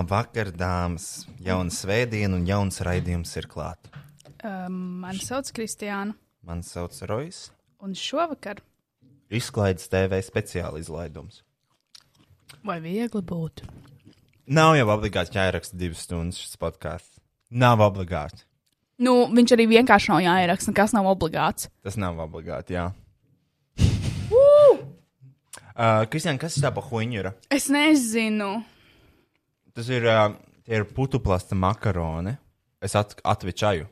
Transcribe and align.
Labvakar, 0.00 0.48
dāmas! 0.56 1.26
Jauna 1.44 1.68
svētdiena 1.68 2.38
un 2.38 2.46
jauns 2.48 2.80
raidījums 2.86 3.34
ir 3.36 3.44
klāts. 3.50 3.90
Um, 4.40 5.02
mani 5.02 5.20
sauc 5.20 5.50
Kristiāna, 5.52 6.14
Mani 6.40 6.64
sauc 6.64 6.96
Rojas. 7.04 7.50
un 7.84 7.92
šovakar, 7.92 8.62
Izklaides 9.28 9.90
TV 9.92 10.22
speciāla 10.24 10.80
izlaidums. 10.80 11.42
vai 12.64 12.78
viegli 12.80 13.20
būtu? 13.20 13.68
Nav 14.48 14.78
jau 14.78 14.88
obligāti 14.88 15.36
jāieraksta 15.36 15.76
divas 15.76 16.06
stundas 16.08 16.40
šis 16.40 16.56
podkāsts. 16.56 17.20
Nav 17.50 17.84
obligāti. 17.84 18.46
Nu, 18.96 19.28
viņš 19.28 19.52
arī 19.52 19.68
vienkārši 19.68 20.14
nav 20.14 20.24
jāieraksta, 20.24 20.72
nekas 20.72 20.96
nav 20.96 21.12
obligāts. 21.12 21.68
Tas 21.84 22.00
nav 22.00 22.16
obligāti, 22.24 22.72
jā. 22.72 22.88
uh, 25.76 26.08
Kristian, 26.08 26.40
kas 26.40 26.56
tā 26.56 26.72
pa 26.72 26.80
huņu 26.80 27.20
ir? 27.20 27.32
Es 27.52 27.68
nezinu. 27.68 28.62
Tas 29.76 29.88
ir, 29.92 30.06
uh, 30.08 30.32
ir 30.66 30.86
putuplasta 30.94 31.58
makaroni. 31.58 32.34
Es 32.80 32.96
at 32.96 33.14
atvičaju. 33.24 33.86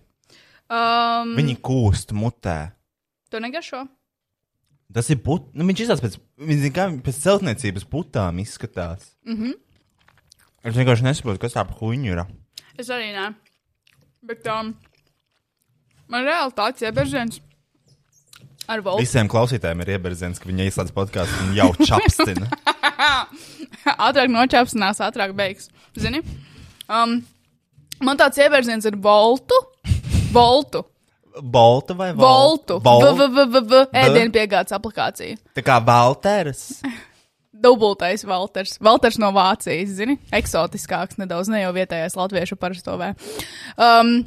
Um, 0.68 1.34
Viņi 1.36 1.56
kūst 1.64 2.12
mutē. 2.16 2.72
Tu 3.32 3.40
negašo? 3.40 3.84
Tas 4.92 5.08
ir 5.12 5.20
put... 5.20 5.50
nu, 5.52 5.66
viņš 5.68 5.82
izskatās 5.84 6.04
pēc, 6.04 6.14
viņš 6.48 6.70
kā 6.76 6.86
pēc 7.04 7.20
celtniecības 7.24 7.84
putām 7.88 8.40
izskatās. 8.40 9.10
Mm 9.28 9.36
-hmm. 9.36 9.56
Es 10.64 10.76
vienkārši 10.76 11.04
nesaprotu, 11.04 11.40
kas 11.40 11.56
tā 11.56 11.64
pa 11.68 11.76
huņu 11.80 12.12
ir. 12.12 12.24
Es 12.78 12.88
arī 12.88 13.12
nē. 13.12 13.34
Bet 14.22 14.46
um, 14.48 14.72
man 16.08 16.24
reāli 16.24 16.56
tāds 16.56 16.82
ieberziens 16.82 17.40
ar 18.68 18.82
valsts. 18.84 19.06
Visiem 19.06 19.30
klausītājiem 19.30 19.82
ir 19.84 19.94
ieberzens, 19.96 20.40
ka 20.40 20.50
viņi 20.50 20.68
ieslēdz 20.68 20.94
podkāstu 20.96 21.46
un 21.46 21.56
jau 21.56 21.70
čapstina. 21.80 22.50
ātrāk 24.08 24.30
noķēpsinās, 24.34 25.02
ātrāk 25.08 25.34
beigs. 25.38 25.70
Zini? 25.98 26.22
Um, 26.88 27.18
man 28.04 28.20
tāds 28.20 28.40
ieberziens 28.40 28.86
ar 28.88 28.96
voltu. 29.08 29.58
Voltu. 30.32 30.84
Bolta 31.38 31.94
vai 31.94 32.12
Voltu. 32.16 32.80
V-v-v-v. 32.82 33.84
Ēdienu 33.94 34.32
piegādes 34.34 34.74
aplikācija. 34.74 35.38
Tā 35.54 35.64
kā 35.66 35.78
Valters. 35.84 36.80
Dubultais 37.62 38.22
Valters. 38.26 38.76
Valters 38.82 39.18
no 39.18 39.32
Vācijas, 39.34 39.96
zini? 39.98 40.18
Eksotiskāks 40.34 41.18
nedaudz, 41.18 41.50
ne 41.50 41.64
jau 41.64 41.72
vietējais 41.74 42.14
latviešu 42.18 42.58
parastovē. 42.60 43.14
Um, 43.74 44.20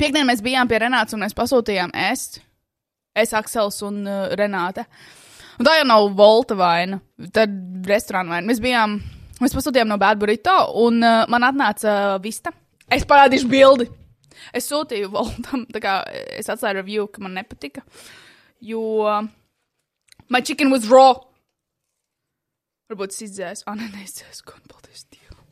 Piektdien 0.00 0.24
mēs 0.24 0.40
bijām 0.40 0.68
pie 0.68 0.78
Renāts 0.80 1.12
un 1.12 1.20
mēs 1.20 1.34
pasūtījām 1.36 1.90
ēst. 2.08 2.40
Es, 3.14 3.32
Aksels 3.34 3.80
un 3.86 4.04
uh, 4.06 4.28
Renāte. 4.38 4.84
Un 5.58 5.66
tā 5.66 5.76
jau 5.80 5.86
nav 5.88 6.06
Volta 6.16 6.56
vaina, 6.56 7.00
tad 7.34 7.52
restorāna 7.88 8.36
vaina. 8.36 8.46
Mēs 8.48 8.62
bijām, 8.62 8.96
mēs 9.42 9.56
pasūtījām 9.56 9.90
no 9.90 9.98
Bad 10.00 10.20
Burrito 10.20 10.56
un 10.84 11.02
uh, 11.02 11.24
man 11.30 11.48
atnāca 11.48 11.90
uh, 11.90 12.20
vista. 12.22 12.54
Es 12.90 13.04
parādīšu 13.08 13.50
bildi. 13.50 13.88
Es 14.56 14.70
sūtīju 14.70 15.10
Voltam, 15.12 15.66
tā 15.74 15.82
kā 15.82 15.98
es 16.38 16.48
atstāju 16.48 16.78
review, 16.78 17.08
ka 17.12 17.22
man 17.22 17.34
nepatika, 17.36 17.82
jo 18.64 18.80
my 20.30 20.40
chicken 20.40 20.72
was 20.72 20.88
raw. 20.88 21.18
Varbūt 22.90 23.12
es 23.14 23.26
izdzēsu, 23.28 23.66
ah, 23.68 23.76
nē, 23.78 23.90
neizdzēsu, 23.98 24.46
gan 24.48 24.62
paldies 24.70 25.04
Dievam. 25.12 25.44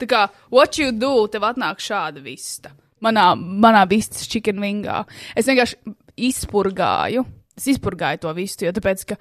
Tā 0.00 0.08
kā, 0.10 0.26
what 0.52 0.76
you 0.80 0.92
do, 0.92 1.14
tev 1.32 1.46
atnāk 1.48 1.80
šāda 1.80 2.20
vista. 2.24 2.74
Manā, 3.02 3.32
manā 3.36 3.86
vistas 3.90 4.28
chicken 4.30 4.60
wingā. 4.62 5.04
Es 5.38 5.48
vienkārši 5.48 5.78
izpurgāju. 6.16 7.24
Es 7.56 7.66
izpurgāju 7.74 8.22
to 8.24 8.32
vistu, 8.36 8.64
jo 8.68 8.72
tāpēc, 8.76 9.04
ka, 9.12 9.16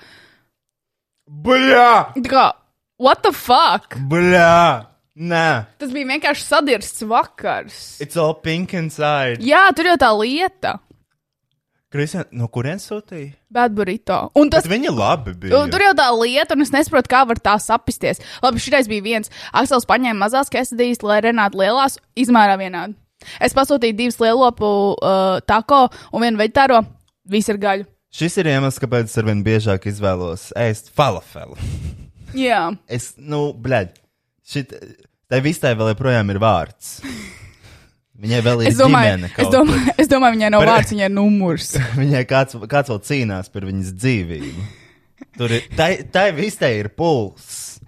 Bļā! 1.32 2.14
tā 2.18 2.30
kā, 2.32 2.46
what 3.00 3.22
the 3.24 3.32
fuck? 3.36 3.98
Bļā! 4.12 4.88
Nē, 5.22 5.66
Tas 5.78 5.92
bija 5.92 6.08
vienkārši 6.08 6.46
sadirsts 6.48 7.04
vakars. 7.04 8.00
it's 8.02 8.16
all 8.18 8.34
pink 8.34 8.74
inside. 8.74 9.44
Jā, 9.44 9.68
tur 9.76 9.90
jau 9.92 9.98
tā 10.00 10.08
lieta. 10.16 10.78
Kristian, 11.92 12.24
no 12.32 12.48
kurienes 12.48 12.86
sūtīja? 12.88 13.34
Bad 13.52 13.74
burrito. 13.76 14.32
Un 14.40 14.48
tas 14.50 14.64
Bet 14.64 14.72
viņa 14.72 14.94
labi 14.96 15.34
bija. 15.36 15.60
Un 15.60 15.72
Tur 15.74 15.84
jau 15.84 15.92
tā 16.00 16.06
lieta, 16.16 16.56
un 16.56 16.64
es 16.64 16.72
nesaprotu, 16.72 17.12
kā 17.12 17.26
var 17.28 17.42
tā 17.44 17.58
sapisties. 17.60 18.22
Labi, 18.42 18.64
šitais 18.64 18.88
bija 18.88 19.04
viens. 19.04 19.32
Aksels 19.52 19.84
paņēma 19.90 20.16
mazās 20.24 20.48
quesadillas, 20.54 21.04
lai 21.04 21.20
Renāta 21.28 21.60
lielās 21.60 22.00
izmērā 22.16 22.56
vienādi. 22.64 22.96
Es 23.44 23.54
pasūtīju 23.58 23.98
divas 23.98 24.20
lielopu 24.22 24.70
uh, 24.98 25.40
tako 25.48 25.86
un 26.12 26.24
vienu 26.26 26.42
veģetāro. 26.42 26.82
Viss 27.32 27.52
ir 27.52 27.60
gaļa. 27.62 27.86
Šis 28.12 28.36
ir 28.42 28.50
iemesls, 28.52 28.80
kāpēc 28.82 29.08
es 29.08 29.20
arvien 29.22 29.44
biežāk 29.46 29.86
izvēlos 29.88 30.50
ēst 30.60 30.90
falafelu. 30.98 31.56
Jā, 32.48 32.70
Es, 32.88 33.14
nu, 33.20 33.52
blēd, 33.56 33.94
šit, 34.48 34.72
tai 35.32 35.40
vistai 35.44 35.74
vēl 35.80 35.94
joprojām 35.94 36.32
ir 36.32 36.40
vārds. 36.44 36.98
Viņai 38.22 38.40
vēl 38.46 38.62
ir 38.64 38.70
es 38.70 38.78
domāju, 38.80 39.16
ģimene. 39.16 39.30
es 39.42 39.50
domāju, 39.52 39.94
es 40.04 40.10
domāju 40.12 40.36
viņai 40.38 40.50
nav 40.54 40.62
Par- 40.64 40.72
vārds, 40.76 40.92
viņai 40.94 41.08
ir 41.10 41.14
numurs. 41.16 41.72
Viņai 42.02 42.22
kāds, 42.30 42.58
kāds 42.72 42.92
vēl 42.94 43.00
cīnās 43.08 43.50
par 43.54 43.66
viņas 43.68 43.94
dzīvību. 43.98 44.66
Tur 45.40 45.56
ir, 45.58 45.66
tai, 45.80 45.90
tai 46.12 46.28
vistai 46.36 46.74
ir 46.82 46.92
puls. 46.98 47.80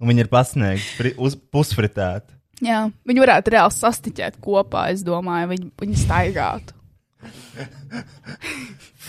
Un 0.00 0.08
viņa 0.12 0.24
ir 0.24 0.30
pasniegta 0.32 1.10
pusfritēta. 1.52 2.36
Jā, 2.64 2.80
viņi 3.08 3.22
varētu 3.24 3.54
reāli 3.54 3.76
sastiķēt 3.76 4.36
kopā, 4.44 4.90
es 4.94 5.04
domāju, 5.06 5.48
viņi, 5.54 5.70
viņi 5.80 6.00
staigātu. 6.02 6.76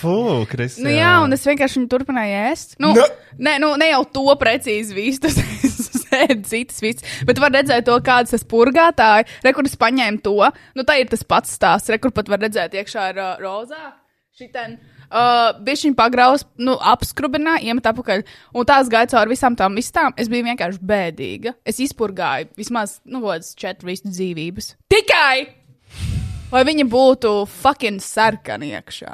Fū, 0.02 0.46
Kristija. 0.50 0.84
Nu, 0.86 0.92
jā, 0.94 1.12
un 1.24 1.36
es 1.36 1.44
vienkārši 1.48 1.80
viņu 1.80 1.90
turpināju 1.92 2.38
ēst. 2.50 2.78
Nu, 2.82 2.94
Nu. 2.98 3.06
nē, 3.38 3.58
nu, 3.64 3.74
ne 3.80 3.92
jau 3.92 4.02
to 4.18 4.36
precīzi 4.40 4.96
visu, 4.98 5.22
tas 5.28 5.38
ir 6.32 6.38
citas 6.48 6.82
visas, 6.84 7.06
bet 7.28 7.40
var 7.40 7.54
redzēt 7.56 7.86
to, 7.88 7.98
kādas 8.04 8.34
tas 8.36 8.48
purgātāji, 8.48 9.30
re, 9.46 9.54
kur 9.56 9.68
es 9.68 9.78
paņēmu 9.80 10.24
to. 10.26 10.38
Nu, 10.76 10.88
tā 10.88 11.00
ir 11.00 11.12
tas 11.12 11.24
pats 11.28 11.54
stāsts, 11.56 11.92
re, 11.92 12.00
kur 12.02 12.16
pat 12.16 12.32
var 12.32 12.42
redzēt 12.44 12.76
iekšā 12.82 13.12
ar 13.14 13.22
uh, 13.22 13.36
rozā. 13.44 13.94
Šitien. 14.36 14.80
Uh, 14.80 14.91
Viņš 15.12 15.86
viņu 15.88 15.98
pagrauz, 16.00 16.46
nu, 16.62 16.78
apskrubināja, 16.80 17.66
iemet 17.68 17.90
apakaļ. 17.92 18.24
Un 18.56 18.68
tās 18.68 18.88
gāja 18.92 19.10
cauri 19.12 19.34
visām 19.34 19.58
tām 19.60 19.76
vistām. 19.76 20.16
Es 20.16 20.32
biju 20.32 20.48
vienkārši 20.48 20.80
bēdīga. 20.88 21.56
Es 21.68 21.82
izpurgāju 21.84 22.52
vismaz, 22.60 23.00
nu, 23.04 23.24
kādas 23.26 23.52
četras 23.60 24.06
dzīvības. 24.08 24.76
Tikai! 24.92 25.52
Lai 26.52 26.66
viņa 26.68 26.88
būtu 26.92 27.36
fucking 27.48 28.04
sarkana 28.04 28.68
iekšā. 28.80 29.14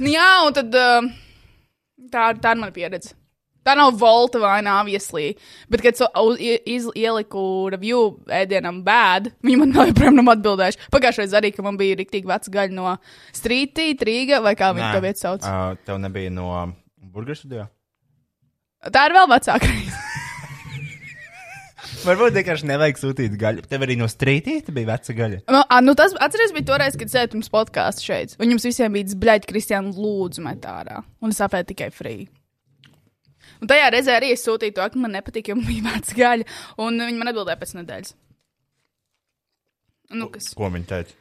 Nu, 0.00 0.08
jā, 0.12 0.28
un 0.46 0.56
tad 0.56 0.76
uh, 0.76 1.08
tā, 2.12 2.30
tā 2.40 2.52
ir 2.54 2.60
mana 2.60 2.72
pieredze. 2.72 3.19
Tā 3.66 3.74
nav 3.76 3.92
volta 4.00 4.40
vai 4.40 4.62
nāvieslī. 4.64 5.34
Bet, 5.68 5.82
kad 5.84 5.98
so, 5.98 6.06
ie- 6.40 6.60
iz, 6.72 6.86
ieliku 6.96 7.42
review 7.74 8.14
ēdienam 8.32 8.80
bēd, 8.86 9.32
viņi 9.44 9.58
man 9.60 9.74
vēl 9.76 9.90
joprojām 9.92 10.16
nav 10.16 10.30
atbildējuši. 10.34 10.86
Pagājušajā 10.94 11.36
arī, 11.42 11.50
ka 11.56 11.64
man 11.66 11.76
bija 11.80 11.98
rīktīgi 12.00 12.30
veca 12.30 12.54
gaļa 12.56 12.72
no 12.78 12.94
strītī, 13.36 13.90
trīga 14.00 14.40
vai 14.42 14.54
kā 14.56 14.72
viņi 14.76 14.94
to 14.96 15.04
vietu 15.04 15.24
sauc. 15.26 15.44
Uh, 15.44 15.76
tev 15.84 16.00
nebija 16.00 16.32
no 16.32 16.48
burgeru 17.12 17.36
studijā? 17.36 17.68
Tā 18.88 19.04
ir 19.10 19.16
vēl 19.18 19.28
vecāka. 19.28 19.68
Varbūt 22.00 22.32
vienkārši 22.36 22.68
nevajag 22.68 22.98
sūtīt 23.00 23.36
gaļu. 23.40 23.62
Tev 23.68 23.84
arī 23.84 23.96
no 24.00 24.06
strītīta 24.08 24.72
bija 24.72 24.88
veca 24.94 25.14
gaļa. 25.16 25.40
Nu, 25.52 25.60
ā, 25.68 25.80
nu, 25.84 25.92
tas 25.98 26.14
atceries, 26.16 26.52
bija 26.56 26.68
toreiz, 26.72 26.96
kad 26.96 27.12
sēdējāt 27.12 27.36
mums 27.36 27.52
podkāstā 27.52 28.04
šeit. 28.06 28.36
Un 28.40 28.54
jums 28.54 28.64
visiem 28.64 28.92
bija 28.96 29.08
dzbļaigi, 29.10 29.48
Kristiāna, 29.50 29.92
lūdzu, 29.96 30.40
metārā. 30.44 31.02
Un 31.20 31.34
es 31.34 31.40
apēdu 31.44 31.74
tikai 31.74 31.90
free. 31.92 32.28
Un 33.60 33.70
tajā 33.70 33.92
reizē 33.92 34.16
arī 34.16 34.32
es 34.34 34.44
sūtīju 34.46 34.76
to, 34.76 34.88
ka 34.92 35.00
man 35.00 35.16
nepatīk, 35.16 35.52
jo 35.52 35.58
man 35.58 35.68
bija 35.68 35.86
veca 35.90 36.18
gaļa. 36.18 36.50
Un 36.84 37.00
viņi 37.04 37.20
man 37.20 37.32
atbildēja 37.32 37.60
pēc 37.60 37.74
nedēļas. 37.80 38.14
Nu, 40.16 40.30
kas? 40.32 40.52
Ko 40.58 40.70
viņi 40.72 40.88
teica? 40.90 41.16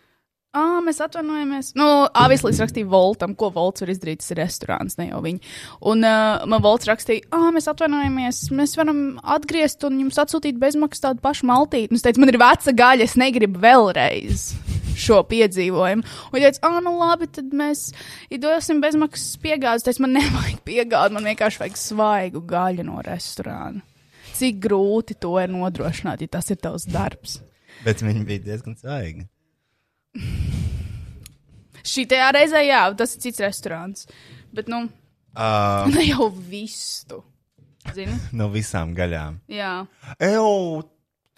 Ah, 0.57 0.80
mēs 0.81 0.97
atvainojamies. 1.06 1.75
Nu, 1.77 1.86
Avislīs 2.18 2.57
rakstīja 2.57 2.89
Voltam, 2.89 3.36
ko 3.38 3.51
Volts 3.53 3.83
var 3.83 3.91
izdarīt. 3.94 4.24
Tas 4.24 4.33
ir 4.33 4.39
restorāns, 4.41 4.97
ne 4.97 5.12
jau 5.12 5.19
viņi. 5.21 5.44
Un 5.91 6.01
uh, 6.01 6.41
man 6.50 6.63
Volts 6.65 6.89
rakstīja, 6.89 7.27
ah, 7.36 7.51
mēs 7.53 7.69
atvainojamies. 7.69 8.47
Mēs 8.57 8.74
varam 8.80 9.03
atgriezt 9.38 9.85
un 9.85 10.01
jums 10.01 10.18
atsūtīt 10.24 10.57
bezmaksas 10.62 11.06
tādu 11.06 11.21
pašu 11.21 11.45
maltīti. 11.51 11.92
Un 11.94 12.01
es 12.01 12.07
teicu, 12.07 12.24
man 12.24 12.33
ir 12.33 12.42
veca 12.42 12.74
gaļa, 12.81 13.06
es 13.06 13.18
negribu 13.21 13.62
vēlreiz 13.62 14.50
šo 14.99 15.21
piedzīvojumu. 15.29 16.05
Un 16.29 16.43
teica, 16.43 16.61
ah, 16.67 16.79
nu 16.85 16.93
labi, 16.99 17.29
tad 17.39 17.53
mēs 17.55 17.89
dosim 18.43 18.81
bezmaksas 18.83 19.39
piegādes. 19.43 19.83
Es 19.83 19.89
teicu, 19.89 20.03
man 20.05 20.17
nevajag 20.19 20.61
piegādi, 20.67 21.15
man 21.17 21.29
vienkārši 21.31 21.63
vajag 21.63 21.79
svaigu 21.79 22.43
gaļu 22.49 22.85
no 22.87 23.01
restorāna. 23.05 23.83
Cik 24.39 24.61
grūti 24.63 25.17
to 25.19 25.33
ir 25.41 25.51
nodrošināt, 25.51 26.21
ja 26.23 26.31
tas 26.37 26.47
ir 26.53 26.61
tavs 26.61 26.85
darbs. 26.87 27.39
Bet 27.83 28.03
viņi 28.03 28.23
bija 28.27 28.45
diezgan 28.51 28.77
svaigi. 28.79 29.25
Šī 31.89 32.05
tajā 32.11 32.31
reizē, 32.35 32.61
jā, 32.67 32.85
tas 32.99 33.15
ir 33.15 33.23
cits 33.23 33.43
restorāns. 33.43 34.07
Bet, 34.53 34.67
nu, 34.71 34.85
Uh, 35.37 35.85
ne 35.95 36.03
jau 36.07 36.29
vistu. 36.33 37.21
Zini? 37.95 38.13
no 38.35 38.49
visām 38.51 38.91
gaļām. 38.97 39.39
Jā, 39.49 39.85
Eju, 40.21 40.81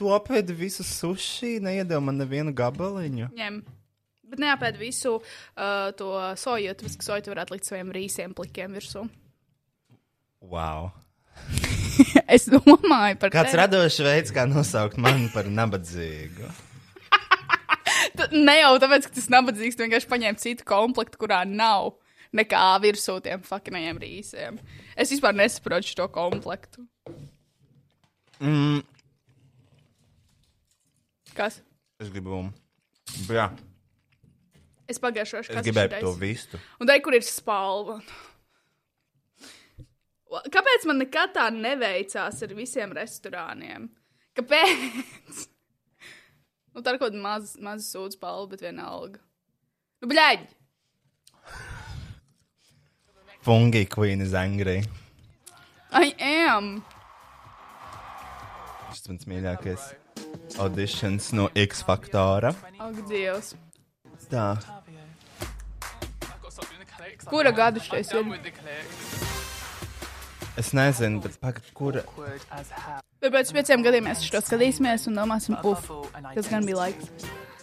tu 0.01 0.09
apēdi 0.15 0.55
visu 0.57 0.85
sushi, 0.87 1.59
neiedēvi 1.61 2.01
man 2.07 2.17
nevienu 2.23 2.53
gabaliņu. 2.57 3.29
ņem. 3.37 3.61
Bet 4.31 4.39
neapēd 4.41 4.79
visu 4.79 5.17
uh, 5.19 5.91
to 5.99 6.09
soju, 6.39 6.73
tāpēc, 6.79 6.97
ka 6.97 7.05
soju 7.05 7.25
tu 7.25 7.33
varētu 7.33 7.53
likt 7.53 7.67
saviem 7.67 7.91
rīsiem 7.93 8.33
plikiem 8.33 8.73
virsū. 8.79 9.03
Wow. 10.41 10.89
es 12.35 12.47
domāju 12.49 13.19
par 13.21 13.33
Kāds 13.33 13.51
tevi. 13.51 13.59
radošs 13.59 13.99
veids, 14.07 14.33
kā 14.33 14.47
nosaukt 14.49 14.97
mani 15.01 15.29
par 15.35 15.51
nabadzīgu? 15.51 16.49
Ne 18.31 18.53
jau 18.57 18.71
tāpēc, 18.81 19.05
ka 19.07 19.15
tas 19.15 19.27
nabadzīgs, 19.31 19.77
tu 19.77 19.85
vienkārši 19.85 20.09
paņēmi 20.09 20.41
citu 20.41 20.65
komplektu, 20.67 21.19
kurā 21.21 21.41
nav 21.47 21.93
nekā 22.35 22.63
virsū 22.83 23.15
tiem 23.23 23.41
fuckinajiem 23.45 23.99
rīsiem. 24.01 24.57
Es 24.99 25.13
vispār 25.13 25.35
nesaprotu 25.37 25.89
šo 25.89 26.07
komplektu. 26.13 26.83
Mm, 28.41 28.81
Kas? 31.35 31.61
es 32.01 32.09
gribu. 32.09 32.43
Jā, 33.29 33.49
Es 34.91 34.99
pagājušajā 34.99 35.55
es 35.55 35.67
gribēju 35.69 36.01
to 36.03 36.11
vistu. 36.19 36.59
Un 36.81 36.89
tai, 36.89 36.97
kur 37.03 37.15
ir 37.15 37.23
spalva. 37.23 37.99
Kāpēc 40.51 40.85
man 40.87 41.01
nekad 41.03 41.33
tā 41.35 41.47
neveicās 41.51 42.39
ar 42.43 42.53
visiem 42.55 42.93
restorāniem? 42.95 43.89
Kāpēc? 44.37 45.47
Nu, 46.71 46.79
tā 46.79 46.93
ir 46.93 47.01
kaut 47.01 47.09
kāda 47.09 47.19
maza, 47.19 47.59
maza 47.59 47.83
sūdzība 47.83 48.15
spalva, 48.15 48.45
bet 48.53 48.61
vienalga. 48.63 49.19
Nu, 49.99 50.07
bļaigi! 50.07 50.47
Fungi 53.43 53.81
Queen 53.91 54.21
is 54.23 54.35
angry. 54.37 54.77
I 55.91 56.13
am! 56.19 56.69
Tas 58.91 59.03
mans 59.09 59.27
mīļākais 59.27 59.89
auditions 60.59 61.31
no 61.33 61.49
X 61.55 61.83
faktora. 61.83 62.53
Ak, 62.79 62.95
Dievs! 63.09 63.55
Tā. 64.31 64.57
Kura 67.25 67.51
gada 67.51 67.79
šis 67.79 68.11
ir? 68.13 68.25
Es 70.57 70.73
nezinu, 70.75 71.21
bet 71.23 71.37
pagaid, 71.41 71.69
kura. 71.73 72.03
Bet 73.21 73.31
pēc 73.33 73.51
pieciem 73.55 73.83
gadiem 73.85 74.03
mēs 74.09 74.23
šo 74.25 74.41
skatīsimies 74.43 75.07
un 75.07 75.15
domāsim, 75.19 75.55
uf, 75.63 75.87
tas 76.35 76.49
gan 76.51 76.65
bija 76.67 76.81
laiks. 76.81 77.07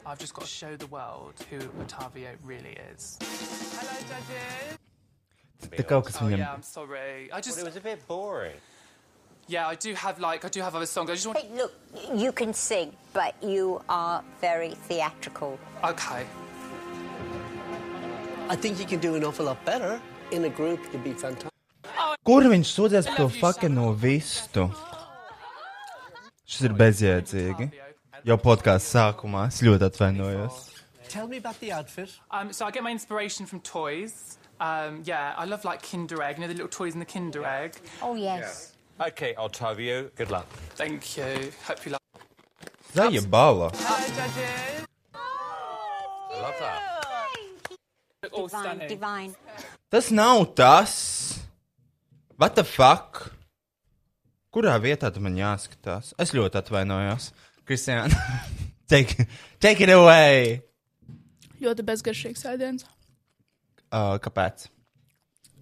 I've 0.06 0.18
just 0.18 0.32
got 0.32 0.44
to 0.44 0.50
show 0.50 0.74
the 0.76 0.86
world 0.86 1.34
who 1.50 1.58
Otavio 1.84 2.30
really 2.44 2.76
is. 2.94 3.18
Te 5.76 5.82
kaut 5.82 6.06
kas 6.06 6.16
Oh 6.22 6.24
viņam. 6.24 6.38
yeah, 6.38 6.54
I'm 6.54 6.62
sorry. 6.62 7.28
I 7.32 7.40
just 7.42 7.58
It 7.58 7.64
was 7.64 7.76
a 7.76 7.80
bit 7.80 8.00
boring. 8.08 8.56
Yeah, 9.48 9.66
I 9.66 9.74
do 9.74 9.94
have 9.94 10.20
like 10.20 10.44
I 10.44 10.48
do 10.48 10.60
have 10.60 10.74
other 10.76 10.86
songs. 10.86 11.10
I 11.10 11.14
just 11.14 11.26
want 11.26 11.38
Hey, 11.38 11.48
look, 11.56 11.72
you 12.14 12.32
can 12.32 12.52
sing, 12.54 12.92
but 13.12 13.34
you 13.42 13.82
are 13.88 14.22
very 14.40 14.74
theatrical. 14.88 15.58
okay. 15.84 16.26
I 18.50 18.56
think 18.56 18.78
you 18.80 18.86
can 18.86 18.98
do 19.00 19.14
an 19.14 19.24
awful 19.24 19.44
lot 19.46 19.62
better 19.64 20.00
in 20.30 20.44
a 20.44 20.48
group. 20.48 20.80
You'd 20.92 21.04
be 21.04 21.12
fantastic. 21.12 21.52
Kur 22.24 22.44
viņš 22.44 22.70
sūdzēs 22.76 23.06
par 23.08 23.16
to 23.16 23.28
fucking 23.40 23.76
vistu? 24.00 24.64
Šis 26.48 26.62
ir 26.68 26.74
bezjēdzīgi. 26.80 27.68
Jau 28.28 28.36
podkāstu 28.40 28.96
sākumā 28.96 29.46
es 29.48 29.60
ļoti 29.64 29.84
atvainojos. 29.88 30.56
Tell 31.08 31.26
me 31.28 31.36
about 31.38 31.60
the 31.60 31.72
outfit. 31.72 32.10
Um, 32.30 32.52
so 32.52 32.66
I 32.66 32.70
get 32.70 32.82
my 32.82 32.90
inspiration 32.90 33.46
from 33.46 33.60
toys. 33.60 34.38
Um, 34.60 35.02
yeah, 35.04 35.34
I 35.36 35.44
love 35.44 35.64
like 35.64 35.82
Kinder 35.82 36.22
Egg. 36.22 36.36
You 36.36 36.42
know 36.42 36.48
the 36.48 36.54
little 36.54 36.68
toys 36.68 36.92
in 36.94 37.00
the 37.00 37.06
Kinder 37.06 37.44
Egg. 37.44 37.76
Oh, 38.02 38.14
yes. 38.14 38.72
Okay, 39.00 39.34
Octavio, 39.36 40.10
good 40.16 40.30
luck. 40.30 40.46
Thank 40.74 41.16
you. 41.16 41.52
Hope 41.66 41.84
you 41.86 41.92
like. 41.92 42.02
Zaļa 42.94 43.22
bala. 43.30 43.70
I 43.74 45.20
love 46.42 46.54
that. 46.58 46.82
All 48.32 48.46
Divine, 48.48 48.64
stunning. 48.64 48.88
divine. 48.88 49.34
Tas 49.90 50.10
nav 50.10 50.54
tas. 50.54 51.38
What 52.36 52.54
the 52.56 52.64
fuck? 52.64 53.32
Kurā 54.52 54.74
vietā 54.82 55.12
tu 55.14 55.20
man 55.20 55.36
jāskatās? 55.38 56.12
Es 56.18 56.32
ļoti 56.34 56.58
atvainojos. 56.62 57.30
Kristiāna, 57.68 58.16
take, 58.90 59.26
take 59.60 59.80
it 59.84 59.90
away! 59.92 60.62
Ļoti 61.60 61.84
bezgaršīgs 61.84 62.46
ēdiens. 62.48 62.86
Uh, 63.92 64.16
kāpēc? 64.24 64.68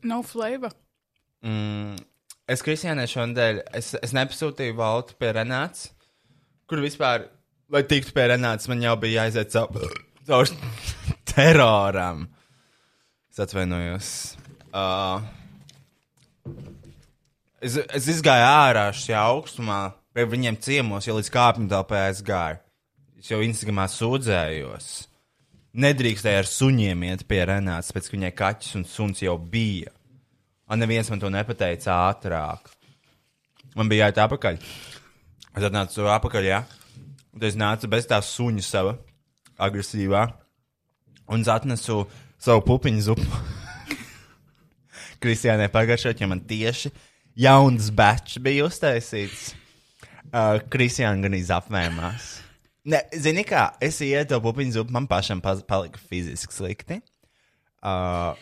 No 0.06 0.20
flavor. 0.22 0.70
Mm, 1.42 1.96
es 2.50 2.62
Kristiānai 2.64 3.06
šonadēļ, 3.10 3.62
es, 3.78 3.92
es 4.02 4.14
nepasūtīju 4.16 4.76
valtu 4.78 5.16
pie 5.20 5.32
Renāts, 5.36 5.90
kur 6.70 6.82
vispār, 6.84 7.28
lai 7.72 7.82
tiktu 7.88 8.14
pie 8.16 8.28
Renāts, 8.32 8.68
man 8.70 8.84
jau 8.84 8.94
bija 9.02 9.24
jāiziet 9.24 9.54
caur, 9.54 9.96
caur 10.28 10.52
teroram. 11.32 12.26
Es 13.30 13.42
atvainojos. 13.42 14.10
Uh, 14.72 15.20
es, 17.60 17.76
es 17.76 18.06
izgāju 18.14 18.46
ārā 18.46 18.86
šajā 18.96 19.24
augstumā, 19.32 19.80
pie 20.16 20.24
viņiem 20.30 20.60
ciemos, 20.62 21.08
jau 21.08 21.18
līdz 21.18 21.32
kāpņu 21.34 21.68
telpai 21.72 22.06
aizgāju. 22.06 22.62
Es 23.20 23.32
jau 23.32 23.42
Instagramā 23.42 23.88
sūdzējos. 23.90 24.88
Nedrīkstēja 25.76 26.40
ar 26.44 26.48
suņiem 26.48 27.02
iet 27.10 27.26
pie 27.28 27.42
Renāts, 27.48 27.92
pēc 27.92 28.08
ka 28.08 28.16
viņai 28.16 28.32
kaķis 28.36 28.76
un 28.78 28.86
suns 28.88 29.20
jau 29.24 29.34
bija. 29.36 29.92
Un 30.66 30.80
neviens 30.82 31.06
man 31.12 31.20
to 31.22 31.30
nepateica 31.30 31.94
ātrāk. 32.08 32.72
Man 33.78 33.90
bija 33.90 34.06
jāiet 34.06 34.18
atpakaļ. 34.24 34.56
Es 35.56 35.66
atnācu 35.68 36.08
atpakaļ, 36.10 36.48
jā. 36.48 36.62
Un 37.36 37.44
es 37.46 37.58
nācu 37.58 37.90
bez 37.92 38.08
tā 38.10 38.18
suņa 38.24 38.64
sava, 38.66 38.96
agresīvā. 39.62 40.24
Un 41.30 41.44
es 41.44 41.50
atnesu 41.52 42.00
savu 42.42 42.64
pupiņu 42.66 43.04
zupu. 43.06 43.42
Kristiānai 45.22 45.68
pagājušajā, 45.72 46.18
jo 46.22 46.30
man 46.32 46.42
tieši 46.48 46.90
jauns 47.46 47.92
bečs 47.94 48.40
bija 48.42 48.66
uztaisīts. 48.66 49.52
Uh, 50.26 50.58
Kristiāna 50.72 51.22
gan 51.22 51.38
izapmēmās. 51.38 52.32
Ne, 52.90 53.04
zini 53.14 53.46
kā, 53.46 53.68
es 53.82 54.00
ietu 54.02 54.42
pupiņu 54.42 54.80
zupu, 54.80 54.94
man 54.94 55.06
pašam 55.10 55.38
palika 55.44 56.02
fiziski 56.10 56.54
slikti. 56.54 57.00
Uh, 57.86 58.34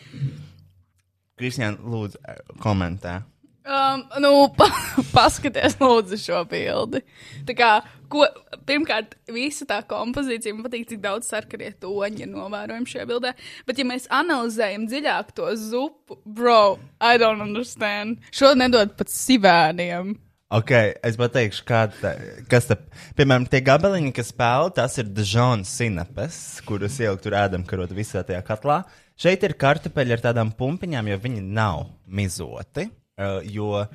Kristiāna, 1.39 1.75
lūdzu, 1.83 2.19
komentē. 2.63 3.19
Um, 3.65 4.03
nu, 4.21 4.29
pa, 4.53 4.67
paskaties, 5.15 5.75
lūdzu, 5.81 6.19
šo 6.21 6.43
bildi. 6.47 7.01
Tā 7.47 7.55
kā, 7.57 7.69
ko, 8.13 8.27
pirmkārt, 8.69 9.15
visa 9.33 9.65
tā 9.67 9.79
kompozīcija 9.89 10.53
man 10.53 10.67
patīk, 10.67 10.85
cik 10.91 11.01
daudz 11.03 11.31
sarkanie 11.31 11.71
toņi 11.81 12.27
ir 12.27 12.29
novērojami 12.29 12.91
šajā 12.91 13.07
bildē. 13.09 13.33
Bet, 13.65 13.81
ja 13.81 13.87
mēs 13.89 14.05
analizējam 14.13 14.85
dziļāk 14.91 15.33
to 15.35 15.49
zupu, 15.59 16.19
bro, 16.23 16.77
I 17.01 17.17
don't 17.21 17.41
understand. 17.43 18.21
Šo 18.31 18.53
nedod 18.55 18.93
pat 18.99 19.09
sivēniem. 19.11 20.13
Ok, 20.55 20.71
es 21.03 21.17
pateikšu, 21.17 21.63
tā- 21.65 22.13
kas 22.47 22.67
te, 22.69 22.77
piemēram, 23.17 23.47
tie 23.49 23.63
gabaliņi, 23.65 24.13
kas 24.13 24.29
spēlē, 24.29 24.69
tas 24.77 24.93
ir 25.01 25.09
Džons 25.09 25.71
Sinapes, 25.81 26.37
kurus 26.69 26.99
ielikt 27.01 27.25
tur 27.25 27.33
ēdam 27.35 27.65
karot 27.65 27.89
visā 27.97 28.21
tajā 28.23 28.43
katlā. 28.45 28.83
Šeit 29.15 29.43
ir 29.47 29.53
kartupeļi 29.55 30.17
ar 30.17 30.23
tādām 30.25 30.49
pumpiņām, 30.59 31.07
jo 31.07 31.17
viņi 31.23 31.43
nav 31.55 31.85
mizoti, 32.05 32.89
uh, 33.15 33.37
jo, 33.47 33.85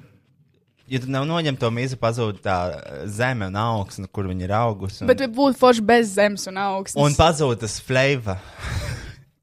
ja 0.89 1.01
tu 1.03 1.11
nav 1.13 1.27
noņem 1.29 1.59
to 1.61 1.69
mizu, 1.77 1.99
pazūd 2.01 2.39
tā 2.45 2.55
zeme 3.13 3.51
un 3.51 3.59
augsne, 3.61 4.09
kur 4.09 4.31
viņi 4.31 4.47
ir 4.49 4.55
augusi. 4.57 5.03
Un, 5.05 5.11
Bet 5.13 5.27
būtu 5.37 5.61
forši 5.61 5.85
bez 5.85 6.15
zemes 6.17 6.47
un 6.49 6.57
augsts. 6.63 6.97
un 6.97 7.13
pazūd 7.19 7.61
tas 7.61 7.77
flavor. 7.85 8.41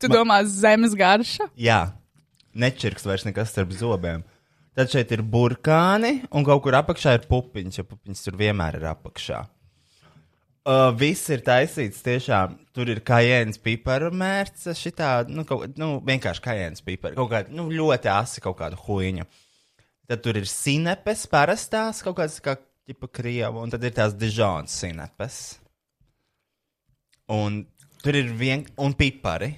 tu 0.01 0.09
domā, 0.09 0.41
zemes 0.49 0.97
garša? 0.97 1.51
Jā, 1.57 1.91
nečirks 2.57 3.05
vairs 3.05 3.27
nekas 3.29 3.53
starp 3.53 3.71
zobiem. 3.77 4.25
Tad 4.77 4.89
šeit 4.93 5.09
ir 5.13 5.21
burkāni, 5.25 6.23
un 6.29 6.43
kaut 6.45 6.61
kur 6.65 6.75
apakšā 6.77 7.15
ir 7.17 7.23
pupiņš, 7.29 7.79
jo 7.79 7.85
pupiņš 7.89 8.25
tur 8.27 8.35
vienmēr 8.37 8.77
ir 8.77 8.89
apakšā. 8.91 9.39
Uh, 10.67 10.89
viss 10.99 11.29
ir 11.31 11.39
taisīts 11.47 12.01
tiešām. 12.03 12.57
Tur 12.75 12.89
ir 12.91 12.99
kājienas 13.07 13.55
piparu 13.63 14.09
mērce, 14.11 14.73
šitā, 14.75 15.21
nu, 15.31 15.45
kaut, 15.47 15.77
nu 15.79 16.01
vienkārši 16.03 16.43
kājienas 16.43 16.83
piparu, 16.83 17.15
kaut 17.15 17.31
kāda, 17.31 17.55
nu, 17.55 17.69
ļoti 17.71 18.11
asi 18.11 18.43
kaut 18.43 18.57
kāda 18.59 18.75
huīņa. 18.81 19.23
Tad 20.11 20.25
tur 20.25 20.41
ir 20.41 20.49
sinepes, 20.51 21.23
parastās, 21.31 22.03
kaut 22.03 22.19
kādas 22.19 22.43
kā 22.43 22.57
ķipa 22.59 23.11
krievu, 23.15 23.63
un 23.63 23.71
tad 23.71 23.87
ir 23.87 23.95
tās 23.95 24.19
dižons 24.19 24.75
sinepes. 24.83 25.39
Un 27.31 27.63
tur 28.03 28.19
ir 28.19 28.35
vien, 28.35 28.67
un 28.75 28.91
pipari. 28.91 29.53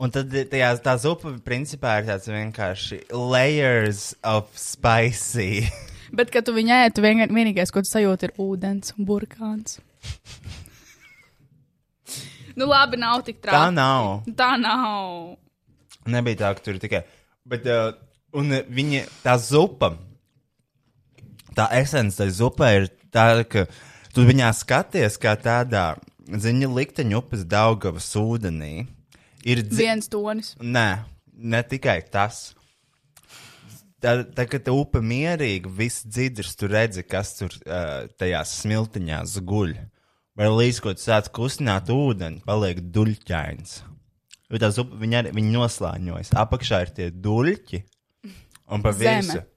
Un 0.00 0.12
tad 0.12 0.28
tajā, 0.32 0.74
tā 0.84 0.98
zupa 1.00 1.38
principā 1.44 1.98
ir 2.00 2.08
tāds 2.12 2.28
vienkārši 2.28 3.06
layers 3.16 4.10
of 4.20 4.52
spicy. 4.60 5.64
Bet, 6.16 6.28
kad 6.32 6.44
tu 6.44 6.52
viņai 6.52 6.88
tu 6.92 7.04
vien, 7.04 7.24
vienīgais, 7.32 7.72
ko 7.72 7.80
tu 7.80 7.88
sajūti, 7.88 8.28
ir 8.28 8.40
ūdens 8.44 8.98
un 8.98 9.08
burkāns. 9.08 9.80
Nu, 12.56 12.66
labi, 12.66 12.96
nav 13.00 13.22
tik 13.26 13.40
Tā 13.40 13.48
traki. 13.48 13.74
nav. 13.76 14.10
Tā 14.36 14.50
nav. 14.60 15.36
Nebija 16.10 16.40
tā, 16.42 16.52
ka 16.56 16.64
tur 16.64 16.76
ir 16.78 16.82
tikai. 16.82 17.02
Bet, 17.48 17.66
uh, 17.70 17.92
un 18.36 18.52
viņa, 18.68 19.04
tā 19.24 19.36
zupa, 19.40 19.92
tā 21.56 21.68
esence, 21.80 22.18
tā 22.20 22.28
zupa 22.34 22.72
ir 22.76 22.88
tāda, 23.12 23.44
ka 23.48 23.66
tu 24.14 24.24
viņā 24.28 24.50
skaties 24.56 25.18
kā 25.20 25.36
tādā 25.40 25.92
ziņa 26.30 26.68
likteņa 26.76 27.18
upes 27.18 27.44
Daugavas 27.48 28.10
ūdenī. 28.18 28.86
Ir 29.48 29.62
dzi... 29.64 29.80
Viens 29.80 30.10
tonis. 30.12 30.52
Nē, 30.60 30.88
ne 31.32 31.62
tikai 31.64 32.00
tas. 32.12 32.50
Tā, 34.02 34.16
tā 34.36 34.46
kad 34.50 34.64
tā 34.66 34.74
upe 34.74 35.02
mierīgi, 35.04 35.70
viss 35.76 36.04
dzirdrs, 36.06 36.56
tu 36.58 36.68
redzi, 36.70 37.04
kas 37.06 37.34
tur 37.38 37.54
uh, 37.64 38.08
tajās 38.20 38.56
smiltiņās 38.62 39.36
guļ. 39.46 39.76
Vai 40.40 40.48
līdz 40.48 40.80
ko 40.80 40.94
tu 40.96 41.04
sāc 41.04 41.28
kustināt 41.36 41.90
ūdeni, 41.92 42.42
paliek 42.46 42.80
duļķains. 42.94 43.80
Jo 44.50 44.60
tās 44.62 44.78
upe, 44.82 44.96
viņi, 44.98 45.18
arī, 45.20 45.32
viņi 45.36 45.54
noslāņojas. 45.54 46.32
Apakšā 46.40 46.82
ir 46.86 46.92
tie 46.96 47.08
duļķi 47.14 47.82
un 48.74 48.84
pa 48.86 48.94
virsmu. 48.96 49.44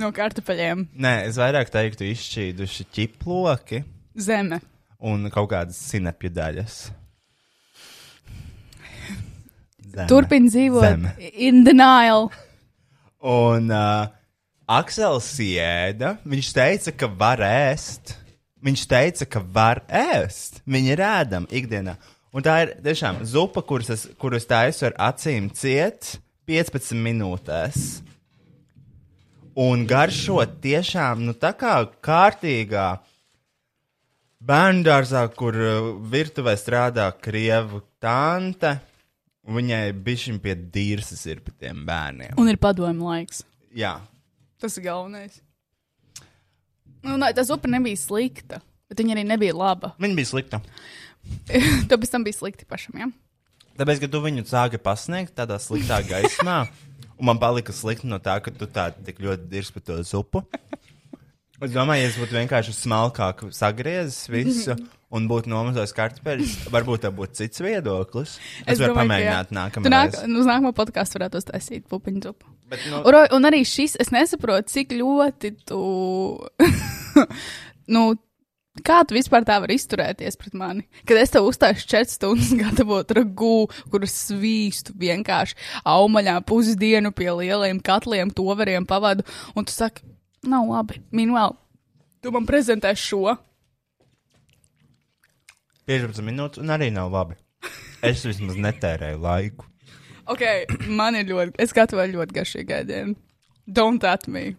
No 0.00 0.08
kartupeļiem. 0.16 0.86
Nē, 0.96 1.10
es 1.28 1.36
vairāk 1.36 1.68
teiktu, 1.68 2.06
izšķīduši 2.08 2.86
ķiploki 2.94 3.82
Zeme. 4.16 4.60
un 4.96 5.26
kaut 5.34 5.50
kādas 5.50 5.76
sinepju 5.90 6.30
daļas. 6.32 6.76
Zeme. 9.90 10.06
Turpin 10.08 10.46
dzīvot. 10.48 10.86
Zeme. 10.86 11.12
In 11.44 11.64
denial. 11.66 12.30
Un 13.20 13.68
uh, 13.68 14.08
Aksels 14.70 15.28
ēda. 15.42 16.14
Viņš 16.24 16.52
teica, 16.56 16.92
ka 16.94 17.08
var 17.20 17.42
ēst. 17.44 18.14
Viņš 18.64 18.86
teica, 18.88 19.26
ka 19.26 19.42
var 19.42 19.82
ēst. 19.88 20.60
Viņi 20.68 20.94
ir 20.94 21.02
ēdami 21.04 21.50
ikdienā. 21.60 21.96
Un 22.30 22.44
tā 22.46 22.60
ir 22.62 22.76
tiešām 22.84 23.24
zupa, 23.26 23.64
kuras 23.66 23.90
es, 23.90 24.06
kuras 24.20 24.46
taisu 24.46 24.86
ar 24.86 24.94
acīm 25.10 25.48
ciet 25.50 26.14
15 26.46 26.94
minūtēs. 26.94 27.88
Un 29.60 29.82
garšo 29.90 30.38
tiešām, 30.62 31.24
nu, 31.26 31.34
tā 31.34 31.50
kā 31.58 31.74
kārtīgā 32.00 32.86
bērnu 34.40 34.86
dārzā, 34.86 35.26
kur 35.34 35.58
uh, 35.58 35.90
virtuvē 36.12 36.54
strādā 36.56 37.10
krievu 37.18 37.82
tante. 38.00 38.78
Un 39.50 39.58
Viņai 39.58 39.82
bija 40.06 40.38
pie 40.38 40.54
dīrsas 40.54 41.26
ir 41.26 41.42
par 41.42 41.58
tiem 41.58 41.82
bērniem. 41.88 42.38
Un 42.38 42.48
ir 42.52 42.58
padomu 42.62 43.10
laiks. 43.10 43.42
Jā, 43.74 43.96
Tas 44.60 44.76
ir 44.76 44.84
galvenais. 44.84 45.40
Nu, 47.00 47.16
nē, 47.16 47.30
tas 47.32 47.48
upe 47.52 47.68
nebija 47.72 47.96
slikta, 47.96 48.60
bet 48.90 49.00
viņa 49.00 49.14
arī 49.16 49.24
nebija 49.24 49.56
laba. 49.56 49.94
viņa 50.02 50.18
bija 50.18 50.28
slikta. 50.28 50.60
Tev 51.48 51.96
pēc 51.96 52.12
tam 52.12 52.26
bija 52.26 52.36
slikti 52.36 52.68
pašam, 52.68 53.00
ja? 53.00 53.08
Tāpēc, 53.80 54.02
ka 54.02 54.10
tu 54.12 54.20
viņu 54.20 54.44
sāki 54.48 54.80
pasniegt 54.82 55.32
tādā 55.38 55.56
sliktā 55.62 56.02
gaismā, 56.04 56.58
un 57.16 57.28
man 57.30 57.40
palika 57.40 57.72
slikti 57.72 58.10
no 58.10 58.18
tā, 58.20 58.36
ka 58.44 58.52
tu 58.52 58.68
tā 58.68 58.90
tik 58.92 59.22
ļoti 59.24 59.48
dirzi 59.48 59.72
par 59.76 59.86
to 59.86 59.96
zupu. 60.04 60.44
Es 61.60 61.72
domāju, 61.72 62.04
ja 62.04 62.10
es 62.10 62.20
būtu 62.20 62.36
vienkārši 62.36 62.76
smalkāk 62.76 63.46
sagriezis 63.56 64.28
visu 64.32 64.76
un 65.10 65.26
būtu 65.30 65.50
nomazojis 65.50 65.92
kartupeļus, 65.96 66.54
varbūt 66.70 67.04
tā 67.04 67.10
būtu 67.14 67.42
cits 67.42 67.62
viedoklis. 67.64 68.36
Es, 68.62 68.76
es 68.76 68.82
varu 68.82 68.94
domāju, 68.94 69.02
pamēģināt 69.02 69.50
jā. 69.50 69.56
nākamā 69.58 69.86
Tu 69.86 69.92
nāk, 69.92 70.14
reize. 70.14 70.32
uz 70.38 70.48
nākamo 70.48 70.72
podkāstu 70.76 71.18
varētu 71.18 71.42
uztaisīt 71.42 71.86
pupiņu 71.90 72.24
zupu. 72.28 72.50
Bet, 72.70 72.86
nu, 72.86 73.02
Un, 73.10 73.20
un 73.36 73.48
arī 73.50 73.64
šis, 73.66 73.96
es 74.00 74.12
nesaprotu, 74.14 74.70
cik 74.70 74.94
ļoti 74.94 75.52
tu. 75.66 75.80
nu, 77.94 78.04
kā 78.86 79.00
tu 79.02 79.16
vispār 79.18 79.44
tā 79.48 79.58
vari 79.64 79.80
izturēties 79.80 80.38
pret 80.38 80.54
mani? 80.54 80.86
Kad 81.08 81.18
es 81.18 81.34
tev 81.34 81.48
uzstāšu 81.50 81.90
4 81.90 82.14
stundas 82.14 82.54
gatavot 82.62 83.10
ragū, 83.18 83.66
kuras 83.90 84.14
svīstu 84.28 84.94
vienkārši 85.00 85.58
aumaļā 85.90 86.38
pusdienu 86.46 87.10
pie 87.16 87.32
lieliem 87.42 87.82
katliem, 87.82 88.30
toveriem 88.30 88.86
pavadu, 88.86 89.26
un 89.58 89.66
tu 89.66 89.74
saki, 89.74 90.06
nav 90.46 90.70
labi. 90.70 91.02
Minvēl, 91.10 91.58
tu 92.22 92.30
man 92.34 92.46
prezentē 92.46 92.94
šo. 92.94 93.40
15 95.90 96.22
minūtes, 96.26 96.62
un 96.62 96.70
arī 96.70 96.90
nav 96.94 97.10
labi. 97.14 97.36
Es 98.06 98.22
vismaz 98.24 98.56
netērēju 98.56 99.18
laiku. 99.20 99.66
Ok, 100.30 100.44
man 100.86 101.18
ir 101.18 101.26
ļoti, 101.28 101.56
es 101.60 101.74
gatavoju 101.74 102.14
ļoti 102.14 102.36
garšīgu 102.36 102.76
ēdienu. 102.78 103.16
Don't 103.66 104.04
at 104.06 104.28
me. 104.30 104.54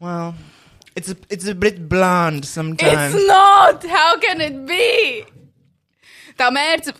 Well, 0.00 0.34
it's 0.94 1.08
a, 1.08 1.16
it's 1.30 1.46
a 1.46 1.54
bit 1.54 1.88
bland 1.88 2.44
sometimes. 2.44 3.14
It's 3.14 3.26
not! 3.26 3.86
How 3.86 4.18
can 4.20 4.42
it 4.42 4.58
be? 4.66 5.24
Tā 6.36 6.50
mērķis. 6.52 6.98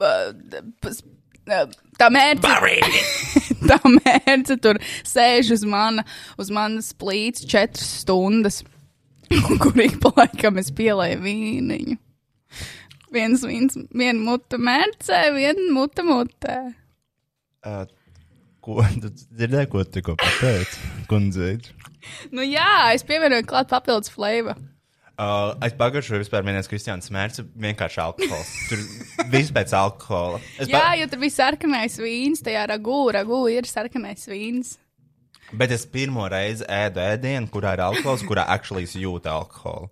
uh, 0.00 0.20
uh, 1.48 1.66
Tā 1.98 2.08
mērķis. 2.12 2.92
tā 3.70 3.78
mērķis 3.82 4.60
tur 4.62 4.78
sēž 5.08 5.50
uz, 5.56 5.64
mana, 5.68 6.04
uz 6.40 6.52
manas 6.54 6.92
plīts 6.94 7.46
četras 7.48 7.88
stundas, 8.04 8.62
kur 9.62 9.80
ik 9.80 9.98
pa 10.02 10.12
laikam 10.16 10.60
es 10.62 10.72
pielēju 10.76 11.20
vīniņu. 11.24 11.98
Viens 13.12 13.44
vīns, 13.44 13.76
viena 13.92 14.18
muta 14.24 14.58
mērcē, 14.60 15.20
viena 15.36 15.68
muta 15.74 16.04
mutē. 16.06 16.56
Uh, 17.62 17.84
ko 18.64 18.80
tu 19.02 19.12
dzirdēji, 19.12 19.70
ko 19.72 19.84
tu 19.84 19.98
tikko 19.98 20.16
pateici? 20.20 20.92
Kundzīt. 21.10 21.72
Nu 22.34 22.44
jā, 22.44 22.92
es 22.96 23.04
pievienoju 23.06 23.46
klāt 23.48 23.70
papildus 23.70 24.12
flavoru. 24.12 24.56
Uh, 25.12 25.52
es 25.62 25.74
pagaršoju 25.76 26.22
vispār 26.22 26.42
vienais 26.46 26.66
Kristiāns 26.70 27.10
mērķis, 27.12 27.44
vienkārši 27.62 28.00
alkohols. 28.02 28.52
Tur 28.70 28.80
viss 29.30 29.52
pēc 29.54 29.74
alkohola. 29.76 30.40
Es 30.56 30.70
Jā, 30.72 30.94
jo 30.98 31.06
tur 31.12 31.20
bija 31.22 31.36
sarkanais 31.36 31.98
vīns, 32.00 32.40
tajā 32.42 32.64
ragū, 32.72 33.02
ragū 33.14 33.42
ir 33.52 33.68
sarkanais 33.68 34.24
vīns. 34.30 34.78
Bet 35.58 35.72
es 35.74 35.84
pirmo 35.88 36.24
reizi 36.32 36.64
ēdu 36.64 37.02
ēdienu, 37.02 37.50
kurā 37.52 37.74
ir 37.76 37.82
alkohols, 37.84 38.24
kurā 38.28 38.46
actually 38.54 38.86
es 38.88 38.94
jūtu 38.96 39.28
alkoholu. 39.28 39.90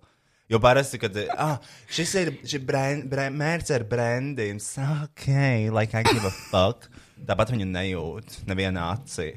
Jo 0.51 0.59
parasti, 0.59 0.99
kad 0.99 1.15
ah, 1.39 1.61
šis 1.87 2.11
ir 2.19 2.31
šis 2.43 2.63
brand, 2.67 3.05
brand, 3.11 3.37
mērķis 3.39 3.71
ar 3.77 3.85
brandiem, 3.87 4.57
ok, 5.05 5.27
like 5.71 5.95
I 5.95 6.03
give 6.03 6.27
a 6.27 6.33
fuck. 6.49 6.89
Tāpat 7.23 7.53
viņu 7.53 7.69
nejūt 7.69 8.41
nevienā 8.49 8.89
acī. 8.97 9.29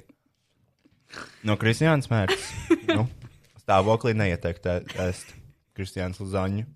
No 1.46 1.54
Kristiānas 1.60 2.10
mērķis. 2.10 2.48
nu, 2.96 3.06
stāvoklī 3.62 4.16
neieteikt 4.18 4.66
ēst 5.04 5.30
Kristiānas 5.76 6.18
lazaņu. 6.24 6.66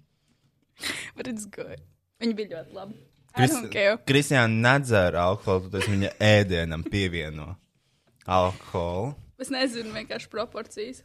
Bet 1.19 1.33
it's 1.33 1.49
good. 1.51 1.83
Viņi 2.23 2.39
bija 2.39 2.61
ļoti 2.61 2.77
don't 3.47 3.71
care. 3.73 3.99
Kristiāna 4.07 4.51
nedzēra 4.51 5.29
alkoholu, 5.33 5.69
tad 5.71 5.83
es 5.83 5.91
viņa 5.91 6.13
ēdienam 6.23 6.85
pievieno 6.87 7.53
alkoholu. 8.27 9.17
Es 9.39 9.53
nezinu 9.55 9.93
vienkārši 9.95 10.31
proporcijas. 10.33 11.05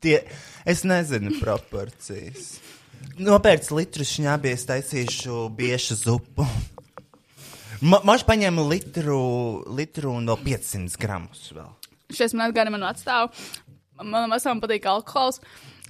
Tie, 0.00 0.16
es 0.64 0.84
nezinu 0.88 1.34
proporcijas. 1.36 2.54
Nopērts 3.20 3.68
litru 3.76 4.06
šņābies, 4.08 4.64
taisīšu 4.70 5.42
biešu 5.56 5.98
zupu. 6.00 6.46
Ma, 7.84 8.00
Maš 8.04 8.24
paņēma 8.28 8.64
litru, 8.68 9.20
litru 9.76 10.14
vēl 10.16 10.36
500 10.40 10.96
gramus 11.00 11.50
vēl. 11.56 11.68
Šis 12.16 12.32
man 12.36 12.48
atgādina 12.48 12.78
manu 12.78 12.88
atstāvu. 12.88 13.30
Manam 14.00 14.32
vecām 14.32 14.60
patīk 14.64 14.88
alkohols. 14.88 15.40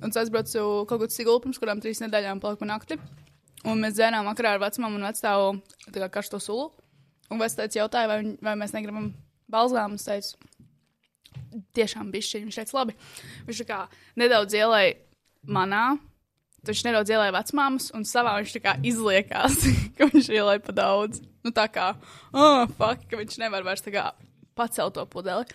Un 0.00 0.10
es 0.10 0.18
aizbraucu 0.18 0.66
kaut 0.90 1.04
kur 1.04 1.10
cigu 1.12 1.38
pirms 1.44 1.62
kurām 1.62 1.80
trīs 1.82 2.02
nedēļām 2.02 2.42
paliku 2.42 2.66
nakti. 2.66 2.98
Un 3.62 3.82
mēs 3.82 3.94
dzērām 3.94 4.26
vakarā 4.26 4.56
ar 4.56 4.62
vecumam 4.62 4.98
un 4.98 5.06
kā 6.02 6.10
karsto 6.18 6.42
sulu. 6.42 6.70
Un 7.30 7.38
vectēts 7.38 7.78
jautāja, 7.78 8.10
vai, 8.10 8.22
vai 8.42 8.58
mēs 8.58 8.74
negribam 8.74 9.12
balzām. 9.52 9.96
Es 9.98 10.06
teicu, 10.08 10.50
tiešām 11.76 12.12
bišķiņ. 12.14 12.46
Viņš 12.46 12.60
teica, 12.60 12.76
labi. 12.78 12.96
Viņš 13.48 13.64
kā 13.68 13.80
nedaudz 14.20 14.56
ielēja 14.56 14.96
manā. 15.50 15.84
Viņš 16.68 16.82
nedaudz 16.84 17.08
ielēja 17.08 17.32
vecmāmas, 17.32 17.86
un 17.96 18.02
savā 18.04 18.34
viņš 18.36 18.50
tā 18.58 18.60
kā 18.66 18.74
izliekās, 18.84 19.62
ka 19.96 20.10
viņš 20.10 20.26
ielēja 20.28 20.60
pa 20.66 20.74
daudz. 20.76 21.22
Nu, 21.40 21.54
tā 21.56 21.64
kā, 21.72 21.94
oh, 22.36 22.66
fuck, 22.76 23.06
ka 23.08 23.16
viņš 23.16 23.38
nevar 23.40 23.64
vairs 23.64 23.80
tā 23.80 23.94
kā 23.94 24.10
pacelt 24.58 24.98
to 24.98 25.06
pudeli. 25.08 25.48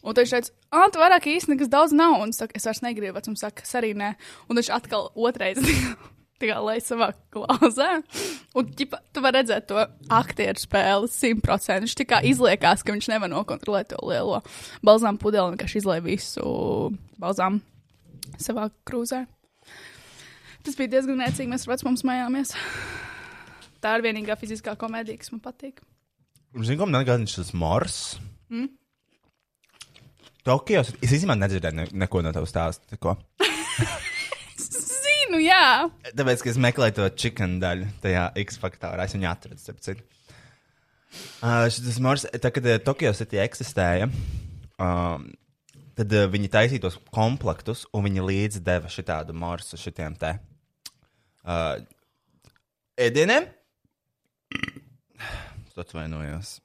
Un 0.00 0.16
viņš 0.16 0.32
teica, 0.32 0.54
ah, 0.72 0.88
tu 0.90 0.98
vairāk 0.98 1.28
īsti 1.30 1.52
nekas 1.52 1.70
daudz 1.70 1.94
nav. 1.94 2.16
Un 2.24 2.34
es, 2.34 2.40
saku, 2.40 2.56
es 2.58 2.66
vairs 2.66 2.82
negribu, 2.82 3.14
vecums 3.14 3.44
saka, 3.44 3.62
es 3.62 3.76
arī 3.78 3.92
nē. 3.94 4.14
Un 4.48 4.58
viņš 4.58 4.72
atkal 4.74 5.10
otrais 5.14 5.60
kā 6.48 6.60
lai 6.64 6.78
savā 6.84 7.10
glāzē. 7.34 7.88
Un 8.56 8.70
ķipa, 8.76 9.00
tu 9.12 9.22
vari 9.24 9.40
redzēt 9.40 9.68
to 9.70 9.82
aktieru 10.16 10.62
spēli 10.62 11.10
simtprocentīgi. 11.12 11.86
Viņš 11.86 11.98
tā 12.00 12.06
kā 12.08 12.22
izliekās, 12.26 12.84
ka 12.84 12.94
viņš 12.94 13.10
nevar 13.12 13.32
nokontrolēt 13.32 13.92
to 13.92 14.00
lielo 14.08 14.40
balzām 14.86 15.20
pudeli 15.20 15.46
un 15.48 15.56
vienkārši 15.56 15.82
izlaiž 15.82 16.06
visu 16.06 16.46
balzām 17.20 17.60
savā 18.40 18.70
krūzē. 18.88 19.24
Tas 20.64 20.76
bija 20.76 20.96
diezgan 20.96 21.20
nēcīgi. 21.22 21.48
Mēs 21.50 21.64
ar 21.66 21.74
vecumu 21.74 22.00
smējāmies. 22.00 22.52
Tā 23.80 23.94
ir 23.96 24.04
vienīgā 24.04 24.36
fiziskā 24.40 24.76
komēdija, 24.80 25.22
kas 25.22 25.32
man 25.32 25.40
patīk. 25.44 25.80
Zinu, 26.66 26.84
man 26.84 27.00
atgādina 27.00 27.30
šis 27.30 27.54
Mors. 27.56 28.18
Mm? 28.52 28.68
Tokijos. 30.44 30.92
Es 31.00 31.12
īstenībā 31.12 31.36
nedzirdēju 31.38 31.78
ne, 31.78 31.86
neko 32.04 32.24
no 32.24 32.32
tavas 32.34 32.52
stāsta. 32.52 32.98
Zinu, 35.30 35.44
jā. 35.46 35.86
Tāpēc, 36.18 36.40
ka 36.42 36.50
es 36.50 36.56
meklēju 36.58 36.94
to 36.96 37.04
chicken 37.14 37.60
daļu 37.62 37.86
tajā 38.02 38.24
X 38.42 38.56
faktorā, 38.58 39.04
es 39.06 39.12
viņu 39.14 39.28
atradu, 39.30 39.60
starp 39.62 39.78
citu. 39.84 40.02
Uh, 41.38 41.68
šis 41.70 42.00
Mors, 42.02 42.24
tā 42.42 42.50
kad 42.50 42.66
uh, 42.66 42.80
Tokio 42.82 43.12
City 43.14 43.38
eksistēja, 43.38 44.08
um, 44.82 45.28
tad 45.94 46.16
uh, 46.18 46.26
viņi 46.32 46.50
taisīja 46.50 46.82
tos 46.82 46.98
komplektus, 47.14 47.84
un 47.94 48.08
viņi 48.08 48.26
līdzi 48.26 48.64
deva 48.66 48.90
šitādu 48.90 49.36
morsu 49.38 49.78
šitiem 49.78 50.18
te 50.18 50.32
uh, 51.46 51.78
ēdieniem. 52.98 53.46
Es 55.70 55.78
atvainojos. 55.78 56.58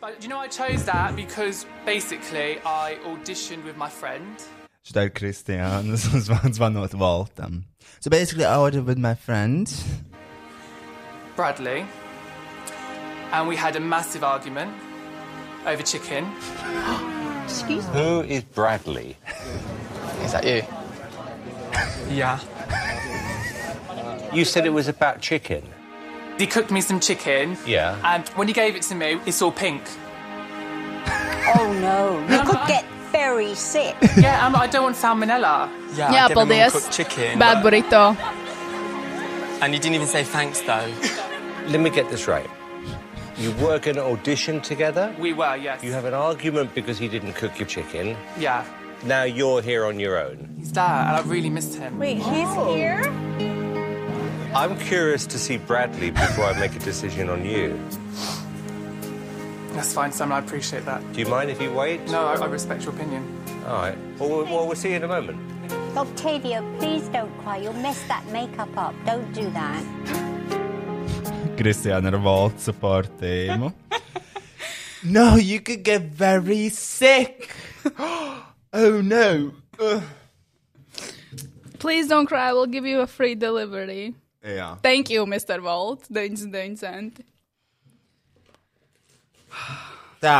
But 0.00 0.24
you 0.24 0.32
know 0.32 0.40
I 0.40 0.48
chose 0.48 0.86
that 0.86 1.14
because 1.14 1.66
basically 1.84 2.58
I 2.64 2.96
auditioned 3.04 3.68
with 3.68 3.76
my 3.76 3.90
friend. 3.92 4.40
Šitā 4.82 5.04
ir 5.06 5.10
Kristiānas 5.14 6.06
zvan- 6.26 6.52
zvanot 6.56 6.94
Voltam. 6.98 7.64
So 8.00 8.10
basically, 8.10 8.44
I 8.44 8.56
ordered 8.58 8.84
with 8.84 8.98
my 8.98 9.14
friend. 9.14 9.72
Bradley, 11.36 11.86
and 13.32 13.48
we 13.48 13.56
had 13.56 13.76
a 13.76 13.80
massive 13.80 14.24
argument 14.24 14.72
over 15.66 15.82
chicken. 15.82 16.26
Excuse 17.44 17.86
me? 17.88 17.92
Who 17.94 18.20
is 18.22 18.42
Bradley? 18.44 19.16
Is 20.24 20.32
that 20.32 20.44
you? 20.44 20.62
Yeah. 22.10 22.40
You 24.32 24.44
said 24.44 24.66
it 24.66 24.70
was 24.72 24.88
about 24.88 25.20
chicken. 25.20 25.62
He 26.38 26.46
cooked 26.46 26.70
me 26.70 26.80
some 26.80 26.98
chicken. 27.00 27.56
Yeah. 27.66 27.98
And 28.04 28.26
when 28.30 28.48
he 28.48 28.54
gave 28.54 28.74
it 28.74 28.82
to 28.84 28.94
me, 28.94 29.20
it's 29.26 29.40
all 29.42 29.52
pink. 29.52 29.82
Oh 31.54 31.72
no, 31.80 32.18
you 32.34 32.42
could 32.44 32.66
get 32.66 32.84
very 33.12 33.54
sick. 33.54 33.94
Yeah, 34.16 34.46
and 34.46 34.56
I 34.56 34.66
don't 34.66 34.82
want 34.84 34.96
salmonella. 34.96 35.68
Yeah, 35.96 36.10
Jā, 36.10 36.24
I 36.24 36.28
gave 36.28 36.36
him 36.36 36.48
paldies. 36.48 36.90
chicken. 36.96 37.38
Bad 37.38 37.62
but- 37.62 37.72
burrito. 37.72 38.16
And 39.62 39.72
you 39.74 39.78
didn't 39.78 39.94
even 39.94 40.08
say 40.08 40.24
thanks 40.24 40.60
though. 40.62 40.90
Let 41.68 41.80
me 41.80 41.90
get 41.90 42.10
this 42.10 42.26
right. 42.26 42.48
You 43.38 43.52
work 43.64 43.82
going 43.82 43.96
to 43.96 44.04
audition 44.04 44.60
together? 44.60 45.14
We 45.18 45.32
were, 45.32 45.56
yes. 45.56 45.82
You 45.82 45.92
have 45.92 46.04
an 46.04 46.14
argument 46.14 46.74
because 46.74 46.98
he 46.98 47.08
didn't 47.08 47.32
cook 47.34 47.58
your 47.58 47.66
chicken. 47.68 48.16
Yeah. 48.38 48.64
Now 49.04 49.22
you're 49.24 49.62
here 49.62 49.84
on 49.86 49.98
your 49.98 50.18
own. 50.18 50.54
He's 50.58 50.70
there, 50.72 50.84
and 50.84 51.16
I 51.16 51.20
really 51.22 51.50
missed 51.50 51.74
him. 51.78 51.98
Wait, 51.98 52.18
he's 52.18 52.52
here? 52.74 53.02
I'm 54.54 54.78
curious 54.78 55.26
to 55.26 55.38
see 55.38 55.56
Bradley 55.56 56.10
before 56.10 56.44
I 56.44 56.58
make 56.60 56.76
a 56.76 56.78
decision 56.80 57.30
on 57.30 57.44
you. 57.44 57.78
That's 59.74 59.92
fine, 59.94 60.12
Sam. 60.12 60.32
I 60.32 60.38
appreciate 60.38 60.84
that. 60.84 61.00
Do 61.12 61.20
you 61.20 61.26
mind 61.26 61.50
if 61.50 61.60
you 61.60 61.72
wait? 61.72 62.00
No, 62.08 62.26
I, 62.26 62.34
I 62.34 62.46
respect 62.46 62.84
your 62.84 62.94
opinion. 62.94 63.22
All 63.66 63.82
right. 63.82 63.96
Well, 64.18 64.28
we'll, 64.28 64.44
well, 64.44 64.66
we'll 64.66 64.76
see 64.76 64.90
you 64.90 64.96
in 64.96 65.04
a 65.04 65.08
moment. 65.08 65.38
Octavia, 65.96 66.62
please 66.78 67.08
don't 67.08 67.36
cry. 67.38 67.58
You'll 67.58 67.72
mess 67.74 68.00
that 68.08 68.24
makeup 68.32 68.76
up. 68.76 68.94
Don't 69.04 69.32
do 69.32 69.50
that. 69.50 69.82
Kristiāna 71.56 72.12
ar 72.12 72.18
Volta 72.18 72.58
support 72.58 73.08
teāmu. 73.18 73.72
no, 75.04 75.36
you 75.36 75.60
could 75.60 75.82
get 75.82 76.02
very 76.02 76.68
sick. 76.68 77.54
oh 77.98 79.00
no. 79.02 79.52
Ugh. 79.78 80.02
Please 81.78 82.08
don't 82.08 82.26
cry, 82.26 82.52
we'll 82.52 82.66
give 82.66 82.86
you 82.86 83.00
a 83.00 83.06
free 83.06 83.34
delivery. 83.34 84.14
Jā. 84.44 84.78
Thank 84.82 85.10
you, 85.10 85.26
Mr. 85.26 85.60
Volt. 85.60 86.08
99 86.10 86.76
centi. 86.76 87.24
Tā. 90.22 90.38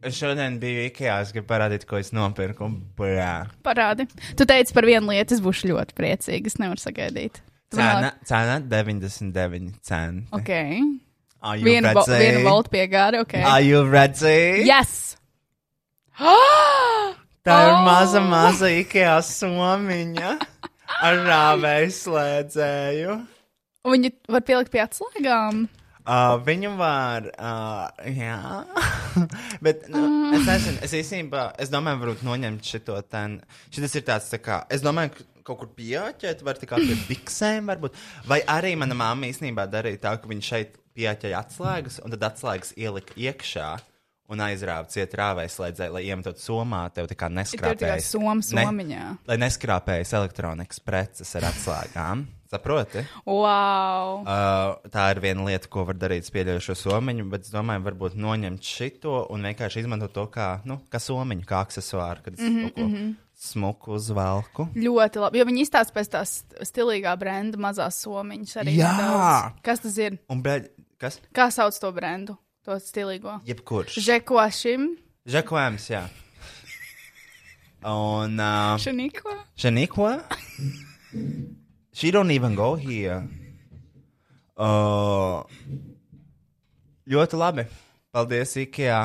Es 0.00 0.16
šodien 0.16 0.56
biju 0.62 0.86
Ikea, 0.88 1.18
es 1.20 1.32
gribu 1.34 1.48
parādīt, 1.50 1.82
ko 1.88 1.98
es 2.00 2.12
nopirku. 2.16 2.70
Bļā. 2.96 3.32
Parādi. 3.66 4.06
Tu 4.38 4.46
teici 4.48 4.72
par 4.76 4.86
vienu 4.88 5.10
lietu, 5.12 5.36
es 5.36 5.42
būšu 5.44 5.68
ļoti 5.74 5.96
priecīga. 5.98 6.48
Es 6.48 6.56
nevaru 6.62 6.80
sagaidīt. 6.80 7.42
Tu 7.70 7.78
Cena, 7.78 8.14
cena 8.26 8.56
99 8.64 9.74
centi. 9.86 10.26
Ok. 10.34 10.50
Are 11.42 11.56
you 11.56 11.64
Vienu, 11.64 11.92
vo 11.96 12.02
ready? 12.04 12.24
vienu 12.24 12.40
voltu 12.48 12.72
piegādi, 12.74 13.20
ok. 13.22 13.34
Are 13.48 13.62
you 13.64 13.84
ready? 13.88 14.64
Yes! 14.68 15.16
Tā 16.20 17.54
ir 17.64 17.70
Oh! 17.72 17.84
maza, 17.86 18.20
maza 18.20 18.68
Ikea 18.68 19.14
somiņa 19.24 20.32
ar 21.00 21.20
rāvēju 21.30 21.92
slēdzēju. 21.96 23.14
Viņu 23.88 24.10
var 24.28 24.44
pielikt 24.44 24.72
pie 24.74 24.82
atslēgām. 24.84 25.62
Uh, 26.00 26.38
viņu 26.46 26.70
var, 26.78 27.26
uh, 27.36 28.06
jā, 28.08 28.38
bet 29.66 29.84
nu, 29.92 30.00
es 30.36 30.46
nezinu, 30.48 30.80
es 30.86 30.94
īstenībā, 30.96 31.42
es 31.60 31.72
domāju, 31.72 32.00
varbūt 32.04 32.24
noņemt 32.24 32.64
šito 32.64 32.96
ten. 33.12 33.38
Šis 33.74 33.98
ir 34.00 34.06
tāds, 34.08 34.30
tā 34.32 34.40
kā, 34.40 34.62
es 34.72 34.80
domāju, 34.84 35.12
ka 35.18 35.26
kaut 35.50 35.60
kur 35.60 35.70
pieķert, 35.76 36.40
var 36.46 36.58
tā 36.60 36.68
kā 36.70 36.80
pie 36.80 36.96
biksēm, 37.08 37.68
varbūt. 37.72 37.98
Vai 38.30 38.40
arī 38.48 38.72
mana 38.80 38.96
mamma 38.96 39.28
īstenībā 39.28 39.68
darīja 39.70 40.00
tā, 40.06 40.14
ka 40.22 40.30
viņa 40.30 40.46
šeit 40.48 40.80
pieķēra 40.96 41.44
atslēgas, 41.44 42.00
un 42.04 42.16
tad 42.16 42.26
atslēgas 42.32 42.74
ielika 42.80 43.16
iekšā. 43.20 43.70
Un 44.30 44.38
aizrāva 44.44 44.86
ciet 44.86 45.10
rāvēslēdzēju, 45.18 45.90
lai 45.96 46.04
iemetot 46.06 46.38
somā, 46.38 46.84
tev 46.94 47.08
tā 47.10 47.16
kā 47.18 47.26
Ir 47.26 47.34
tev 47.34 47.48
tikai 47.50 47.72
neskrāpējas. 47.74 48.10
soma 48.12 48.36
somiņā. 48.46 49.06
lai 49.26 49.36
neskrāpējas 49.42 50.12
elektronikas 50.20 50.78
preces 50.86 51.34
ar 51.34 51.48
atslēgām. 51.48 52.28
Saproti? 52.50 53.04
Wow! 53.30 54.24
Uh, 54.26 54.88
tā 54.90 55.04
ir 55.12 55.20
viena 55.22 55.44
lieta, 55.46 55.68
ko 55.70 55.84
var 55.86 55.94
darīt 55.94 56.26
ar 56.26 56.34
pieļaujušo 56.34 56.74
somiņu, 56.80 57.28
bet 57.30 57.44
es 57.46 57.52
domāju, 57.54 57.84
varbūt 57.84 58.16
noņemt 58.18 58.66
šito 58.66 59.20
un 59.30 59.46
vienkārši 59.46 59.84
izmantot 59.84 60.10
to 60.16 60.24
kā, 60.34 60.48
nu, 60.66 60.80
kā 60.90 60.98
somiņu, 60.98 61.46
kā 61.46 61.60
aksesuāru, 61.62 62.24
kad 62.24 62.34
es 62.34 62.42
mm 62.42 62.56
-hmm, 62.56 62.72
kaut 62.74 62.74
ko 62.74 63.30
smuku 63.40 63.94
uzvelku. 63.94 64.66
Ļoti 64.74 65.22
labi. 65.22 65.38
Jo 65.38 65.46
viņi 65.46 65.62
izstāsta 65.62 65.94
pēc 65.94 66.10
tās 66.10 66.34
stilīgā 66.66 67.14
brenda 67.18 67.58
mazās 67.58 68.02
somiņas 68.02 68.56
arī. 68.56 68.74
Jā! 68.76 68.92
nedaudz. 68.98 69.62
Kas 69.62 69.80
tas 69.86 69.98
ir? 69.98 70.18
Un, 70.28 70.42
bet, 70.42 70.72
kas? 70.98 71.20
Kā 71.32 71.50
sauc 71.54 71.78
to 71.78 71.92
brendu? 71.92 72.36
To 72.64 72.80
stilīgo. 72.82 73.40
Jebkurš. 73.46 73.94
Žekošim. 74.04 74.96
Žekojams, 75.24 75.90
jā. 75.90 76.02
Un, 77.86 78.36
uh, 78.40 78.76
Šaniko. 78.76 79.38
Shaniqua? 79.56 80.18
She 81.92 82.10
don't 82.10 82.30
even 82.30 82.54
go 82.54 82.74
here. 82.76 83.22
Uh, 84.60 85.42
ļoti 87.08 87.38
labi. 87.40 87.64
Paldies, 88.12 88.56
Ikea, 88.58 89.00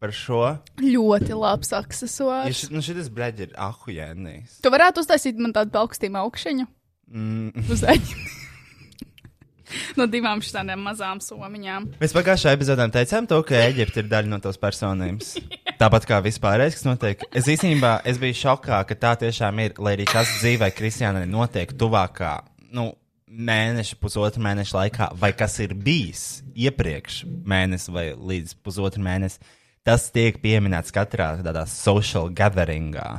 par 0.00 0.12
šo. 0.16 0.40
Ļoti 0.80 1.36
labs 1.36 1.70
Ja 1.72 1.82
aksesuārs. 1.82 2.56
šis, 2.56 2.72
nu, 2.72 2.80
šis 2.84 3.10
breģi 3.12 3.48
ir 3.50 3.52
ahujēnijas. 3.60 4.60
Tu 4.64 4.72
varētu 4.72 5.04
uztaisīt 5.04 5.38
man 5.38 5.52
tādu 5.56 5.76
augstīmu 5.82 6.18
augšņu. 6.24 6.66
Mm. 7.12 7.68
Uz 7.70 7.84
eņģi. 7.86 8.16
no 9.98 10.06
divām 10.10 10.42
šādām 10.44 10.82
mazām 10.86 11.20
somiņām. 11.22 11.90
Mēs 12.00 12.14
pagājušajā 12.16 12.56
epizodē 12.58 12.88
teicām, 12.94 13.28
to, 13.30 13.42
ka 13.46 13.60
Eģipte 13.68 14.02
ir 14.02 14.10
daļa 14.10 14.32
no 14.32 14.40
tavas 14.42 14.58
personības. 14.62 15.36
Tāpat 15.76 16.06
kā 16.08 16.22
vispārējais, 16.24 16.78
kas 16.78 16.86
notiek. 16.86 17.24
Es 17.36 17.48
īstenībā 17.52 17.98
es 18.08 18.16
biju 18.20 18.38
šokā, 18.38 18.78
ka 18.88 18.96
tā 18.96 19.10
tiešām 19.20 19.58
ir, 19.60 19.74
lai 19.76 19.92
arī 19.98 20.06
kas 20.08 20.30
dzīvē 20.38 20.70
Kristiānai 20.72 21.26
notiek 21.28 21.74
tuvākā, 21.76 22.32
nu, 22.76 22.88
mēneša, 23.26 23.98
pusotra 24.00 24.40
mēneša 24.40 24.78
laikā, 24.78 25.10
vai 25.20 25.34
kas 25.36 25.58
ir 25.60 25.74
bijis 25.76 26.24
iepriekš 26.56 27.24
mēnesi 27.26 27.92
vai 27.92 28.06
līdz 28.16 28.56
pusotra 28.64 29.04
mēnesi. 29.04 29.42
Tas 29.86 30.08
tiek 30.14 30.40
pieminēts 30.42 30.94
katrā 30.94 31.34
tādā 31.44 31.66
social 31.70 32.32
gatheringā. 32.34 33.10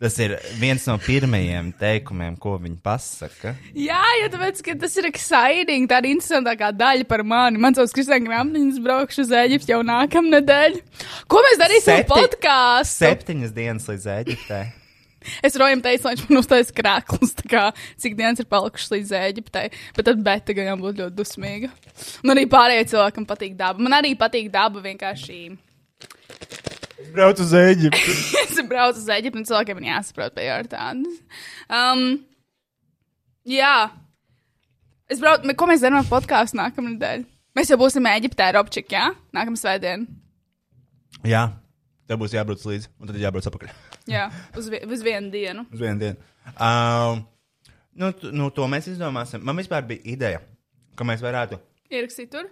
Tas 0.00 0.14
ir 0.24 0.32
viens 0.56 0.86
no 0.88 0.94
pirmajiem 0.96 1.66
teikumiem, 1.76 2.32
ko 2.40 2.54
viņi 2.56 2.78
pasaka. 2.80 3.50
Jā, 3.76 4.00
jo 4.22 4.30
tāpēc, 4.32 4.62
tas 4.80 4.94
ir 4.96 5.08
exciting, 5.10 5.84
tā 5.90 5.98
ir 6.00 6.08
interesantākā 6.14 6.70
daļa 6.72 7.04
par 7.10 7.20
mani. 7.20 7.60
Man 7.60 7.76
savs 7.76 7.92
Kristiāna 7.92 8.24
grāmatiņas 8.24 8.78
braukšu 8.86 9.26
uz 9.26 9.34
Eģipti 9.42 9.74
jau 9.74 9.82
nākamnedēļ. 9.84 10.78
Ko 11.28 11.42
mēs 11.44 11.60
darīsim 11.60 11.92
ar 11.98 12.00
Septi- 12.00 12.16
podkāstu? 12.16 13.02
Septiņas 13.04 13.52
dienas 13.60 13.90
līdz 13.92 14.08
Eģiptei. 14.16 14.62
Es 15.44 15.52
Rojam 15.60 15.82
teicu, 15.84 16.06
lai 16.06 16.14
viņš 16.16 16.28
man 16.30 16.40
uztaisīs 16.40 16.72
krāklus, 16.72 17.34
kā 17.44 17.66
cik 18.00 18.14
dienas 18.16 18.40
ir 18.40 18.46
palikušas 18.48 18.94
līdz 18.94 19.10
Eģiptei. 19.18 19.66
Bet 19.98 20.06
tad 20.08 20.22
beta 20.24 20.56
gan 20.56 20.80
būtu 20.80 21.02
ļoti 21.02 21.12
dusmīga. 21.18 21.68
Un 22.24 22.32
arī 22.32 22.46
pārējiem 22.48 22.88
cilvēkam 22.94 23.28
patīk 23.28 23.52
daba. 23.58 23.84
Man 23.84 23.98
arī 24.00 24.14
patīk 24.16 24.48
daba 24.54 24.80
vienkārši. 24.80 25.42
Brauc 27.14 27.40
uz 27.42 27.52
Eģipti. 27.56 28.12
es 28.44 28.60
braucu 28.68 29.00
uz 29.02 29.08
Eģipti, 29.10 29.40
un 29.40 29.46
cilvēkiem 29.48 29.80
ir 29.82 29.88
jāsaprot, 29.90 30.36
tādas. 30.70 31.16
Um, 31.72 32.04
jā. 33.48 33.74
Es 35.10 35.18
braucu, 35.22 35.50
ko 35.58 35.66
mēs 35.70 35.82
darām 35.82 36.02
ar 36.04 36.08
podkāstu 36.10 36.58
nākamā 36.60 36.92
nedēļa? 36.94 37.24
Mēs 37.58 37.72
jau 37.72 37.78
būsim 37.80 38.06
Eģiptē, 38.06 38.52
Robčik, 38.54 38.92
jā? 38.94 39.08
Nākamā 39.34 39.58
svētdiena. 39.58 40.06
Jā, 41.26 41.40
tev 42.06 42.20
būs 42.22 42.36
jābrauc 42.36 42.62
līdzi, 42.68 42.88
un 43.02 43.10
tad 43.10 43.18
jābrauc 43.18 43.48
atpakaļ 43.50 43.72
Jā, 44.14 44.28
uz, 44.56 44.68
vi 44.70 44.78
uz 44.86 45.02
vienu 45.04 45.32
dienu. 45.34 45.64
uz 45.74 45.82
vienu 45.82 45.98
dienu. 46.00 46.30
Um, 46.54 47.24
nu, 47.98 48.12
nu, 48.30 48.46
to 48.54 48.68
mēs 48.70 48.86
izdomāsim. 48.92 49.42
Man 49.44 49.58
vispār 49.58 49.82
bija 49.88 50.06
ideja, 50.14 50.40
ka 50.96 51.04
mēs 51.08 51.20
varētu, 51.26 51.58
Ierakstīt 51.90 52.30
tur. 52.30 52.46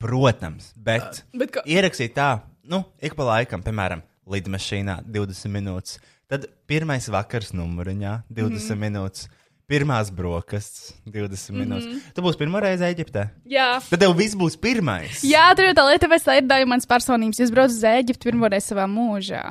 protams, 0.00 0.72
bet, 0.76 1.20
Bet 1.36 1.52
ko- 1.54 1.64
ierakstīt 1.68 2.16
tā, 2.16 2.30
nu, 2.70 2.82
ik 3.02 3.16
pa 3.18 3.30
laikam, 3.30 3.64
piemēram, 3.64 4.04
lidmašīnā 4.30 5.00
20 5.06 5.52
minūtes, 5.54 5.98
tad 6.30 6.48
pirmais 6.70 7.08
vakars 7.12 7.52
numuriņā 7.56 8.20
20 8.30 8.74
mm. 8.74 8.86
minūtes. 8.86 9.28
Pirmās 9.66 10.12
brokastis, 10.14 10.92
20 11.10 11.10
mm 11.10 11.26
-hmm. 11.26 11.58
minūtes. 11.58 12.02
Tu 12.14 12.22
būsi 12.22 12.38
pirmā 12.38 12.60
reize 12.62 12.86
Eģiptē. 12.86 13.24
Jā. 13.50 13.80
Tad 13.90 13.98
tev 13.98 14.12
viss 14.14 14.38
būs 14.38 14.54
pirmais. 14.54 15.24
Jā, 15.26 15.48
tur 15.58 15.66
ir 15.66 15.74
tā 15.74 15.82
lieta, 15.88 16.06
ka 16.06 16.18
tā 16.22 16.36
ir 16.38 16.46
daļa 16.46 16.68
manas 16.70 16.86
personības. 16.86 17.40
Es 17.40 17.50
braucu 17.50 17.74
uz 17.74 17.82
Eģipti 17.82 18.30
pirmo 18.30 18.46
reizi 18.46 18.70
savā 18.70 18.86
mūžā. 18.86 19.42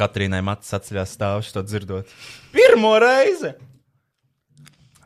Katrīnai 0.00 0.40
Matas 0.42 0.72
atceļās 0.76 1.14
stāvus 1.16 1.52
to 1.54 1.62
dzirdot. 1.62 2.08
Pirmo 2.54 2.92
reizi! 3.02 3.52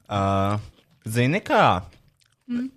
Uh, 0.04 0.60
zini 1.08 1.40
kā? 1.44 1.82
Mm. 2.50 2.68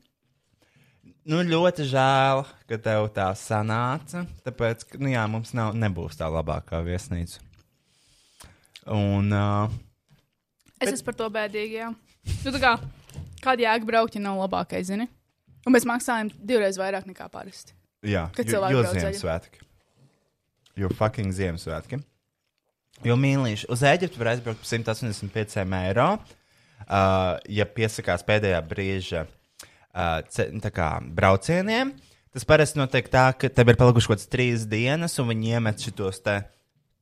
Nu, 1.28 1.42
ļoti 1.44 1.84
žēl, 1.90 2.46
ka 2.70 2.78
tev 2.80 3.10
tā 3.12 3.26
sanāca. 3.36 4.22
Tāpēc, 4.46 4.86
ka, 4.88 5.00
nu, 5.02 5.10
jā, 5.12 5.26
mums 5.28 5.52
nav, 5.58 5.74
nebūs 5.76 6.16
tā 6.16 6.30
labākā 6.32 6.80
viesnīca. 6.86 7.42
Un, 8.96 9.34
uh, 9.36 9.74
Es 10.80 10.94
esmu 10.94 11.10
par 11.10 11.18
to 11.20 11.28
bēdīgi. 11.36 11.82
Jā. 11.82 11.90
Nu, 12.46 12.54
kā, 12.64 12.78
kāda 13.44 13.66
jēga 13.66 13.90
braukt, 13.90 14.16
ja 14.16 14.24
nav 14.24 14.40
labākais, 14.46 14.88
zini? 14.88 15.10
Un 15.68 15.76
mēs 15.76 15.88
maksājam 15.90 16.32
divreiz 16.32 16.80
vairāk 16.80 17.10
nekā 17.10 17.28
parasti. 17.34 17.76
jā, 18.08 18.30
Kad 18.38 18.48
cilvēki 18.48 18.80
zaļi. 18.88 19.04
Ziemassvētki. 19.04 19.66
Jo 20.80 20.92
fucking 20.96 21.36
Ziemassvētki. 21.36 22.00
Jo 23.04 23.18
mīlīši, 23.20 23.68
uz 23.74 23.84
Eģiptu 23.84 24.22
var 24.22 24.32
aizbraukt 24.32 24.64
par 24.64 24.70
185 24.72 25.60
eiro. 25.84 26.12
Uh, 26.88 27.36
ja 27.52 27.66
piesakās 27.68 28.24
pēdējā 28.24 28.62
brīža 28.70 29.26
uh, 29.26 29.34
ce- 30.30 30.50
tā 30.64 30.72
kā, 30.74 30.90
braucieniem, 31.18 31.94
tas 32.34 32.46
parasti 32.48 32.80
notiek 32.80 33.08
tā, 33.10 33.32
ka 33.40 33.50
tev 33.50 33.72
ir 33.74 33.80
palikušas 33.80 34.08
kaut 34.08 34.18
kādas 34.20 34.32
trīs 34.34 34.68
dienas, 34.70 35.18
un 35.20 35.32
viņi 35.32 35.56
iemet 35.58 35.84
šitos 35.88 36.22
te 36.26 36.38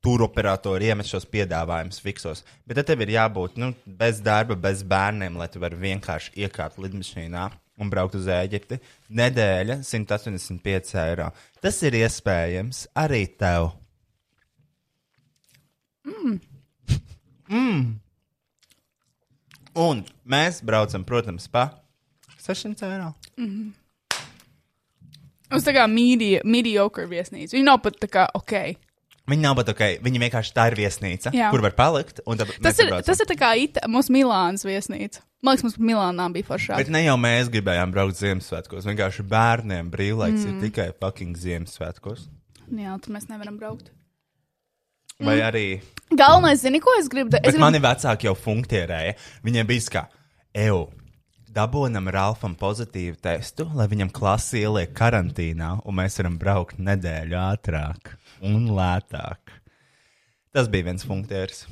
turoperatori, 0.06 0.86
iemet 0.90 1.08
šos 1.08 1.26
piedāvājumus 1.28 2.00
fiksos. 2.04 2.44
Bet 2.66 2.78
tad 2.78 2.86
tev 2.90 3.02
ir 3.02 3.14
jābūt 3.16 3.56
nu, 3.58 3.72
bez 3.86 4.20
darba, 4.24 4.54
bez 4.54 4.84
bērniem, 4.86 5.36
lai 5.36 5.48
tu 5.50 5.62
varētu 5.62 5.82
vienkārši 5.82 6.36
iekāpt 6.46 6.78
lidmašīnā 6.78 7.46
un 7.82 7.90
braukt 7.92 8.14
uz 8.16 8.28
Eģipti. 8.30 8.78
Nedēļa 9.10 9.80
185 9.84 10.94
eiro. 11.02 11.30
Tas 11.60 11.80
ir 11.82 11.98
iespējams 11.98 12.86
arī 12.96 13.24
tev. 13.36 13.72
Mm. 17.50 17.98
Un 19.76 20.04
mēs 20.24 20.62
braucam, 20.64 21.04
protams, 21.04 21.48
pa 21.52 21.68
600 22.46 22.88
eiro. 22.92 23.12
Uz 25.54 25.62
tā 25.66 25.76
kā 25.76 25.84
midi 25.90 26.36
mediocre 26.46 27.06
viesnīca. 27.10 27.54
Viņa 27.54 27.66
nav 27.68 27.78
pat 27.84 28.00
tā 28.02 28.08
kā 28.10 28.26
ok. 28.34 28.56
Viņi 29.26 29.42
nav 29.42 29.56
pat 29.58 29.70
ok, 29.72 29.82
viņi 30.06 30.20
vienkārši 30.22 30.52
tā 30.54 30.68
ir 30.70 30.76
viesnīca, 30.78 31.32
Jā. 31.34 31.48
kur 31.50 31.62
var 31.64 31.72
palikt. 31.74 32.20
Tas 32.62 32.78
ir, 32.78 32.92
tas 33.02 33.22
ir 33.22 33.26
tā 33.26 33.34
kā 33.38 33.48
Ita, 33.58 33.82
mūsu 33.90 34.14
Milānas 34.14 34.62
viesnīca. 34.66 35.24
Man 35.42 35.56
liekas, 35.56 35.66
mums 35.66 35.80
Milānā 35.82 36.26
bija 36.34 36.46
foršāk. 36.46 36.78
Bet 36.78 36.90
ne 36.94 37.02
jau 37.04 37.16
mēs 37.18 37.50
gribējām 37.50 37.90
braukt 37.94 38.18
Ziemassvētkos. 38.20 38.86
Vienkārši 38.86 39.26
bērniem 39.30 39.90
brīvlaiks 39.92 40.44
mm. 40.46 40.46
Mm. 40.46 40.54
ir 40.62 40.70
tikai 40.70 40.86
fucking 41.02 41.38
Ziemassvētkos. 41.42 42.28
Jā, 42.70 42.94
tur 43.02 43.14
mēs 43.14 43.26
nevaram 43.30 43.58
braukt. 43.58 43.90
Vai 45.18 45.38
Mm. 45.38 45.44
arī. 45.48 45.66
Galvenais, 46.14 46.62
zini, 46.62 46.78
ko 46.82 46.94
es 47.00 47.08
gribu? 47.10 47.34
Es 47.42 47.50
gribu... 47.54 47.64
mani 47.64 47.82
vecāki 47.82 48.28
jau 48.28 48.34
funktierēja. 48.38 49.16
Viņiem 49.46 49.66
bija 49.66 49.90
kā, 49.90 50.04
eju, 51.56 51.62
dabūnam 51.62 52.08
Ralfam 52.12 52.54
pozitīvu 52.54 53.16
testu, 53.16 53.66
lai 53.74 53.86
viņam 53.88 54.10
klasi 54.12 54.60
ieliek 54.60 54.92
karantīnā, 54.92 55.80
un 55.84 55.96
mēs 55.96 56.18
varam 56.18 56.36
braukt 56.38 56.78
nedēļu 56.78 57.36
ātrāk 57.36 58.16
un 58.42 58.68
lētāk. 58.76 59.40
Tas 60.52 60.68
bija 60.68 60.90
viens 60.90 61.04
funktieris. 61.04 61.66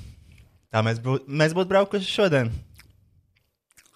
Tā 0.73 0.83
mēs, 0.83 1.01
bū, 1.01 1.21
mēs 1.29 1.55
būtu 1.55 1.69
braukuši 1.69 2.09
šodien. 2.09 2.51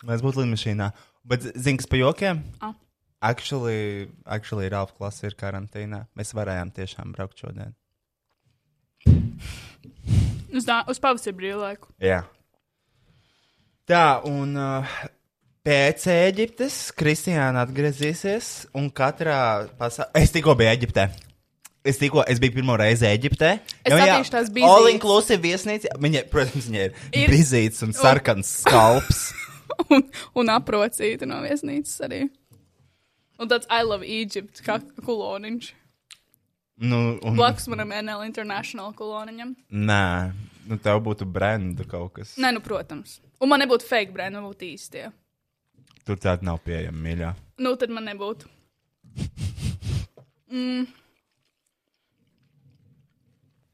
Mēs 0.05 0.23
būtu 0.23 0.43
lidmašīnā. 0.43 0.93
Bet, 1.25 1.43
zini, 1.57 1.79
kas 1.79 1.89
pa 1.89 1.97
jokiem? 1.97 2.45
Ah. 2.61 2.75
Actually, 3.21 4.09
actually 4.25 4.69
Ralfa 4.69 4.95
klase 4.95 5.27
ir 5.27 5.35
karantīnā. 5.35 6.07
Mēs 6.17 6.35
varējām 6.37 6.71
tiešām 6.71 7.13
braukt 7.17 7.41
šodien. 7.41 7.75
Uz, 10.53 10.65
tā, 10.65 10.85
uz 10.89 11.01
pavasara 11.01 11.37
brīvlaiku. 11.37 11.91
Jā. 12.01 12.23
Tā, 13.89 14.21
un 14.29 14.55
uh, 14.57 14.99
pēc 15.69 16.05
Eģiptes 16.09 16.77
Kristiāna 16.97 17.67
atgriezīsies, 17.67 18.69
un 18.79 18.89
katrā 18.95 19.67
pasaulē. 19.77 20.15
Es 20.23 20.33
tikko 20.33 20.55
biju 20.57 20.71
Eģiptē. 20.73 21.09
Es 21.89 22.01
tikko, 22.01 22.23
es 22.29 22.41
biju 22.41 22.57
pirmo 22.57 22.77
reizi 22.81 23.05
Eģiptē. 23.09 23.51
Es 23.85 23.93
skatīšu 23.93 24.33
tās 24.33 24.49
bizītes. 24.53 24.73
All 24.73 24.89
inclusive 24.91 25.43
viesnīca. 25.45 25.93
Viņa, 26.01 26.25
protams, 26.33 26.71
viņa 26.71 26.87
ir, 26.89 26.97
Ir- 27.21 27.33
bizīts 27.33 27.85
un 27.85 27.93
sarkans 27.97 28.55
skalps. 28.65 29.21
un, 29.93 30.07
un 30.41 30.55
aprocīta 30.57 31.29
no 31.29 31.43
viesnīcas 31.45 32.01
arī. 32.09 32.23
Un 33.39 33.53
tāds 33.53 33.69
I 33.71 33.85
love 33.87 34.09
Egypt, 34.09 34.65
kā 34.65 34.81
kuloniņš. 35.05 35.71
nu, 36.89 36.99
un, 37.23 37.37
Blakus 37.39 37.69
manam 37.71 37.93
NL 37.95 38.25
International 38.27 38.91
kuloniņam. 38.97 39.53
Nē, 39.71 40.03
nu 40.73 40.81
tev 40.83 41.05
būtu 41.07 41.29
brenda 41.29 41.85
kaut 41.89 42.17
kas. 42.19 42.35
Nē, 42.41 42.57
nu, 42.57 42.65
protams. 42.65 43.21
Un 43.39 43.53
man 43.53 43.63
nebūtu 43.63 43.87
fake 43.87 44.17
brand, 44.17 44.35
man 44.35 44.49
būtu 44.49 44.73
īstie. 44.73 45.11
Tur 46.09 46.17
tāda 46.17 46.47
nav 46.49 46.63
pieejama, 46.65 46.97
mīļā. 47.05 47.31
Nu, 47.61 47.75
tad 47.77 47.93
man 47.93 48.09
nebūtu. 48.09 48.49
Mm, 50.49 50.87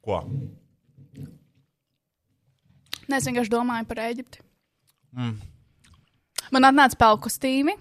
Ko? 0.03 0.17
nē, 3.07 3.21
es 3.21 3.29
vienkārši 3.29 3.53
domāju 3.53 3.87
par 3.87 4.01
Eģipti. 4.09 4.41
Mm. 5.15 5.37
Man 6.57 6.67
atnāca 6.67 6.99
pelnu 6.99 7.23
kostīmi. 7.29 7.77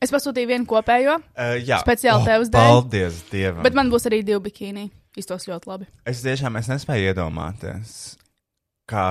Es 0.00 0.12
pasūtīju 0.12 0.48
vienu 0.48 0.68
kopējo. 0.68 1.18
Uh, 1.36 1.58
jā, 1.60 1.82
Speciāli 1.84 2.22
Oh, 2.22 2.24
tev 2.24 2.46
uz 2.46 2.50
dēļ. 2.52 2.70
Paldies 2.72 3.20
Dievam. 3.28 3.60
Bet 3.68 3.76
man 3.76 3.92
būs 3.92 4.08
arī 4.08 4.22
divi 4.24 4.40
bikīni. 4.48 4.86
Iztos 5.20 5.44
ļoti 5.48 5.70
labi. 5.70 5.90
Es 6.08 6.24
tiešām 6.24 6.56
es 6.60 6.72
nespēju 6.72 7.12
iedomāties, 7.12 7.92
kā, 8.88 9.10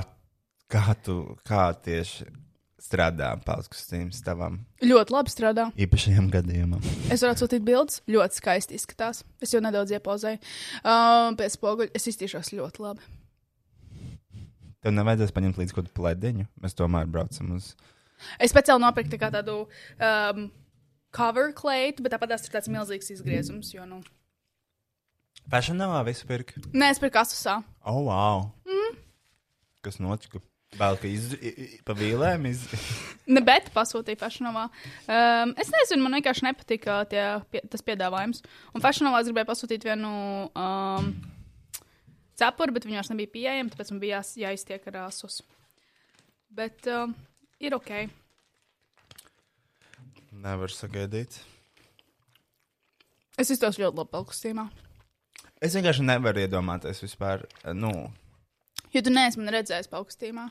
kā 0.69 0.97
tu 1.05 1.19
kā 1.45 1.67
tieši 1.77 2.25
strādā 2.85 3.31
paudzes 3.45 3.71
kostīms 3.73 4.21
tavam 4.25 4.59
Ļoti 4.85 5.13
labi 5.15 5.33
strādā. 5.33 5.65
īpašajam 5.81 6.29
gadījumam. 6.33 6.81
Es 7.09 7.23
varu 7.25 7.33
atsūtīt 7.33 7.65
bildes. 7.65 8.01
Ļoti 8.07 8.39
skaisti 8.39 8.77
izskatās. 8.77 9.23
Es 9.41 9.53
jau 9.55 9.61
nedaudz 9.65 9.93
iepozēju. 9.97 10.41
Uh, 10.83 11.33
pēc 11.39 11.57
spoguļa 11.57 11.95
es 11.97 12.07
iztīšos 12.13 12.53
ļoti 12.55 12.83
labi. 12.85 13.05
Tev 14.85 14.93
nevajadzēs 14.93 15.33
paņemt 15.33 15.57
līdzi 15.57 15.73
kaut 15.73 15.87
kādu 15.87 15.95
plēdiņu. 15.97 16.45
Mēs 16.61 16.77
tomēr 16.77 17.09
braucam 17.09 17.55
uz. 17.57 17.71
Es 18.39 18.53
speciāli 18.53 18.83
nopirku 18.83 19.17
tā 19.17 19.31
tādu 19.33 19.63
um, 19.65 20.43
cover 21.15 21.49
kleitu, 21.57 22.05
bet 22.05 22.13
tāpat 22.13 22.35
tas 22.35 22.45
ir 22.45 22.53
tāds 22.53 22.69
milzīgs 22.71 23.09
izgriezums. 23.15 23.73
Jo, 23.73 23.87
nu... 23.89 24.03
Fashionavā 25.51 26.03
visu 26.07 26.25
pirkt. 26.29 26.55
Nē, 26.73 26.91
es 26.93 27.01
pirku 27.01 27.19
asusā. 27.21 27.59
Oh, 27.85 28.03
wow! 28.07 28.45
Mm. 28.69 28.95
Kas 29.85 29.99
notika? 30.01 30.39
Vēl 30.75 30.97
ka 30.99 31.07
iz... 31.07 31.29
pa 31.87 31.95
vīlēm 31.95 32.49
iz... 32.49 32.65
Ne, 33.35 33.41
bet 33.41 33.71
pasūtīju 33.73 34.19
fashionavā. 34.21 34.67
Um, 35.09 35.53
es 35.61 35.71
nezinu, 35.73 36.03
man 36.03 36.17
vienkārši 36.19 36.45
nepatika 36.45 36.99
tie, 37.09 37.23
pie, 37.49 37.63
tas 37.71 37.81
piedāvājums. 37.85 38.43
Un 38.75 38.83
fashionavā 38.83 39.23
es 39.23 39.29
gribēju 39.31 39.49
pasūtīt 39.49 39.87
vienu 39.87 40.11
um, 40.51 41.07
cepuri, 42.37 42.75
bet 42.75 42.85
viņi 42.85 42.99
vairs 42.99 43.09
nebija 43.13 43.33
pieejami, 43.33 43.73
tāpēc 43.73 43.93
man 43.93 44.03
bija 44.03 44.19
jās, 44.19 44.35
jāiztiek 44.43 44.85
ar 44.91 44.99
asus. 45.07 45.39
Bet 46.53 46.85
um, 46.91 47.15
ir 47.63 47.73
ok. 47.77 47.91
Nevar 50.45 50.73
sagaidīt. 50.75 51.39
Es 53.41 53.49
iztos 53.51 53.79
ļoti 53.79 54.03
labi 54.03 54.13
pelkustīmā. 54.13 54.67
Es 55.63 55.73
vienkārši 55.75 56.05
nevaru 56.05 56.43
iedomāties 56.43 57.01
vispār. 57.03 57.47
Nu, 57.73 57.91
Jo 58.95 59.01
tu 59.03 59.11
neesi 59.11 59.41
man 59.41 59.51
redzējis 59.51 59.89
pelkustīmā. 59.91 60.45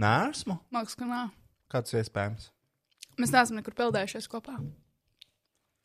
nēsmu. 0.00 0.56
Mākslinieks, 0.72 0.96
ka 0.96 1.08
nē. 1.10 1.22
Kāds 1.70 1.92
ir 1.92 2.00
iespējams? 2.00 2.46
Mēs 3.20 3.32
neesam 3.34 3.58
nekur 3.58 3.74
peldējušies 3.76 4.28
kopā. 4.32 4.56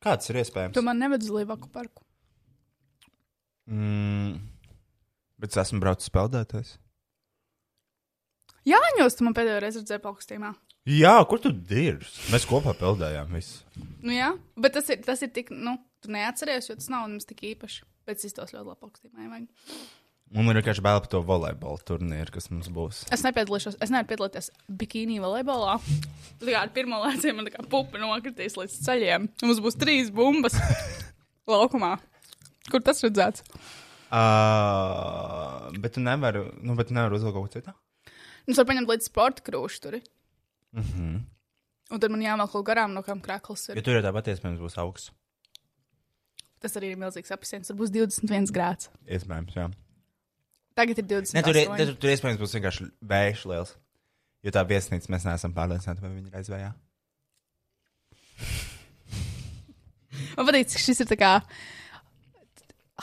Kāds 0.05 0.29
ir 0.31 0.39
iespējams? 0.39 0.75
Tu 0.77 0.83
man 0.85 1.01
nevedi 1.01 1.27
uz 1.27 1.33
Līvaku 1.35 1.67
parku. 1.73 2.05
Mm, 3.67 4.37
bet 5.41 5.51
es 5.51 5.59
esmu 5.65 5.81
braucis 5.83 6.13
peldēties. 6.13 6.75
Jā, 8.65 8.79
ņos, 8.97 9.17
tu 9.17 9.25
man 9.27 9.35
pēdējo 9.37 9.59
reizi 9.61 9.81
redzēji 9.81 10.03
pelkustīmā. 10.05 10.53
Jā, 10.89 11.17
kur 11.29 11.41
tu 11.41 11.51
dirzi? 11.51 12.29
Mēs 12.31 12.45
kopā 12.49 12.75
peldējām. 12.77 13.33
Visu. 13.35 13.65
Nu, 14.05 14.13
jā, 14.13 14.31
bet 14.61 14.77
tas 14.77 14.89
ir, 14.93 15.01
tas 15.05 15.21
ir 15.25 15.33
tik, 15.33 15.51
nu, 15.51 15.75
tu 16.01 16.13
neatceries, 16.13 16.69
jo 16.69 16.77
tas 16.77 16.89
nav 16.93 17.09
nemaz 17.09 17.27
tik 17.29 17.43
īpaši. 17.51 17.83
Bet 18.05 18.21
es 18.21 18.29
iztos 18.29 18.53
ļoti 18.53 18.69
labi 18.69 18.81
pelkustīmā. 18.85 19.25
ja 19.25 19.43
man 20.33 20.49
ir 20.51 20.59
vienkārši 20.59 20.83
bail 20.85 20.99
par 21.03 21.11
to 21.11 21.21
volejbola 21.25 21.83
turnīru, 21.87 22.33
kas 22.33 22.49
mums 22.51 22.69
būs. 22.73 23.03
Es 23.13 23.23
nepiedalīšos, 23.25 23.77
es 23.83 23.93
nevaru 23.93 24.09
piedalīties 24.11 24.51
bikīnī 24.81 25.19
volejbolā. 25.23 25.77
Tā 26.41 26.49
kā 26.49 26.63
ar 26.63 26.73
pirmo 26.75 26.99
lēcienu 27.03 27.39
man 27.39 27.51
kā 27.53 27.65
pupa 27.69 28.01
nokritīs 28.01 28.57
līdz 28.59 28.77
ceļiem. 28.87 29.29
Mums 29.45 29.61
būs 29.63 29.79
trīs 29.81 30.11
bumbas 30.15 30.57
laukumā. 31.53 31.95
Kur 32.71 32.81
tas 32.85 33.03
redzēts? 33.05 33.45
Uh, 34.15 35.69
bet 35.81 35.95
tu 35.97 36.01
nevari, 36.03 36.45
nu, 36.63 36.75
bet 36.77 36.89
tu 36.89 36.97
nevari 36.97 37.17
uzvilkt 37.17 37.35
kaut 37.35 37.49
ko 37.49 37.59
citu. 37.59 37.75
Mums 38.45 38.59
var 38.61 38.67
paņemt 38.69 38.91
līdz 38.91 39.09
sporta 39.09 39.45
krūšu 39.45 39.81
tur. 39.81 39.99
Mm 40.75 40.83
-hmm. 40.83 41.15
Un 41.93 42.01
tad 42.01 42.11
man 42.11 42.21
jāvelk 42.21 42.51
kaut 42.51 42.65
garām 42.65 42.93
no 42.93 43.03
kam 43.05 43.21
krāklis 43.21 43.69
ir. 43.69 43.77
Jo 43.77 43.81
tur 43.85 43.97
jau 43.97 44.03
tāpat 44.05 44.27
iespējams 44.33 44.61
būs 44.61 44.77
augsts. 44.81 45.11
Tas 46.59 46.77
arī 46.77 46.93
ir 46.93 46.97
milzīgs 46.97 47.31
apsiens. 47.31 47.67
Tur 47.67 47.77
būs 47.77 47.91
21 47.93 48.51
grāds. 48.53 48.89
Iespējams, 49.05 49.53
jā. 49.55 49.69
Tagad 50.75 50.99
ir 50.99 51.07
20. 51.07 51.37
Ne, 51.37 51.43
tur, 51.45 51.55
ir- 51.55 51.71
tur, 51.79 51.93
tur 52.03 52.11
iespējams 52.11 52.41
būs 52.41 52.55
vienkārši 52.57 52.89
vējš 53.11 53.45
liels. 53.51 53.75
Jo 54.45 54.51
tā 54.53 54.61
viesnīca 54.67 55.09
mēs 55.09 55.25
neesam 55.25 55.53
pārliecināti, 55.55 56.03
vai 56.03 56.11
viņi 56.11 56.29
ir 56.29 56.41
aizvējā. 56.41 56.73
Man 60.35 60.47
patīk, 60.47 60.67
ka 60.73 60.81
šis 60.83 61.01
ir 61.01 61.09
tā 61.09 61.17
kā 61.19 61.31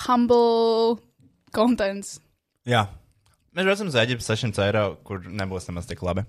humble 0.06 1.00
contents. 1.54 2.20
Jā. 2.68 2.86
Mēs 3.52 3.66
braucam 3.68 3.90
uz 3.90 3.98
Eģiptu 4.00 4.24
600 4.24 4.62
eiro, 4.64 4.84
kur 5.04 5.24
nebūs 5.26 5.66
nemaz 5.68 5.88
tik 5.88 6.00
labi. 6.06 6.24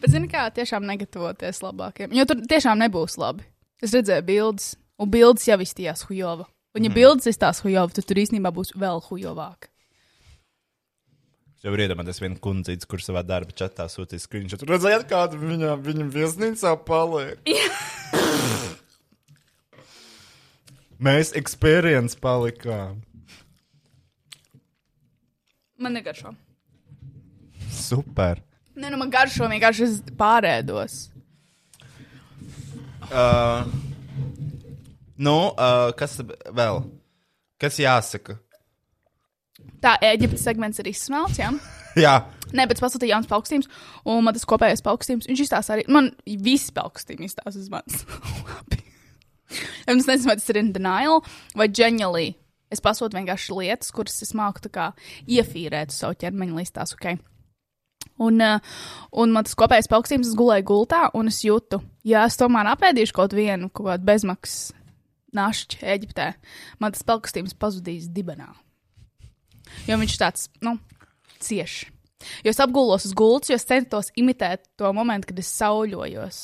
Bet, 0.00 0.10
zini, 0.10 0.28
kā 0.30 0.48
tiešām 0.54 0.86
negatavoties 0.86 1.62
labākiem. 1.62 2.14
Jo 2.16 2.26
tur 2.28 2.42
tiešām 2.48 2.80
nebūs 2.82 3.16
labi. 3.20 3.46
Es 3.82 3.94
redzēju 3.94 4.24
bildes, 4.26 4.74
un 4.98 5.12
bildes 5.12 5.46
jau 5.46 5.58
izstījās 5.62 6.06
hujova. 6.08 6.48
Un, 6.76 6.84
ja 6.84 6.90
mm. 6.90 6.96
bildes 6.96 7.30
izstās 7.30 7.62
hujova, 7.64 7.92
tad 7.94 8.08
tur 8.08 8.18
īstenībā 8.20 8.52
būs 8.52 8.74
vēl 8.76 9.00
hujovāk. 9.06 9.70
Jau 11.66 11.72
iedomājos 11.74 12.20
vienu 12.22 12.36
kundzīti, 12.38 12.86
kur 12.86 13.02
savā 13.02 13.24
darba 13.26 13.50
čatā 13.58 13.88
sūtīja 13.90 14.22
screenshot. 14.22 14.60
Redzējāt, 14.70 15.08
kāda 15.10 15.34
viņa, 15.40 15.72
viņa 15.82 16.04
viesnīcā 16.14 16.70
paliek? 16.86 17.40
Mēs 21.02 21.34
experience 21.34 22.14
palikām. 22.22 23.00
Man 25.82 25.98
negaršo. 25.98 26.36
Super. 27.74 28.44
Nē, 28.78 28.94
nu 28.94 29.02
man 29.02 29.10
garšo 29.10 29.50
vienkārši 29.50 29.88
es 29.88 29.98
pārēdos. 30.14 31.00
Uh, 33.10 33.66
nu, 35.18 35.36
uh, 35.50 35.90
kas 35.98 36.14
vēl? 36.46 36.84
Kas 37.58 37.82
jāsaka? 37.82 38.38
Tā 39.84 39.96
Eģiptes 40.12 40.44
segments 40.46 40.82
ir 40.82 40.92
izsmelts, 40.92 41.40
jā. 41.42 41.52
Jā, 41.96 42.18
Nē, 42.54 42.66
bet 42.68 42.78
es 42.78 42.84
pasūtīju 42.84 43.10
jauns 43.10 43.28
paukstījums, 43.30 43.68
un 44.06 44.24
man 44.26 44.36
tas 44.36 44.46
kopējais 44.48 44.84
paukstījums, 44.86 45.26
viņš 45.30 45.42
izstāsta 45.46 45.74
arī. 45.74 45.86
Man 45.90 46.12
visi 46.26 46.74
paukstījumi 46.76 47.30
izstāsta 47.30 47.62
uz 47.62 47.70
manis. 47.72 48.04
Es 49.86 50.08
nezinu, 50.08 50.26
vai 50.26 50.34
tas 50.34 50.48
ir 50.50 50.56
in 50.58 50.72
denial 50.74 51.20
vai 51.54 51.68
genuinely. 51.70 52.32
Es 52.74 52.82
pasūtu 52.82 53.14
vienkārši 53.14 53.54
lietas, 53.54 53.92
kuras 53.94 54.16
es 54.24 54.32
māku 54.34 54.66
kā 54.74 54.88
iefīrēt 55.30 55.94
savu 55.94 56.16
ķermeņa 56.18 56.56
listās, 56.58 56.96
ok? 56.96 57.12
Un, 58.26 58.42
uh, 58.42 58.58
un 59.14 59.30
man 59.30 59.46
tas 59.46 59.54
kopējais 59.54 59.86
paukstījums, 59.92 60.32
es 60.32 60.34
gulēju 60.34 60.66
gultā, 60.66 61.04
un 61.14 61.30
es 61.30 61.38
jūtu, 61.46 61.78
ja 62.10 62.24
es 62.26 62.40
tomēr 62.42 62.72
apēdīšu 62.72 63.14
kaut 63.14 63.38
vienu, 63.38 63.70
kaut 63.70 63.92
kādu 63.92 64.10
bezmaksas 64.10 64.74
našķi 65.38 65.84
Eģiptē, 65.94 66.32
man 66.82 66.98
tas 66.98 67.06
paukstījums 67.06 67.54
pazudīs 67.54 68.10
dibenā. 68.10 68.50
Jo 69.86 69.98
viņš 70.00 70.16
tāds, 70.20 70.48
nu, 70.64 70.76
cieši. 71.42 71.90
Jo 72.44 72.52
es 72.52 72.60
apgulos 72.62 73.04
uz 73.06 73.14
gultas, 73.16 73.50
jo 73.52 73.58
es 73.58 73.66
centos 73.68 74.10
imitēt 74.18 74.64
to 74.80 74.90
momentu, 74.96 75.30
kad 75.30 75.42
es 75.42 75.52
sauļojos. 75.58 76.40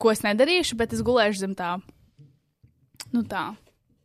Ko 0.00 0.12
es 0.12 0.22
nedarīšu, 0.24 0.78
bet 0.80 0.94
es 0.96 1.02
gulēšu 1.04 1.42
zem 1.42 1.56
tā, 1.58 1.74
nu 3.12 3.24
tā, 3.28 3.50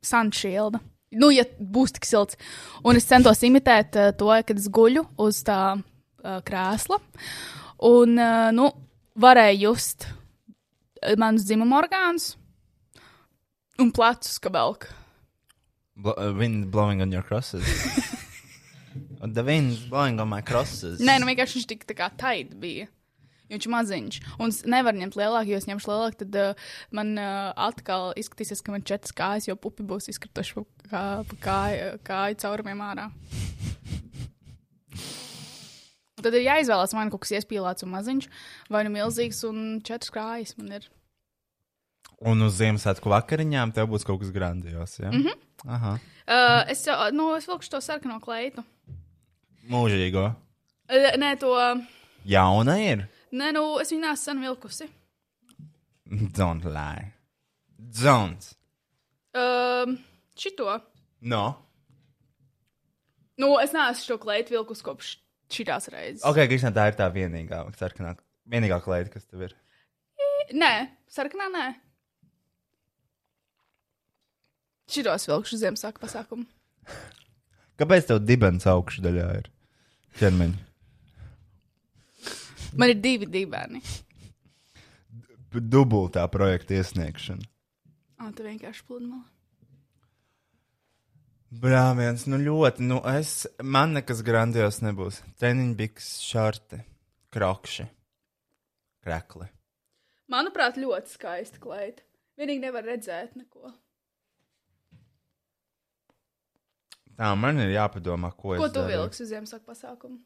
sunšilda. 0.03 0.81
Nu, 1.15 1.29
ja 1.31 1.45
būs 1.59 1.93
tik 1.95 2.07
silts. 2.07 2.35
Un 2.83 2.99
es 2.99 3.07
centos 3.07 3.43
imitēt 3.45 3.95
uh, 3.95 4.11
to, 4.17 4.31
kad 4.43 4.59
es 4.59 4.67
guļu 4.67 5.05
uz 5.21 5.39
tā 5.47 5.59
uh, 5.77 6.39
krēsla. 6.43 6.99
Un, 7.87 8.17
uh, 8.19 8.49
nu, 8.55 8.67
varēju 9.15 9.69
just 9.69 10.09
manus 11.21 11.45
dzimuma 11.45 11.77
orgānus 11.83 12.33
un 13.79 13.91
plecus, 13.95 14.39
ka 14.41 14.51
velk. 14.51 14.89
Bl 15.95 16.15
uh, 16.17 16.33
wind 16.33 16.71
blowing 16.71 17.01
on 17.01 17.11
your 17.11 17.23
crosses. 17.23 17.63
The 19.25 19.43
wind's 19.43 19.79
blowing 19.89 20.19
on 20.21 20.29
my 20.29 20.41
crosses. 20.41 21.01
Nē, 21.03 21.17
nu 21.19 21.27
vienkārši 21.27 21.57
viņš 21.59 21.65
tik 21.67 21.81
tā 21.89 21.95
kā 21.97 22.07
taidi 22.15 22.55
bija. 22.55 22.85
Jo 22.85 23.55
Viņš 23.55 23.65
ir 23.67 23.73
maziņš. 23.73 24.19
Un 24.41 24.51
es 24.53 24.59
nevaru 24.65 25.01
ņemt 25.03 25.17
lielāku, 25.19 25.51
jo, 25.51 25.59
es 25.61 25.67
ņemšu 25.69 25.89
lielāku, 25.91 26.17
tad 26.23 26.37
uh, 26.41 26.71
man 26.95 27.11
uh, 27.21 27.51
atkal 27.67 28.09
izskatīsies, 28.17 28.63
ka 28.65 28.73
man 28.73 28.81
ir 28.81 28.89
četras 28.89 29.13
kājas, 29.17 29.49
jo 29.49 29.55
pupi 29.59 29.85
būs 29.85 30.09
izkrituši 30.13 30.57
pa 30.57 30.63
kā, 30.89 31.03
pa 31.29 31.37
kāju, 31.45 31.91
kāju 32.07 32.39
caurumiem 32.41 32.81
ārā. 32.87 33.05
Un 36.15 36.25
tad 36.25 36.33
ir 36.33 36.47
jāizvēlas, 36.47 36.95
vai 36.97 37.05
nu 37.05 37.13
kaut 37.13 37.25
kas 37.27 37.35
iespīlēts 37.37 37.85
un 37.85 37.93
maziņš, 37.93 38.29
vai 38.73 38.81
nu 38.87 38.95
milzīgs 38.95 39.43
un 39.45 39.61
četras 39.85 40.13
kājas 40.15 40.57
man 40.57 40.79
ir. 40.79 40.89
Un 42.23 42.45
uz 42.45 42.55
Ziemassvētku 42.59 43.11
vakariņām 43.11 43.73
tev 43.75 43.89
būs 43.91 44.05
kaut 44.07 44.21
kas 44.21 44.31
grandios. 44.35 44.99
Ja? 44.99 45.11
Mm. 45.11 45.25
-hmm. 45.25 45.41
Aha. 45.67 45.97
Uh, 46.25 46.71
es, 46.71 46.85
nu, 47.11 47.35
es 47.35 47.47
vilkšu 47.47 47.71
to 47.71 47.81
sarkano 47.81 48.19
kleitu. 48.19 48.63
Mūžīgo. 49.69 50.31
Uh, 50.89 51.11
nē, 51.17 51.35
to. 51.39 51.51
Jauna 52.25 52.77
ir. 52.81 53.07
Nē, 53.31 53.51
nu, 53.53 53.79
es 53.81 53.91
viņu 53.91 54.01
neesmu 54.01 54.23
sen 54.23 54.41
vilkusi. 54.41 54.87
Don't 56.37 56.65
lie. 56.65 57.11
Don't. 57.77 58.53
Uh, 59.35 59.97
šito. 60.37 60.79
No. 61.21 61.45
Nu, 63.37 63.59
es 63.59 63.73
neesmu 63.73 64.03
šo 64.05 64.17
kleitu 64.17 64.55
vilkus 64.55 64.81
kopš 64.81 65.17
šīs 65.51 65.89
reizes. 65.91 66.25
Ok, 66.25 66.45
Kristina, 66.47 66.71
tā 66.71 66.87
ir 66.89 66.97
tā 66.97 67.09
vienīgā, 67.13 67.65
sarkanā, 67.77 68.15
vienīgā 68.49 68.79
kleita, 68.83 69.11
kas 69.13 69.25
tev 69.27 69.47
ir. 69.49 69.55
Nē, 70.53 70.71
sarkanā 71.11 71.49
nē. 71.53 71.65
Šitos 74.91 75.25
vilkšu 75.29 75.59
Ziemassvētku 75.61 76.03
pasākumu. 76.03 76.45
Kāpēc 77.79 78.07
tev 78.09 78.21
dibens 78.23 78.67
augšdaļā 78.69 79.27
ir 79.39 79.49
ķermeņa? 80.19 80.61
Man 82.75 82.91
ir 82.91 82.99
divi 83.01 83.27
dibeni. 83.31 83.81
Dubultā 85.55 86.25
projekta 86.31 86.75
iesniegšana. 86.75 87.47
Ah, 88.19 88.31
tu 88.35 88.43
vienkārši 88.43 88.83
pludmale. 88.87 89.23
Brāviens, 91.55 92.25
nu 92.27 92.39
ļoti, 92.41 92.83
nu 92.83 92.97
es, 93.07 93.45
man 93.63 93.93
nekas 93.95 94.19
grandios 94.27 94.81
nebūs. 94.83 95.21
Treniņbiks, 95.39 96.09
šorti, 96.25 96.81
krokši, 97.31 97.85
krekli. 99.05 99.47
Manuprāt, 100.31 100.79
ļoti 100.81 101.15
skaista 101.15 101.61
kleita. 101.63 102.03
Vienīgi 102.35 102.65
nevar 102.65 102.83
redzēt 102.89 103.37
neko. 103.39 103.71
Tā 107.15 107.29
man 107.39 107.59
ir 107.63 107.69
jāpadomā, 107.77 108.31
ko, 108.35 108.55
Ko 108.57 108.65
es 108.65 108.71
tu 108.73 108.79
daru. 108.81 108.91
vilksi 108.91 109.23
uz 109.23 109.29
Ziemassvētku 109.31 109.69
pasākumu? 109.71 110.17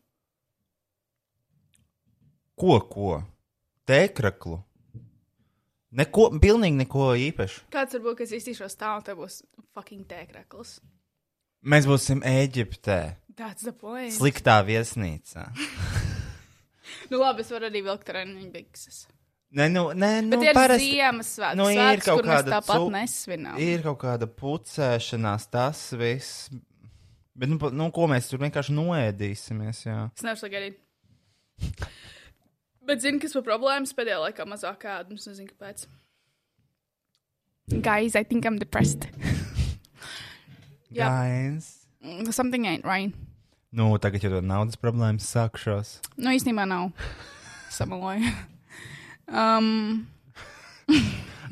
Ko, 2.59 2.79
ko? 2.91 3.11
Tēkraklu. 3.87 4.57
Neko, 5.99 6.27
pilnīgi 6.41 6.77
neko 6.83 7.11
īpašu. 7.17 7.63
Kāds 7.73 7.95
varbūt, 7.97 8.19
ka 8.19 8.25
es 8.27 8.33
iztīšos 8.37 8.75
tā, 8.77 8.91
un 8.99 9.05
te 9.07 9.15
būs 9.17 9.39
fucking 9.73 10.03
tēkrakls. 10.09 10.75
Mēs 11.65 11.87
būsim 11.89 12.21
Eģiptē, 12.23 12.99
That's 13.35 13.63
the 13.65 13.73
point. 13.73 14.13
sliktā 14.13 14.59
viesnīcā. 14.67 15.47
Nu 17.09 17.19
labi, 17.21 17.41
es 17.45 17.49
varu 17.53 17.67
arī 17.69 17.79
vilkt 17.85 18.05
treniņu 18.09 18.47
bikses. 18.53 19.03
Nē, 19.57 19.65
nu, 19.73 19.83
nē, 19.97 20.09
nu, 20.25 20.37
Bet 20.37 20.43
ir 20.49 20.57
parasti- 20.57 20.87
Ziemassvētku 20.93 21.57
nu, 21.57 21.65
ir 21.69 21.77
svētks, 21.79 22.05
kaut 22.05 22.23
kāda 22.25 22.51
tāpat 22.53 22.81
cu- 22.83 22.89
nesvinām. 22.93 23.57
Ir 23.61 23.81
kaut 23.85 23.97
kāda 24.03 24.27
pucēšanās, 24.29 25.45
tas 25.53 25.81
viss. 25.97 26.49
Bet, 27.39 27.51
nu, 27.51 27.57
nu, 27.71 27.87
ko 27.95 28.07
mēs 28.11 28.27
tur 28.27 28.41
vienkārši 28.43 28.75
noēdīsimies? 28.75 29.85
Jā. 29.85 29.99
Es 30.17 30.25
nevaru 30.25 30.41
sagaidīt. 30.41 30.79
Bet 32.89 33.03
zini, 33.03 33.21
kas 33.21 33.35
par 33.37 33.45
problēmas 33.47 33.93
pēdējā 33.95 34.17
laikā 34.25 34.45
mazāk 34.49 34.83
ēdu, 34.89 35.15
es 35.19 35.27
nezinu, 35.29 35.51
kāpēc. 35.53 35.85
Guys, 37.85 38.15
I 38.17 38.23
think 38.25 38.47
I'm 38.49 38.57
depressed. 38.59 39.07
Jā. 40.97 41.05
Gains. 41.05 41.85
Mm, 42.03 42.31
Something 42.33 42.65
ain't 42.67 42.87
right. 42.87 43.13
Nu, 43.71 43.91
tagad 44.01 44.23
jau 44.25 44.39
naudas 44.41 44.79
problēmas 44.81 45.27
sākšos. 45.29 45.99
Nu, 46.17 46.33
īstenībā 46.33 46.65
nav. 46.67 46.89
Samaloju. 47.77 48.31
Um, 49.29 50.07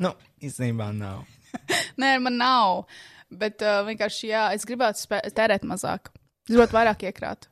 Nu, 0.01 0.11
īstenībā 0.41 0.89
nav. 0.97 1.25
nē, 2.01 2.15
man 2.21 2.37
nav. 2.41 2.85
Bet 3.27 3.63
uh, 3.65 3.81
vienkārši, 3.87 4.29
jā, 4.31 4.45
es 4.55 4.63
gribētu 4.67 5.19
tērēt 5.35 5.65
mazāk. 5.67 6.13
Es 6.47 6.53
gribētu 6.53 6.77
vairāk 6.77 7.03
iekrāt. 7.09 7.49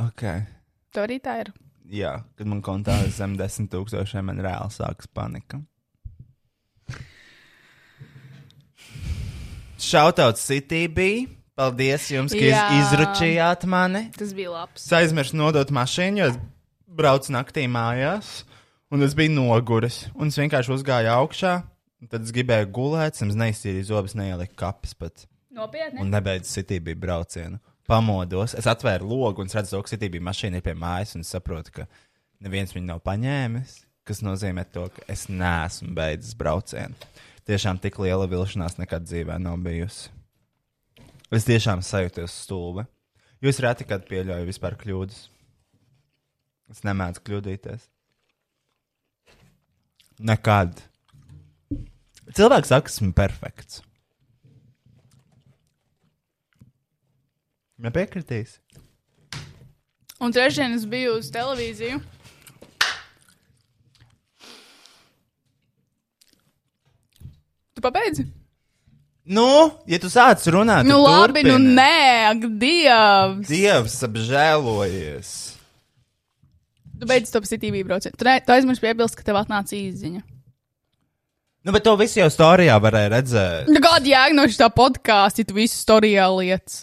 Ok. 0.00 0.24
Tev 0.94 1.06
arī 1.06 1.20
tā 1.22 1.36
ir. 1.42 1.52
Jā, 1.92 2.16
kad 2.38 2.48
man 2.48 2.62
kontā 2.64 2.96
ir 3.04 3.12
zem 3.12 3.36
desmit 3.36 3.68
tūkstošiem, 3.74 4.24
man 4.30 4.40
reāli 4.40 4.72
sākas 4.72 5.10
panika. 5.12 5.60
Šautauts 9.84 10.46
City 10.48 10.86
bija. 10.88 11.28
Paldies 11.54 12.08
jums, 12.10 12.32
ka 12.34 12.40
Jā. 12.42 12.62
izručījāt 12.80 13.62
mani. 13.70 14.08
Tas 14.16 14.32
bija 14.34 14.50
labs. 14.50 14.88
Es 14.88 14.94
aizmirsu 14.98 15.36
nodot 15.38 15.70
mašīnu, 15.70 16.18
jo 16.18 16.30
es 16.32 16.38
braucu 16.90 17.30
naktī 17.30 17.68
mājās, 17.70 18.40
un 18.90 19.06
es 19.06 19.14
biju 19.14 19.36
noguris. 19.36 20.00
Un 20.18 20.32
es 20.32 20.38
vienkārši 20.40 20.72
uzgāju 20.74 21.12
augšā, 21.14 21.52
un 22.04 22.10
tad 22.12 22.26
es 22.26 22.32
gribēju 22.36 22.68
gulēt, 22.76 23.16
es 23.16 23.38
neizsīju 23.40 23.86
zobus, 23.88 24.16
neieliku 24.18 24.58
kapis 24.60 24.92
pat. 24.98 25.24
Nopietni. 25.54 26.02
Un 26.02 26.12
nebeidzu 26.12 26.64
bija 26.84 26.98
braucienu. 26.98 27.60
Pamodos, 27.88 28.54
es 28.56 28.68
atvēru 28.68 29.08
logu 29.08 29.42
un 29.44 29.50
redzu, 29.52 29.80
ka 29.84 29.96
bija 30.00 30.24
mašīna 30.24 30.60
ir 30.60 30.64
pie 30.64 30.72
mājas, 30.76 31.14
un 31.16 31.24
saprotu, 31.24 31.72
ka 31.80 31.88
neviens 32.40 32.72
viņu 32.72 32.88
nav 32.92 33.02
paņēmis. 33.04 33.80
kas 34.04 34.20
nozīmē 34.20 34.66
to, 34.72 34.88
ka 34.92 35.04
es 35.08 35.26
neesmu 35.32 35.94
beidzis 35.96 36.36
braucienu. 36.36 36.94
Tiešām 37.48 37.80
tik 37.80 37.98
liela 38.00 38.26
vilšanās 38.28 38.78
nekad 38.80 39.04
dzīvē 39.08 39.38
nav 39.40 39.56
bijusi. 39.64 40.10
Es 41.32 41.46
tiešām 41.48 41.82
sajūtos 41.84 42.36
stulbi. 42.44 42.84
Jūs 43.44 43.60
reti 43.64 43.84
kad 43.88 44.04
pieļauju 44.08 44.48
vispār 44.48 44.76
kļūdas. 44.80 45.24
Es 46.72 46.84
nemēdzu 46.84 47.24
kļūdīties. 47.24 47.88
Nekad. 50.24 50.80
Cilvēks 52.32 52.70
saka, 52.72 52.88
esmu 52.88 53.12
perfekts. 53.12 53.82
Nepiekritīs. 57.84 58.58
Un 60.24 60.32
trešdien 60.32 60.72
es 60.78 60.86
biju 60.88 61.18
uz 61.18 61.28
televīziju. 61.34 61.98
Tu 67.74 67.80
pabeidzi? 67.82 68.26
Nu, 69.24 69.72
ja 69.88 69.96
tu 69.98 70.10
sāc 70.12 70.42
runāt, 70.52 70.84
Nu, 70.84 70.98
labi, 71.00 71.40
nu 71.46 71.54
turpini. 71.56 71.74
nē, 71.78 72.00
ak, 72.28 72.42
Dievs. 72.60 73.48
Dievs 73.48 73.96
apžēlojies. 74.04 75.30
Tu 77.00 77.08
beidz 77.08 77.32
to 77.32 77.40
PCTV 77.40 77.80
braucienu. 77.88 78.14
Tu, 78.20 78.24
ne- 78.28 78.40
tu 78.44 78.52
aizmirsti 78.52 78.84
piebilst, 78.84 79.16
ka 79.16 79.24
tev 79.26 79.40
atnāca 79.40 79.72
īziņa. 79.74 80.20
Nu, 81.64 81.72
bet 81.72 81.86
to 81.86 81.94
visu 81.96 82.18
jau 82.20 82.28
stāstījā 82.28 82.74
varēja 82.76 83.10
redzēt. 83.14 83.68
Nu, 83.72 83.80
kāda 83.80 84.10
jēga 84.10 84.36
no 84.36 84.44
šī 84.52 84.66
podkāsta, 84.76 85.46
tu 85.48 85.56
visu 85.56 85.78
storijā 85.80 86.26
lietas? 86.28 86.82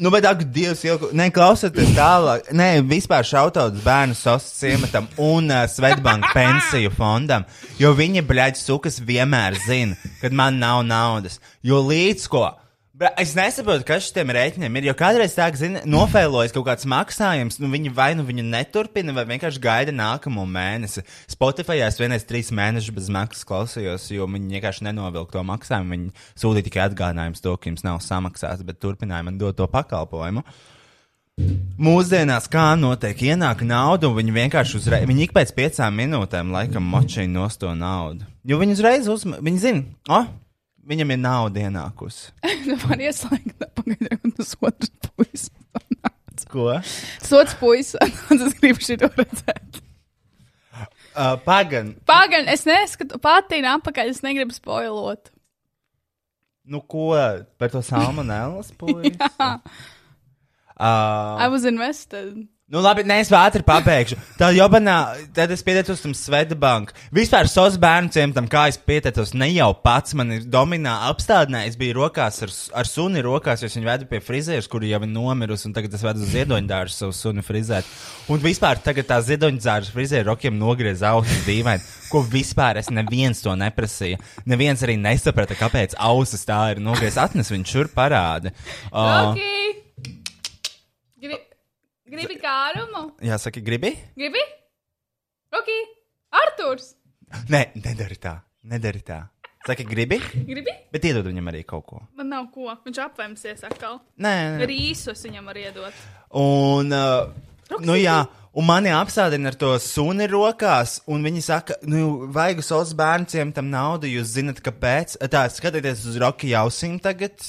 Nu, 0.00 0.10
bet, 0.10 0.24
ak, 0.26 0.40
Dievs, 0.50 0.80
jau 0.82 0.96
nē, 1.14 1.28
klausieties 1.30 1.92
tālāk. 1.94 2.48
Nē, 2.56 2.80
vispār 2.88 3.22
šautauts 3.28 3.84
bērnu 3.84 4.16
sostas 4.18 4.56
ciematam 4.58 5.06
un 5.22 5.52
uh, 5.52 5.68
Svetbanka 5.70 6.32
pensiju 6.34 6.90
fondam, 6.96 7.44
jo 7.78 7.92
viņi, 7.94 8.24
bļaļ, 8.26 8.56
sukas 8.58 8.98
vienmēr 9.04 9.60
zina, 9.68 9.94
kad 10.18 10.34
man 10.34 10.56
nav 10.58 10.80
naudas. 10.88 11.38
Jo 11.62 11.84
līdz 11.84 12.26
ko. 12.32 12.48
Bļa, 12.94 13.08
Es 13.18 13.32
nesaprotu, 13.34 13.82
kas 13.88 14.04
šiem 14.06 14.28
rēķiniem 14.30 14.76
ir. 14.78 14.84
Jo 14.86 14.92
kādreiz 14.94 15.32
tā, 15.34 15.48
zina, 15.58 15.80
nofēlojas 15.82 16.52
kaut 16.54 16.68
kāds 16.68 16.86
maksājums, 16.86 17.56
nu 17.58 17.66
viņi 17.72 17.90
vai 17.90 18.12
nu 18.14 18.22
viņu 18.22 18.44
neturpina, 18.46 19.10
vai 19.16 19.24
vienkārši 19.32 19.62
gaida 19.64 19.90
nākamo 19.90 20.44
mēnesi. 20.46 21.02
Spotify 21.32 21.80
es 21.82 21.98
vienreiz 21.98 22.22
trīs 22.28 22.52
mēnešus 22.54 22.94
bez 22.94 23.08
maksas 23.10 23.48
klausījos, 23.48 24.04
jo 24.14 24.28
viņi 24.30 24.60
vienkārši 24.60 24.86
nenovilka 24.86 25.34
to 25.34 25.42
maksājumu. 25.48 25.90
Viņi 25.96 26.38
sūtīja 26.38 26.68
tikai 26.68 26.84
atgādinājumus 26.84 27.42
to, 27.42 27.56
ka 27.58 27.72
jums 27.72 27.82
nav 27.82 27.98
samaksāts, 28.04 28.62
bet 28.62 28.78
turpināja 28.78 29.26
man 29.26 29.42
dot 29.42 29.58
to 29.58 29.66
pakalpojumu. 29.74 30.46
Mūsdienās 31.82 32.46
kā 32.46 32.68
notiek, 32.78 33.26
ienāk 33.26 33.66
nauda, 33.66 34.06
un 34.06 34.20
viņi 34.20 34.38
vienkārši 34.38 34.78
uzreiz, 34.78 35.10
viņi 35.10 35.26
ik 35.26 35.34
pēc 35.34 35.50
piecām 35.58 35.98
minūtēm 35.98 36.54
laikam 36.54 36.86
močīja 36.94 37.26
nos 37.26 37.58
to 37.58 37.74
naudu. 37.74 38.22
Jo 38.46 38.62
viņi 38.62 38.78
uzreiz 38.78 39.10
uzmanīja, 39.10 39.48
viņi 39.50 39.62
zina, 39.66 39.82
oh, 40.14 40.30
viņam 40.88 41.12
ir 41.14 41.20
nauda 41.22 41.64
ienākusi. 41.68 42.30
Tu 42.64 42.76
vari 42.86 43.08
ieslēgt, 43.10 43.64
pagaidām, 43.76 44.20
un 44.24 44.32
tas 44.38 44.54
otrs 44.64 44.92
puisis. 45.14 45.50
Ko? 46.50 46.70
Tas 47.20 47.32
otrs 47.36 47.54
puisis, 47.60 47.94
es 48.34 48.56
gribu 48.60 48.82
šo 48.84 48.96
redzēt. 49.04 49.80
Uh, 51.14 51.36
Pagaidām, 51.44 51.92
Pagaidām, 52.08 52.48
es 52.50 52.64
neskatu 52.66 53.20
patīnu 53.22 53.68
apakaļ, 53.76 54.08
es 54.10 54.22
negribu 54.26 54.54
spoilot. 54.56 55.30
nu 56.64 56.80
ko 56.88 57.12
par 57.60 57.68
to 57.70 57.82
salmonēlas 57.84 58.72
puisi? 58.80 59.12
Uh, 60.74 61.36
I 61.38 61.46
was 61.52 61.64
invested. 61.68 62.48
Nu, 62.74 62.80
labi, 62.82 63.04
nē, 63.06 63.20
es 63.22 63.28
ātri 63.30 63.62
pabeigšu. 63.62 64.16
Tā 64.34 64.48
jau 64.50 64.64
banā, 64.66 64.96
tad 65.36 65.52
es 65.54 65.60
pieteicos 65.62 66.00
tam 66.02 66.10
Svetbanku. 66.18 66.90
Vispār 67.14 67.46
sos 67.46 67.76
bērnu 67.78 68.10
ciematam, 68.10 68.48
kā 68.50 68.64
es 68.66 68.78
pieteicos, 68.82 69.30
ne 69.38 69.46
jau 69.52 69.68
pats 69.78 70.16
man 70.18 70.32
ir 70.34 70.48
dominā 70.50 70.96
apstādinājis. 71.12 71.76
Es 71.76 71.78
biju 71.78 71.94
rokās 72.00 72.40
ar, 72.42 72.54
ar 72.82 72.90
suni 72.90 73.22
rokās, 73.22 73.62
jo 73.62 73.70
es 73.70 73.78
viņu 73.78 73.86
vedu 73.86 74.08
pie 74.10 74.18
frizēras, 74.26 74.66
kuri 74.72 74.90
jau 74.90 74.98
ir 75.06 75.12
nomirusi, 75.12 75.68
un 75.68 75.76
tagad 75.76 75.94
es 75.94 76.02
vedu 76.02 76.26
uz 76.26 76.34
ziedoņdārzu 76.34 76.98
savu 76.98 77.14
suni 77.14 77.46
frizēt. 77.46 77.94
Un 78.34 78.42
vispār 78.42 78.82
tagad 78.82 79.06
tā 79.12 79.20
ziedoņdārza 79.28 79.94
frizēra 79.94 80.32
rokiem 80.32 80.58
nogriez 80.58 81.06
ausis 81.06 81.46
dīvaini, 81.46 81.86
ko 82.10 82.24
vispār 82.26 82.82
es 82.82 82.90
neviens 82.90 83.44
to 83.46 83.54
neprasīju. 83.54 84.18
Neviens 84.50 84.82
arī 84.82 84.98
nesaprata, 84.98 85.54
kāpēc 85.62 85.94
ausis 86.10 86.42
tā 86.50 86.58
ir 86.74 86.82
nogriez. 86.82 87.22
Atnes 87.22 87.54
viņš 87.54 87.78
šur 87.78 87.94
parādi. 87.94 88.50
Uh, 88.90 89.30
Okay. 89.30 89.83
Gribi, 92.14 92.38
kārumu? 92.42 93.04
jā, 93.24 93.38
saki, 93.42 93.62
gribi? 93.64 93.94
Gribi? 94.18 94.42
Ok, 95.54 95.70
Arthurs! 96.44 96.94
Nē, 97.50 97.66
nedari 97.82 98.18
tā. 98.20 98.36
Nedari 98.70 99.02
tā. 99.04 99.24
Saki, 99.64 99.86
gribi? 99.88 100.18
Gribi? 100.44 100.72
Bet 100.92 101.06
iedod 101.08 101.24
viņam 101.24 101.46
arī 101.48 101.62
kaut 101.66 101.86
ko. 101.88 102.00
Man 102.18 102.28
nav 102.28 102.50
ko. 102.52 102.68
Viņš 102.84 102.98
apvēmsies 103.06 103.64
atkal. 103.64 103.96
Nē, 104.20 104.32
nē. 104.58 104.66
Rīsus 104.68 105.24
viņam 105.24 105.48
var 105.48 105.60
iedot. 105.62 106.02
Un, 106.36 106.92
uh, 106.92 107.78
nu 107.80 107.96
jā, 107.96 108.18
un 108.52 108.68
mani 108.68 108.92
apstādina 108.92 109.50
ar 109.50 109.56
to 109.58 109.72
suni 109.80 110.28
rokās, 110.30 110.98
un 111.08 111.24
viņi 111.24 111.44
saka, 111.46 111.78
nu, 111.88 112.28
vajag 112.34 112.60
savus 112.66 112.92
bērniem 112.98 113.54
tam 113.56 113.72
naudu, 113.72 114.10
jūs 114.10 114.34
zinat, 114.36 114.60
kāpēc. 114.64 115.16
Tā, 115.32 115.46
skatieties 115.50 116.04
uz 116.12 116.20
Rocky 116.20 116.52
jausim 116.52 117.00
tagad. 117.02 117.40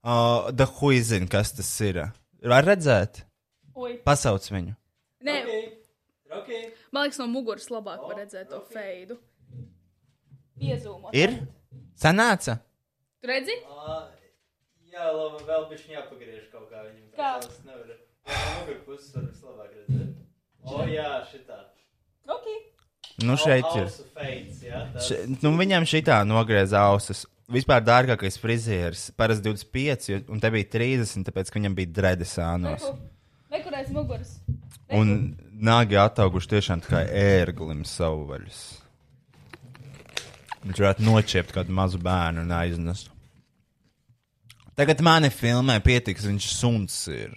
Uh, 0.00 0.52
da 0.52 0.68
huizin, 0.78 1.26
kas 1.28 1.54
tas 1.56 1.72
ir. 1.84 2.04
Var 2.44 2.68
redzēt? 2.68 3.24
Oi. 3.74 3.98
Pasauc 4.04 4.46
viņu. 4.50 4.74
Nē, 5.22 5.36
man 6.92 7.04
liekas, 7.04 7.18
no 7.20 7.26
muguras 7.30 7.68
labāk 7.70 8.00
var 8.06 8.16
redzēt 8.22 8.48
to 8.50 8.60
feidu. 8.72 9.18
Iezūmot. 10.60 11.14
Ir? 11.16 11.38
Sanāca? 12.00 12.58
Tu 13.20 13.28
redzi? 13.30 13.56
Jā, 14.90 15.06
labi, 15.14 15.44
vēl 15.46 15.66
viņa 15.70 15.92
jāpagriež 15.94 16.48
kaut 16.52 16.66
kā 16.72 16.82
viņam. 16.84 17.10
Kā? 17.16 17.30
Es 17.44 17.60
nevaru. 17.64 17.96
Jā, 18.26 18.40
mugur 18.58 18.80
puses 18.88 19.12
var 19.14 19.26
vislabāk 19.28 19.76
redzēt. 19.78 20.10
O, 20.66 20.82
jā, 20.90 21.10
šitā. 21.30 21.60
Ok. 22.30 22.48
Nu, 23.24 23.36
šeit 23.40 23.66
ir. 23.76 23.88
Še, 25.04 25.20
nu, 25.42 25.52
viņam 25.60 25.86
šitā 25.88 26.20
nogrieza 26.28 26.82
ausis. 26.90 27.24
Vispār 27.50 27.82
dārgākais 27.82 28.36
frizieris. 28.38 29.08
Parasti 29.18 29.48
25, 29.48 30.08
jo- 30.12 30.20
un 30.30 30.40
te 30.40 30.50
bija 30.54 30.68
30, 30.76 31.24
tāpēc, 31.26 31.50
ka 31.50 31.58
viņam 31.58 31.74
bija 31.74 31.92
dredes 32.00 32.36
ānos. 32.38 32.84
Nekurēs 33.50 33.90
muguras. 33.94 34.36
Un 34.94 35.10
nāgi 35.62 35.98
atauguši 36.00 36.50
tiešām 36.54 36.82
kā 36.84 37.02
ērglim 37.06 37.84
savvaļas. 37.86 38.60
Viņš 40.60 40.80
varētu 40.82 41.06
nočiept 41.06 41.54
kādu 41.56 41.72
mazu 41.72 41.98
bērnu 42.02 42.42
un 42.44 42.50
aiznest. 42.52 43.08
Tagad 44.76 45.00
mani 45.04 45.30
filmē 45.32 45.78
pietiks, 45.84 46.26
viņš 46.28 46.48
suns 46.56 46.96
ir. 47.12 47.32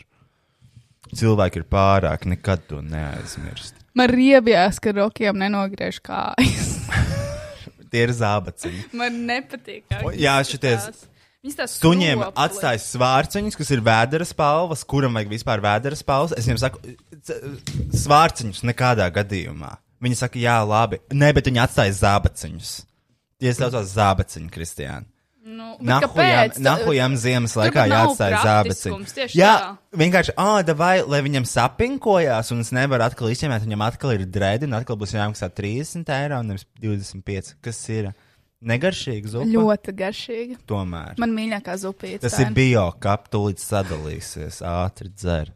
Cilvēki 1.13 1.61
ir 1.61 1.65
pārāk, 1.69 2.25
nekad 2.29 2.63
to 2.69 2.79
neaizmirst. 2.81 3.79
Man 3.97 4.09
riebjās, 4.09 4.79
ka 4.81 4.93
rokiem 4.95 5.37
nenogriež 5.41 5.99
kājas. 6.03 6.69
Tie 7.93 8.01
ir 8.07 8.13
zābaciņi. 8.17 8.87
Man 8.97 9.19
nepatīk. 9.27 9.83
O, 10.01 10.09
jā, 10.17 10.39
šities- 10.47 10.87
tās 10.87 11.03
Suņiem 11.43 12.21
atstāj 12.39 12.77
svārciņus, 12.79 13.57
kas 13.59 13.71
ir 13.75 13.81
vēdera 13.83 14.23
spalvas, 14.27 14.85
kuram 14.87 15.17
vajag 15.17 15.33
vispār 15.33 15.63
vēdera 15.63 15.97
spalvas. 15.99 16.31
Es 16.39 16.47
viņiem 16.47 16.61
saku, 16.61 16.79
svārciņus 17.99 18.63
nekādā 18.69 19.09
gadījumā. 19.11 19.73
Viņi 20.03 20.19
saka, 20.19 20.39
jā, 20.39 20.55
labi. 20.67 21.01
Nē, 21.11 21.33
bet 21.35 21.49
viņi 21.51 21.59
atstāja 21.63 21.95
zābaciņus. 21.99 22.71
Tie 23.43 23.51
saucās 23.55 23.91
zābaciņi, 23.91 24.47
Kristiāna. 24.55 25.07
Nu, 25.43 25.73
Nahujam, 25.83 26.53
nahujam 26.63 27.15
ziemas 27.19 27.57
laikā 27.59 27.83
jāatstāj 27.91 28.35
tieši 29.17 29.35
Jā, 29.41 29.49
tā. 29.59 29.97
vienkārši, 29.99 30.31
ah, 30.39 30.61
vai, 30.79 30.93
lai 31.03 31.19
viņam 31.25 31.43
sapinkojās, 31.51 32.53
un 32.55 32.63
es 32.63 32.71
nevaru 32.71 33.03
atkal 33.03 33.33
izņemt, 33.33 33.65
viņam 33.65 33.83
atkal 33.83 34.13
ir 34.15 34.23
drēdi, 34.23 34.69
un 34.69 34.77
atkal 34.79 34.95
būs 35.01 35.11
jāmaksā 35.17 35.51
30 35.51 36.13
eiro, 36.15 36.39
un 36.39 36.53
nevis 36.53 36.63
25. 36.79 37.57
Kas 37.59 37.81
ir? 37.91 38.13
Negaršīgi 38.63 39.33
zupa? 39.33 39.47
Ļoti 39.49 39.93
garšīgi. 39.99 40.57
Tomēr. 40.69 41.17
Man 41.19 41.33
mīļākā 41.35 41.75
zupīte. 41.81 42.21
Tas 42.23 42.37
ir 42.39 42.53
bio, 42.55 42.85
kā 43.03 43.17
tūlīt 43.31 43.59
sadalīsies, 43.59 44.61
ātri 44.67 45.11
dzer. 45.11 45.51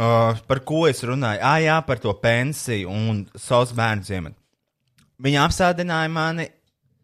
Uh, 0.00 0.38
par 0.46 0.62
ko 0.64 0.84
es 0.88 1.02
runāju? 1.04 1.42
Ah, 1.42 1.58
jā, 1.60 1.74
par 1.84 1.98
to 2.00 2.12
pensiju 2.16 2.92
un 2.94 3.24
savus 3.34 3.74
bērnu 3.76 4.06
ziemeļu. 4.06 4.36
Viņa 5.20 5.42
apsādināja 5.44 6.08
mani, 6.14 6.46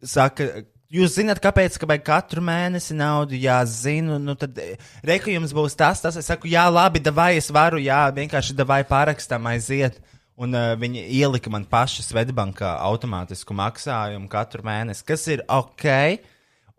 saka, 0.01 0.47
jūs 0.89 1.17
zināt, 1.19 1.41
kāpēc, 1.43 1.75
ka 1.81 1.97
katru 2.01 2.41
mēnesi 2.41 2.95
naudu, 2.97 3.37
jā, 3.37 3.59
zinu, 3.69 4.17
nu 4.23 4.33
tad 4.39 4.57
reku 5.05 5.35
jums 5.35 5.53
būs 5.53 5.75
tas, 5.77 6.01
tas, 6.01 6.17
es 6.17 6.31
saku, 6.31 6.49
jā, 6.49 6.63
labi, 6.71 7.03
davai, 7.03 7.35
es 7.37 7.51
varu, 7.53 7.81
jā, 7.83 8.07
vienkārši 8.15 8.55
davai 8.57 8.81
pārakstam 8.87 9.51
aiziet. 9.51 9.99
Un 10.37 10.53
uh, 10.53 10.75
viņi 10.77 11.07
ielika 11.17 11.49
man 11.49 11.65
paši 11.65 12.05
Svetbankā 12.05 12.75
automātisku 12.85 13.55
maksājumu 13.57 14.29
katru 14.29 14.65
mēnesi, 14.67 15.05
kas 15.07 15.25
ir 15.33 15.41
ok. 15.49 15.87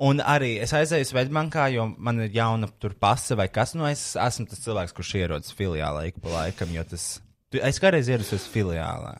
Un 0.07 0.23
arī 0.23 0.53
es 0.63 0.71
aizēju 0.79 1.09
Svetbankā, 1.09 1.65
jo 1.75 1.89
man 1.99 2.23
ir 2.23 2.31
jauna 2.37 2.69
tur 2.79 2.95
pase 2.95 3.35
vai 3.39 3.49
kas. 3.51 3.75
Nu, 3.75 3.89
es 3.91 4.13
esmu 4.15 4.47
tas 4.47 4.63
cilvēks, 4.63 4.95
kurš 4.95 5.17
ierodas 5.19 5.57
filiālē 5.59 6.07
ik 6.13 6.21
pa 6.23 6.37
laikam, 6.37 6.71
jo 6.77 6.87
tas. 6.87 7.17
Es 7.51 7.83
kādreiz 7.83 8.11
ierados 8.13 8.47
filiālē. 8.53 9.17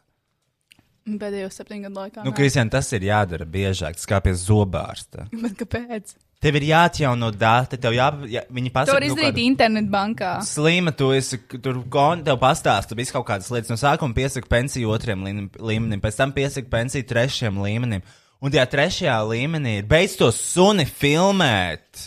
Pēdējos 1.19 1.59
septiņu 1.59 1.89
gadu 1.89 2.03
laikā. 2.03 2.23
Nu. 2.27 2.37
Kristian, 2.37 2.71
tas 2.71 2.93
ir 2.93 3.09
jādara 3.09 3.47
biežāk, 3.49 3.97
tas 3.99 4.07
kā 4.07 4.21
pie 4.23 4.37
zobārsta. 4.39 5.27
Bet 5.33 5.57
kāpēc? 5.65 6.15
Tev 6.39 6.55
ir 6.55 6.69
jāatjauno 6.69 7.33
dati, 7.35 7.77
tev 7.83 7.97
jā, 7.97 8.05
jā 8.31 8.45
viņi 8.47 8.71
To 8.71 8.75
pasaka, 8.77 8.95
var 8.95 9.07
izdarīt 9.09 9.41
internetbankā. 9.43 10.33
Slima, 10.47 10.93
tu 10.95 11.09
esi 11.17 11.41
tur, 11.59 11.81
gon- 11.91 12.23
tev 12.23 12.39
pastāsta 12.39 12.95
visu 12.95 13.17
kaut 13.17 13.27
kādas 13.27 13.51
lietas. 13.51 13.73
No 13.73 13.79
sākuma 13.81 14.15
piesaka 14.15 14.47
pensiju 14.47 14.93
otriem 14.95 15.25
līmenim- 15.59 16.01
pēc 16.01 16.17
tam 16.21 16.33
piesaka 16.33 16.71
pensiju 16.71 17.03
trešajam 17.11 17.59
līmenim. 17.59 18.03
Un 18.41 18.53
tajā 18.55 18.67
trešajā 18.71 19.17
līmenī 19.27 19.79
ir 19.81 19.89
beidz 19.91 20.15
to 20.17 20.31
suni 20.31 20.85
filmēt. 20.87 22.07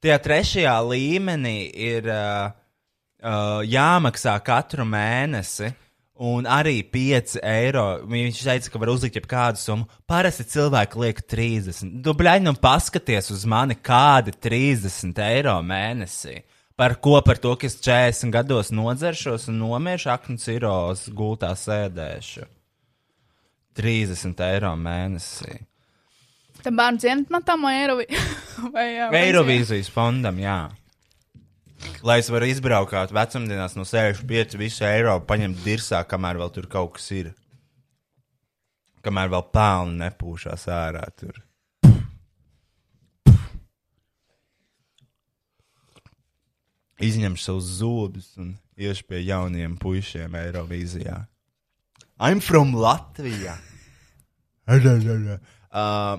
Tajā 0.00 0.18
trešajā 0.22 0.76
līmenī 0.86 1.56
ir 1.74 2.06
uh, 2.06 2.52
uh, 3.24 3.66
jāmaksā 3.66 4.38
katru 4.46 4.86
mēnesi. 4.86 5.74
Un 6.18 6.48
arī 6.50 6.80
5 6.82 7.36
eiro. 7.46 7.84
Viņš 8.10 8.40
teica, 8.42 8.70
ka 8.72 8.80
var 8.82 8.90
uzlikt 8.90 9.18
jebkādu 9.20 9.60
summu. 9.62 9.86
Parasti 10.10 10.46
cilvēki 10.50 10.98
liek 10.98 11.22
30. 11.30 11.92
Tu 12.02 12.14
bļaigi, 12.18 12.46
nu 12.48 12.54
paskaties 12.58 13.30
uz 13.30 13.44
mani, 13.46 13.76
kādi 13.78 14.34
30 14.34 15.22
eiro 15.28 15.54
mēnesī. 15.62 16.40
Par 16.78 16.96
ko? 17.02 17.20
Par 17.26 17.38
to, 17.42 17.54
ka 17.58 17.66
es 17.70 17.78
40 17.82 18.34
gados 18.34 18.72
nodzeršos 18.74 19.46
un 19.52 19.62
nomiršu 19.62 20.10
aknu 20.14 20.38
ciros 20.42 21.06
gultā 21.14 21.52
sēdēšu. 21.58 22.46
30 23.78 24.42
eiro 24.48 24.74
mēnesī. 24.78 25.60
Tam 26.64 26.78
bērnu 26.78 26.98
jā, 28.98 29.06
vai 29.12 29.22
Eirovīzijas 29.28 29.90
fondam, 29.94 30.38
jā. 30.42 30.64
Lai 32.02 32.18
es 32.22 32.28
varu 32.30 32.46
izbraukt 32.50 33.12
vecumdienās 33.14 33.76
no 33.78 33.84
65 33.86 34.56
visu 34.58 34.86
Eiropu, 34.86 35.26
paņemt 35.30 35.60
dirsā, 35.64 36.02
kamēr 36.06 36.38
vēl 36.40 36.50
tur 36.54 36.66
kaut 36.70 36.96
kas 36.96 37.10
ir. 37.14 37.32
Kamēr 39.02 39.30
vēl 39.32 39.44
pelni 39.54 40.00
nepūšās 40.02 40.66
ārā 40.74 41.04
tur. 41.18 41.38
Izņemšu 46.98 47.44
savus 47.44 47.66
zobus 47.78 48.32
un 48.42 48.56
iešu 48.74 49.06
pie 49.06 49.22
jauniem 49.22 49.76
puišiem 49.78 50.34
Eirovīzijā. 50.34 51.20
I'm 52.18 52.40
from 52.42 52.74
Latvija! 52.74 53.58
Uh, 55.68 56.16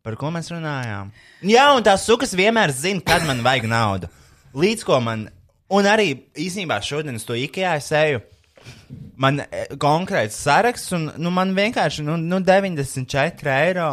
Par 0.00 0.16
ko 0.16 0.30
mēs 0.32 0.48
runājām? 0.48 1.10
Jā, 1.44 1.66
un 1.76 1.84
tās 1.84 2.06
sukas 2.08 2.32
vienmēr 2.32 2.72
zina, 2.72 3.02
kad 3.04 3.26
man 3.28 3.42
vajag 3.44 3.66
naudu. 3.68 4.08
Līdz 4.56 4.84
ko 4.88 4.96
man, 5.04 5.26
un 5.68 5.88
arī 5.88 6.14
īsnībā 6.40 6.78
šodien 6.84 7.20
uz 7.20 7.26
to 7.28 7.36
IKEA 7.36 7.74
eju. 7.98 8.22
Man 9.20 9.42
e, 9.44 9.66
konkrēts 9.80 10.38
saraksts, 10.40 10.94
un 10.96 11.10
nu, 11.20 11.32
man 11.36 11.52
vienkārši 11.56 12.06
nu, 12.06 12.16
nu 12.16 12.40
94 12.40 13.52
eiro, 13.52 13.90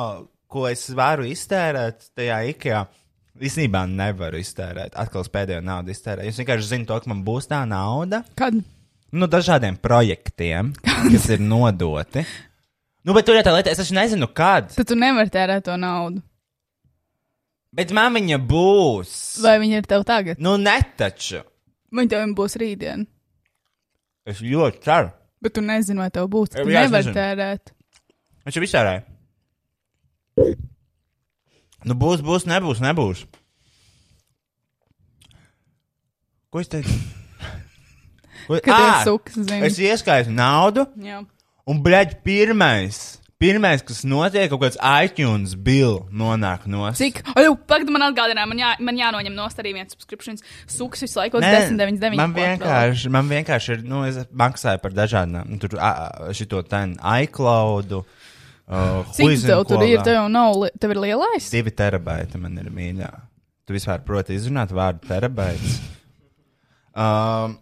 ko 0.48 0.64
es 0.72 0.86
varu 0.96 1.28
iztērēt 1.28 2.10
tajā 2.16 2.40
IKEA. 2.54 2.86
Īsnībā 3.44 3.84
nevaru 3.92 4.40
iztērēt. 4.40 4.96
Atkal 4.98 5.28
es 5.28 5.34
pēdējo 5.34 5.60
naudu 5.68 5.92
iztērēju. 5.92 6.32
Es 6.32 6.40
vienkārši 6.40 6.72
zinu 6.72 6.88
to, 6.90 7.04
ka 7.04 7.12
man 7.12 7.20
būs 7.28 7.52
tā 7.52 7.66
nauda. 7.68 8.24
Kad? 8.40 8.64
Nu, 9.12 9.28
dažādiem 9.28 9.76
projektiem, 9.80 10.72
kas 11.12 11.28
ir 11.36 11.44
nodoti. 11.44 12.24
Nu, 13.08 13.14
bet 13.16 13.24
tur 13.24 13.38
ir 13.40 13.46
tā 13.48 13.54
lieta, 13.56 13.72
es 13.72 13.80
taču 13.80 13.96
nezinu, 13.96 14.28
kad. 14.36 14.74
Tad 14.76 14.90
tu 14.90 14.96
nevari 15.00 15.32
tērēt 15.32 15.64
to 15.64 15.78
naudu. 15.80 16.20
Bet 17.78 17.94
man 17.96 18.18
viņa 18.18 18.40
būs. 18.50 19.14
Vai 19.46 19.54
viņi 19.62 19.78
ir 19.80 19.88
tev 19.88 20.04
tagad? 20.08 20.42
Nu, 20.44 20.58
netaču. 20.60 21.40
Viņi 21.96 22.12
tev 22.12 22.26
būs 22.36 22.58
rītdien. 22.60 23.06
Es 24.28 24.42
ļoti 24.44 24.82
ceru. 24.84 25.14
Bet 25.40 25.56
tu 25.56 25.64
nezini, 25.64 26.02
vai 26.02 26.10
tev 26.12 26.28
būs. 26.34 26.52
Tu 26.52 26.66
Jā, 26.68 26.84
es 26.84 26.92
nevari 26.92 27.14
tērēt. 27.16 27.72
Viņš 28.44 28.58
jau 28.60 28.66
visārēja. 28.66 29.06
Nu, 31.88 31.96
būs, 31.96 32.26
būs, 32.28 32.48
nebūs, 32.50 32.84
nebūs. 32.84 33.24
Ko 36.52 36.60
es 36.60 36.72
teicu? 36.76 36.92
Ko... 38.50 38.60
Kad 38.64 38.76
Ā, 38.76 38.92
sukas, 39.08 39.40
zini. 39.40 39.64
Es 39.68 39.80
ieskaitu 39.80 40.36
naudu, 40.36 40.90
Jā. 41.00 41.24
Un, 41.68 41.80
blēģ, 41.84 42.18
pirmais, 42.26 43.00
pirmais, 43.42 43.84
kas 43.86 44.02
notiek, 44.08 44.50
kaut 44.52 44.64
kāds 44.64 44.80
iTunes 44.82 45.54
bill 45.60 46.00
nonāk 46.10 46.66
no 46.72 46.88
Cik? 46.98 47.22
Ai, 47.36 47.46
pagaidi, 47.70 47.94
man 47.94 48.08
atgādināja, 48.08 48.50
man, 48.50 48.62
jā, 48.62 48.72
man 48.88 49.02
jānoņem 49.02 49.36
no 49.38 49.48
arī 49.48 49.74
viens 49.78 49.94
subscriptions. 49.94 50.46
Suks 50.72 51.06
visu 51.06 51.20
laiku 51.22 51.42
uz 51.42 51.46
10,99. 51.46 52.18
Man 52.20 52.36
vienkārši, 52.38 53.12
man 53.14 53.30
vienkārši 53.32 53.76
ir, 53.76 53.84
nu, 53.90 54.04
es 54.08 54.20
maksāju 54.32 54.82
par 54.84 54.96
dažādām, 54.98 55.58
tur, 55.62 55.78
šito 56.38 56.64
ten 56.70 56.98
iCloud. 56.98 58.00
Uh, 58.68 59.08
Cik 59.16 59.46
tev 59.46 59.64
tur 59.70 59.86
ir? 59.86 60.02
Tev 60.04 60.26
nav, 60.32 60.66
tev 60.82 60.96
ir 60.96 61.04
lielais? 61.06 61.52
Divi 61.54 61.72
terabaiti 61.72 62.42
man 62.42 62.58
ir 62.60 62.72
mīļā. 62.74 63.12
Tu 63.68 63.76
vispār 63.76 64.02
proti 64.08 64.36
izrunāt 64.36 64.74
vārdu 64.76 65.08
terabaits. 65.08 65.78
Um, 66.98 67.60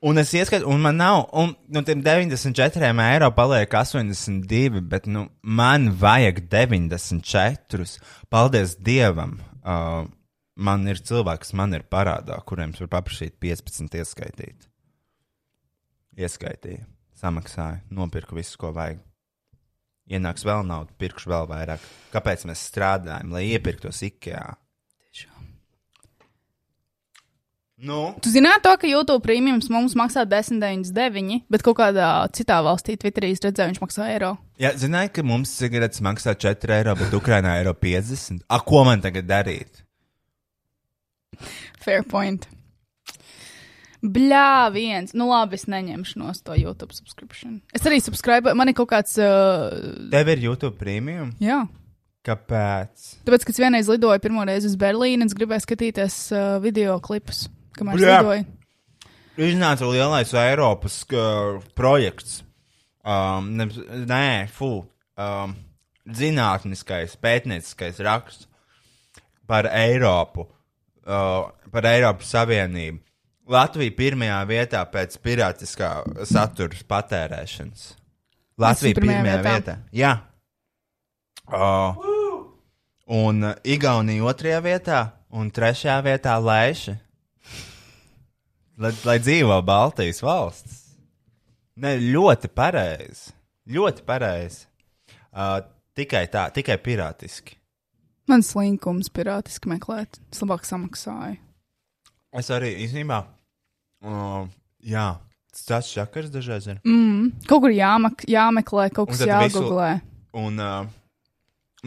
un 0.00 0.18
es 0.18 0.32
ieskatu, 0.34 0.68
un 0.70 0.82
man 0.82 0.98
nav, 1.00 1.24
un 1.32 1.54
no 1.74 1.82
tiem 1.86 2.02
94 2.04 2.92
eiro 3.04 3.30
paliek 3.34 3.74
82, 3.74 4.82
bet 4.90 5.08
nu, 5.10 5.26
man 5.42 5.90
vajag 5.98 6.44
94. 6.50 7.88
Paldies 8.30 8.76
Dievam! 8.78 9.38
Uh, 9.62 10.06
man 10.58 10.86
ir 10.90 11.02
cilvēki, 11.02 11.46
kas 11.46 11.54
man 11.58 11.74
ir 11.76 11.84
parādā, 11.90 12.38
kuriem 12.46 12.74
es 12.74 12.82
varu 12.82 12.92
paprasīt 12.94 13.36
15 13.42 13.98
ieskaitīt. 14.00 14.70
Ieskaitīju, 16.18 16.86
samaksāju, 17.18 17.84
nopirku 17.94 18.38
visu, 18.38 18.56
ko 18.58 18.72
vajag. 18.74 19.02
Ienāks 20.08 20.46
vēl 20.48 20.64
nauda, 20.64 20.94
pirkšu 20.98 21.30
vēl 21.30 21.46
vairāk. 21.50 21.84
Kāpēc 22.14 22.46
mēs 22.48 22.64
strādājam, 22.70 23.34
lai 23.34 23.44
iepirktos 23.50 24.00
IKEA? 24.06 24.56
Nu, 27.78 28.10
Tu 28.18 28.32
zināt 28.34 28.64
to, 28.66 28.72
ka 28.74 28.88
YouTube 28.90 29.22
prēmijums 29.22 29.68
mums 29.70 29.94
maksā 29.98 30.24
10,99, 30.26 31.44
bet 31.46 31.62
kaut 31.62 31.78
kādā 31.78 32.08
citā 32.34 32.56
valstī, 32.66 32.96
Twitterī, 32.98 33.30
redzēju, 33.38 33.70
viņš 33.70 33.82
maksā 33.84 34.08
eiro. 34.16 34.32
ja 34.58 34.72
zināji, 34.74 35.12
ka 35.14 35.22
mums 35.22 35.52
cigaretes 35.60 36.02
maksā 36.02 36.34
4 36.34 36.74
eiro, 36.74 36.96
bet 36.98 37.14
Ukrainā 37.14 37.54
eiro 37.60 37.74
50. 37.78 38.42
A, 38.50 38.58
ko 38.66 38.82
man 38.88 39.00
tagad 39.04 39.28
darīt? 39.30 39.84
Fair 41.78 42.02
point. 42.02 42.48
Bļā, 44.02 44.70
viens. 44.74 45.14
Nu, 45.14 45.28
labi, 45.30 45.54
es 45.58 45.66
neņemšu 45.70 46.18
no 46.18 46.32
to 46.44 46.54
YouTube 46.58 46.94
subscription. 46.94 47.60
Es 47.74 47.86
arī 47.86 47.98
subscribe, 48.02 48.54
man 48.58 48.70
ir 48.70 48.74
kaut 48.78 48.90
kāds. 48.90 49.14
Uh, 49.18 50.10
Tev 50.10 50.30
ir 50.34 50.42
YouTube 50.50 50.78
premium? 50.78 51.30
jā. 51.38 51.64
Kāpēc? 52.28 53.04
Tāpēc, 53.24 53.44
kad 53.46 53.54
es 53.54 53.60
vienreiz 53.62 53.88
lidoju 53.88 54.20
pirmo 54.20 54.42
reizi 54.44 54.68
uz 54.68 54.74
Berlīnu, 54.76 55.24
es 55.30 55.36
gribēju 55.38 55.64
skatīties 55.64 56.16
uh, 56.34 56.58
video 56.60 56.98
klipus, 57.00 57.46
kamēr 57.78 57.98
es 57.98 58.04
lidoju. 58.04 58.46
Iznāca 59.38 59.86
lielais 59.86 60.34
Eiropas 60.34 61.00
uh, 61.14 61.62
projekts. 61.78 62.42
Um, 63.06 63.54
ne, 63.56 63.68
nē, 64.08 64.48
fu. 64.52 64.82
Um, 65.18 65.54
zinātniskais, 66.08 67.16
pētnieciskais 67.20 68.00
raksts 68.04 68.48
par 69.48 69.68
Eiropu, 69.72 70.46
uh, 71.06 71.48
par 71.72 71.88
Eiropas 71.88 72.32
Savienību. 72.34 73.00
Latvija 73.48 73.94
pirmajā 73.96 74.42
vietā 74.48 74.82
pēc 74.92 75.16
pirātiskā 75.24 75.92
satura 76.28 76.76
patērēšanas. 76.90 77.84
Latvija 78.60 78.98
pirmajā 78.98 79.22
pirmajā 79.22 79.38
vietā. 79.38 79.52
vietā. 79.54 79.76
Jā. 79.96 80.12
Uh, 81.48 81.96
un 83.08 83.46
Igaunija 83.64 84.26
otrajā 84.28 84.60
vietā, 84.64 85.00
un 85.32 85.48
trešajā 85.54 85.96
vietā 86.04 86.36
Lēša. 86.44 86.98
Lai, 88.78 88.92
lai 89.04 89.16
dzīvo 89.18 89.56
Baltijas 89.66 90.20
valsts. 90.22 90.76
Ne, 91.82 91.96
ļoti 91.98 92.50
pareizi. 92.54 93.32
Ļoti 93.74 94.04
pareizi. 94.06 94.64
Uh, 95.34 95.58
tikai 95.98 96.24
tā, 96.30 96.46
tikai 96.54 96.76
pirātiski. 96.82 97.56
Man 98.30 98.42
slinkums 98.44 99.10
pirātiski 99.14 99.70
meklēt. 99.72 100.18
Es 100.32 100.42
labāk 100.44 100.66
samaksāju. 100.68 101.38
Es 102.38 102.50
arī 102.54 102.74
īstenībā. 102.84 103.22
Uh, 104.04 104.46
jā, 104.84 105.06
tas 105.66 105.88
čakars 105.90 106.30
dažreiz 106.30 106.68
ir. 106.70 106.78
Mm. 106.86 107.32
Kaut 107.50 107.64
kur 107.64 107.74
jāmak, 107.74 108.22
jāmeklē, 108.30 108.88
kaut 108.94 109.10
kas 109.10 109.24
tad 109.24 109.32
visu- 109.46 109.62
jāgooglē. 109.62 109.90
Un 110.38 110.60
uh, 110.62 110.86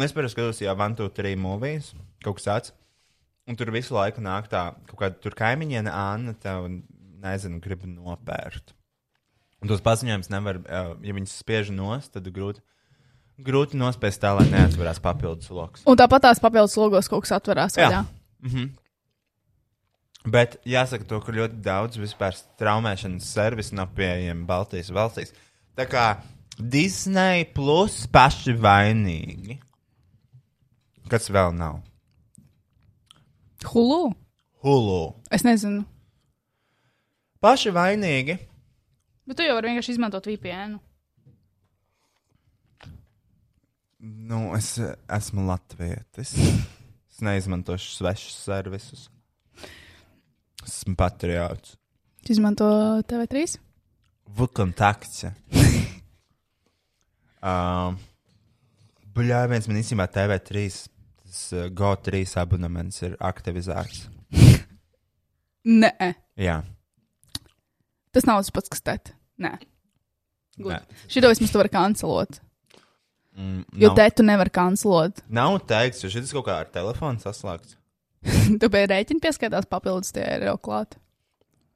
es 0.01 0.11
parasti 0.15 0.35
skatos, 0.35 0.61
ja 0.65 0.73
Van 0.75 0.95
to 0.97 1.07
trīs 1.13 1.39
mūvijas, 1.39 1.93
kaut 2.25 2.39
kas 2.41 2.47
tāds. 2.49 2.73
Un 3.49 3.57
tur 3.57 3.71
visu 3.73 3.95
laiku 3.95 4.21
nāk 4.23 4.47
tā, 4.51 4.67
kaut 4.89 4.99
kāda 4.99 5.17
tur 5.23 5.35
kaimiņiene 5.37 5.91
Anna, 5.91 6.35
tev, 6.37 6.67
nezinu, 7.21 7.61
grib 7.63 7.87
nopērt. 7.89 8.75
Un 9.61 9.69
tos 9.69 9.81
paziņojumus 9.85 10.29
nevar, 10.33 10.59
ja 10.65 11.15
viņas 11.15 11.33
spiež 11.41 11.69
nost, 11.73 12.13
tad 12.15 12.29
grūti, 12.33 12.63
grūti 13.41 13.77
nospēst 13.81 14.21
tā, 14.23 14.33
lai 14.37 14.47
neatverās 14.49 15.01
papildus 15.03 15.51
lokus. 15.53 15.85
Un 15.89 15.97
tāpat 15.99 16.29
tās 16.29 16.41
papildus 16.41 16.77
logos 16.81 17.09
kaut 17.11 17.25
kas 17.25 17.35
atverās. 17.37 17.77
Jā. 17.77 17.89
vaļā. 17.89 18.67
Bet 20.21 20.59
jāsaka, 20.69 21.05
to, 21.09 21.17
ka 21.25 21.33
ļoti 21.33 21.61
daudz 21.65 21.97
vispār 21.97 22.37
traumēšanas 22.61 23.25
servisu 23.25 23.77
nav 23.77 23.93
pieejami 23.97 24.45
Baltijas 24.49 24.91
valstīs. 24.93 25.33
Tā 25.77 25.87
kā 25.89 26.05
Disney 26.57 27.47
plus 27.55 28.03
paši 28.11 28.53
vainīgi. 28.53 29.57
Kas 31.09 31.29
vēl 31.33 31.55
nav? 31.57 31.81
Hulu? 33.67 34.13
Hulu. 34.61 35.01
Es 35.33 35.45
nezinu. 35.45 35.83
Paši 37.41 37.73
vainīgi. 37.73 38.37
Bet 39.25 39.39
tu 39.39 39.45
jau 39.45 39.55
vari 39.57 39.71
vienkārši 39.71 39.95
izmantot 39.95 40.27
VPN. 40.29 40.77
Nu, 44.01 44.51
es 44.57 44.75
esmu 44.81 45.45
latvietis. 45.45 46.33
Es 47.11 47.21
neizmantošu 47.21 47.97
svešus 47.99 48.37
servisus. 48.45 49.07
Esmu 50.65 50.95
patriots. 50.97 51.75
Tu 52.25 52.35
izmanto 52.35 52.65
TV3? 53.09 53.57
Vukontakts. 54.37 55.25
um, 57.41 57.97
Buļā, 59.11 59.41
viens 59.51 59.67
man 59.67 59.81
īstenībā 59.81 60.05
TV3, 60.13 60.67
tas 61.31 61.41
uh, 61.55 61.65
GO3 61.71 62.21
abonements 62.43 63.01
ir 63.07 63.15
aktivizēts. 63.23 64.05
Nē, 65.65 65.91
Jā, 66.41 66.61
tas 68.15 68.25
nav 68.25 68.39
tas 68.41 68.49
pats, 68.55 68.71
kas 68.73 68.81
tēt. 68.81 69.11
Nē. 69.41 69.51
Šito 71.09 71.29
vismaz 71.31 71.51
tu 71.53 71.59
vari 71.61 71.69
kancelot. 71.73 72.39
mm, 73.37 73.61
Jo 73.79 73.91
nav, 73.91 73.97
tētu 74.01 74.25
nevar 74.25 74.49
kancelot. 74.53 75.21
nav 75.29 75.59
teikts, 75.69 76.01
jo 76.03 76.09
šis 76.13 76.33
kaut 76.33 76.47
kā 76.49 76.57
ar 76.63 76.71
telefonu 76.73 77.21
saslēgts. 77.23 77.77
Tu 78.61 78.69
biji 78.69 78.89
rēķini 78.91 79.21
pieskaitās 79.23 79.65
papildus 79.69 80.11
tie 80.13 80.25
eiro 80.35 80.57
klāt. 80.61 80.97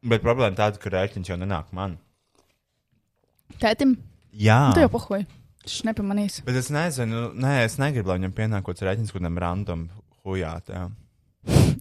Bet 0.05 0.21
problēma 0.25 0.53
tāda, 0.57 0.77
ka 0.81 0.91
rēķins 0.93 1.29
jau 1.31 1.37
nenāk 1.41 1.71
man. 1.73 1.95
Tētim, 3.61 3.95
Jā, 4.35 4.71
tu 4.75 4.81
jau 4.83 4.89
pohoji. 4.93 5.25
Viņš 5.65 5.79
nepamanīs. 5.87 6.39
bet 6.45 6.55
es 6.59 6.69
nezinu, 6.73 7.31
nē, 7.41 7.55
es 7.65 7.79
negribu, 7.81 8.11
lai 8.11 8.19
viņam 8.19 8.33
pienākots 8.37 8.83
rēķins 8.85 9.09
kaut 9.13 9.21
kādam 9.23 9.39
random 9.41 9.87
hujāt. 10.25 10.69
Jā. 10.69 10.83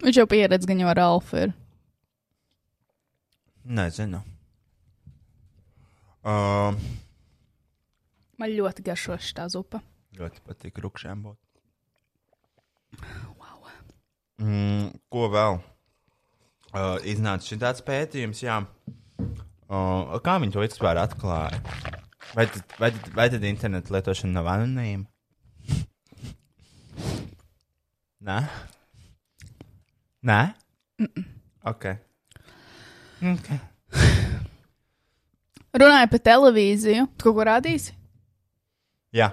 Viņš 0.05 0.19
jau 0.23 0.27
pieredz, 0.31 0.65
gan 0.69 0.81
jau 0.81 0.89
ar 0.89 1.01
Alfa 1.05 1.43
ir. 1.47 1.53
Nezinu. 3.65 4.21
Uh, 6.25 6.73
Man 8.41 8.51
ļoti 8.57 8.85
garšo 8.85 9.17
šī 9.21 9.45
zupa. 9.53 9.81
ļoti 10.17 10.41
patīk 10.49 10.81
rupšiem 10.81 11.23
būt. 11.29 11.39
Mm, 14.41 14.89
ko 15.13 15.29
vēl? 15.31 15.61
Uh, 16.75 16.97
iznāca 17.07 17.47
šī 17.47 17.59
tāds 17.63 17.85
pētījums, 17.87 18.41
jā. 18.43 18.57
Uh, 19.71 20.17
kā 20.25 20.39
viņi 20.43 20.57
to 20.57 20.65
vispār 20.65 20.99
atklāja? 20.99 21.61
Vai, 22.35 22.47
tad- 22.51 22.77
vai, 22.81 22.91
vai 23.15 23.29
tad 23.31 23.45
interneta 23.47 23.93
lietošana 23.95 24.33
nav 24.41 24.49
anonīma? 24.55 25.05
Nē? 28.25 28.39
Nē? 30.25 30.41
Ok. 31.69 31.85
okay. 33.35 33.59
Runāja 35.75 36.09
par 36.11 36.23
televīziju. 36.31 37.07
Tu 37.19 37.27
kaut 37.27 37.37
ko 37.37 37.45
rādīsi? 37.51 37.93
Jā. 39.15 39.33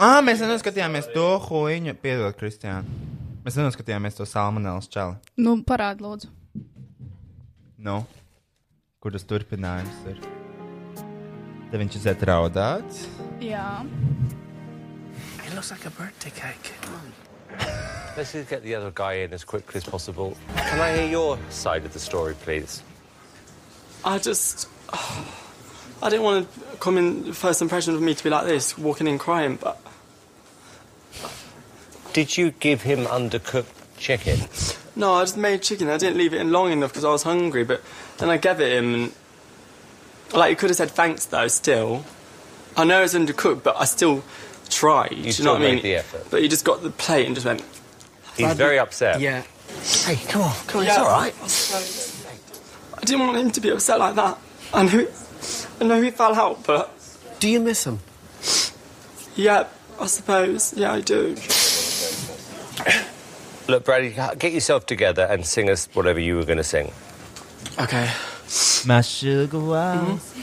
Ah, 0.00 0.22
mēs 0.24 0.40
nenoskatījāmies 0.40 1.10
to 1.12 1.24
huīņu, 1.44 1.92
piedod, 2.00 2.32
Kristiāna. 2.38 2.86
Mēs 3.44 3.56
nenoskatījāmies 3.58 4.16
to 4.16 4.24
salmonēlas 4.28 4.88
čali. 4.92 5.18
Nu, 5.36 5.58
parādi, 5.66 6.00
lūdzu. 6.06 6.30
Nu, 7.84 7.98
kur 8.06 8.19
tas 9.08 9.24
turpinājums 9.24 10.02
ir? 10.12 10.18
Te 11.70 11.78
viņš 11.80 11.96
iziet 11.96 12.24
raudāts. 12.28 13.06
Jā. 13.40 13.86
It 15.46 15.54
looks 15.54 15.70
like 15.70 15.86
a 15.86 15.90
birthday 15.90 16.30
cake. 16.30 16.74
Let's 18.16 18.32
just 18.32 18.50
get 18.50 18.62
the 18.62 18.74
other 18.74 18.90
guy 18.90 19.24
in 19.24 19.32
as 19.32 19.44
quickly 19.44 19.78
as 19.78 19.84
possible. 19.84 20.36
Can 20.56 20.80
I 20.80 20.92
hear 20.92 21.08
your 21.08 21.38
side 21.48 21.86
of 21.86 21.94
the 21.94 21.98
story, 21.98 22.34
please? 22.44 22.82
I 24.04 24.18
just. 24.18 24.68
I 26.02 26.10
didn't 26.10 26.24
want 26.24 26.52
to 26.52 26.76
come 26.78 26.98
in 26.98 27.32
first 27.32 27.62
impression 27.62 27.94
of 27.94 28.02
me 28.02 28.14
to 28.14 28.24
be 28.24 28.30
like 28.30 28.46
this, 28.46 28.76
walking 28.76 29.06
in 29.06 29.18
crying, 29.18 29.56
but 29.56 29.80
Did 32.12 32.36
you 32.36 32.50
give 32.50 32.82
him 32.82 33.04
undercooked 33.06 33.70
chicken? 33.96 34.40
No, 35.00 35.14
I 35.14 35.22
just 35.22 35.36
made 35.36 35.62
chicken. 35.62 35.88
I 35.88 35.96
didn't 35.96 36.18
leave 36.18 36.34
it 36.34 36.40
in 36.40 36.52
long 36.52 36.70
enough 36.70 36.90
because 36.92 37.04
I 37.04 37.10
was 37.10 37.22
hungry, 37.22 37.64
but 37.64 37.82
then 38.18 38.30
I 38.30 38.36
gave 38.36 38.60
it 38.60 38.72
him 38.72 38.94
and. 38.94 39.12
Like, 40.32 40.50
you 40.50 40.56
could 40.56 40.70
have 40.70 40.76
said 40.76 40.90
thanks 40.92 41.24
though, 41.24 41.48
still. 41.48 42.04
I 42.76 42.84
know 42.84 43.02
it's 43.02 43.14
undercooked, 43.14 43.64
but 43.64 43.76
I 43.76 43.84
still 43.84 44.22
tried. 44.68 45.08
do 45.08 45.16
you 45.16 45.32
still 45.32 45.46
know 45.46 45.52
what 45.54 45.62
I 45.62 45.72
mean? 45.74 45.82
the 45.82 45.96
effort. 45.96 46.26
But 46.30 46.42
he 46.42 46.48
just 46.48 46.64
got 46.64 46.82
the 46.82 46.90
plate 46.90 47.26
and 47.26 47.34
just 47.34 47.46
went. 47.46 47.64
He's 48.36 48.52
very 48.54 48.78
upset. 48.78 49.20
Yeah. 49.20 49.42
Hey, 50.04 50.16
come 50.28 50.42
on, 50.42 50.54
come 50.66 50.80
on, 50.82 50.86
it's 50.86 50.98
all 50.98 51.06
right. 51.06 51.34
I 52.96 53.04
didn't 53.04 53.26
want 53.26 53.38
him 53.38 53.50
to 53.50 53.60
be 53.60 53.70
upset 53.70 53.98
like 53.98 54.14
that. 54.14 54.38
I 54.72 54.82
know, 54.84 55.06
I 55.80 55.84
know 55.84 56.00
he 56.02 56.10
fell 56.10 56.34
out, 56.34 56.64
but 56.64 56.92
Do 57.40 57.48
you 57.48 57.58
miss 57.60 57.84
him? 57.86 57.98
yeah, 59.34 59.66
I 59.98 60.06
suppose. 60.06 60.74
Yeah, 60.76 60.92
I 60.92 61.00
do. 61.00 61.34
Look, 63.70 63.84
Bradley, 63.84 64.10
get 64.36 64.52
yourself 64.52 64.84
together 64.84 65.28
and 65.30 65.46
sing 65.46 65.70
us 65.70 65.88
whatever 65.92 66.18
you 66.18 66.34
were 66.34 66.44
going 66.44 66.58
to 66.58 66.64
sing. 66.64 66.90
Okay. 67.78 68.10
My 68.84 69.00
sugar 69.00 69.60
was. 69.60 70.34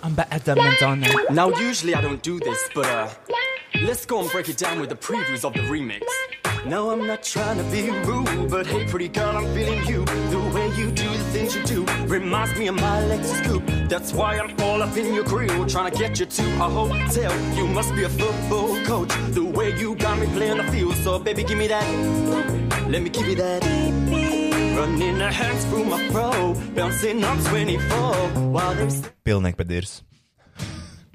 I'm 0.00 0.14
better 0.14 0.38
than 0.38 0.58
Madonna. 0.58 1.08
Now, 1.32 1.48
usually 1.48 1.92
I 1.96 2.00
don't 2.00 2.22
do 2.22 2.38
this, 2.38 2.68
but 2.72 2.86
uh, 2.86 3.08
let's 3.82 4.06
go 4.06 4.20
and 4.20 4.30
break 4.30 4.48
it 4.48 4.58
down 4.58 4.78
with 4.78 4.90
the 4.90 4.96
previews 4.96 5.44
of 5.44 5.54
the 5.54 5.62
remix. 5.62 6.02
No, 6.66 6.90
I'm 6.90 7.04
not 7.04 7.24
trying 7.24 7.58
to 7.58 7.64
be 7.64 7.90
rude, 7.90 8.48
but 8.48 8.68
hey, 8.68 8.86
pretty 8.86 9.08
girl, 9.08 9.36
I'm 9.36 9.52
feeling 9.54 9.84
you. 9.86 10.04
The 10.04 10.52
way 10.54 10.68
you 10.78 10.92
do 10.92 11.08
the 11.08 11.13
things 11.34 11.56
you 11.56 11.62
do 11.64 11.80
reminds 12.06 12.56
me 12.58 12.68
of 12.68 12.76
my 12.76 12.98
Lexus 13.10 13.40
coupe. 13.46 13.66
That's 13.88 14.12
why 14.14 14.38
I'm 14.38 14.54
all 14.60 14.80
up 14.82 14.96
in 14.96 15.12
your 15.12 15.24
grill, 15.24 15.66
trying 15.66 15.90
to 15.90 15.98
get 15.98 16.20
you 16.20 16.26
to 16.26 16.44
a 16.64 16.68
hotel. 16.78 17.32
You 17.58 17.66
must 17.66 17.90
be 17.96 18.04
a 18.04 18.08
football 18.08 18.72
coach. 18.84 19.12
The 19.34 19.44
way 19.44 19.68
you 19.76 19.96
got 19.96 20.18
me 20.18 20.26
playing 20.36 20.58
the 20.58 20.66
field, 20.72 20.94
so 21.04 21.18
baby, 21.18 21.42
give 21.42 21.58
me 21.58 21.66
that. 21.66 21.86
Let 22.88 23.02
me 23.02 23.10
give 23.10 23.26
you 23.26 23.36
that. 23.42 23.60
Running 24.78 25.18
the 25.18 25.30
hands 25.30 25.64
through 25.66 25.86
my 25.86 26.00
fro, 26.10 26.54
bouncing 26.74 27.24
on 27.24 27.38
24 27.44 28.14
while 28.54 28.74
there's. 28.74 29.02
Pilnīgi 29.24 29.58
padirs. 29.58 30.02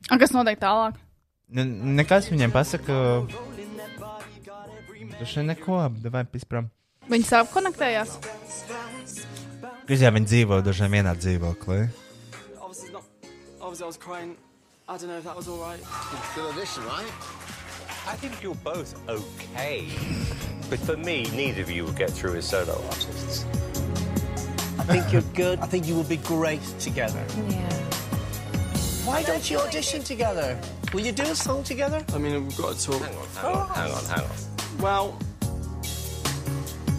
Un 0.09 0.19
kas 0.19 0.33
notiek 0.35 0.59
tālāk? 0.59 0.99
Ne, 1.47 1.63
nekas 1.99 2.27
viņiem 2.31 2.51
pasaka. 2.55 2.95
Tu 5.19 5.27
šeit 5.27 5.47
neko, 5.47 5.79
vai 6.11 6.23
pispram. 6.27 6.71
Viņi 7.09 7.27
sāp 7.27 7.51
konektējās. 7.53 8.15
Kas 9.89 10.03
jau 10.05 10.09
viņi 10.13 10.27
dzīvo 10.29 10.57
dažiem 10.61 10.91
vienā 10.93 11.15
dzīvoklī? 11.17 11.79
Obviously, 12.61 12.91
not. 12.93 13.05
Obviously, 13.59 13.83
I 13.83 13.87
was 13.87 13.97
crying. 13.97 14.37
I 14.87 14.97
don't 14.97 15.09
know 15.09 15.17
if 15.17 15.23
that 15.23 15.35
was 15.35 15.47
all 15.47 15.57
right. 15.57 15.81
Good 16.35 16.45
audition, 16.45 16.85
right? 16.85 17.09
I 18.05 18.13
think 18.13 18.43
you're 18.43 18.53
both 18.53 18.93
okay. 19.09 19.87
But 20.69 20.77
for 20.77 20.95
me, 20.95 21.23
neither 21.33 21.63
of 21.63 21.71
you 21.71 21.85
will 21.85 21.97
get 21.97 22.11
through 22.11 22.35
as 22.35 22.45
solo 22.45 22.75
artists. 22.85 23.47
I 24.77 24.83
think 24.83 25.11
you're 25.11 25.25
good. 25.33 25.57
I 25.57 25.65
think 25.65 25.87
you 25.87 25.95
will 25.95 26.03
be 26.03 26.17
great 26.17 26.61
together. 26.77 27.25
Yeah. 27.49 27.73
Why 29.09 29.23
don't 29.23 29.49
you 29.49 29.57
audition 29.57 30.03
together? 30.03 30.55
Will 30.93 31.01
you 31.01 31.11
do 31.11 31.23
a 31.23 31.33
song 31.33 31.63
together? 31.63 32.05
I 32.13 32.19
mean, 32.19 32.45
we've 32.45 32.55
got 32.55 32.75
to 32.75 32.91
talk. 32.91 33.01
Hang 33.01 33.17
on, 33.17 33.67
hang 33.69 33.91
on, 33.91 34.05
hang 34.05 34.23
on. 34.23 34.37
Well, 34.77 35.17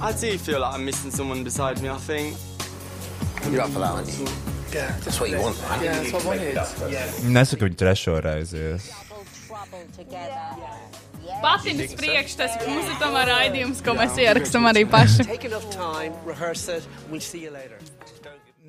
I 0.03 0.11
do 0.11 0.37
feel 0.39 0.59
like 0.59 0.75
I'm 0.75 0.85
missing 0.85 1.13
someone 1.13 1.45
beside 1.45 1.81
me. 1.81 1.89
I 1.89 1.97
think. 1.97 2.37
You're 3.49 3.63
up 3.63 3.71
for 3.71 3.81
that, 3.81 3.93
aren't 3.97 4.19
you? 4.19 4.27
Yeah. 4.73 4.95
That's 5.03 5.19
what 5.19 5.31
you 5.31 5.39
want, 5.41 5.57
right? 5.69 5.83
Yeah, 5.83 5.99
that's 5.99 6.13
what 6.13 6.25
I 6.25 6.29
wanted. 6.29 6.55
Nesaku 7.35 7.67
viņu 7.67 7.79
trešo 7.81 8.21
reizi. 8.23 8.65
Together. 9.97 10.81
Patiņas 11.41 11.95
priekš, 11.99 12.35
tas 12.39 12.57
ir 12.61 12.97
tomēr 13.01 13.31
raidījums, 13.31 13.81
ko 13.85 13.95
mēs 13.99 14.19
ierakstām 14.21 14.67
arī 14.71 14.85
paši. 14.91 15.27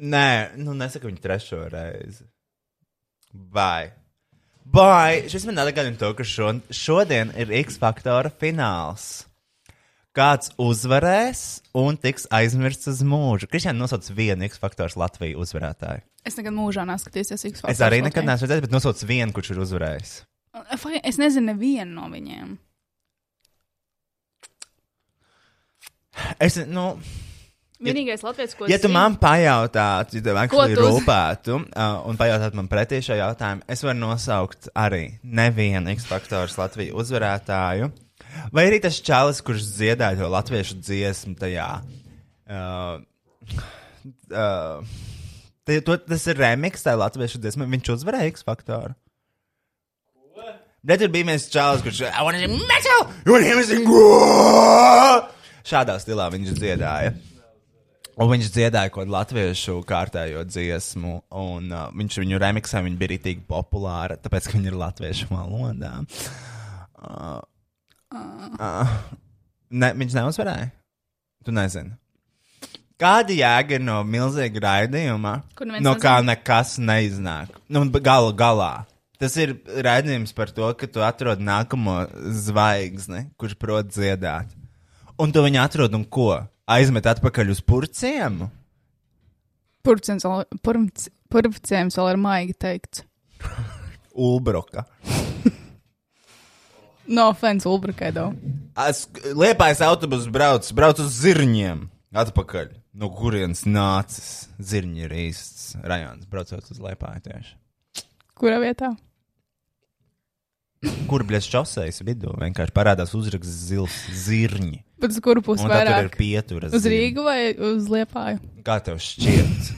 Nē, 0.02 0.30
nu 0.58 0.76
nesaku 0.78 1.10
viņu 1.10 1.22
trešo 1.24 1.64
reizi. 1.72 2.26
Vai? 3.32 3.92
Vai? 4.72 5.28
Šis 5.32 5.46
man 5.50 5.62
atgādina 5.64 6.00
to, 6.00 6.14
ka 6.18 6.26
šo, 6.28 6.54
šodien 6.74 7.34
ir 7.40 7.52
X 7.62 7.78
faktora 7.82 8.32
fināls 8.32 9.26
kāds 10.18 10.52
uzvarēs 10.60 11.62
un 11.78 11.98
tiks 12.00 12.28
aizmirsts 12.34 12.90
uz 12.92 13.02
mūžu. 13.08 13.48
Kristiāna 13.52 13.80
nosauc 13.80 14.08
vienu 14.16 14.48
X 14.50 14.60
faktors 14.62 14.98
Latvijas 15.00 15.40
uzvarētāju. 15.46 16.04
Es 16.28 16.38
nekad 16.38 16.56
mūžā 16.56 16.86
neskatīšos 16.90 17.48
X 17.50 17.64
faktors. 17.64 17.78
Es 17.78 17.86
arī 17.86 18.02
nekad 18.06 18.28
neesmu 18.28 18.48
redzējis, 18.48 18.66
bet 18.68 18.76
nosauc 18.76 19.06
vienu, 19.08 19.32
kurš 19.36 19.54
ir 19.56 19.64
uzvarējis. 19.64 20.14
Uh, 20.52 21.00
es 21.00 21.18
nezinu 21.22 21.54
nevienu 21.54 21.96
no 21.96 22.12
viņiem. 22.12 22.54
Es, 26.44 26.58
nu, 26.68 26.86
Vienīgais 27.82 28.22
latviečs, 28.22 28.54
ko 28.58 28.68
es. 28.68 28.70
Ja 28.70 28.78
tu 28.78 28.90
zinu, 28.90 28.98
man 29.00 29.16
pajautātu, 29.18 30.20
ja 30.20 30.26
tev 30.28 30.38
actually 30.38 30.76
tu... 30.78 30.84
rūpētu, 30.86 31.58
uh, 31.72 32.04
un 32.12 32.20
pajautātu 32.20 32.60
man 32.60 32.70
pretī 32.70 33.00
šo 33.02 33.18
jautājumu, 33.18 33.66
es 33.72 33.82
varu 33.88 33.98
nosaukt 34.04 34.70
arī 34.78 35.06
nevienu 35.24 35.96
X 35.96 36.06
faktors 36.10 36.60
Latvijas 36.62 36.94
uzvarētāju. 37.02 37.90
Vai 38.52 38.66
arī 38.70 38.82
tas 38.84 39.00
čalis, 39.04 39.42
kurš 39.46 39.68
dziedāja 39.78 40.20
to 40.20 40.30
latviešu 40.32 40.80
dziesmu 40.82 41.36
tajā. 41.40 41.70
Uh, 42.52 43.04
uh, 44.32 44.84
te, 45.68 45.80
to, 45.86 45.96
tas 46.04 46.26
ir 46.32 46.40
remix, 46.42 46.84
tā 46.86 46.96
latviešu 47.00 47.42
dziesma. 47.44 47.70
Viņš 47.72 47.94
uzvarēja 47.96 48.34
X 48.34 48.48
faktoru. 48.48 48.96
Bet 50.82 50.98
tur 50.98 51.12
bija 51.14 51.28
viens 51.30 51.44
čalis, 51.54 51.84
kurš 51.86 52.08
sing 52.42 52.56
metal! 52.58 53.04
You 53.26 53.36
wanna 53.36 53.46
hear 53.46 53.60
me 53.60 53.66
sing? 53.68 53.86
Whoa!" 53.86 55.28
Šādā 55.62 56.00
stilā 56.02 56.26
viņš 56.34 56.56
dziedāja. 56.58 57.14
Un 58.22 58.28
viņš 58.28 58.50
dziedāja 58.54 58.90
kaut 58.90 59.06
kādu 59.06 59.14
latviešu 59.14 59.78
kārtējo 59.88 60.42
dziesmu, 60.50 61.14
un 61.38 61.70
uh, 61.70 61.86
viņš 61.96 62.18
viņu 62.24 62.42
remiksē, 62.42 62.82
viņa 62.84 63.00
bija 63.00 63.12
rītīgi 63.14 63.46
populāra, 63.48 64.18
tāpēc, 64.20 64.50
ka 64.50 64.58
viņa 64.58 64.72
ir 64.74 64.78
latviešu 64.82 65.30
valodā. 65.32 65.94
Uh, 67.02 67.40
uh, 68.12 68.94
ne, 69.72 69.92
viņš 69.98 70.16
neuzvarēja. 70.20 70.70
Tu 71.46 71.54
nezini. 71.56 71.96
Kāda 73.02 73.34
jēga 73.34 73.80
ir 73.80 73.82
no 73.82 73.98
milzīga 74.06 74.62
raidījuma, 74.62 75.40
Kur 75.58 75.66
neviens 75.66 75.86
no 75.88 75.96
kā 75.98 76.20
nezina? 76.20 76.36
nekas 76.36 76.76
neiznāk? 76.78 77.56
Nu, 77.72 77.88
galu 77.98 78.30
galā. 78.38 78.84
Tas 79.22 79.34
ir 79.42 79.56
raidījums 79.86 80.34
par 80.38 80.52
to, 80.54 80.68
ka 80.78 80.90
tu 80.90 81.02
atrod 81.06 81.42
nākamo 81.42 82.04
zvaigzni, 82.46 83.24
kurš 83.42 83.58
prot 83.58 83.90
dziedāt. 83.90 84.54
Un 85.22 85.34
tu 85.34 85.42
viņu 85.46 85.62
atrod 85.62 85.94
un 85.98 86.06
ko? 86.06 86.44
Aizmet 86.70 87.10
atpakaļ 87.10 87.54
uz 87.54 87.62
purciem? 87.66 88.44
Purvcēms 89.86 90.26
vēl 91.98 92.14
ir 92.14 92.22
maigi 92.22 92.58
teikts. 92.58 93.04
Ulbroka. 94.14 94.86
No 97.12 97.28
offense, 97.34 97.68
Ulbrakai 97.68 98.12
daudz. 98.16 98.40
Es- 98.88 99.08
Liepais 99.36 99.82
autobus 99.84 100.28
brauc, 100.32 100.70
brauc 100.78 101.00
uz 101.04 101.12
zirņiem. 101.22 101.90
Atpakaļ. 102.16 102.70
No 102.96 103.10
kurienes 103.16 103.66
nācis? 103.68 104.48
Zirņi 104.60 105.06
ir 105.06 105.14
īsts 105.28 105.76
rajons, 105.84 106.26
braucot 106.32 106.72
uz 106.72 106.80
Liepāju 106.84 107.24
tieši. 107.28 107.54
Kurā 108.40 108.58
vietā? 108.64 108.94
Kur 111.08 111.22
blēs 111.28 111.46
šoseis 111.46 112.00
vidū 112.02 112.32
vienkārši 112.42 112.74
parādās 112.74 113.12
uzraksts 113.14 113.68
zils 113.70 113.94
zirņi. 114.24 114.80
Bet 115.02 115.14
uz 115.14 115.20
kuru 115.22 115.44
pusi 115.46 115.62
tur 115.62 115.76
ir 115.76 115.78
vairāk? 115.92 116.16
pieturas. 116.18 116.74
Uz. 116.74 116.88
Rīgu 116.90 117.24
vai 117.26 117.54
uz 117.54 117.86
Liepāju? 117.92 118.40
Kā 118.66 118.80
tev 118.82 118.98
šķiet, 119.04 119.70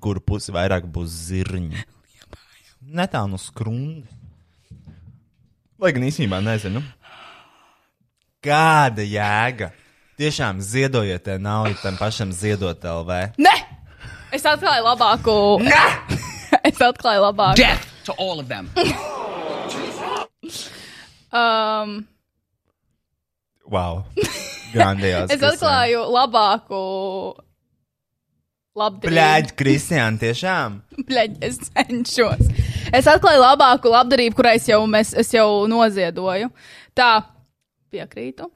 kuru 0.00 0.22
pusi 0.24 0.54
vairāk 0.56 0.88
būs 0.92 1.12
zirņi? 1.28 1.84
Netālu 3.00 3.34
no 3.34 3.40
skrūna. 3.42 4.06
Lai 5.78 5.92
gan 5.94 6.06
īstenībā 6.08 6.40
nezinu. 6.42 6.82
Kāda 8.44 9.04
jēga? 9.06 9.70
Tiešām 10.18 10.58
ziedojiet 10.64 11.22
te 11.26 11.36
naudu 11.38 11.76
tam 11.82 11.98
pašam 11.98 12.32
ziedot 12.34 12.82
LV. 12.82 13.18
Nē! 13.38 13.54
Es 14.34 14.44
atklāju 14.46 14.84
labāku. 14.88 15.34
Nē! 15.62 15.82
es 16.68 16.82
atklāju 16.82 17.22
labāku. 17.28 17.62
Death 17.62 17.86
to 18.04 18.14
all 18.18 18.40
of 18.42 18.48
them. 18.50 18.70
Um, 21.30 22.08
Wow. 23.68 24.06
Grandios. 24.72 25.30
es 25.34 25.42
atklāju 25.44 26.06
labāku. 26.12 26.80
Labdarību. 28.78 29.10
Bļaigi, 29.12 29.54
Kristiāna, 29.58 30.20
tiešām. 30.22 30.80
Bļaļ, 31.08 31.38
es 31.44 31.58
cenšos. 31.68 32.44
Es 32.94 33.08
atklāju 33.10 33.42
labāku 33.42 33.90
labdarību, 33.92 34.36
kurai 34.38 34.56
es 34.56 34.68
jau, 34.68 34.80
mēs, 34.88 35.12
es 35.18 35.32
jau 35.34 35.66
noziedoju. 35.68 36.48
Tā, 36.96 37.10
piekrītu. 37.92 38.48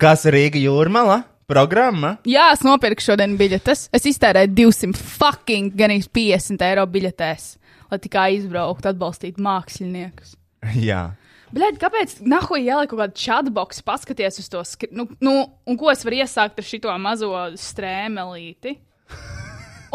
Kas 0.00 0.26
ir 0.26 0.36
Rīga 0.36 0.62
jūrmala? 0.62 1.22
Programma? 1.50 2.16
Jā, 2.30 2.52
es 2.54 2.62
nopirku 2.62 3.02
šodien 3.02 3.34
biļetes. 3.38 3.88
Es 3.94 4.06
iztērēju 4.06 4.52
200 4.54 5.00
fucking, 5.18 5.72
gan 5.78 5.94
50 5.98 6.62
eiro 6.66 6.84
biļetēs, 6.90 7.48
lai 7.90 7.98
tikai 8.02 8.28
izbrauktu, 8.36 8.92
atbalstītu 8.92 9.42
māksliniekus. 9.42 10.36
Jā. 10.90 11.08
Bļaļ, 11.50 11.80
kāpēc 11.82 12.20
nahuj 12.30 12.62
ieliku 12.62 12.94
kaut 12.94 13.02
kādu 13.08 13.24
chatboxu, 13.24 13.82
paskaties 13.86 14.38
uz 14.38 14.46
to, 14.52 14.62
skri... 14.66 14.92
nu, 14.94 15.08
nu, 15.18 15.34
un 15.66 15.78
ko 15.78 15.90
es 15.90 16.06
varu 16.06 16.22
iesākt 16.22 16.62
ar 16.62 16.66
šito 16.66 16.94
mazo 17.02 17.34
strēmelīti? 17.58 18.78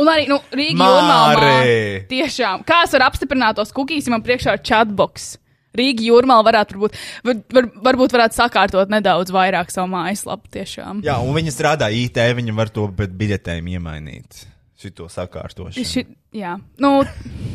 Un 0.01 0.11
arī, 0.11 0.27
nu, 0.27 0.41
Rīga 0.55 0.89
jūrmālā. 0.89 1.39
Māri! 1.39 2.03
Tiešām, 2.11 2.65
kā 2.67 2.81
es 2.85 2.93
varu 2.95 3.07
apstiprināt 3.07 3.57
tos 3.59 3.71
kukīs, 3.75 4.07
ja 4.07 4.15
man 4.15 4.23
priekšā 4.25 4.57
ir 4.57 4.63
chatbox? 4.65 5.35
Rīga 5.75 6.05
jūrmāla 6.07 6.45
varētu, 6.47 6.75
varbūt, 6.75 6.97
var, 7.27 7.39
var, 7.57 7.69
varbūt 7.89 8.15
varētu 8.15 8.37
sakārtot 8.37 8.91
nedaudz 8.91 9.31
vairāk 9.35 9.71
savu 9.73 9.91
mājaslapu 9.91 10.51
tiešām. 10.55 11.01
Jā, 11.05 11.17
un 11.23 11.35
viņi 11.35 11.53
strādā 11.55 11.89
IT, 11.91 12.19
viņi 12.37 12.55
var 12.55 12.71
to 12.75 12.87
pēc 12.95 13.15
biļetēm 13.19 13.71
iemainīt. 13.75 14.45
Šito 14.79 15.07
sakārtošanu. 15.11 15.87
Ši, 15.87 16.05
jā, 16.35 16.57
nu, 16.83 16.91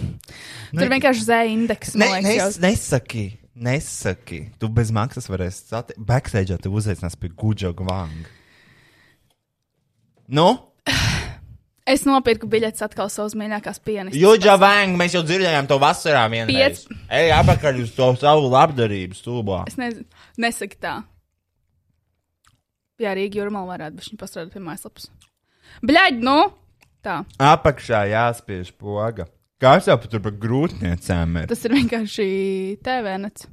tur 0.78 0.92
vienkārši 0.92 1.26
zēja 1.26 1.52
indeks. 1.52 1.94
Ne, 1.96 2.08
liekas, 2.08 2.26
nes, 2.26 2.40
jau. 2.40 2.50
nesaki, 2.64 3.24
nesaki. 3.68 4.42
Tu 4.60 4.72
bez 4.80 4.92
maksas 4.96 5.28
varēsi 5.32 5.64
satikt. 5.72 6.00
Backstage 6.08 6.60
te 6.60 6.72
uzaicinās 6.72 7.16
pie 7.20 7.32
Guģa 7.36 7.72
Gvanga. 7.76 8.36
Nu, 10.30 10.48
Es 11.88 12.04
nopirku 12.06 12.46
biļetes 12.50 12.82
atkal 12.84 13.08
savas 13.10 13.32
mīļākās 13.34 13.80
pianistas. 13.82 14.20
Juģa 14.20 14.56
Vang, 14.60 14.98
mēs 15.00 15.14
jau 15.16 15.22
dzirdējām 15.26 15.66
to 15.70 15.78
vasarā 15.82 16.26
vienreiz. 16.30 16.84
Piec- 16.86 16.98
Ej, 17.10 17.30
apakaļ 17.38 17.80
uz 17.82 17.94
to 17.96 18.10
savu 18.20 18.50
labdarību 18.52 19.16
stūbā. 19.16 19.62
Es 19.70 19.76
nezinu, 19.80 20.04
nesaki 20.38 20.76
tā. 20.78 20.98
Jā, 23.00 23.14
Rīga 23.16 23.40
jūrmāla 23.40 23.72
varētu 23.78 23.96
būt 23.96 24.10
viņa 24.10 24.20
pastrādāt 24.20 24.52
pie 24.52 24.60
mājaslapas. 24.64 25.08
Bļaigi, 25.88 26.20
nu! 26.26 26.36
Tā. 27.00 27.22
Apakšā 27.40 28.02
jāspiež 28.10 28.74
poga. 28.76 29.24
Kāds 29.60 29.88
jau 29.88 29.96
tur 30.04 30.20
par 30.24 30.32
grūtniecēm 30.40 31.38
ir? 31.42 31.46
Tas 31.48 31.64
ir 31.64 31.72
vienkārši 31.78 32.26
TV 32.84 33.14
nets. 33.24 33.46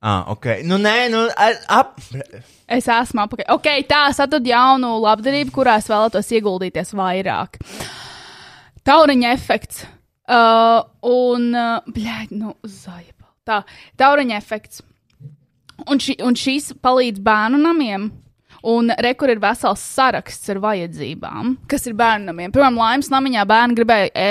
Ah, 0.00 0.24
ok. 0.32 0.46
Nu, 0.64 0.78
nē, 0.80 1.10
nu, 1.12 1.26
ap. 1.68 1.98
Es 2.70 2.86
esmu 2.88 3.24
apakaļ. 3.26 3.48
Ok, 3.52 3.68
tā, 3.88 4.06
es 4.08 4.20
atradu 4.22 4.48
jaunu 4.48 4.94
labdarību, 5.02 5.52
kurā 5.52 5.76
es 5.82 5.90
vēlētos 5.90 6.30
ieguldīties 6.38 6.94
vairāk. 6.96 7.58
Tauriņa 8.88 9.32
efekts. 9.36 9.84
Uh, 10.30 10.80
un, 11.04 11.50
uh, 11.52 11.90
bļaigi, 11.90 12.38
nu, 12.38 12.54
zaiba. 12.64 13.28
Tā, 13.44 13.60
tauriņa 14.00 14.38
efekts. 14.38 14.80
Un, 15.88 16.00
ši, 16.00 16.16
un 16.24 16.36
šīs 16.38 16.72
palīdz 16.80 17.20
bērnu 17.24 17.60
namiem. 17.60 18.08
Un 18.70 18.92
rekur 19.00 19.32
ir 19.32 19.40
vesels 19.40 19.80
saraksts 19.80 20.50
ar 20.52 20.58
vajadzībām, 20.60 21.54
kas 21.68 21.88
ir 21.88 21.94
bērnu 21.96 22.28
namiem. 22.28 22.52
Piemēram, 22.52 22.76
laimes 22.76 23.08
namiņā 23.12 23.44
bērni 23.48 23.78
gribēja 23.78 24.10
e, 24.12 24.26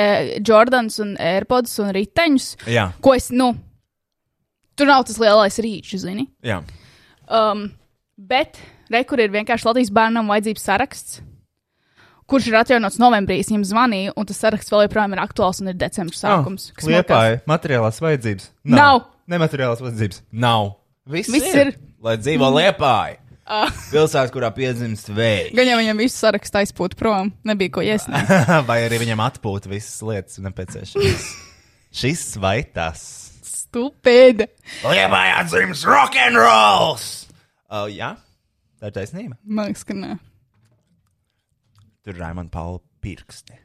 Jordans 0.46 1.00
un 1.02 1.16
AirPods 1.18 1.74
un 1.82 1.90
riteņus. 1.98 2.52
Jā, 2.70 2.92
Ko 3.02 3.16
es, 3.18 3.32
nu, 3.34 3.56
tur 4.80 4.88
nav 4.90 5.04
tas 5.08 5.20
lielais 5.22 5.60
rīčs, 5.62 6.00
zini. 6.06 6.28
jā. 6.46 6.62
Um, 7.30 7.68
bet 8.18 8.58
rekur 8.90 9.22
ir 9.22 9.30
vienkārši 9.36 9.68
Latvijas 9.68 9.92
bērnam 9.94 10.32
vajadzības 10.32 10.64
saraksts, 10.66 11.20
kurš 12.30 12.48
ir 12.50 12.58
atjaunots 12.60 12.98
novembrī. 13.02 13.40
Viņam 13.46 13.64
zvanīju, 13.70 14.16
un 14.18 14.26
tas 14.30 14.38
saraksts 14.42 14.72
vēl 14.74 14.88
joprojām 14.88 15.14
ir 15.16 15.22
aktuāls 15.24 15.62
un 15.62 15.70
ir 15.72 15.78
decembris 15.78 16.22
sākums. 16.24 16.72
kas 16.74 16.86
man 16.88 16.96
liekas- 16.96 17.10
Liepāja 17.10 17.40
materiālās 17.50 18.02
vajadzības. 18.02 18.50
Nav. 18.66 19.04
Nemateriālās 19.30 19.82
vajadzības. 19.86 20.22
Nav. 20.32 20.76
Viss, 21.10 21.30
Viss 21.34 21.54
ir. 21.56 21.68
ir. 21.68 21.80
Lai 22.02 22.18
dzīvo 22.18 22.50
liepāja. 22.58 23.18
Pilsēta, 23.94 24.30
kurā 24.34 24.52
piedzimst 24.54 25.08
vējš. 25.10 25.54
Gan 25.58 25.66
jau 25.72 25.78
viņam 25.80 25.98
visu 25.98 26.18
sarakstu 26.22 26.60
aizpūta 26.62 26.96
prom, 26.98 27.32
nebija 27.44 27.72
ko 27.74 27.82
iesniegt. 27.82 28.30
Vai 28.70 28.84
arī 28.86 29.00
viņam 29.02 29.22
atpūta 29.26 29.70
visas 29.72 29.98
lietas 30.06 30.38
nepieciešamas. 30.38 31.30
Šis 32.00 32.38
vai 32.38 32.62
tas. 32.70 33.02
Stupid! 33.70 34.48
Liepājā 34.82 35.42
dzims 35.46 35.84
rock'n'rolls! 35.86 37.04
Oh, 37.70 37.86
jā, 37.86 38.16
tā 38.82 38.90
ir 38.90 38.96
taisnība. 38.96 39.36
Man 39.46 39.70
liekas, 39.70 39.84
ka 39.86 39.94
nē. 39.94 40.16
Tur 42.02 42.16
ir 42.16 42.18
Raimond 42.18 42.50
Paula 42.50 42.80
pirksti. 43.06 43.60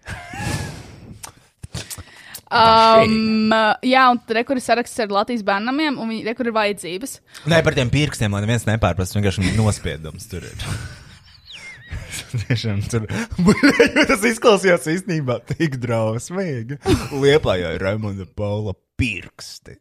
Um, 2.52 3.48
jā, 3.80 4.02
un 4.12 4.20
rekur 4.36 4.60
ir 4.60 4.64
saraksts 4.66 5.00
ar 5.00 5.14
Latvijas 5.14 5.40
bērnamiem, 5.48 5.96
un 5.96 6.12
viņi 6.12 6.26
rekur 6.28 6.50
ir 6.50 6.54
vajadzības. 6.58 7.16
Nē, 7.48 7.62
par 7.64 7.78
tiem 7.78 7.88
pirkstiem, 7.94 8.36
lai 8.36 8.42
neviens 8.44 8.68
nepārprastu, 8.68 9.16
vienkārši 9.16 9.54
nospiedums 9.56 10.28
tur 10.28 10.44
ir. 10.44 10.66
Tiešām 12.44 12.84
tur 12.92 13.08
tas 14.10 14.28
izklausījās 14.28 14.84
īstenībā 14.98 15.40
tik 15.48 15.80
drausmīgi. 15.80 16.76
Liepā 17.24 17.56
jau 17.62 17.72
ir 17.78 17.88
Raimonda 17.88 18.28
Paula 18.36 18.76
pirksti. 19.00 19.78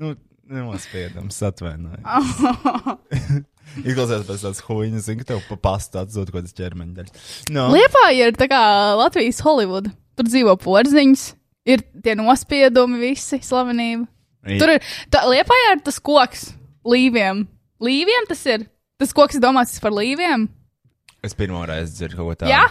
Nu, 0.00 0.14
Nospiedums, 0.50 1.36
atvainojiet. 1.46 2.02
Izklausās 3.86 4.24
pēc 4.26 4.40
tādas 4.42 4.62
huīņas, 4.66 5.04
zinu, 5.06 5.20
ka 5.22 5.28
tev 5.28 5.42
pa 5.46 5.56
pastu 5.68 6.00
atzūd 6.00 6.32
kaut 6.32 6.40
kādas 6.40 6.56
ķermeņa 6.58 6.96
daļas. 6.96 7.28
No. 7.54 7.68
Liepā 7.70 8.02
ir 8.18 8.34
tā 8.38 8.48
kā 8.50 8.60
Latvijas 8.98 9.38
Holivuda. 9.46 9.92
Tur 10.18 10.26
dzīvo 10.26 10.56
porziņš, 10.60 11.22
ir 11.70 11.84
tie 12.02 12.16
nospiedumi 12.18 12.98
visi, 13.04 13.38
slavenība. 13.46 14.08
I- 14.48 14.58
Tur 14.58 14.72
ir, 14.74 14.82
tā, 15.12 15.22
Liepā 15.30 15.54
ir 15.70 15.84
tas 15.86 16.00
koks 16.02 16.48
līviem. 16.88 17.44
Līviem 17.80 18.26
tas 18.28 18.42
ir. 18.50 18.66
Tas 19.00 19.14
koks 19.16 19.38
ir 19.38 19.44
domāts 19.44 19.78
par 19.80 19.94
līviem. 19.96 20.48
Es 21.24 21.36
pirmo 21.36 21.62
reizi 21.68 21.94
dzirdu 22.00 22.18
kaut 22.18 22.32
ko 22.32 22.34
tādu. 22.42 22.50
Jā, 22.56 22.64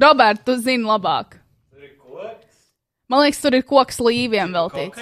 Robert, 0.00 0.40
tu 0.46 0.56
zini 0.62 0.86
labāk. 0.88 1.36
Man 3.10 3.24
liekas, 3.24 3.40
tur 3.42 3.56
ir 3.58 3.66
koks 3.66 3.98
līviem 4.06 4.52
veltīts. 4.54 5.00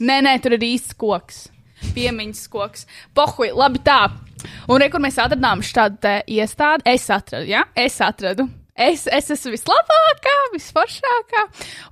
Nē, 0.00 0.20
nē, 0.24 0.36
tur 0.40 0.56
ir 0.56 0.64
īsts 0.64 0.96
koks. 1.00 1.42
Piemiņas 1.94 2.46
koks. 2.52 2.86
Pohuj, 3.16 3.52
labi 3.56 3.82
tā. 3.84 4.00
Un 4.70 4.80
re, 4.80 4.88
kur 4.92 5.02
mēs 5.04 5.18
atradām 5.20 5.60
šādu 5.64 6.14
iestādi, 6.32 6.86
es 6.88 7.04
atradu, 7.12 7.44
ja? 7.50 7.66
es 7.76 8.00
atradu. 8.00 8.48
Es, 8.80 9.02
es 9.12 9.26
esmu 9.34 9.52
vislabākā, 9.52 10.34
visforšākā. 10.54 11.42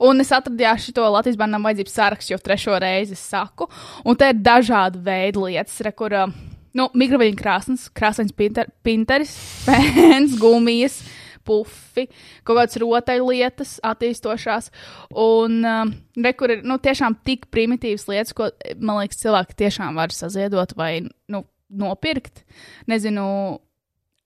Un 0.09 0.25
es 0.25 0.31
atradu 0.33 0.71
šo 0.81 1.11
Latvijas 1.13 1.37
bērnam 1.37 1.67
vajadzības 1.69 1.97
sarakstu, 1.99 2.33
jau 2.33 2.41
trešo 2.41 2.79
reizi 2.81 3.13
es 3.19 3.25
saku. 3.29 3.69
Un 4.09 4.17
te 4.17 4.31
ir 4.33 4.41
dažādi 4.41 5.03
veidi 5.05 5.43
lietas, 5.43 5.77
re, 5.85 5.93
kur, 5.93 6.17
uh, 6.17 6.33
nu, 6.79 6.89
mikroviļņu 6.97 7.39
krāsnes, 7.43 7.89
krāsains 7.93 8.33
pinter, 8.33 8.71
pinteris, 8.87 9.35
pēns, 9.69 10.39
gumijas, 10.41 11.03
pufi, 11.49 12.09
kaut 12.45 12.61
kādas 12.61 12.79
rotaļlietas 12.83 13.77
attīstošās. 13.89 14.73
Un 15.19 15.61
um, 15.65 15.95
re, 16.21 16.35
kur 16.39 16.57
ir, 16.57 16.65
nu, 16.69 16.79
tiešām 16.83 17.19
tik 17.27 17.49
primitīvas 17.55 18.09
lietas, 18.11 18.37
ko, 18.37 18.51
man 18.77 19.03
liekas, 19.03 19.23
cilvēki 19.25 19.59
tiešām 19.65 19.99
var 19.99 20.15
saziedot 20.15 20.77
vai, 20.79 20.93
nu, 21.33 21.45
nopirkt. 21.69 22.45
Nezinu, 22.89 23.25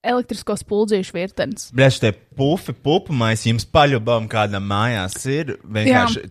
elektrisko 0.02 0.56
spuldzīšu 0.58 1.14
virtenis. 1.14 1.68
Brīdī, 1.74 2.00
tie 2.02 2.12
pufi, 2.38 2.74
pupumais 2.74 3.44
jums 3.46 3.66
paļubām 3.70 4.26
kādam 4.30 4.66
mājās 4.70 5.18
ir 5.30 5.56
vienkārši 5.62 6.26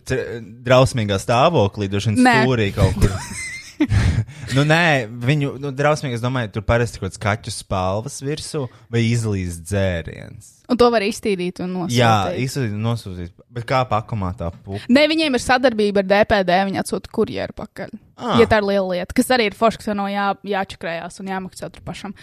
drausmīgā 0.66 1.18
stāvoklī, 1.22 1.88
droši 1.92 2.12
vien 2.12 2.20
stūrī 2.20 2.68
kaut 2.76 3.00
kur. 3.00 3.16
nu, 4.56 4.64
nē, 4.68 5.10
viņu 5.26 5.56
nu, 5.62 5.72
drausmīgi, 5.76 6.18
es 6.18 6.24
domāju, 6.24 6.52
tur 6.56 6.66
parasti 6.66 7.00
kaut 7.00 7.10
kāds 7.10 7.22
kaķu 7.22 7.54
spalvas 7.54 8.20
virsū 8.24 8.66
vai 8.92 9.04
izlīst 9.08 9.64
dzēriens. 9.68 10.58
Un 10.72 10.78
to 10.80 10.86
var 10.94 11.04
iztīrīt 11.04 11.58
un 11.60 11.72
nosūtīt. 11.74 11.98
Jā, 11.98 12.14
izsūtīt, 12.40 12.76
nosūtīt. 12.80 13.32
Bet 13.52 13.66
kā 13.68 13.82
pakomā 13.88 14.30
tā 14.38 14.48
pupa? 14.54 14.80
Ne, 14.92 15.02
viņiem 15.10 15.36
ir 15.36 15.42
sadarbība 15.42 16.00
ar 16.00 16.08
DPD, 16.08 16.60
viņi 16.68 16.80
atsūta 16.80 17.12
kurjeru 17.12 17.56
pakaļ. 17.58 17.92
Ah. 18.22 18.38
Ja 18.40 18.46
tā 18.48 18.60
ir 18.62 18.68
liela 18.68 18.86
lieta, 18.94 19.16
kas 19.18 19.28
arī 19.34 19.48
ir 19.50 19.56
forši, 19.58 19.80
ka 19.80 19.88
tev 19.88 19.98
nav 19.98 20.08
jā, 20.12 20.28
jāčakrējās 20.52 21.20
un 21.20 21.28
jāmaksā 21.32 21.68
tur 21.74 21.84
pašam. 21.84 22.14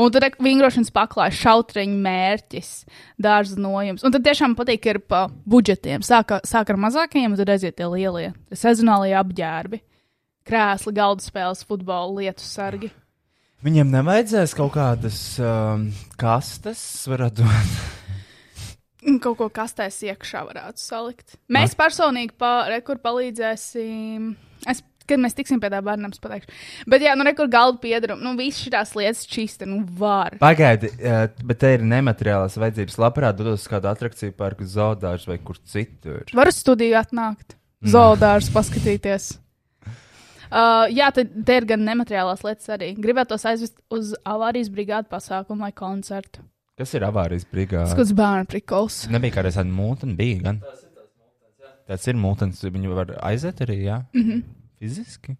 Un 0.00 0.12
tad 0.12 0.36
vingrošanas 0.42 0.92
paklājas, 0.92 1.38
šautriņu 1.44 1.96
mērķis, 2.04 2.70
dārza 3.24 3.56
nojums. 3.62 4.04
Un 4.04 4.16
tad 4.16 4.26
tiešām 4.26 4.58
patīk, 4.58 4.90
ir 4.90 5.00
pa 5.06 5.28
budžetiem. 5.48 6.04
Sāk, 6.04 6.36
sāk 6.44 6.74
ar 6.74 6.80
mazākajiem, 6.88 7.32
un 7.32 7.40
tad 7.40 7.54
aiziet 7.54 7.78
tie 7.78 7.88
lielie, 7.88 8.32
sezonālie 8.52 9.14
apģērbi. 9.22 9.84
Krēsli, 10.44 10.92
galda 10.92 11.24
spēles, 11.24 11.64
futbola, 11.64 12.20
lietu 12.20 12.44
sargi. 12.44 12.90
Viņiem 13.64 13.88
nevajadzēs 13.94 14.52
kaut 14.52 14.74
kādas 14.74 15.18
um, 15.40 15.86
kastes, 16.20 16.82
varētu 17.08 17.46
dot. 17.46 17.76
Kaut 19.24 19.38
ko 19.38 19.46
kastēs 19.52 20.02
iekšā 20.04 20.42
varētu 20.44 20.80
salikt. 20.80 21.38
Mēs 21.52 21.72
personīgi 21.76 22.36
pa, 22.40 22.66
rekur 22.68 23.00
palīdzēsim. 23.04 24.26
Es, 24.68 24.82
kad 25.08 25.20
mēs 25.20 25.36
tiksim 25.36 25.62
pie 25.62 25.70
tā 25.72 25.80
bērnam, 25.84 26.12
es 26.12 26.20
pateikšu. 26.20 26.52
Bet, 26.92 27.04
jā, 27.04 27.14
nu, 27.16 27.24
rekur 27.24 27.48
galdu 27.52 27.80
piedaram. 27.80 28.20
Nu, 28.20 28.34
visas 28.36 28.66
šīs 28.66 28.92
lietas 29.00 29.22
čista, 29.28 29.68
nu, 29.68 29.80
var. 29.96 30.36
Pagaidi, 30.42 30.90
uh, 30.98 31.24
bet 31.40 31.62
te 31.64 31.72
ir 31.78 31.86
nemateriālās 31.88 32.58
vajadzības. 32.60 32.98
Labprāt, 33.00 33.40
dodos 33.40 33.64
uz 33.64 33.72
kādu 33.72 33.88
atrakciju 33.92 34.36
parku, 34.36 34.68
zoodārzu 34.68 35.32
vai 35.32 35.38
kur 35.40 35.56
citur. 35.72 36.28
Var 36.36 36.52
uz 36.52 36.60
studiju 36.60 37.00
atnākt, 37.00 37.56
zoodārs 37.80 38.52
paskatīties. 38.52 39.30
Uh, 40.54 40.84
jā, 40.94 41.08
tad 41.10 41.32
te 41.46 41.56
ir 41.58 41.64
gan 41.66 41.82
nemateriālās 41.82 42.44
lietas 42.46 42.68
arī. 42.70 42.92
Gribētu 42.94 43.32
tos 43.32 43.46
aizvest 43.50 43.80
uz 43.94 44.12
avārijas 44.22 44.68
brigādu 44.70 45.10
pasākumu 45.10 45.66
vai 45.66 45.72
koncertu. 45.74 46.44
Kas 46.78 46.94
ir 46.94 47.06
avārijas 47.06 47.46
brigāde? 47.50 47.94
Ir 47.98 48.14
bērnu 48.18 48.46
prikols. 48.50 49.00
Nebija 49.10 49.34
kādreiz 49.40 49.58
tāda 49.58 49.74
mūtene, 49.74 50.14
bija 50.18 50.42
gan. 50.44 50.60
Tas 51.90 52.06
ir 52.06 52.16
mūtens, 52.18 52.62
viņu 52.62 52.94
var 52.94 53.10
aiziet 53.26 53.60
arī, 53.66 53.80
jā? 53.88 53.98
Mm 54.14 54.22
-hmm. 54.22 54.44
Fiziski? 54.78 55.36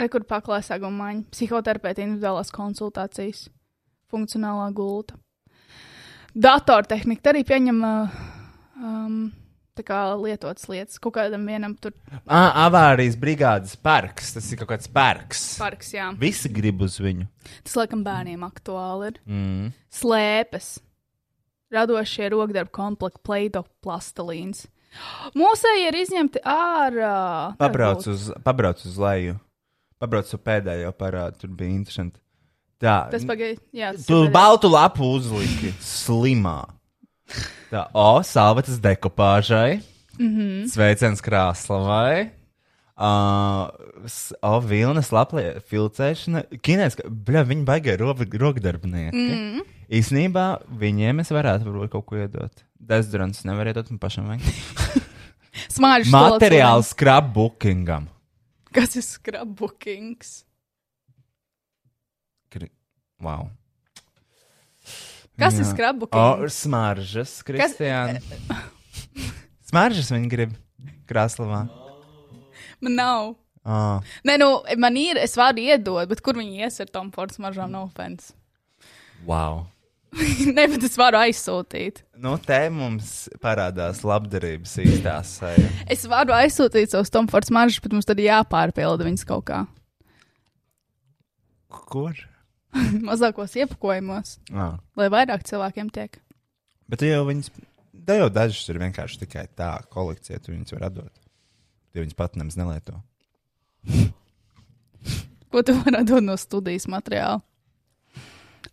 Rekur 0.00 0.24
paklāsāguma 0.24 1.04
maiņa, 1.04 1.24
psihoterapeita 1.30 2.02
individuālās 2.02 2.50
konsultācijas, 2.50 3.48
funkcionālā 4.10 4.72
gulta. 4.72 5.14
Datortehnika 6.34 7.30
arī 7.30 7.44
pieņem 7.44 7.82
uh, 7.84 8.08
um, 8.82 9.32
kā 9.86 10.00
lietotas 10.20 10.66
lietas. 10.68 10.98
Kaut 11.02 11.14
kādam 11.16 11.46
vienam 11.48 11.76
tur 11.80 11.92
Ah, 12.26 12.66
avārijas 12.68 13.16
brigādes 13.16 13.76
parks. 13.80 14.34
Tas 14.34 14.50
ir 14.52 14.58
kaut 14.58 14.68
kāds 14.74 14.90
parks. 14.92 15.56
parks, 15.58 15.92
jā. 15.94 16.10
Visi 16.18 16.48
grib 16.52 16.82
uz 16.82 16.98
viņu. 17.00 17.26
Tas 17.64 17.76
laikam 17.76 18.04
bērniem 18.04 18.42
aktuāli 18.44 19.12
ir. 19.12 19.20
Mm. 19.26 19.72
Slēpes, 19.90 20.78
radošie 21.72 22.30
rokdarbu 22.34 22.70
komplekti, 22.70 23.22
plaido 23.24 23.64
plastilīns. 23.84 24.66
Mūsēji 25.38 25.86
ir 25.86 25.94
izņemti 26.00 26.42
ārā. 26.42 27.54
Pabrauc 27.60 28.06
uz, 28.10 28.32
pabrauc 28.42 28.82
uz 28.84 28.98
leju. 28.98 29.38
Pabrauc 30.00 30.26
uz 30.26 30.40
pēdējo 30.40 30.90
parādu. 30.98 31.38
Tur 31.38 31.50
bija 31.54 31.70
interesanti. 31.70 32.18
Tā. 32.80 33.10
Tas 33.12 33.26
tas 33.94 34.06
Tu 34.08 34.18
baltu 34.32 34.70
lapu 34.72 35.04
uzliki 35.18 35.74
slimā. 35.84 36.64
Tā, 37.70 37.86
o, 37.94 38.22
salvetes 38.26 38.80
dekopāžai. 38.82 39.80
Mm. 40.18 40.30
-hmm. 40.36 40.68
Sveiciens 40.68 41.22
krāslavai. 41.24 42.30
Uh, 43.00 43.70
o, 44.44 44.60
vilnas 44.60 45.08
laplie 45.12 45.54
filcēšana. 45.70 46.42
Kinēs, 46.60 46.98
bļa, 47.00 47.44
viņi 47.48 47.64
baigā 47.64 47.94
rokdarbinieki. 47.96 49.16
Mm. 49.16 49.62
Īsnībā 49.90 50.46
viņiem 50.78 51.20
es 51.20 51.30
varētu 51.34 51.66
varbūt 51.66 51.90
kaut 51.94 52.06
ko 52.06 52.18
iedot. 52.20 52.64
Dezodorants 52.78 53.44
nevar 53.48 53.66
iedot, 53.66 53.88
man 53.90 53.98
pašam 53.98 54.28
vajag. 54.28 54.44
Smāžu 55.76 56.12
Materiāls 56.14 56.92
scrapbookingam. 56.92 58.06
Kas 58.74 58.94
ir 58.96 59.02
scrapbookings? 59.02 60.44
Kri- 62.52 62.70
Wow. 63.20 63.50
Kas 65.40 65.56
ir 65.56 65.64
Jā. 65.64 65.70
scrapbooking? 65.72 66.44
O, 66.44 66.48
smaržas, 66.52 67.38
Kristiāna. 67.46 68.20
Smaržas 69.70 70.10
viņi 70.12 70.30
grib 70.32 70.56
krāslavā. 71.08 71.64
Man 72.80 72.96
nav. 72.96 73.34
Oh. 73.60 74.00
Nē, 74.24 74.38
nu, 74.40 74.52
man 74.80 74.96
ir, 74.96 75.18
es 75.20 75.36
varu 75.36 75.60
iedot, 75.62 76.08
bet 76.08 76.22
kur 76.24 76.38
viņi 76.38 76.64
ies 76.64 76.80
ar 76.80 76.88
Tom 76.92 77.10
Fords 77.14 77.40
maržām, 77.42 77.72
no 77.72 77.84
offense. 77.84 78.32
Wow. 79.28 79.66
Nē, 80.56 80.64
bet 80.72 80.86
es 80.88 80.96
varu 80.98 81.20
aizsūtīt. 81.20 82.00
Nu, 82.20 82.34
te 82.42 82.58
mums 82.72 83.28
parādās 83.42 84.00
labdarības 84.06 84.72
īstās 84.82 85.36
seja. 85.38 85.68
Es 85.92 86.06
varu 86.10 86.34
aizsūtīt 86.34 86.94
savus 86.94 87.12
Tom 87.12 87.28
Fords 87.30 87.52
maržas, 87.54 87.82
bet 87.84 87.94
mums 87.94 88.08
tad 88.08 88.18
ir 88.18 88.30
jāpārpilda 88.30 89.06
viņas 89.06 89.28
kaut 89.28 89.46
kā. 89.52 89.60
Kur? 91.70 92.16
Mazākos 93.08 93.56
iepakojumos, 93.58 94.36
Ah. 94.54 94.76
lai 94.96 95.08
vairāk 95.12 95.42
cilvēkiem 95.48 95.90
tiek. 95.94 96.18
Bet 96.90 97.02
jau 97.06 97.24
viņas, 97.28 97.50
da 97.94 98.16
jau 98.18 98.28
dažas 98.32 98.62
ir 98.72 98.78
vienkārši 98.82 99.20
tikai 99.24 99.46
tā 99.58 99.72
kolekcija, 99.90 100.40
tu 100.42 100.52
viņas 100.54 100.74
var 100.76 100.88
atdot. 100.90 101.12
Tie 101.92 102.02
viņas 102.04 102.16
pat 102.18 102.36
nemaz 102.38 102.56
nelieto. 102.58 102.96
Ko 105.50 105.62
tu 105.66 105.74
vari 105.80 106.04
dot 106.06 106.22
no 106.22 106.36
studijas 106.38 106.86
materiāla? 106.90 107.40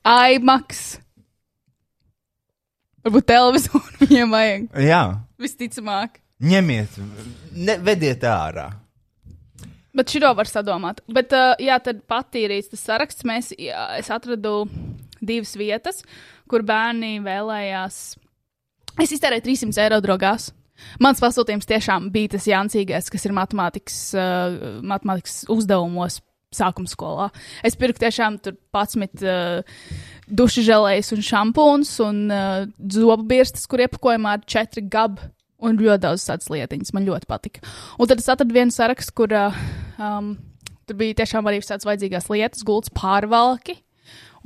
IMAX. 0.05 0.99
Varbūt 3.05 3.25
televizoru 3.29 3.97
viņiem 4.03 4.33
vajag. 4.35 4.67
Jā, 4.85 5.01
Visticamāk. 5.41 6.19
ņemiet, 6.43 6.97
ne, 7.57 7.77
vediet 7.81 8.21
ārā. 8.29 8.67
Bet 9.97 10.13
šito 10.13 10.29
var 10.37 10.49
sadomāt. 10.49 11.01
Bet, 11.09 11.33
uh, 11.33 11.55
jā, 11.61 11.79
tad 11.81 12.03
patīrīts 12.09 12.69
tas 12.73 12.83
saraksts. 12.85 13.25
Mēs, 13.27 13.49
jā, 13.57 13.87
es 13.97 14.11
atradu 14.13 14.67
divas 15.17 15.55
vietas, 15.57 16.03
kur 16.49 16.65
bērni 16.67 17.17
vēlējās. 17.25 17.97
Es 19.01 19.13
iztērēju 19.15 19.45
300 19.47 19.83
eiro 19.87 19.99
drogās. 20.05 20.51
Mans 21.01 21.21
pasūtījums 21.21 21.65
tiešām 21.65 22.11
bija 22.13 22.35
tas 22.35 22.45
Jansīgais, 22.45 23.09
kas 23.09 23.25
ir 23.25 23.33
matemātikas, 23.33 23.97
uh, 24.13 24.81
matemātikas 24.85 25.41
uzdevumos 25.53 26.19
sākuma 26.53 26.89
skolā. 26.89 27.31
Es 27.65 27.75
pirku 27.79 27.99
tiešām 28.03 28.37
tur 28.43 28.55
11 28.75 29.25
uh, 29.25 29.81
dušu 30.29 30.61
žēlējas 30.67 31.09
un 31.15 31.25
šampūns 31.25 31.95
un 32.05 32.21
uh, 32.29 32.67
zobu 32.93 33.25
birstas, 33.33 33.65
kur 33.69 33.81
iepakojumā 33.83 34.37
ir 34.37 34.45
4 34.53 34.85
gabi 34.93 35.31
un 35.63 35.79
ļoti 35.81 36.03
daudz 36.05 36.25
tādas 36.27 36.51
lietiņas. 36.53 36.93
Man 36.93 37.07
ļoti 37.07 37.29
patika. 37.29 37.65
Un 37.97 38.09
tad 38.09 38.21
es 38.21 38.29
atradu 38.29 38.53
vienu 38.53 38.73
sarakstu, 38.73 39.15
kur 39.17 39.33
uh, 39.33 39.55
Um, 39.97 40.35
tur 40.85 40.97
bija 40.99 41.17
tiešām 41.23 41.47
arī 41.49 41.59
tādas 41.65 41.87
vajadzīgās 41.87 42.29
lietas, 42.29 42.65
gultas 42.65 42.93
pārvalki 42.93 43.79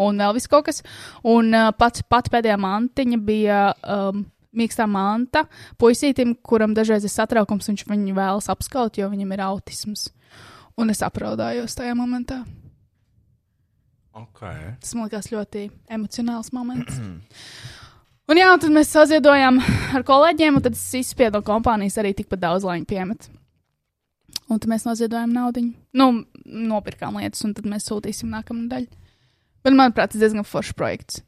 un 0.02 0.22
vēl 0.22 0.36
viss 0.38 0.50
kaut 0.52 0.70
kas. 0.70 0.80
Un 1.28 1.52
uh, 1.54 1.72
pats 1.76 2.06
pat 2.08 2.32
pēdējā 2.32 2.56
mantiņa 2.62 3.20
bija 3.28 3.60
um, 3.84 4.24
mīkstā 4.56 4.88
manta 4.90 5.46
puisītim, 5.82 6.38
kuram 6.44 6.76
dažreiz 6.78 7.06
ir 7.08 7.14
satraukums, 7.14 7.68
viņš 7.70 7.86
viņu 7.90 8.16
vēlas 8.18 8.50
apskaut, 8.52 8.98
jo 9.00 9.12
viņam 9.12 9.36
ir 9.36 9.46
autisms. 9.50 10.10
Un 10.80 10.94
es 10.94 11.04
apraudājos 11.04 11.76
tajā 11.78 11.94
momentā. 12.00 12.42
Okay. 14.16 14.74
Tas 14.82 14.96
man 14.96 15.08
likās 15.08 15.30
ļoti 15.32 15.68
emocionāls 15.92 16.52
moments. 16.56 16.98
un 18.32 18.40
jā, 18.40 18.48
un 18.54 18.62
tad 18.64 18.72
mēs 18.74 18.94
saziedojām 18.96 19.60
ar 19.98 20.06
kolēģiem, 20.08 20.58
un 20.58 20.64
tad 20.64 20.78
es 20.78 20.88
izspiedu 21.02 21.40
no 21.40 21.46
kompānijas 21.46 22.00
arī 22.00 22.14
tikpat 22.16 22.42
daudz, 22.44 22.68
lai 22.68 22.80
viņi 22.80 22.90
piemet. 22.90 23.28
Un 24.52 24.60
tad 24.60 24.72
mēs 24.72 24.88
noziedojām 24.88 25.32
naudu. 25.36 25.64
Nu, 25.96 26.10
nopirkām 26.46 27.20
lietas, 27.20 27.44
un 27.48 27.56
tad 27.56 27.68
mēs 27.72 27.88
sūtīsim 27.88 28.32
nākamā 28.32 28.68
daļu. 28.72 28.90
Bet, 29.62 29.76
manuprāt, 29.78 30.14
tas 30.14 30.22
diezgan 30.22 30.48
foršs 30.48 30.76
projekts. 30.78 31.22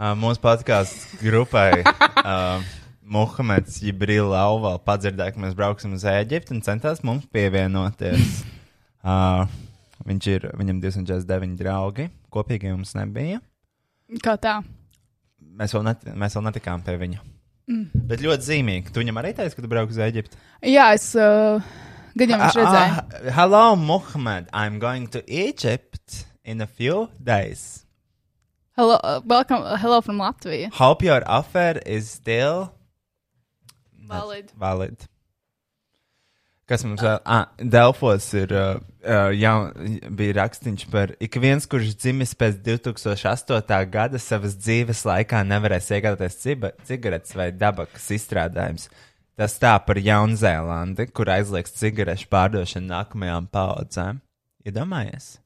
Uh, 0.00 0.14
mūsu 0.16 0.40
podkāstu 0.42 1.20
grupai 1.20 1.82
uh, 2.24 2.64
Muhameds 3.04 3.80
Jibrila 3.84 4.40
Lauva 4.40 4.74
padzirdēja, 4.82 5.36
ka 5.36 5.44
mēs 5.44 5.56
brauksim 5.58 5.94
uz 5.96 6.06
Ēģipti 6.08 6.56
un 6.56 6.64
centās 6.64 7.04
mums 7.04 7.28
pievienoties. 7.32 8.40
Uh, 9.04 9.44
viņš 10.08 10.32
ir, 10.32 10.50
viņam 10.56 10.80
249 10.82 11.60
draugi, 11.60 12.08
kopīgi 12.32 12.72
mums 12.72 12.96
nebija. 12.96 13.40
Kā 14.24 14.36
tā? 14.40 14.58
Mēs 15.60 15.74
vēl, 15.76 15.82
net, 15.84 16.06
mēs 16.16 16.34
vēl 16.38 16.46
netikām 16.46 16.80
pie 16.86 16.94
viņa. 16.96 17.18
Mm. 17.68 18.02
Bet 18.08 18.22
ļoti 18.24 18.46
zīmīgi. 18.46 18.92
Tu 18.94 19.02
viņam 19.02 19.20
arī 19.20 19.34
teici, 19.36 19.52
ka 19.58 19.60
tu 19.60 19.68
brauc 19.68 19.92
uz 19.92 19.98
Ēģipti? 20.00 20.38
Jā, 20.64 20.86
es 20.96 21.10
uh, 21.20 21.60
jau 22.16 22.38
viņš 22.40 22.56
redzēja. 22.56 23.02
Uh, 23.04 23.28
hello, 23.36 23.64
Muhamed. 23.76 24.48
I'm 24.56 24.80
going 24.80 25.10
to 25.12 25.20
Egypt 25.28 26.24
in 26.48 26.64
a 26.64 26.66
few 26.66 27.10
days. 27.20 27.84
Hello, 28.72 28.96
uh, 29.04 29.20
welcome, 29.26 29.60
uh, 29.60 29.76
hello 29.76 30.00
from 30.00 30.16
Latvija. 30.16 30.72
Hope 30.72 31.04
your 31.04 31.20
offer 31.28 31.78
is 31.84 32.08
still 32.08 32.72
Valid. 34.08 34.52
valid. 34.56 34.96
Kas 36.70 36.84
mums 36.86 37.02
vēl? 37.02 37.18
Ah, 37.26 37.48
Delfos 37.58 38.28
ir, 38.38 38.52
uh, 38.54 39.32
jau 39.34 39.54
bija 40.14 40.36
rakstīns 40.38 40.86
par 40.92 41.16
ik 41.18 41.40
viens, 41.42 41.66
kurš 41.66 41.96
dzimis 41.98 42.36
pēc 42.38 42.60
2008. 42.62 43.80
gada 43.90 44.20
savas 44.22 44.54
dzīves 44.54 45.02
laikā 45.08 45.42
nevarēs 45.50 45.90
iegādāties 45.96 46.38
cigaretes 46.86 47.34
vai 47.34 47.50
dabakas 47.50 48.06
izstrādājumus. 48.14 48.86
Tas 49.40 49.58
tā 49.58 49.74
par 49.82 49.98
Jaunzēlandi, 49.98 51.10
kur 51.16 51.32
aizliegs 51.34 51.74
cigarešu 51.80 52.30
pārdošanu 52.30 52.92
nākamajām 52.92 53.50
paudzēm. 53.50 54.22
Iedomājies! 54.68 55.39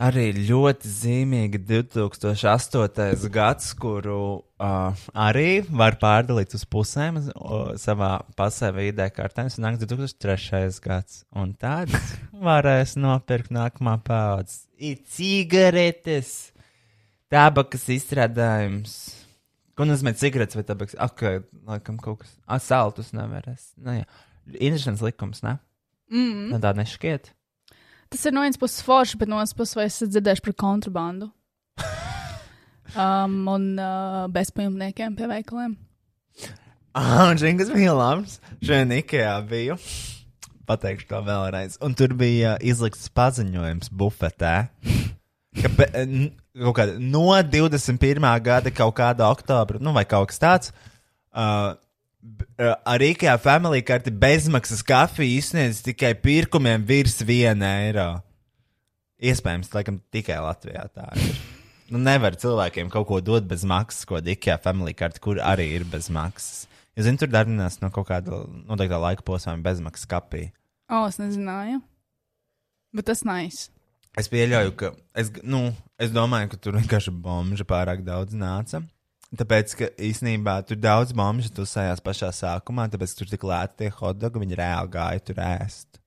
Arī 0.00 0.30
ļoti 0.32 0.88
zīmīgi 0.88 1.58
2008. 1.68 3.26
gads, 3.32 3.66
kuru 3.76 4.20
uh, 4.40 5.02
arī 5.12 5.60
var 5.68 5.98
pārdalīt 6.00 6.54
uz 6.56 6.62
pusēm 6.64 7.18
uh, 7.20 7.74
savā 7.76 8.14
pasē 8.38 8.70
vai 8.72 8.86
ID 8.88 9.02
kartē. 9.12 9.44
Tas 9.44 9.58
nāks 9.60 9.82
2003. 9.84 10.70
gads, 10.80 11.18
un 11.36 11.52
tad 11.52 11.92
varēs 12.48 12.94
nopirkt 12.96 13.52
nākamā 13.52 13.98
paudze. 14.06 14.62
Ir 14.80 15.02
cigaretes, 15.12 16.54
tabakas 17.28 17.84
izstrādājums. 17.92 18.94
Ko 19.76 19.84
nozīmē 19.84 20.14
cigaretes 20.16 20.56
vai 20.56 20.64
tabaks? 20.64 20.96
Ak, 20.96 21.20
laikam 21.68 22.00
kaut 22.00 22.22
kas. 22.22 22.32
Ah, 22.48 22.62
saltus 22.62 23.12
nevarēs. 23.16 23.74
Nu, 23.76 24.00
jā. 24.00 24.08
Interesants 24.56 25.04
likums, 25.04 25.44
ne? 25.44 25.58
Mm. 26.08 26.56
Tā 26.64 26.72
nešķiet. 26.80 27.34
Tas 28.10 28.24
ir 28.26 28.34
no 28.34 28.42
vienas 28.42 28.58
puses 28.58 28.82
forši, 28.82 29.18
bet 29.20 29.30
no 29.30 29.38
otras 29.38 29.54
puses 29.54 29.76
vai 29.78 29.84
esat 29.86 30.10
dzirdējuši 30.10 30.42
par 30.48 30.54
kontrabandu? 30.58 31.28
um, 33.04 33.36
un 33.52 33.68
uh, 33.78 34.24
bezpajumtniekiem 34.34 35.14
pie 35.18 35.28
veikaliem. 35.30 35.76
Ah, 36.90 37.30
zini, 37.38 37.54
kas 37.60 37.70
bija 37.70 37.92
labs? 37.94 38.40
Šodien 38.58 38.96
Ikea 38.96 39.36
biju. 39.46 39.76
Pateikšu 40.66 41.06
to 41.12 41.20
vēlreiz. 41.26 41.78
Un 41.86 41.94
tur 41.98 42.16
bija 42.18 42.56
izlikts 42.66 43.06
paziņojums 43.14 43.92
bufetē. 43.94 44.54
Ka, 45.60 45.70
be, 45.78 45.86
kaut 46.58 46.76
kāda, 46.80 46.98
no 46.98 47.28
21. 47.46 48.26
gada 48.42 48.74
kaut 48.74 48.96
kāda 48.98 49.30
oktobra, 49.30 49.78
nu 49.82 49.94
vai 49.94 50.02
kaut 50.10 50.32
kas 50.32 50.42
tāds. 50.42 50.74
Uh, 51.30 51.78
ar 52.84 53.04
IKEA 53.04 53.36
Family 53.40 53.82
karti 53.86 54.12
bezmaksas 54.12 54.82
kafiju 54.86 55.38
izsniedz 55.38 55.80
tikai 55.84 56.12
pirkumiem 56.20 56.84
virs 56.86 57.20
1 57.24 57.64
eiro. 57.64 58.10
Iespējams, 59.20 59.72
laikam, 59.74 60.00
tikai 60.12 60.38
Latvijā 60.40 60.86
tā 60.94 61.08
ir. 61.20 61.40
Nu, 61.90 61.98
nevar 61.98 62.36
cilvēkiem 62.38 62.90
kaut 62.92 63.08
ko 63.08 63.18
dot 63.24 63.48
bez 63.50 63.64
maksas, 63.66 64.06
ko 64.08 64.20
IKEA 64.20 64.60
Family 64.62 64.94
karti, 64.96 65.20
kur 65.20 65.40
arī 65.42 65.66
ir 65.74 65.84
bez 65.90 66.08
maksas. 66.12 66.68
Es 66.96 67.06
zinu, 67.06 67.18
tur 67.20 67.30
darbinās 67.32 67.80
no 67.82 67.90
kaut 67.94 68.08
kāda 68.10 68.44
noteiktā 68.68 69.00
laika 69.00 69.24
posma 69.26 69.56
bezmaksas 69.64 70.08
kapī. 70.10 70.48
O, 70.90 71.04
es 71.06 71.20
nezināju. 71.20 71.80
Bet 72.96 73.06
tas 73.10 73.22
nais. 73.26 73.68
Es 74.18 74.26
pieļauju, 74.30 74.72
ka 74.78 74.92
es, 75.18 75.30
nu, 75.46 75.68
es 76.02 76.10
domāju, 76.14 76.50
ka 76.52 76.58
tur 76.62 76.78
vienkārši 76.80 77.12
bomža 77.14 77.66
pārāk 77.68 78.02
daudz 78.06 78.34
nāca. 78.34 78.82
Tāpēc, 79.38 79.72
ka 79.78 79.88
īsnībā 80.02 80.56
tur 80.66 80.78
daudz 80.82 81.12
bomžu 81.14 81.52
tusējās 81.54 82.02
pašā 82.02 82.32
sākumā, 82.34 82.88
tāpēc 82.90 83.12
tur 83.14 83.30
tik 83.30 83.44
lēti 83.46 83.84
tie 83.84 83.90
hotdogi, 83.94 84.42
viņi 84.42 84.58
reāli 84.58 84.90
gāja 84.96 85.22
tur 85.22 85.38
ēst. 85.44 86.00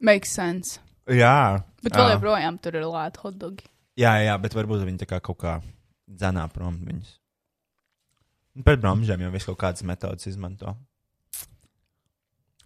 Makes 0.00 0.32
sense. 0.38 0.78
Jā, 1.12 1.60
Bet 1.84 1.94
vēl 1.94 2.08
jā. 2.08 2.16
joprojām 2.16 2.58
tur 2.62 2.78
ir 2.78 2.86
lēti 2.88 3.22
hotdogi. 3.22 3.68
Jā, 3.98 4.14
jā, 4.22 4.34
bet 4.40 4.54
varbūt 4.56 4.84
viņi 4.86 5.02
tā 5.02 5.08
kā 5.10 5.20
kaut 5.24 5.40
kā 5.42 5.58
dzenā 6.08 6.46
prom 6.52 6.78
viņus. 6.86 7.14
Un 8.58 8.64
Pret 8.66 8.80
bromžiem 8.82 9.22
jau 9.22 9.32
visu 9.34 9.50
kaut 9.52 9.60
kādas 9.62 9.84
metodas 9.86 10.26
izmanto. 10.30 10.72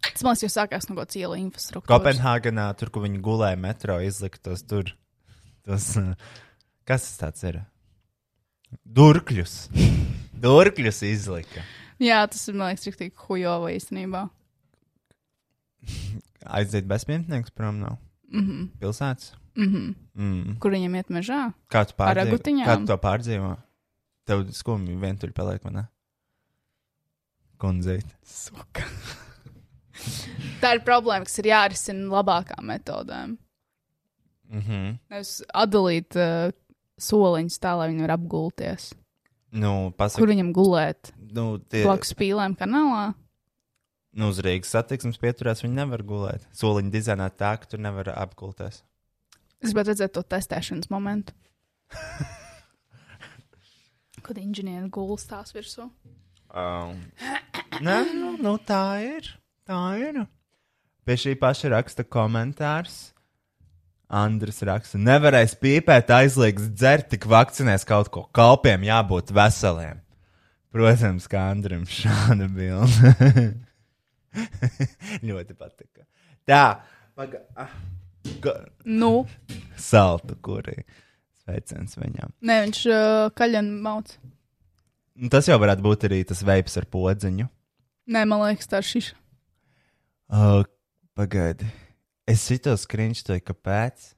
Tas 0.02 0.24
man 0.24 0.36
liekas, 0.36 0.54
sākās 0.56 0.88
no 0.88 0.96
kaut 0.96 1.06
kādas 1.06 1.18
ielu 1.20 1.38
infrastruktūras. 1.42 1.90
Kopenhāgenā, 1.90 2.66
tur, 2.78 2.90
kur 2.92 3.04
viņi 3.04 3.20
gulēja 3.24 3.58
metro, 3.60 3.98
izlika 4.02 4.40
tos 4.48 4.64
tur. 4.68 4.94
Uh, 5.68 6.14
kas 6.88 7.06
tas 7.20 7.44
ir? 7.48 7.60
Durkļus. 8.84 9.56
Durkļus 10.42 11.02
izlika. 11.08 11.64
Jā, 12.02 12.22
tas 12.30 12.48
ir, 12.48 12.56
man 12.58 12.72
liekas, 12.72 12.96
tik 12.98 13.26
hujovo 13.28 13.68
īstenībā. 13.70 14.26
Aiziet 16.42 16.88
bezpajumtnieks 16.90 17.54
prom 17.54 17.78
no 17.82 17.98
Mm 18.32 18.40
-hmm. 18.46 18.68
pilsētas. 18.80 19.34
Mm 19.56 19.68
-hmm. 19.68 19.94
Mm. 20.14 20.58
Kur 20.58 20.72
viņam 20.72 20.96
iet 20.96 21.08
mežā? 21.10 21.52
Kā 21.68 21.84
tu 21.84 21.92
pārdzīvo? 21.98 22.38
Kā 22.66 22.76
tu 22.78 22.86
to 22.86 22.96
pārdzīvo? 22.96 23.56
Tev 24.24 24.52
skumji 24.52 24.96
vientuļ 24.96 25.32
paliek, 25.32 25.64
vai 25.64 25.72
ne? 25.72 25.84
Kundzīt. 27.58 28.06
Suka. 28.24 28.82
Tā 30.62 30.74
ir 30.74 30.80
problēma, 30.80 31.24
kas 31.24 31.38
ir 31.38 31.44
jārisina 31.44 32.08
labākām 32.08 32.64
metodēm. 32.64 33.36
Mhm. 34.48 34.98
Nevis 35.10 35.42
atdalīt 35.54 36.16
uh, 36.16 36.52
soliņus 37.02 37.58
tā, 37.62 37.74
lai 37.78 37.88
viņi 37.92 38.04
var 38.06 38.14
apgulties. 38.16 38.90
Nu, 39.52 39.72
Kur 39.90 39.96
pasak, 40.00 40.24
viņam 40.30 40.52
gulēt? 40.56 41.10
nu, 41.36 41.58
tie, 41.68 41.82
Blakus 41.84 42.14
pīlēm 42.16 42.54
kanālā. 42.56 43.12
nu, 44.16 44.28
uz 44.32 44.40
Rīgas 44.44 44.72
satiksmes 44.72 45.20
pieturēs 45.20 45.60
viņi 45.64 45.76
nevar 45.76 46.02
gulēt. 46.08 46.46
Soliņi 46.56 46.92
dizainē 46.94 47.28
tā, 47.36 47.54
ka 47.60 47.68
tur 47.68 47.82
nevar 47.84 48.12
apgulties. 48.16 48.80
Es 49.62 49.70
gribētu 49.70 49.92
redzēt 49.92 50.14
to 50.16 50.22
testēšanas 50.26 50.88
momentu. 50.90 51.34
Kad 54.22 54.38
inženieri 54.38 54.88
gulas 54.92 55.24
tās 55.26 55.52
virsū. 55.54 55.88
Um, 56.52 56.98
nē, 57.82 57.96
nu, 58.14 58.34
nu, 58.42 58.56
tā 58.62 58.84
ir. 59.02 59.32
Tā 59.66 59.80
ir. 60.00 60.22
Pie 61.06 61.16
šī 61.18 61.32
paša 61.40 61.72
raksta 61.74 62.04
komentārs. 62.06 63.12
Andris 64.12 64.60
raksta, 64.68 64.98
nevarēs 65.00 65.54
pīpēt, 65.56 66.10
aizliegs 66.12 66.66
dzert, 66.76 67.08
tik 67.14 67.24
vakcinēs 67.30 67.86
kaut 67.88 68.10
ko. 68.12 68.26
Kalpiem 68.36 68.84
jābūt 68.84 69.32
veseliem. 69.32 70.02
Protams, 70.72 71.28
kā 71.32 71.46
Andrim 71.52 71.86
šāda 71.88 72.48
bilde. 72.52 73.46
Ļoti 75.28 75.56
patika. 75.56 76.04
Tā, 76.48 76.64
paga, 77.16 77.42
ah, 77.56 77.72
Nu, 78.84 79.24
saltu 79.76 80.36
kurī. 80.44 80.82
Sveiciens 81.42 81.96
viņam. 81.98 82.30
nē, 82.38 82.58
viņš 82.66 82.80
uh, 82.86 83.30
kaļņu 83.34 83.80
mauc. 83.82 84.12
Nu, 85.18 85.28
Tas 85.32 85.48
jau 85.50 85.58
varētu 85.60 85.82
būt 85.84 86.06
arī 86.06 86.20
tas 86.28 86.44
veips 86.46 86.78
ar 86.78 86.86
podziņu. 86.86 87.48
Nē, 88.12 88.22
man 88.30 88.44
liekas, 88.44 88.68
tā 88.70 88.78
ir 88.82 88.86
šis. 88.86 89.08
Uh, 90.32 90.62
pagaidi. 91.18 91.66
Es 92.30 92.44
šito 92.46 92.70
skriņšoju, 92.78 93.42
kāpēc? 93.42 94.12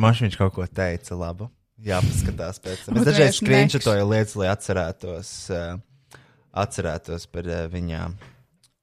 Man 0.00 0.16
viņš 0.18 0.36
kaut 0.38 0.56
ko 0.56 0.64
teica, 0.66 1.14
labi. 1.18 1.46
Jā, 1.80 2.00
paskatās 2.02 2.58
pēc 2.62 2.82
tam. 2.84 2.98
Es 2.98 3.06
dažreiz 3.06 3.38
skriņšoju 3.38 4.08
lietas, 4.10 4.34
lai 4.36 4.48
atcerētos, 4.50 5.30
uh, 5.54 6.18
atcerētos 6.64 7.28
par 7.30 7.46
uh, 7.48 7.64
viņām. 7.70 8.18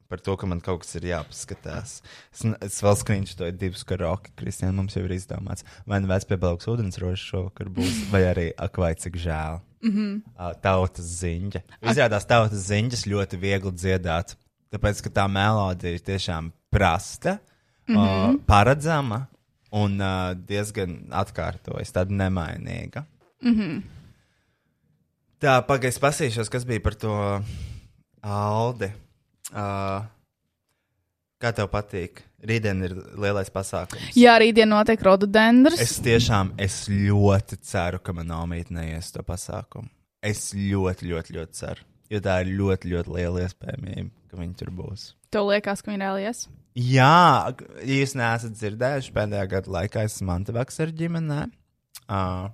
par 0.08 0.22
to, 0.24 0.38
ka 0.40 0.48
man 0.48 0.62
kaut 0.64 0.86
kas 0.86 0.96
ir 0.96 1.10
jāpaskatās. 1.10 1.98
Es, 2.32 2.46
es 2.64 2.78
vēl 2.80 2.94
skrīnšu 2.96 3.34
to 3.42 3.50
divus 3.52 3.84
karaoke, 3.84 4.32
Kristija, 4.40 4.72
mums 4.72 4.96
jau 4.96 5.04
ir 5.04 5.12
izdomāts. 5.18 5.66
Vai 5.84 6.00
nu 6.00 6.08
vec 6.08 6.24
piebalgs 6.30 6.70
ūdensrožs 6.72 7.26
šovakar 7.28 7.68
būs, 7.68 8.06
vai 8.14 8.22
arī 8.30 8.46
ak, 8.56 8.80
vai 8.80 8.94
cik 8.96 9.20
žēl. 9.20 9.60
Mm 9.84 9.92
-hmm. 9.92 10.56
Tautas 10.64 11.12
ziņa. 11.20 11.62
Izrādās 11.84 12.26
tautas 12.26 12.64
ziņas 12.72 13.04
ļoti 13.04 13.36
viegli 13.36 13.76
dziedāt, 13.76 14.38
tāpēc, 14.72 15.04
ka 15.04 15.10
tā 15.10 15.28
melodija 15.28 16.00
ir 16.00 16.00
tiešām 16.00 16.54
prasta, 16.72 17.36
mm 17.36 17.57
-hmm. 17.96 18.36
uh, 18.36 18.40
paredzama 18.48 19.28
un 19.72 20.00
uh, 20.00 20.34
diezgan 20.48 21.08
atkārtojas, 21.12 21.92
tāda 21.94 22.14
nemainīga. 22.14 23.06
Tā, 25.38 25.60
pagaidi, 25.68 26.00
pasīšos, 26.02 26.50
kas 26.50 26.66
bija 26.66 26.82
par 26.82 26.96
to 26.98 27.14
Aldi. 28.26 28.90
Uh, 29.54 30.02
kā 31.42 31.52
tev 31.54 31.70
patīk? 31.72 32.24
Rītdien 32.48 32.84
ir 32.86 32.94
lielais 33.18 33.50
pasākums. 33.50 34.14
Jā, 34.18 34.36
rītdien 34.42 34.70
notiek 34.70 35.02
rododendrs. 35.02 35.80
Es 35.82 35.98
tiešām, 36.06 36.54
es 36.62 36.86
ļoti 36.90 37.58
ceru, 37.66 38.00
ka 38.02 38.14
man 38.14 38.30
nomīt 38.30 38.70
neies 38.74 39.10
to 39.14 39.24
pasākumu. 39.26 39.90
Es 40.22 40.52
ļoti, 40.54 41.10
ļoti, 41.12 41.38
ļoti 41.38 41.58
ceru. 41.58 41.86
Jo 42.14 42.22
tā 42.24 42.38
ir 42.44 42.54
ļoti, 42.58 42.92
ļoti 42.94 43.14
liela 43.14 43.44
iespējamība, 43.46 44.10
ka 44.32 44.40
viņi 44.40 44.56
tur 44.60 44.72
būs. 44.76 45.10
Tev 45.34 45.50
liekas, 45.50 45.82
ka 45.84 45.92
viņi 45.92 46.04
reālies. 46.06 46.46
Jā, 46.78 47.50
jūs 47.90 48.14
neesat 48.14 48.54
dzirdējuši, 48.54 49.14
pēdējā 49.16 49.46
gada 49.50 49.72
laikā 49.74 50.04
esmu 50.06 50.30
Antevaks 50.36 50.76
ar 50.84 50.92
ģimenē. 50.94 51.40
Uh, 52.06 52.52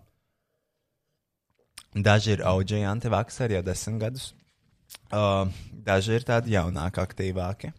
daži 1.91 2.37
ir 2.37 2.43
auģi 2.47 2.85
antivakseri 2.87 3.57
jau 3.57 3.63
desmit 3.67 3.99
gadus. 3.99 4.29
Uh, 5.11 5.49
daži 5.73 6.15
ir 6.15 6.27
tādi 6.27 6.53
jaunāki, 6.53 7.03
aktīvāki. 7.03 7.73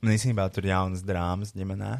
Un 0.00 0.14
īsībā 0.14 0.46
tur 0.48 0.64
ir 0.64 0.72
jaunas 0.72 1.02
drāmas 1.04 1.52
ģimenē. 1.52 1.90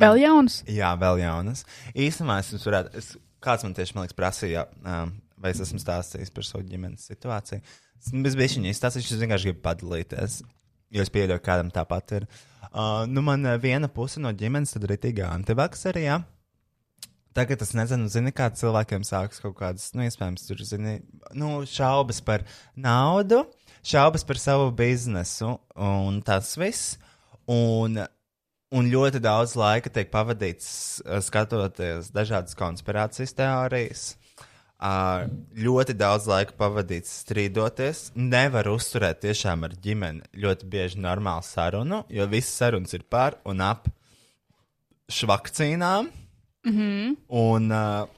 Vēl 0.00 0.22
jauns. 0.22 0.62
Jā, 0.70 0.94
vēl 0.96 1.20
jaunas. 1.20 1.66
Īstenībā 1.92 2.38
es 2.40 2.54
jums 2.54 2.64
varētu, 2.70 2.94
es, 3.02 3.10
kāds 3.44 3.66
man 3.66 3.76
tieši, 3.76 3.96
man 3.98 4.06
liekas, 4.06 4.16
prasīja, 4.16 4.64
um, 4.80 5.12
vai 5.36 5.52
es 5.52 5.60
esmu 5.66 5.82
stāstījis 5.82 6.32
par 6.32 6.48
savu 6.48 6.64
ģimenes 6.70 7.04
situāciju. 7.10 7.60
Es 8.00 8.16
bez 8.24 8.38
bišķiņa 8.40 8.72
izstāstīšu, 8.72 9.12
es 9.12 9.22
vienkārši 9.26 9.50
gribu 9.50 9.62
padalīties, 9.66 10.38
jo 10.90 11.04
es 11.04 11.12
pieļauju, 11.12 11.42
kādam 11.44 11.72
tāpat 11.74 12.16
ir. 12.18 12.28
Uh, 12.70 13.06
nu, 13.10 13.22
man 13.26 13.46
uh, 13.46 13.56
viena 13.60 13.90
puse 13.90 14.22
no 14.22 14.32
ģimenes 14.36 14.76
tad 14.76 14.86
ritīgā 14.90 15.30
antivakserī, 15.32 16.04
jā. 16.06 16.20
Tagad 17.34 17.62
es 17.62 17.72
nezinu, 17.78 18.10
zini, 18.10 18.34
kā 18.34 18.48
cilvēkiem 18.54 19.04
sākas 19.06 19.42
kaut 19.42 19.54
kādas, 19.58 19.90
nu, 19.94 20.02
iespējams, 20.06 20.48
tur, 20.48 20.62
zini, 20.66 20.96
nu, 21.38 21.60
šaubas 21.70 22.18
par 22.26 22.42
naudu, 22.74 23.44
šaubas 23.86 24.26
par 24.26 24.40
savu 24.42 24.72
biznesu 24.74 25.54
un 25.78 26.22
tas 26.26 26.56
viss. 26.58 26.96
Un 27.50 28.02
Un 28.70 28.86
ļoti 28.86 29.18
daudz 29.18 29.56
laika 29.58 29.90
tiek 29.90 30.12
pavadīts 30.12 30.68
uh, 31.02 31.18
skatoties 31.26 32.12
dažādas 32.14 32.54
konspirācijas 32.54 33.34
teorijas. 33.34 34.04
Ļoti 34.80 35.92
daudz 35.92 36.24
laika 36.30 36.54
pavadīts 36.56 37.12
strīdoties. 37.20 38.10
Nevar 38.16 38.70
uzturēt 38.72 39.20
tiešām 39.26 39.66
ar 39.68 39.74
ģimeni 39.76 40.24
ļoti 40.40 40.68
bieži 40.72 41.02
normālu 41.04 41.44
sarunu, 41.44 42.04
jo 42.08 42.24
visas 42.30 42.54
sarunas 42.62 42.96
ir 42.96 43.04
par 43.04 43.36
un 43.44 43.60
ap 43.60 43.90
švakcīnām. 45.10 46.08
Mm 46.64 46.72
-hmm. 46.72 47.16
Un 47.28 47.70
uh, 47.72 48.08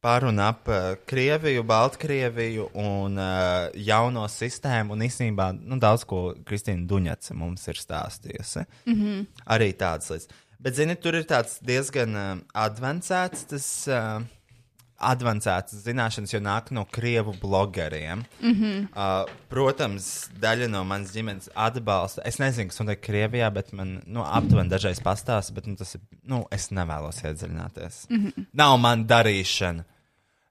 par 0.00 0.24
un 0.24 0.38
ap 0.38 0.68
uh, 0.68 0.74
Krieviju, 1.06 1.62
Baltkrieviju 1.62 2.68
un 2.74 3.18
uh, 3.18 3.68
jauno 3.74 4.26
sistēmu. 4.28 4.92
Un 4.92 5.00
īstenībā 5.00 5.52
nu, 5.60 5.78
daudz 5.78 6.04
ko 6.04 6.34
Kristīna 6.44 6.86
Duņaca 6.86 7.34
mums 7.34 7.68
ir 7.68 7.74
stāstījusi. 7.74 8.64
Mm 8.86 8.94
-hmm. 8.94 9.26
Arī 9.46 9.72
tādas 9.76 10.10
lietas. 10.10 10.28
Bet, 10.58 10.74
zini, 10.74 10.96
tur 10.96 11.14
ir 11.14 11.24
tāds 11.24 11.58
diezgan 11.62 12.14
uh, 12.16 12.38
advancēts 12.54 13.44
tas. 13.44 13.88
Uh, 13.88 14.22
Advancētas 15.00 15.82
zināšanas 15.84 16.34
jau 16.34 16.40
nāk 16.44 16.70
no 16.76 16.84
krievu 16.84 17.34
blogeriem. 17.40 18.24
Mm 18.40 18.54
-hmm. 18.54 18.88
uh, 18.92 19.30
protams, 19.48 20.28
daļa 20.40 20.68
no 20.68 20.84
manas 20.84 21.12
ģimenes 21.14 21.48
atbalsta. 21.54 22.22
Es 22.24 22.38
nezinu, 22.38 22.68
kas 22.68 22.80
notiek 22.80 23.00
Krievijā, 23.00 23.50
bet 23.52 23.72
man 23.72 24.02
nu, 24.06 24.24
aptuveni 24.24 24.70
dažreiz 24.70 25.00
pastāsta, 25.00 25.54
bet 25.54 25.66
nu, 25.66 25.76
tas 25.76 25.94
ir. 25.94 26.00
Nu, 26.22 26.44
es 26.50 26.70
nevēlos 26.70 27.24
iedziļināties. 27.24 28.06
Mm 28.10 28.26
-hmm. 28.26 28.46
Nav 28.52 28.78
man 28.78 29.06
darīšana. 29.06 29.84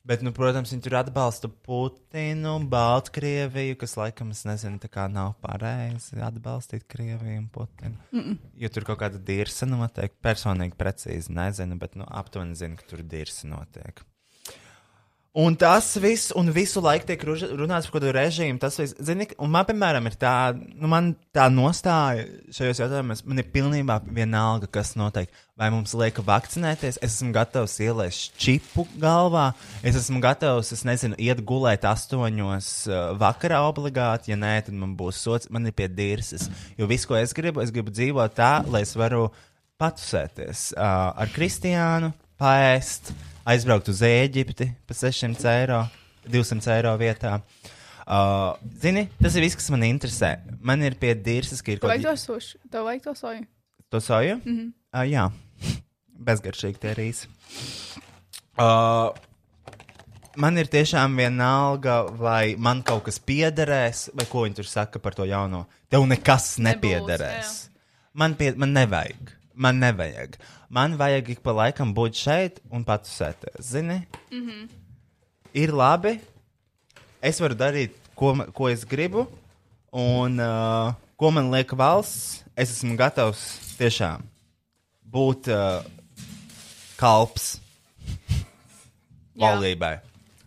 Bet, 0.10 0.24
nu, 0.26 0.32
protams, 0.34 0.72
viņi 0.74 0.82
tur 0.82 0.95
atbalsta 0.97 1.50
Putinu, 1.68 2.56
Baltkrieviju, 2.72 3.76
kas 3.78 3.97
laikam, 4.00 4.32
es 4.34 4.45
nezinu, 4.47 4.80
tā 4.82 4.88
kā 4.89 5.04
nav 5.12 5.36
pareizi 5.43 6.18
atbalstīt 6.26 6.88
Krieviju 6.89 7.43
un 7.43 7.50
Putinu. 7.54 7.97
Mm 8.12 8.20
-mm. 8.20 8.38
Jo 8.58 8.70
tur 8.70 8.84
kaut 8.88 9.00
kāda 9.00 9.20
dirsa 9.20 9.66
notiek. 9.66 10.14
Personīgi 10.24 10.74
precīzi 10.80 11.30
nezinu, 11.30 11.78
bet, 11.78 11.95
nu, 11.95 12.06
aptuveni 12.08 12.56
zinu, 12.56 12.78
ka 12.78 12.84
tur 12.89 13.04
dirsa 13.04 13.47
notiek. 13.47 14.02
Un 15.38 15.54
tas 15.54 15.86
viss, 16.02 16.32
un 16.34 16.48
visu 16.50 16.82
laiku 16.82 17.06
tiek 17.06 17.22
runāts 17.22 17.86
par 17.86 17.94
kaut 17.94 18.00
kādu 18.00 18.14
režīmu. 18.16 18.58
Tas 18.58 18.80
viss, 18.82 18.96
zini, 19.06 19.28
un 19.38 19.52
man, 19.54 19.68
piemēram, 19.68 20.08
ir 20.10 20.16
tā, 20.18 20.32
nu, 20.58 20.90
man 20.90 21.12
tā 21.36 21.46
nostāja 21.54 22.26
šajos 22.56 22.82
jautājumos, 22.82 23.22
man 23.30 23.44
ir 23.44 23.52
pilnībā 23.54 24.00
vienalga, 24.10 24.66
kas 24.74 24.96
notiek. 24.98 25.30
Vai 25.60 25.70
mums 25.70 25.94
liek 26.00 26.18
vakcinēties, 26.26 26.98
es 26.98 27.20
esmu 27.20 27.30
gatavs 27.36 27.78
ielaist 27.84 28.34
čipu 28.42 28.88
galvā, 28.98 29.52
es 29.86 30.00
esmu 30.02 30.18
gatavs, 30.24 30.74
es 30.74 30.82
nezinu, 30.88 31.20
iet 31.22 31.44
gulēt 31.46 31.86
astoņos 31.86 32.74
uh, 32.90 33.00
vakarā 33.20 33.62
obligāti, 33.68 34.34
ja 34.34 34.40
nē, 34.40 34.56
tad 34.66 34.82
man 34.82 34.98
būs 34.98 35.20
sots, 35.28 35.52
man 35.54 35.70
ir 35.70 35.76
pie 35.78 35.92
dirses. 35.94 36.48
Jo 36.80 36.90
viss, 36.90 37.06
ko 37.06 37.20
es 37.20 37.36
gribu, 37.38 37.62
es 37.62 37.76
gribu 37.76 37.94
dzīvot 37.94 38.40
tā, 38.40 38.54
lai 38.72 38.82
es 38.88 38.96
varu 38.98 39.28
patusēties 39.78 40.72
uh, 40.74 41.12
ar 41.14 41.36
Kristiānu, 41.36 42.16
paēst, 42.40 43.14
aizbraukt 43.48 43.90
uz 43.92 44.02
Eģipti 44.06 44.70
par 44.88 44.98
600 44.98 45.52
eiro, 45.54 45.84
200 46.28 46.74
eiro 46.76 46.96
vietā. 47.00 47.40
Uh, 48.10 48.58
zini, 48.82 49.06
tas 49.22 49.36
ir 49.38 49.46
viss, 49.46 49.58
kas 49.60 49.70
man 49.70 49.86
interesē. 49.86 50.40
Man 50.66 50.82
ir 50.82 50.98
pie 50.98 51.14
dirses, 51.14 51.62
ka 51.62 51.76
ir 51.76 51.82
kaut 51.84 51.94
to 52.02 52.16
sušu, 52.18 52.58
tev 52.72 52.88
vajag 52.88 53.04
to 53.06 53.16
soju. 53.16 53.46
To 53.94 54.02
soju? 54.02 54.40
Mm 54.46 54.58
-hmm. 54.58 54.72
uh, 54.94 55.06
jā, 55.06 55.30
bezgaršīgi 56.28 56.80
tie 56.82 56.94
rīsi. 56.98 57.28
Uh, 58.58 59.14
man 60.36 60.58
ir 60.58 60.68
tiešām 60.68 61.16
vienalga, 61.18 62.02
vai 62.12 62.56
man 62.58 62.84
kaut 62.84 63.04
kas 63.04 63.20
piederēs, 63.20 64.10
vai 64.14 64.26
ko 64.26 64.44
viņi 64.46 64.56
tur 64.56 64.66
saka 64.66 65.00
par 65.00 65.14
to 65.14 65.26
jauno. 65.26 65.66
Tev 65.90 66.06
nekas 66.08 66.58
nepiederēs. 66.58 67.70
Man, 68.14 68.36
pie, 68.36 68.54
man 68.56 68.74
nevajag. 68.74 69.39
Man 69.60 69.82
nevajag. 69.84 70.38
Man 70.72 70.95
vajag 70.95 71.34
ik 71.34 71.41
pa 71.43 71.51
laikam 71.51 71.91
būt 71.91 72.16
šeit 72.16 72.62
un 72.72 72.86
patusēties. 72.88 73.72
Zini? 73.74 74.05
Mm 74.32 74.47
-hmm. 74.47 74.70
Ir 75.53 75.74
labi. 75.76 76.20
Es 77.22 77.39
varu 77.39 77.55
darīt, 77.55 77.91
ko, 78.16 78.36
ko 78.53 78.70
es 78.70 78.86
gribu, 78.86 79.28
un 79.91 80.39
uh, 80.39 80.93
ko 81.16 81.32
man 81.32 81.51
liek 81.51 81.72
valsts. 81.76 82.43
Es 82.55 82.72
esmu 82.72 82.95
gatavs 82.95 83.60
tiešām 83.78 84.24
būt 85.03 85.51
uh, 85.51 85.84
kalps 86.95 87.60
valdībai. 89.43 89.99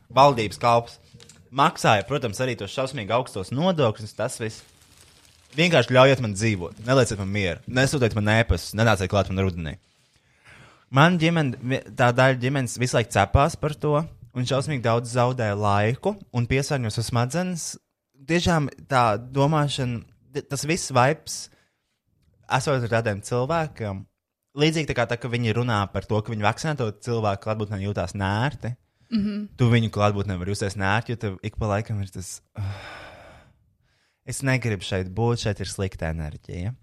Valdības 0.08 0.58
kalps. 0.58 0.98
Maksāja, 1.52 2.06
protams, 2.08 2.40
arī 2.40 2.56
tos 2.56 2.72
šausmīgi 2.72 3.12
augstos 3.12 3.52
nodokļus, 3.52 4.16
tas 4.16 4.40
viss. 4.40 4.71
Vienkārši 5.52 5.92
ļaujiet 5.92 6.20
man 6.24 6.32
dzīvot, 6.32 6.78
nelieciet 6.86 7.18
man 7.20 7.32
mieru, 7.32 7.60
nesūtiet 7.68 8.14
man 8.16 8.30
ēpastus, 8.38 8.72
nenāciet 8.78 9.10
klāt 9.12 9.28
man 9.28 9.44
rudenī. 9.44 9.74
Man 10.92 11.18
ģimene, 11.20 11.80
tā 11.96 12.08
daļa 12.16 12.38
ģimenes 12.40 12.78
visu 12.80 12.96
laiku 12.96 13.12
cepās 13.12 13.56
par 13.60 13.74
to, 13.80 13.98
un 14.32 14.48
šausmīgi 14.48 14.84
daudz 14.84 15.12
zaudēja 15.12 15.56
laiku 15.58 16.14
un 16.32 16.48
piesārņo 16.48 16.92
savas 16.92 17.10
smadzenes. 17.12 17.66
Tiešām 18.28 18.70
tā 18.88 19.04
domāšana, 19.20 20.02
tas 20.48 20.64
viss 20.68 20.92
vibes, 20.94 21.36
esot 22.48 22.86
ar 22.86 22.94
tādiem 22.96 23.20
cilvēkiem, 23.24 24.02
līdzīgi 24.56 24.88
tā 24.88 24.96
kā 24.96 25.08
tā, 25.10 25.20
viņi 25.20 25.56
runā 25.58 25.82
par 25.92 26.08
to, 26.08 26.20
ka 26.20 26.32
viņi 26.32 26.48
vakcinēto 26.48 26.88
cilvēku 27.04 27.44
klātbūtnē 27.44 27.82
jūtās 27.82 28.16
nērti. 28.16 28.74
Mm 29.12 29.20
-hmm. 29.20 29.48
Tu 29.56 29.68
viņu 29.68 29.90
klātbūtnē 29.92 30.38
vari 30.38 30.50
justies 30.50 30.76
nērti, 30.76 31.12
jo 31.12 31.16
tev 31.16 31.38
ik 31.42 31.56
pa 31.56 31.66
laikam 31.66 32.00
ir 32.00 32.08
tas. 32.08 32.40
Uh, 32.56 33.01
es 34.28 34.42
negribu 34.46 34.86
šeit 34.86 35.10
būt, 35.14 35.44
šeit 35.44 35.62
ir 35.62 35.70
slikta 35.70 36.10
enerģija. 36.12 36.74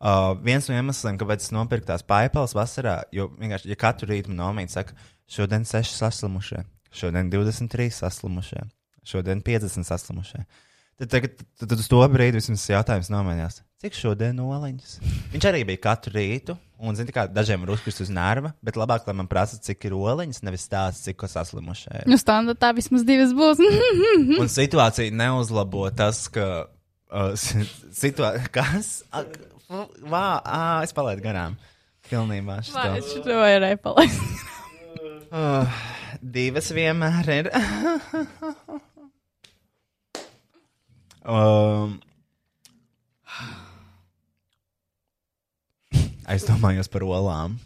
Uh, 0.00 0.32
viens 0.40 0.64
no 0.70 0.76
iemesliem, 0.78 1.18
kāpēc 1.20 1.44
es 1.44 1.52
nopirku 1.52 1.90
tās 1.90 2.04
paipeles 2.08 2.54
vasarā, 2.56 3.02
jo 3.12 3.28
vienkārši, 3.36 3.68
ja 3.68 3.76
katru 3.80 4.08
rītu 4.08 4.32
man 4.32 4.40
nomīt, 4.40 4.72
saka, 4.72 4.96
šodien 5.28 5.66
6 5.68 5.98
saslimušie, 5.98 6.62
šodien 6.96 7.28
23 7.32 7.90
saslimušie, 7.98 8.62
šodien 9.04 9.42
50 9.44 9.84
saslimušie. 9.84 10.46
Tad, 11.00 11.10
tagad, 11.12 11.36
tad, 11.36 11.66
tad 11.66 11.76
uz 11.76 11.88
to 11.88 12.00
brīdi 12.12 12.40
vismaz 12.40 12.64
jautājums 12.72 13.12
nomainījās. 13.12 13.60
Cik 13.80 13.96
šodien 13.96 14.40
noliņas? 14.40 14.96
Viņš 15.34 15.46
arī 15.48 15.62
bija 15.68 15.84
katru 15.84 16.16
rītu, 16.16 16.56
un, 16.80 16.96
zini, 16.96 17.12
kā 17.14 17.26
dažiem 17.28 17.60
var 17.64 17.70
uzkrist 17.76 18.00
uz 18.04 18.10
nerva, 18.12 18.50
bet 18.64 18.74
labāk, 18.80 19.06
lai 19.06 19.14
man 19.20 19.28
prasa, 19.30 19.56
cik 19.62 19.84
ir 19.88 19.92
oliņas, 19.98 20.42
nevis 20.46 20.66
stāsta, 20.66 21.00
cik 21.10 21.16
ko 21.20 21.26
saslimušie. 21.30 21.90
ir. 22.02 22.06
Nu, 22.10 22.16
standartā 22.20 22.68
vismaz 22.76 23.02
divas 23.08 23.32
būs. 23.36 23.58
Un 24.42 24.48
situācija 24.50 25.14
neuzlabo 25.14 25.82
tas, 25.96 26.16
ka 26.32 26.46
uh, 26.66 27.32
situācija. 27.36 28.50
Kas? 28.54 28.86
Ak, 29.12 29.28
Vā, 29.70 30.42
ā, 30.42 30.82
es 30.82 30.90
palaidu 30.96 31.22
garām. 31.22 31.52
Pilnībā. 32.10 32.56
šito. 32.66 32.74
Vai 32.74 32.98
es 32.98 33.06
šo 33.14 33.22
varēju 33.38 33.78
palaist? 33.84 34.18
Divas 36.20 36.72
vienmēr 36.74 37.28
ir. 37.36 37.50
um, 41.22 42.00
es 46.34 46.46
domāju 46.48 46.84
par 46.92 47.04
olām. 47.06 47.58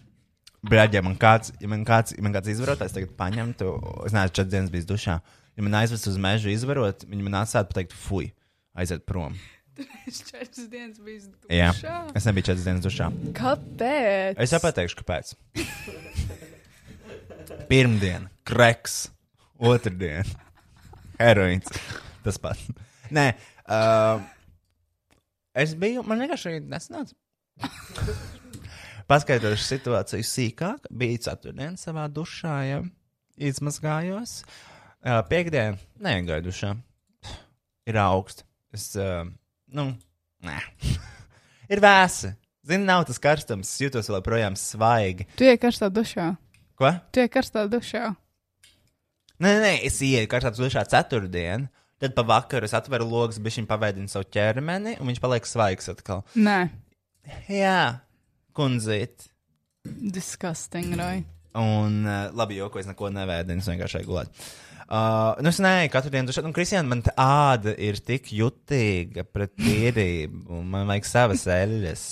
Brāļ, 0.65 0.95
ja 0.97 1.03
man 1.05 1.17
kāds, 1.21 1.53
ja 1.61 1.69
man 1.69 1.83
kāds, 1.85 2.15
ja 2.17 2.23
man 2.25 2.33
kāds 2.33 2.49
izvarotājs 2.49 2.95
tagad 2.97 3.11
paņemtu, 3.19 3.73
es 4.09 4.15
neesmu 4.17 4.33
četras 4.33 4.53
dienas 4.53 4.71
bijis 4.73 4.87
dušā. 4.89 5.19
Ja 5.55 5.65
man 5.67 5.77
aizvest 5.79 6.09
uz 6.09 6.17
mežu 6.19 6.49
izvarot, 6.51 7.05
viņi 7.05 7.27
man 7.27 7.37
atstātu 7.43 7.75
pateikt, 7.75 7.93
fuj, 7.93 8.31
aiziet 8.75 9.05
prom. 9.09 9.37
Es 10.09 10.21
četras 10.23 10.69
dienas 10.71 11.01
biju 11.03 11.33
Jā, 11.51 11.73
dušā. 11.75 11.95
es 12.17 12.27
nebiju 12.29 12.47
četras 12.49 12.65
dienas 12.65 12.85
dušā. 12.85 13.09
Kāpēc? 13.37 14.39
Es 14.41 14.55
jau 14.55 14.61
pateikšu, 14.63 15.01
kāpēc. 15.03 15.33
Pirmdiena, 17.69 18.31
kreks, 18.47 18.95
otrdiena, 19.59 20.25
heroīns. 21.21 21.75
Tas 22.25 22.39
pats. 22.41 22.71
Nē, 23.15 23.27
uh, 23.67 24.23
es 25.59 25.75
biju, 25.77 26.07
man 26.09 26.23
vienkārši 26.25 26.63
nesanāca. 26.65 27.19
Paskaidrošu 29.11 29.67
situāciju 29.67 30.25
sīkāk. 30.25 30.87
Biju 30.89 31.21
ceturtdienā 31.27 31.77
savā 31.81 32.07
dušā, 32.13 32.55
ja 32.65 32.81
izmazgājos. 33.37 34.39
Uh, 35.05 35.21
Piektdienā 35.29 35.77
negaidu 36.05 36.49
dušā. 36.49 36.73
Ir 37.91 37.99
augsts. 38.01 38.47
Es, 38.75 38.89
uh, 38.97 39.27
nu, 39.77 39.91
nē. 40.45 40.57
Ir 41.73 41.83
vēsi. 41.85 42.33
Zini, 42.65 42.87
nav 42.89 43.05
tas 43.09 43.21
karstums. 43.21 43.69
Es 43.75 43.83
jūtos 43.85 44.09
vēl 44.09 44.25
projām 44.25 44.57
svaigi. 44.57 45.29
Tu 45.37 45.51
ej 45.51 45.59
karstā 45.61 45.91
dušā. 45.93 46.31
Ko? 46.81 46.95
Tu 47.13 47.27
ej 47.27 47.29
karstā 47.33 47.67
dušā. 47.69 48.07
Nē, 49.37 49.51
nē, 49.51 49.59
nē, 49.61 49.75
es 49.85 50.01
ieeju 50.05 50.31
karstā 50.33 50.55
dušā 50.57 50.87
ceturtdienā. 50.89 51.69
Tad 52.01 52.17
pa 52.17 52.25
vakaru 52.27 52.67
es 52.67 52.73
atveru 52.75 53.05
logus, 53.07 53.37
bet 53.41 53.55
viņš 53.55 53.69
pavaidina 53.71 54.11
savu 54.11 54.27
ķermeni, 54.33 54.97
un 54.99 55.09
viņš 55.09 55.21
paliek 55.23 55.47
svaigs 55.47 55.87
atkal. 55.93 56.25
Nē, 56.35 56.57
Jā, 57.49 58.04
kundzīt. 58.57 59.31
disgusting, 59.85 60.95
Roy. 60.99 61.25
Un, 61.55 62.03
uh, 62.03 62.31
labi, 62.35 62.57
joko 62.59 62.81
es 62.81 62.89
neko 62.89 63.11
nevēdinu, 63.15 63.63
es 63.63 63.69
vienkārši 63.71 64.07
gulēju. 64.09 64.47
Uh, 64.85 65.39
nu, 65.41 65.49
es 65.49 65.61
neeju 65.65 65.91
katru 65.95 66.11
dienu, 66.13 66.29
dušā, 66.29 66.43
un 66.45 66.55
Kristiāna, 66.57 66.89
man 66.91 67.01
tā 67.07 67.15
āda 67.21 67.73
ir 67.81 68.01
tik 68.05 68.33
jutīga 68.37 69.25
pret 69.25 69.55
tīrību, 69.57 70.43
un 70.59 70.67
man 70.73 70.91
vajag 70.91 71.09
savas 71.09 71.47
eļļas. 71.55 72.05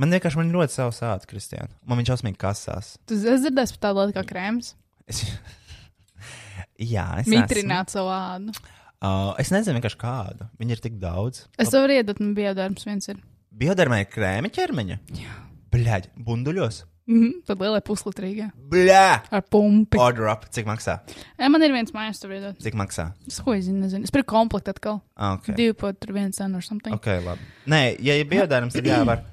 Man 0.00 0.16
vienkārši 0.16 0.40
man 0.40 0.52
ļoti 0.52 0.74
savs 0.74 1.00
āda, 1.06 1.28
Kristiāna. 1.28 1.72
Man 1.88 2.00
viņš 2.00 2.12
ausmīgi 2.16 2.40
kasās. 2.40 2.94
Tu 3.08 3.16
esi 3.20 3.44
dzirdējis 3.46 3.74
par 3.76 3.82
tādu 3.86 4.02
lietu 4.02 4.16
kā 4.18 4.26
krēms? 4.28 4.74
Es... 5.08 5.22
Jā, 6.94 7.06
es 7.20 7.28
Mitrināt 7.30 7.92
savu 7.92 8.12
ādu. 8.14 8.56
Uh, 9.00 9.32
es 9.40 9.52
nezinu 9.52 9.78
vienkārši 9.78 10.00
kādu. 10.00 10.48
Viņi 10.60 10.76
ir 10.76 10.82
tik 10.84 10.98
daudz. 11.00 11.46
Es 11.60 11.72
tev 11.72 11.86
varu 11.86 11.96
iedot, 11.96 12.20
man 12.20 12.34
biodarbs 12.36 12.88
viens 12.88 13.12
ir. 13.12 13.20
Biodermā 13.60 14.02
ir 14.02 14.10
krēma 14.12 14.52
ķermeņa. 14.52 14.98
Jā. 15.20 15.36
Bļaļ, 15.70 16.08
bunduļos. 16.26 16.84
Mhm, 17.10 17.40
tad 17.48 17.62
lielai 17.62 17.80
puslitrīgai. 17.82 18.48
Bļā! 18.70 19.06
Ar 19.34 19.42
pumpi. 19.50 19.98
Order 19.98 20.28
up. 20.30 20.44
Cik 20.54 20.68
maksā? 20.68 21.00
Jā, 21.40 21.48
man 21.50 21.64
ir 21.66 21.72
viens 21.74 21.90
mājās, 21.94 22.20
tur 22.22 22.34
iedot. 22.36 22.58
Cik 22.62 22.76
maksā? 22.78 23.08
Es 23.26 23.40
ko 23.42 23.56
zinu, 23.56 23.80
nezinu. 23.82 24.06
Es 24.06 24.14
pirku 24.14 24.30
komplektu 24.30 24.70
atkal. 24.74 25.00
Ah, 25.16 25.34
ok. 25.38 25.50
Divi 25.58 25.74
pat 25.78 25.98
tur 26.02 26.14
viens 26.14 26.38
cenu 26.38 26.60
or 26.60 26.66
something. 26.66 26.94
Ok, 26.94 27.08
labi. 27.24 27.48
Nē, 27.70 27.80
ja 28.06 28.14
ir 28.20 28.28
bioderms, 28.30 28.76
tad 28.76 28.86
jāvar. 28.86 29.24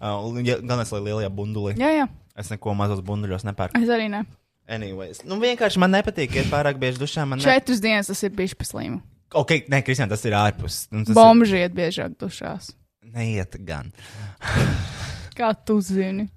Uh, 0.00 0.40
ja, 0.46 0.56
gan 0.64 0.82
es 0.82 0.90
lai 0.94 1.02
lielajā 1.06 1.30
bundulī. 1.36 1.76
Jā, 1.78 1.92
jā. 2.00 2.08
Es 2.40 2.50
neko 2.50 2.74
mazos 2.78 3.02
bunduļos 3.06 3.46
nepērku. 3.46 3.78
Es 3.78 3.92
arī 3.92 4.08
ne. 4.10 4.24
Anyways, 4.70 5.22
nu 5.26 5.38
vienkārši 5.42 5.82
man 5.82 5.94
nepatīk, 5.94 6.34
iet 6.38 6.50
pārāk 6.50 6.78
bieži 6.82 7.02
dušā. 7.02 7.26
Man 7.28 7.38
ne... 7.42 7.46
Četras 7.46 7.82
dienas 7.82 8.10
tas 8.10 8.22
ir 8.26 8.34
bijis 8.34 8.56
paslimu. 8.58 9.02
Ok, 9.38 9.68
nē, 9.70 9.82
Kristian, 9.86 10.10
tas 10.10 10.24
ir 10.26 10.34
ārpus. 10.38 10.84
Nu, 10.90 11.04
tas 11.06 11.14
Bomži 11.14 11.62
iet 11.62 11.74
biežāk 11.76 12.16
dušās. 12.18 12.72
ir... 12.72 13.12
Neiet 13.14 13.58
gan. 13.66 13.92
Kā 15.40 15.54
tu 15.64 15.78
zini? 15.80 16.28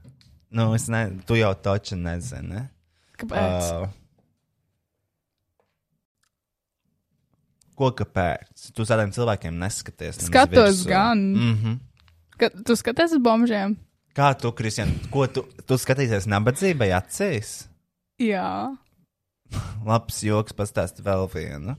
Nu, 0.54 0.70
es 0.78 0.88
ne... 0.92 1.06
Tu 1.28 1.42
jau 1.42 1.52
taču 1.60 1.98
nezini. 2.00 2.48
Ne? 2.54 2.62
Kāpēc? 3.20 3.68
Uh, 3.84 3.92
Ko 7.74 7.90
kāpēc? 7.98 8.70
Tu 8.76 8.86
tādiem 8.86 9.12
cilvēkiem 9.16 9.58
neskaties. 9.58 10.22
Skatos 10.28 10.84
gan. 10.86 11.18
Mm 11.34 11.56
-hmm. 11.58 11.80
Ka, 12.38 12.50
tu 12.50 12.76
skaties 12.76 13.12
uz 13.18 13.22
bombžiem? 13.22 13.76
Kā 14.14 14.34
tu, 14.38 14.52
Kristian, 14.52 14.90
ko 15.10 15.26
tu, 15.28 15.42
tu 15.66 15.74
skatīsies 15.74 16.28
nabadzībai 16.30 16.92
acīs? 16.94 17.68
Jā. 18.22 18.78
Labs 19.90 20.24
joks, 20.24 20.54
pastāst 20.54 21.02
vēl 21.02 21.26
vienu. 21.34 21.76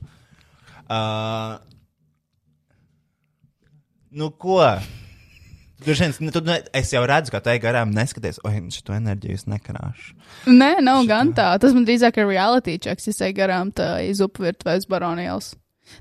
Uh, 0.89 1.57
nu, 4.11 4.29
ko? 4.31 4.59
Tur 5.83 5.97
šeit, 5.99 6.21
nu, 6.23 6.31
tu, 6.31 6.39
ne, 6.45 6.61
es 6.77 6.93
jau 6.93 7.01
redzu, 7.03 7.33
ka 7.33 7.41
tai 7.43 7.57
garām 7.59 7.91
neskaties, 7.91 8.39
oi, 8.47 8.61
šo 8.71 8.93
enerģiju 8.95 9.35
es 9.35 9.43
nekarāšu. 9.51 10.13
Nē, 10.47 10.69
nav 10.85 11.03
gan 11.09 11.33
tā. 11.35 11.49
Tas 11.59 11.75
man 11.75 11.83
drīzāk 11.87 12.15
ir 12.21 12.29
reality 12.29 12.77
checks, 12.79 13.09
ja 13.11 13.27
ej 13.27 13.33
garām 13.35 13.73
tā 13.75 13.89
iz 14.07 14.21
upvirtu 14.23 14.69
vai 14.69 14.77
uz 14.79 14.87
baronijas. 14.87 15.51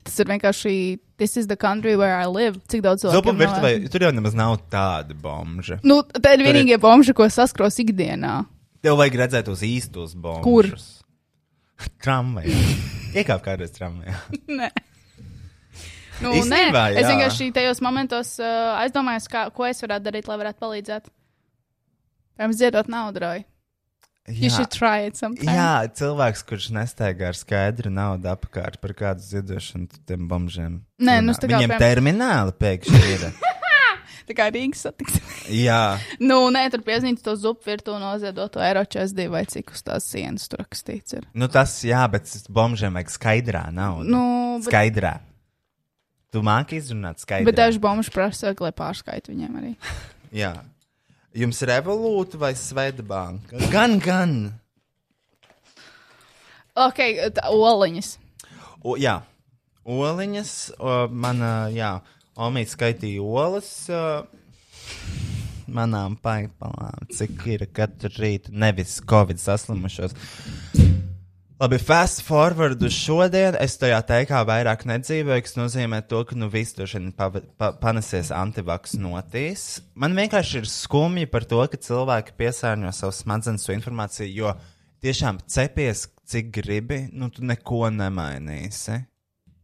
Tas 0.06 0.14
ir 0.22 0.30
vienkārši, 0.30 0.74
this 1.18 1.36
is 1.36 1.48
the 1.50 1.56
country 1.60 1.96
where 1.98 2.14
I 2.16 2.24
live. 2.30 2.62
Cik 2.70 2.84
daudz 2.86 3.02
cilvēku 3.02 3.18
Zupu 3.18 3.34
virtuvē, 3.42 3.72
tur 3.92 4.06
jau 4.06 4.12
nemaz 4.14 4.38
nav 4.38 4.56
tāda 4.72 5.12
bomža. 5.18 5.80
Nu, 5.82 5.98
tā 6.06 6.36
ir 6.36 6.40
Tur 6.40 6.46
ir- 6.46 6.48
vienīgie 6.52 6.78
bombži, 6.80 7.12
ko 7.12 7.26
saskros 7.28 7.76
ikdienā. 7.82 8.44
Tev 8.84 8.96
vajag 9.02 9.18
redzēt 9.24 9.50
tos 9.50 9.60
īstos 9.66 10.14
bombžus. 10.14 10.44
Kur? 10.46 11.90
Tramvajā. 12.04 12.64
Iekāp 13.18 13.42
kādreiz 13.44 13.74
tramvajā. 13.74 14.14
Nē. 14.62 14.70
Nu, 16.22 16.34
Īstenībā, 16.38 16.84
nē, 16.94 17.00
es 17.00 17.06
jā. 17.06 17.14
vienkārši 17.14 17.48
tajos 17.56 17.80
momentos 17.84 18.34
uh, 18.42 18.76
aizdomājos, 18.84 19.26
kā, 19.32 19.48
ko 19.54 19.66
es 19.66 19.82
varētu 19.82 20.06
darīt, 20.10 20.28
lai 20.30 20.38
varētu 20.44 20.62
palīdzēt. 20.62 21.10
Pirms 22.38 22.58
ziedot 22.60 22.88
naudu, 22.90 23.22
Roy. 23.24 23.44
You 24.26 24.48
should 24.48 24.70
try 24.72 25.04
it 25.04 25.18
sometime. 25.20 25.52
Jā, 25.52 25.84
cilvēks, 26.00 26.40
kurš 26.48 26.70
nestaigā 26.72 27.28
ar 27.28 27.36
skaidru 27.36 27.90
naudu 27.92 28.30
apkārt 28.32 28.78
par 28.80 28.94
kādu 28.96 29.20
ziedošanu 29.20 30.00
tiem 30.08 30.24
bombžiem. 30.30 30.78
Nē, 31.04 31.18
nu, 31.20 31.34
es 31.34 31.42
tā 31.42 31.50
kā 31.50 31.58
Viņiem 31.58 31.74
piemēram- 31.74 31.82
termināli 31.84 32.54
pēkšņi 32.64 33.02
ir. 33.18 33.26
Tā 34.24 34.32
kā 34.32 34.46
Rīgas 34.48 34.86
satiksme. 34.86 35.20
Jā, 35.66 35.98
nu, 36.24 36.38
nē, 36.54 36.62
tur 36.72 36.80
piezīmēt 36.86 37.20
to 37.26 37.34
zupu 37.36 37.68
virtu 37.68 37.98
noziedoto 38.00 38.62
eiro 38.64 38.80
42 38.88 39.28
vai 39.34 39.42
cik 39.44 39.74
uz 39.76 39.84
tās 39.84 40.06
sienas 40.08 40.48
tur 40.48 40.62
rakstīts. 40.64 41.18
Ir. 41.18 41.26
nu 41.36 41.50
tas 41.52 41.74
jā, 41.84 42.00
bet 42.08 42.32
bombžiem 42.48 42.96
vajag 42.96 43.12
skaidrā 43.12 43.66
naudu. 43.76 44.08
Nu, 44.08 44.22
bet, 44.62 44.70
Skaidrā. 44.70 45.18
Tu 46.34 46.42
māki 46.42 46.80
izrunāt 46.80 47.22
skaidrā. 47.22 47.46
bet 47.46 47.60
daži 47.60 47.78
bomži 47.82 48.10
prasa, 48.10 48.50
lai 48.58 48.72
pārskaitu 48.74 49.30
viņiem 49.30 49.58
arī. 49.60 49.72
Jā. 50.42 50.56
Jums 51.34 51.58
ir 51.62 51.70
revolūta 51.72 52.38
vai 52.38 52.52
Svetbanka? 52.58 53.58
Gan, 53.72 53.96
gan. 54.02 54.34
Ok, 56.78 57.00
tā, 57.34 57.48
oliņas. 57.50 58.12
O, 58.82 58.94
jā, 58.98 59.16
oliņas. 59.86 60.52
O, 60.78 60.94
mana, 61.10 61.54
jā, 61.74 61.96
Omīte 62.34 62.74
skaitīja 62.74 63.22
olas. 63.22 63.68
O, 63.90 64.02
manām 65.70 66.16
paipalām, 66.22 67.06
cik 67.14 67.46
ir 67.54 67.66
katru 67.74 68.10
rītu, 68.18 68.54
nevis 68.54 68.98
Covid 69.10 69.38
saslimušos. 69.42 70.16
Labi, 71.54 71.78
fast 71.78 72.18
forward 72.26 72.82
uz 72.82 72.96
šodien. 72.98 73.54
Es 73.62 73.76
tajā 73.78 74.00
teikā 74.02 74.40
vairāk 74.42 74.80
nedzīvoju, 74.90 75.42
kas 75.46 75.52
nozīmē 75.54 76.00
to, 76.10 76.24
ka 76.26 76.34
nu 76.34 76.48
viss 76.50 76.74
tur 76.74 76.88
šodien 76.90 77.12
pa, 77.14 77.28
pa, 77.30 77.68
panesies 77.78 78.32
antivaks 78.34 78.96
notīs. 78.98 79.78
Man 79.94 80.16
vienkārši 80.18 80.56
ir 80.58 80.66
skumji 80.66 81.28
par 81.30 81.44
to, 81.46 81.60
ka 81.70 81.78
cilvēki 81.78 82.34
piesārņo 82.42 82.90
savu 82.90 83.14
smadzenes 83.14 83.70
informāciju, 83.70 84.32
jo 84.34 84.50
tiešām 85.06 85.38
cepies, 85.46 86.08
cik 86.26 86.48
gribi, 86.56 87.04
nu 87.14 87.28
tu 87.30 87.46
neko 87.46 87.84
nemainīsi. 88.00 88.96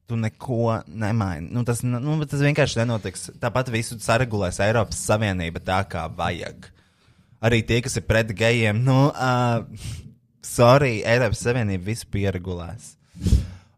Tu 0.07 0.19
neko 0.19 0.77
nemaini. 0.87 1.51
Nu, 1.51 1.65
tas, 1.67 1.83
nu, 1.83 2.21
tas 2.23 2.45
vienkārši 2.45 2.85
nenotiks. 2.85 3.33
Tāpat 3.43 3.73
visu 3.75 3.99
saregulēs 3.99 4.63
Eiropas 4.63 5.03
Savienība 5.11 5.59
tā, 5.67 5.81
kā 5.91 6.07
vajag. 6.07 6.71
Arī 7.43 7.65
tie, 7.67 7.81
kas 7.83 7.99
ir 7.99 8.07
pret 8.07 8.31
gejiem, 8.39 8.79
nu, 8.87 9.01
uh, 9.11 10.07
sorry, 10.45 11.01
Eiropas 11.07 11.43
Savienība 11.45 11.91
visu 11.91 12.09
pieregulēs. 12.13 12.95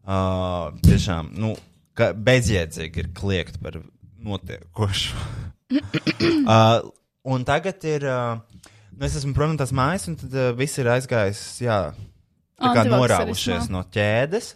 Uh, 0.03 0.73
tiešām, 0.83 1.31
nu, 1.39 1.53
bezjēdzīgi 1.97 3.03
ir 3.03 3.11
kliegt 3.15 3.59
par 3.63 3.79
notiekošu. 4.23 5.19
uh, 5.73 6.79
un 7.23 7.45
tagad 7.47 7.85
ir, 7.87 8.07
uh, 8.07 8.67
nu, 8.91 9.05
es 9.07 9.19
esmu 9.19 9.35
prom 9.37 9.53
no 9.53 9.61
tās 9.61 9.71
mājas, 9.75 10.09
un 10.11 10.19
tad 10.19 10.35
uh, 10.35 10.51
viss 10.57 10.81
ir 10.81 10.91
aizgājis, 10.91 11.43
jā, 11.63 11.79
tā 12.59 12.73
kā 12.75 12.87
norāvušies 12.89 13.71
no 13.73 13.85
ķēdes. 13.93 14.53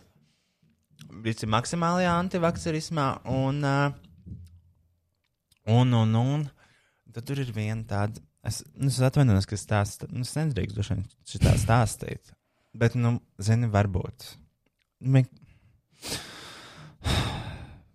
Visi 1.23 1.47
maksimālajā 1.49 2.11
antivakserismā, 2.25 3.07
un 3.33 3.63
uh, 3.65 3.87
Un, 5.67 5.91
un, 5.91 6.13
un. 6.15 6.45
Tad 7.11 7.25
tur 7.27 7.41
ir 7.43 7.49
viena 7.51 7.83
tāda. 7.83 8.21
Es, 8.45 8.61
nu, 8.75 8.91
es 8.91 8.99
atvainojos, 9.03 9.47
ka 9.49 9.57
es 9.57 9.65
tādu 9.67 10.09
nu, 10.13 10.25
es 10.27 10.35
nedrīkstu 10.37 10.77
droši 10.77 10.95
vien 10.95 11.07
šitā 11.27 11.55
stāstīt. 11.59 12.33
Bet, 12.77 12.95
nu, 12.99 13.17
zini, 13.41 13.69
varbūt. 13.73 14.29
Vien... 15.01 15.25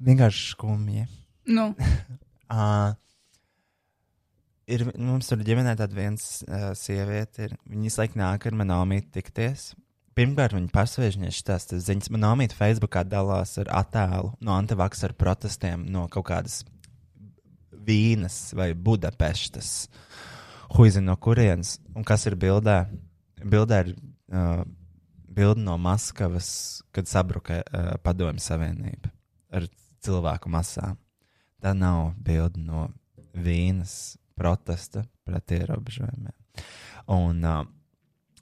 Vienkārši 0.03 0.49
skumji. 0.57 1.07
Nu, 1.47 1.71
Uh, 2.53 2.93
ir, 4.69 4.85
mums 5.01 5.31
tur 5.31 5.41
ģimenē 5.47 5.73
tāda 5.79 5.97
viens 5.97 6.43
uh, 6.45 6.73
sieviete, 6.77 7.47
ir, 7.47 7.55
viņa 7.65 7.87
visu 7.89 8.01
laiku 8.03 8.21
nāk 8.21 8.45
ar 8.49 8.59
manu 8.61 8.77
omīti 8.83 9.09
tikties. 9.15 9.71
Pirmkārt, 10.13 10.53
viņa 10.53 10.69
pasviež 10.75 11.17
viņai 11.17 11.33
šīs 11.33 11.71
ziņas. 11.87 12.11
Manā 12.13 12.35
omīte 12.35 12.59
Facebookā 12.59 13.07
dalās 13.09 13.55
ar 13.63 13.71
attēlu 13.73 14.35
no 14.45 14.53
antivaksaru 14.59 15.17
protestiem 15.17 15.87
no 15.89 16.05
kaut 16.13 16.27
kādas 16.29 16.59
Vīnas 17.73 18.51
vai 18.59 18.75
Budapeštas. 18.77 19.73
Huizina 20.73 21.11
no 21.11 21.17
kurienes 21.21 21.77
un 21.97 22.07
kas 22.07 22.25
ir 22.29 22.37
bildē? 22.41 22.85
Bildē 23.43 23.81
ir 23.85 23.93
uh, 24.33 24.63
bilde 25.33 25.61
no 25.65 25.77
Maskavas, 25.81 26.83
kad 26.95 27.09
sabruka 27.11 27.61
uh, 27.61 27.93
Padomju 28.05 28.43
Savienība 28.43 29.13
ar 29.53 29.67
cilvēku 30.05 30.51
masām. 30.53 30.99
Tā 31.63 31.75
nav 31.77 32.15
bilde 32.23 32.63
no 32.63 32.89
Vīnas 33.33 34.17
protesta 34.39 35.05
pret 35.27 35.55
ierobežojumiem. 35.59 36.35
Un 37.13 37.45
uh, 37.47 37.63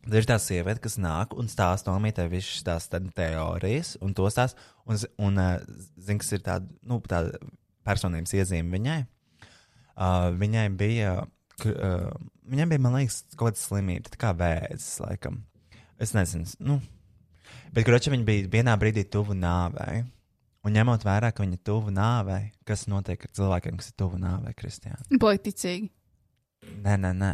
ir 0.08 0.26
tā 0.28 0.38
sieviete, 0.40 0.80
kas 0.84 0.98
nāk 1.00 1.34
un 1.38 1.50
stāsta 1.50 1.92
nomītē 1.92 2.26
visas 2.30 2.62
tās 2.66 2.88
teorijas, 2.90 3.96
un 4.00 4.14
to 4.16 4.28
stāsta, 4.32 4.60
un, 4.86 4.98
un 5.20 5.40
uh, 5.40 5.56
zina, 5.98 6.20
kas 6.22 6.32
ir 6.36 6.44
tāda, 6.46 6.70
nu, 6.86 7.00
tāda 7.10 7.38
personības 7.86 8.34
iezīme 8.38 8.76
viņai. 8.76 9.00
Uh, 10.00 10.30
viņai 10.40 10.66
bija, 10.80 11.18
uh, 11.68 12.08
viņai 12.50 12.66
bija, 12.70 12.82
man 12.84 12.96
liekas, 12.98 13.22
kaut 13.34 13.52
kāda 13.52 13.60
slimība, 13.60 14.12
tā 14.12 14.20
kā 14.20 14.32
vēzis, 14.36 15.00
laikam. 15.04 15.42
Es 16.00 16.14
nezinu, 16.16 16.48
nu, 16.64 16.78
bet, 17.74 17.84
kurča 17.84 18.12
viņa 18.14 18.26
bija 18.28 18.48
vienā 18.52 18.76
brīdī 18.80 19.04
tuvu 19.10 19.36
nāvei. 19.36 20.02
Un 20.60 20.74
ņemot 20.76 21.04
vērā, 21.08 21.30
ka 21.32 21.40
viņa 21.40 21.56
ir 21.56 21.62
tuvu 21.64 21.92
nāvei, 21.96 22.50
kas 22.68 22.84
notiek 22.92 23.22
ar 23.24 23.30
cilvēkiem, 23.36 23.78
kas 23.80 23.92
ir 23.92 23.96
tuvu 24.00 24.18
nāvei, 24.20 24.52
Kristiāna? 24.56 25.00
Paliekticīgi. 25.20 25.88
Nē, 26.84 26.98
nē, 27.00 27.14
nē. 27.16 27.30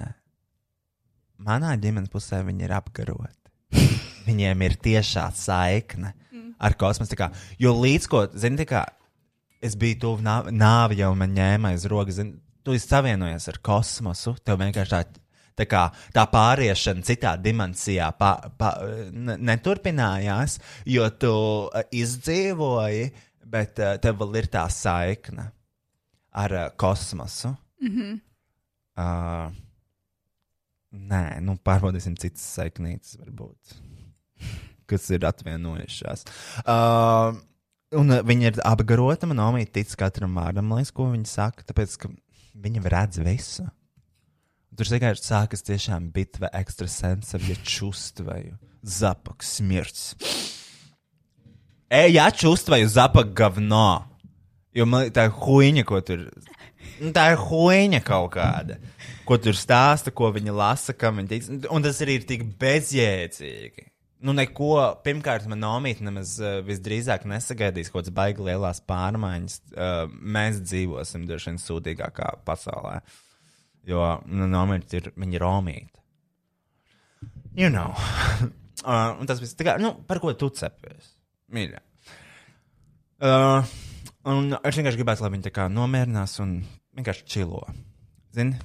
Manā 1.46 1.72
ģimenes 1.82 2.12
pusē 2.12 2.38
viņi 2.46 2.68
ir 2.68 2.74
apgaroti. 2.76 3.50
Viņiem 4.28 4.62
ir 4.66 4.76
tiešā 4.82 5.26
saikne 5.34 6.14
ar 6.62 6.76
kosmosu. 6.78 7.18
Jo 7.60 7.74
līdz 7.76 8.06
ko, 8.10 8.22
zini, 8.38 8.64
kā 8.68 8.84
es 9.64 9.74
biju 9.78 9.98
tuvu 10.04 10.24
nā- 10.24 10.46
nāvi, 10.54 11.00
jau 11.02 11.10
man 11.18 11.34
ņēma 11.34 11.74
aiz 11.74 11.84
rokas, 11.90 12.20
zini, 12.20 12.38
tu 12.66 12.74
esi 12.74 12.88
savienojies 12.90 13.46
ar 13.52 13.60
kosmosu. 13.64 14.34
Tev 14.42 14.58
vienkārši 14.58 14.92
tā, 14.92 15.22
tā, 15.60 15.66
kā, 15.70 15.84
tā 16.14 16.24
pāriešana 16.32 17.06
citā 17.06 17.36
dimensijā 17.38 18.10
pa, 18.18 18.32
pa, 18.58 18.72
ne- 19.12 19.38
neturpinājās, 19.52 20.58
jo 20.90 21.06
tu 21.14 21.34
eh, 21.70 21.86
izdzīvoji, 22.02 23.06
bet 23.46 23.78
eh, 23.78 23.94
tev 24.02 24.18
vēl 24.24 24.42
ir 24.42 24.50
tā 24.50 24.66
saikne 24.72 25.50
ar 26.36 26.58
eh, 26.58 26.68
kosmosu. 26.80 27.54
Uh, 28.96 29.52
nē, 30.96 31.24
nu 31.44 31.58
pārbaudīsim 31.60 32.14
citas 32.16 32.46
saiknītes, 32.56 33.18
varbūt, 33.20 33.74
kas 34.88 35.10
ir 35.12 35.26
atvienojušās. 35.28 36.24
Uh, 36.64 37.36
un 38.00 38.14
viņa 38.26 38.48
ir 38.48 38.62
apgarota, 38.64 39.28
man 39.28 39.42
omīte 39.44 39.76
tic 39.76 39.92
katram 40.00 40.40
vārdam, 40.40 40.72
liekas, 40.72 40.94
ko 40.96 41.10
viņa 41.12 41.28
saka, 41.28 41.66
tāpēc, 41.68 41.98
ka 42.00 42.10
viņa 42.62 42.82
redz 42.92 43.20
visu. 43.24 43.66
Tur 44.76 44.90
vienkārši 44.92 45.24
sākas 45.24 45.64
tiešām 45.64 46.10
bitva 46.12 46.50
ekstrasensavie 46.56 47.56
čustvaju, 47.64 48.58
zapak 48.84 49.44
smirts. 49.46 50.12
Ej, 51.88 52.16
ja 52.18 52.26
čustvaju 52.34 52.88
zapak 52.90 53.32
gavno. 53.36 54.04
Jo 54.76 54.84
man 54.84 55.08
tā 55.14 55.28
huīņa, 55.32 55.84
ko 55.88 56.02
tur. 56.04 56.26
Nu, 57.00 57.12
tā 57.16 57.30
ir 57.32 57.40
huīņa 57.40 58.02
kaut 58.04 58.34
kāda. 58.34 58.76
Ko 59.26 59.38
tur 59.40 59.56
stāsta, 59.56 60.12
ko 60.12 60.28
viņa 60.34 60.52
lasa, 60.54 60.92
kam 60.92 61.22
viņa 61.22 61.30
tic. 61.30 61.48
Un 61.72 61.86
tas 61.86 62.02
arī 62.04 62.18
ir 62.20 62.26
tik 62.28 62.44
bezjēdzīgi. 62.60 63.86
Nu, 64.24 64.32
neko, 64.32 64.70
pirmkārt, 65.04 65.44
man 65.50 65.60
nomīt 65.60 66.00
nemaz 66.04 66.38
uh, 66.40 66.58
visdrīzāk 66.64 67.26
nesagaidīs 67.28 67.90
kaut 67.92 68.06
kādas 68.06 68.14
baigi 68.16 68.46
lielās 68.46 68.80
pārmaiņas. 68.88 69.56
Uh, 69.74 70.06
mēs 70.08 70.62
dzīvosim 70.64 71.26
droši 71.28 71.50
vien 71.50 71.60
sūdīgākā 71.60 72.30
pasaulē. 72.48 73.02
Jo, 73.86 74.06
nu, 74.32 74.48
nomīt 74.50 74.96
ir, 74.96 75.10
viņa 75.20 75.42
romīta. 75.42 76.00
You 77.56 77.68
know. 77.68 77.92
uh, 78.84 79.12
un 79.20 79.28
tas 79.28 79.42
viss, 79.42 79.56
kā, 79.60 79.76
nu, 79.82 79.92
par 80.08 80.22
ko 80.24 80.32
tu 80.38 80.48
cepies? 80.56 81.12
Mīļā. 81.52 81.82
Uh, 83.16 83.68
un 84.28 84.56
es 84.58 84.76
vienkārši 84.80 85.00
gribētu, 85.00 85.24
lai 85.24 85.32
viņi 85.36 85.46
tā 85.46 85.52
kā 85.60 85.68
nomierinās 85.72 86.40
un 86.44 86.58
vienkārši 86.96 87.28
čilo. 87.36 87.62
Zini, 88.36 88.56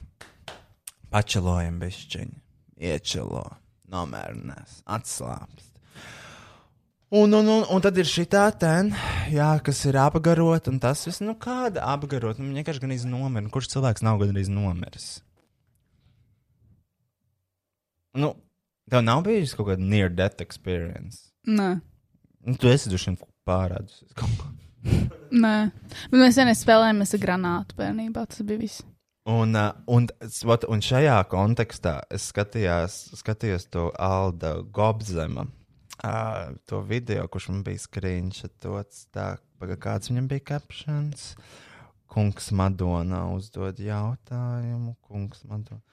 pačilojam 1.12 1.78
bišķiņu, 1.84 2.40
iečilo, 2.88 3.46
nomierinās, 3.92 4.82
atslābst. 4.86 5.70
Un, 7.12 7.34
un, 7.36 7.48
un, 7.52 7.66
un 7.68 7.84
tad 7.84 7.98
ir 8.00 8.08
šī 8.08 8.24
tā 8.32 8.46
ten, 8.56 8.94
jā, 9.34 9.50
kas 9.66 9.82
ir 9.90 9.98
apgarota, 10.00 10.72
un 10.72 10.80
tas 10.80 11.04
viss, 11.08 11.20
nu, 11.20 11.36
kāda 11.36 11.84
apgarota, 11.92 12.40
nu, 12.40 12.56
vienkārši 12.56 12.86
gan 12.86 12.96
iznomira. 12.96 13.52
Kurš 13.52 13.74
cilvēks 13.74 14.06
nav 14.08 14.22
gan 14.24 14.40
iznomiris? 14.40 15.10
Nu, 18.16 18.32
tev 18.92 19.04
nav 19.04 19.26
bijis 19.28 19.58
kaut 19.60 19.74
kāda 19.74 19.84
near 19.84 20.12
death 20.12 20.44
experience. 20.44 21.28
Nē, 21.48 21.74
Nu, 22.42 22.56
tu 22.58 22.70
esi 22.72 22.90
vien 22.90 23.18
pārādus 23.46 24.02
nē. 25.32 25.56
Bet 26.10 26.18
mēs 26.18 26.38
sen 26.38 26.50
spēlējāmies 26.58 27.14
ar 27.14 27.22
granātu 27.22 27.78
bērnībā. 27.78 28.26
Tas 28.30 28.42
bija 28.48 28.62
viss. 28.64 28.86
Un, 29.30 29.54
un, 29.86 30.08
un 30.74 30.82
šajā 30.82 31.18
kontekstā 31.30 32.00
es 32.10 32.24
skatījos, 32.32 32.96
skatījos 33.20 33.68
to 33.70 33.92
Alda 34.02 34.56
Gobzema, 34.74 35.46
uh, 36.02 36.56
to 36.66 36.82
video, 36.82 37.28
kurš 37.30 37.52
man 37.52 37.62
bija 37.68 37.84
screenshots. 37.84 39.06
Tā, 39.14 39.36
paga, 39.62 39.78
kāds 39.78 40.10
viņam 40.10 40.30
bija 40.32 40.48
captions? 40.56 41.36
Kungs 42.12 42.50
Madona 42.52 43.28
uzdod 43.32 43.78
jautājumu. 43.80 44.98
Kungs 45.06 45.46
Madona. 45.48 45.84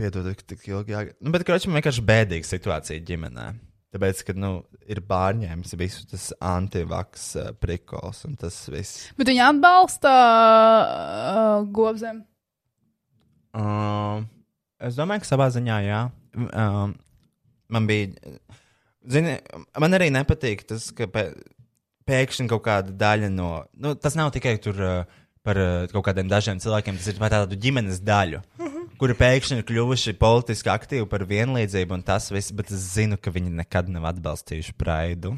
Piedod, 0.00 0.26
ka 0.32 0.48
tik 0.48 0.64
ilgi 0.70 0.96
jāgaida. 0.96 1.20
Nu, 1.20 1.30
bet, 1.34 1.44
kurš 1.46 1.68
man 1.68 1.78
vienkārši 1.78 2.02
bēdīga 2.08 2.48
situācija 2.48 3.04
ģimenē. 3.06 3.50
Tāpēc, 3.92 4.22
ka, 4.24 4.34
nu, 4.40 4.52
ir 4.88 5.02
pārņēmis 5.04 5.74
visu 5.76 6.06
tas 6.08 6.30
antivaks 6.40 7.26
uh, 7.36 7.50
prikols 7.60 8.22
un 8.24 8.38
tas 8.40 8.56
viss. 8.72 9.10
Bet 9.18 9.28
viņi 9.28 9.42
atbalsta 9.44 10.12
uh, 10.12 11.66
gobzem. 11.76 12.22
Um, 13.52 14.24
es 14.80 14.96
domāju, 14.96 15.24
ka 15.24 15.28
savā 15.28 15.50
ziņā, 15.52 15.78
jā. 15.84 16.02
Um, 16.40 16.94
man 17.72 17.88
bija. 17.90 18.38
Zini, 19.12 19.36
man 19.82 19.98
arī 19.98 20.08
nepatīk 20.14 20.64
tas, 20.72 20.88
ka 20.96 21.10
pē, 21.12 21.26
pēkšņi 22.08 22.48
kaut 22.48 22.64
kāda 22.64 22.96
daļa 22.96 23.28
no. 23.34 23.50
Nu, 23.76 23.92
tas 23.98 24.16
nav 24.16 24.32
tikai 24.32 24.56
tur, 24.62 24.80
uh, 24.80 25.20
par 25.44 25.60
uh, 25.60 25.84
kaut 25.92 26.06
kādiem 26.08 26.32
dažiem 26.32 26.62
cilvēkiem, 26.64 26.96
tas 26.96 27.12
ir 27.12 27.20
par 27.20 27.34
tādu 27.34 27.60
ģimenes 27.60 28.00
daļu. 28.06 28.40
Kuri 29.02 29.16
pēkšņi 29.18 29.56
ir 29.58 29.64
kļuvuši 29.66 30.12
politiski 30.14 30.70
aktīvi 30.70 31.08
par 31.10 31.24
vienlīdzību 31.26 31.96
un 31.96 32.04
tas 32.06 32.28
viss, 32.30 32.52
bet 32.54 32.68
es 32.70 32.84
zinu, 32.92 33.16
ka 33.18 33.32
viņi 33.34 33.50
nekad 33.58 33.88
nav 33.90 34.04
atbalstījuši 34.12 34.74
praidu. 34.78 35.32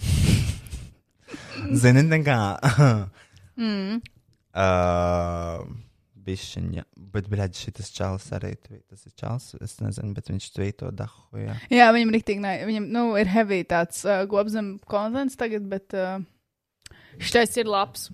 Zini, 1.83 2.03
tā 2.11 2.19
kā. 2.27 2.39
Mm. 3.55 4.01
Uh, 4.51 5.61
Bišķiņa, 6.27 6.83
bet, 7.15 7.29
bļaļ, 7.31 7.53
šis 7.55 7.93
čels 7.95 8.25
arī, 8.35 8.51
tvi- 8.59 8.81
tas 8.83 9.05
ir 9.07 9.13
čels, 9.15 9.47
es 9.63 9.77
nezinu, 9.79 10.11
bet 10.17 10.33
viņš 10.33 10.49
tvīto 10.57 10.91
dahu, 10.91 11.39
jā. 11.39 11.55
Jā, 11.71 11.87
viņam 11.95 12.11
rīktīgi, 12.17 12.43
ne, 12.43 12.57
viņam, 12.67 12.89
nu, 12.97 13.05
ir 13.23 13.31
heavy 13.31 13.61
tāds 13.71 14.03
uh, 14.09 14.25
gobzem 14.27 14.73
kontents 14.91 15.39
tagad, 15.39 15.71
bet 15.71 15.95
uh, 15.95 16.19
šķiet 17.23 17.63
ir 17.63 17.71
labs. 17.71 18.09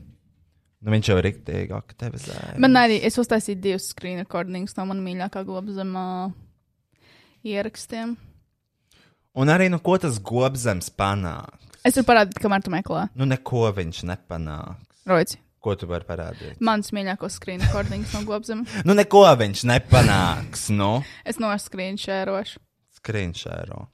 Nu, 0.81 0.93
viņš 0.95 1.09
jau 1.11 1.17
ir 1.21 1.27
rīktīgi 1.29 1.75
aktivizēja. 1.77 2.55
Man 2.63 2.79
arī, 2.81 2.97
es 3.05 3.19
uztaisīju 3.21 3.61
divus 3.61 3.91
screen 3.93 4.23
recordings 4.23 4.73
no 4.79 4.87
manas 4.89 5.05
mīļākā 5.05 5.43
gobzem 5.45 5.91
uh, 6.01 6.31
ierakstiem. 7.45 8.15
Un 9.41 9.53
arī, 9.53 9.69
nu, 9.71 9.79
ko 9.85 9.99
tas 10.01 10.17
gobzems 10.25 10.89
panāk? 10.97 11.59
Es 11.85 11.97
varu 11.97 12.09
parādīt, 12.09 12.41
kamēr 12.43 12.65
tu 12.65 12.73
meklē. 12.73 13.07
Nu, 13.17 13.29
neko 13.29 13.69
viņš 13.77 14.03
nepanāks. 14.09 15.05
Roici. 15.09 15.39
Ko 15.61 15.75
tu 15.77 15.85
vari 15.91 16.07
parādīt? 16.09 16.57
Mans 16.65 16.89
mīļākais 16.97 17.37
screen 17.37 17.61
recordings 17.61 18.15
no 18.17 18.23
gobzem. 18.29 18.65
Nu, 18.89 18.97
neko 18.97 19.27
viņš 19.37 19.67
nepanāks, 19.69 20.71
nu, 20.73 21.03
Es 21.29 21.37
no 21.41 21.53
screen 21.61 22.01
shērošu. 22.01 22.57
screenshare. 23.01 23.85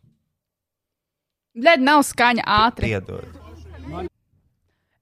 Bļaigi, 1.56 1.82
nav 1.86 2.02
skaņa 2.06 2.46
ātri. 2.60 2.90
Piedod. 2.94 3.26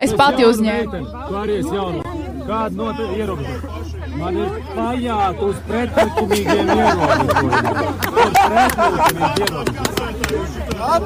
Es 0.02 0.12
pati 0.18 0.42
uzņēmu. 0.44 1.00
Kāda 2.44 2.74
no 2.76 2.90
ierobežojuma. 3.14 3.84
Man 4.18 4.36
ir 4.38 4.50
pajāta 4.74 5.46
uz 5.46 5.56
pretlikumīgiem 5.68 6.66
ierobežojumiem. 6.74 7.94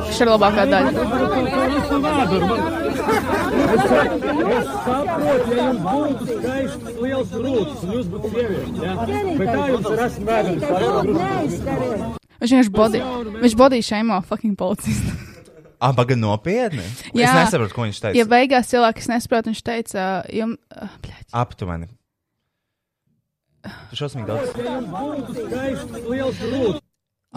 Šī 0.09 0.23
ir 0.25 0.31
labākā 0.33 0.65
daļa. 0.73 0.91
Es, 3.69 4.67
saprotu, 4.89 5.51
ja 5.53 5.69
jums 5.69 5.83
būtu 5.85 6.23
skaists, 6.33 6.89
liels 7.05 7.31
rūtis, 7.45 7.81
un 7.85 7.89
jūs 7.95 8.07
būtu 8.13 8.27
sieviete, 8.35 8.79
ja? 8.83 8.93
Bet 9.39 9.49
kā 9.49 9.63
jums 9.73 9.89
ir 9.93 9.99
esmu 10.09 10.25
vēders? 10.33 10.63
Viņš 12.39 12.51
vienkārši 12.53 12.73
body, 12.81 13.01
viņš 13.45 13.55
body 13.59 13.79
šeimo 13.85 14.17
fucking 14.27 14.57
policistu. 14.59 15.38
Ah, 15.81 15.93
baga 15.95 16.17
nopietni. 16.19 16.83
Jā. 17.15 17.29
Es 17.29 17.37
nesaprotu, 17.39 17.75
ko 17.77 17.85
viņš 17.87 18.01
teica. 18.03 18.17
Ja 18.19 18.25
beigās 18.27 18.67
cilvēks 18.73 19.09
nesaprot, 19.13 19.47
viņš 19.51 19.61
teica, 19.63 20.07
jums, 20.35 20.59
Aptuveni. 21.33 21.87
Tu 23.91 23.99
šausmīgi 24.01 24.27
daudz. 24.27 24.49
Ja 24.59 24.65
jums 24.65 24.97
būtu 25.37 25.45
skaists, 25.45 26.03
liels 26.09 26.43
rūtis. 26.43 26.83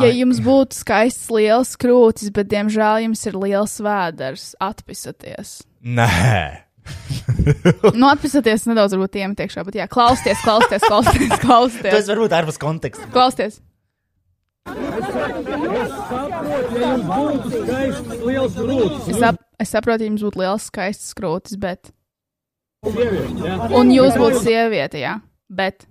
ja 0.02 0.10
jums 0.16 0.40
būtu 0.46 0.78
skaists 0.80 1.30
liels 1.36 1.72
krūtis, 1.82 2.32
bet 2.34 2.50
diemžēl 2.54 3.02
jums 3.06 3.24
ir 3.28 3.38
liels 3.42 3.74
vēders, 3.84 4.46
atpisaties. 4.64 5.58
Nē. 5.82 6.66
Nu, 7.94 8.08
atpisaties 8.10 8.64
nedaudz, 8.70 8.96
varbūt 8.98 9.16
iemetīkšā, 9.22 9.62
bet 9.68 9.76
jā, 9.78 9.86
klausieties, 9.90 10.42
klausieties, 10.46 10.86
klausieties, 10.90 11.30
Tas 11.36 11.44
klausieties. 11.46 12.08
varbūt 12.10 12.34
ārpus 12.38 12.58
konteksta. 12.62 13.06
Klausieties. 13.14 13.60
Es 14.62 15.08
saprotu, 15.10 16.44
ja 16.78 16.92
jums 16.92 17.08
būtu 17.10 17.52
skaists, 17.52 18.12
liels 18.22 18.58
rūtis. 18.60 19.08
Es, 19.10 19.18
sap, 19.24 19.40
es 19.62 19.72
saprotu, 19.74 20.06
ja 20.06 20.12
jums 20.12 20.26
būtu 20.28 20.42
liels, 20.42 20.68
skaists 20.70 21.16
krūtis, 21.18 21.58
bet. 21.62 21.92
Sieviete, 22.86 23.46
ja? 23.46 23.58
Un 23.78 23.92
jūs 23.94 24.18
būtu 24.22 24.42
sieviete, 24.46 25.02
jā, 25.02 25.16
bet. 25.50 25.88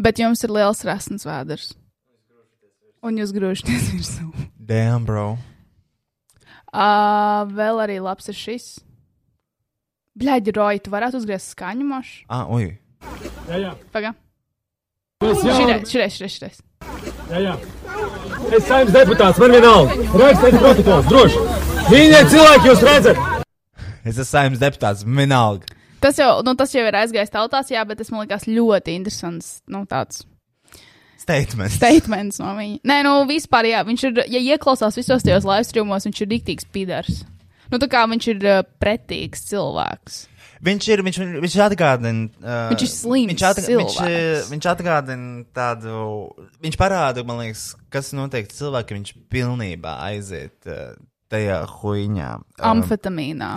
Bet 0.00 0.20
jums 0.20 0.44
ir 0.44 0.54
liels 0.56 0.84
rasns 0.88 1.26
vēders. 1.28 1.72
Un 3.04 3.16
jūs 3.20 3.32
grūžaties 3.36 3.90
virsū. 3.94 4.28
Damn, 4.60 5.08
bro. 5.08 5.38
Uh, 6.70 7.48
vēl 7.50 7.80
arī 7.82 7.98
labs 8.04 8.28
ir 8.30 8.36
šis. 8.38 8.72
Bļaigi, 10.20 10.52
Roja, 10.54 10.82
tu 10.84 10.92
varētu 10.92 11.18
uzgriezt 11.20 11.54
skaņu 11.54 11.86
mošu? 11.88 12.26
Ah, 12.28 12.44
ui. 12.52 12.74
Jā, 13.48 13.56
jā. 13.56 13.72
Pagaid. 13.94 14.18
Šireiz, 15.20 15.90
šireiz, 15.90 16.14
šireiz. 16.16 16.32
šireiz. 16.32 16.60
Jā, 17.28 17.40
jā. 17.44 17.56
Es 18.56 18.64
saimnes 18.64 18.94
deputāts, 18.94 19.36
man 19.42 19.52
vienalga. 19.52 19.96
Rakstiet 20.16 20.54
protokols, 20.56 21.10
droši. 21.10 21.42
Mīļie 21.90 22.20
cilvēki, 22.32 22.70
jūs 22.70 22.84
redzat? 22.88 23.20
Es 24.00 24.14
esmu 24.14 24.24
saimnes 24.30 24.62
deputāts, 24.62 25.04
vienalga. 25.04 25.68
Tas 26.00 26.16
jau, 26.16 26.30
nu, 26.46 26.54
tas 26.56 26.72
jau 26.72 26.86
ir 26.88 26.96
aizgājis 27.02 27.34
tautās, 27.34 27.68
jā, 27.68 27.82
bet 27.84 28.00
tas 28.00 28.08
man 28.14 28.24
likās 28.24 28.48
ļoti 28.48 28.94
interesants. 28.96 29.50
Nu, 29.68 29.82
tāds 29.90 30.22
Statements. 31.20 31.76
statements 31.76 32.40
no 32.40 32.54
viņa. 32.56 32.80
Nē, 32.88 32.98
nu, 33.04 33.12
vispār, 33.28 33.68
jā, 33.68 33.84
viņš 33.84 34.06
ir, 34.08 34.22
ja 34.38 34.40
ieklausās 34.56 34.96
visos 34.96 35.20
tajos 35.26 35.44
live 35.44 35.68
streamos, 35.68 36.08
viņš 36.08 36.24
ir 36.24 36.32
rīktīgs 36.32 36.70
pidars. 36.72 37.20
Nu, 37.68 37.76
tā 37.76 37.92
kā 37.92 38.06
viņš 38.08 38.32
ir 38.32 38.40
uh, 38.48 38.62
pretīgs 38.80 39.44
cilvēks. 39.52 40.22
Viņš 40.60 40.86
ir, 40.92 41.00
viņš, 41.06 41.18
viņš 41.40 41.54
atgādina. 41.64 42.26
Uh, 42.36 42.66
Viņš 42.74 42.82
ir 42.84 42.90
slims 42.92 43.30
viņš, 43.32 43.44
atg 43.48 43.68
viņš, 43.70 43.94
cilvēks. 43.96 44.48
viņš 44.50 44.66
atgādina 44.74 45.44
tādu, 45.56 45.92
viņš 46.60 46.76
parāda, 46.80 47.24
man 47.24 47.40
liekas, 47.40 47.62
kas 47.92 48.10
notiek 48.16 48.50
cilvēkam, 48.52 49.00
viņš 49.00 49.14
pilnībā 49.32 49.94
aiziet 50.10 50.68
uh, 50.68 50.92
tajā 51.32 51.62
huīņā. 51.78 52.28
Um, 52.60 52.66
Amfetamīnā, 52.74 53.50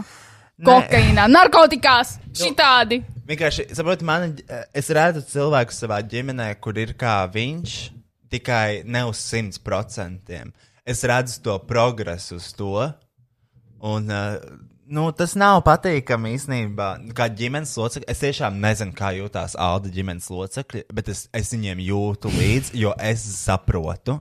kokaīnā, 0.63 1.27
narkotikās, 1.27 2.15
šitādi. 2.39 3.01
Vienkārši, 3.27 3.67
saprotiet, 3.75 4.07
man, 4.07 4.37
es 4.75 4.91
redzu 4.95 5.25
cilvēku 5.27 5.75
savā 5.75 5.99
ģimenē, 6.07 6.53
kur 6.63 6.79
ir 6.79 6.95
kā 6.99 7.21
viņš, 7.31 7.77
tikai 8.31 8.83
ne 8.87 9.03
uz 9.11 9.19
simt 9.19 9.59
procentiem. 9.63 10.55
Es 10.87 11.03
redzu 11.07 11.41
to 11.43 11.59
progresu 11.67 12.39
uz 12.39 12.47
to, 12.55 12.87
un 13.83 14.07
uh, 14.07 14.39
nu, 14.87 15.07
tas 15.15 15.35
nav 15.39 15.61
patīkami 15.65 16.33
īstenībā. 16.37 16.89
Kā 17.17 17.27
ģimenes 17.31 17.73
locekļi, 17.79 18.07
es 18.11 18.21
tiešām 18.23 18.59
nezinu, 18.63 18.95
kā 18.97 19.13
jūtās 19.17 19.55
Alda 19.59 19.91
ģimenes 19.93 20.29
locekļi, 20.33 20.85
bet 20.93 21.11
es, 21.13 21.25
es 21.35 21.51
viņiem 21.55 21.81
jūtu 21.83 22.31
līdzi, 22.33 22.77
jo 22.83 22.93
es 23.01 23.25
saprotu. 23.39 24.19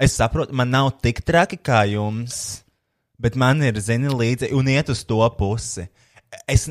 Es 0.00 0.16
saprotu, 0.16 0.56
man 0.56 0.72
nav 0.72 0.94
tik 1.04 1.22
traki 1.26 1.58
kā 1.60 1.82
jums, 1.90 2.62
bet 3.20 3.36
man 3.40 3.60
ir, 3.66 3.78
zini, 3.84 4.08
līdzi 4.08 4.52
un 4.56 4.70
iet 4.72 4.92
uz 4.92 5.04
to 5.08 5.20
pusi. 5.36 5.86
Es, 6.48 6.70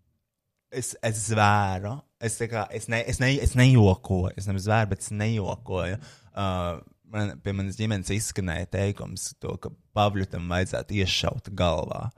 es, 0.82 0.94
es 1.00 1.26
zvēru. 1.30 1.96
Es, 2.20 2.36
kā, 2.50 2.66
es, 2.76 2.90
ne, 2.92 3.00
es, 3.08 3.20
ne, 3.22 3.32
es 3.40 3.56
nejokoju. 3.56 4.34
Es 4.36 4.48
nevis 4.50 4.66
zvēru, 4.66 4.92
bet 4.92 5.06
es 5.06 5.12
nejokoju. 5.16 6.00
Uh, 6.30 6.80
man, 7.12 7.36
pie 7.42 7.54
manas 7.56 7.78
ģimenes 7.80 8.10
izskanēja 8.14 8.68
teikums, 8.76 9.30
to, 9.40 9.56
ka 9.62 9.72
Pavļutam 9.96 10.50
vajadzētu 10.50 11.00
iešaut 11.00 11.50
galvā. 11.56 12.08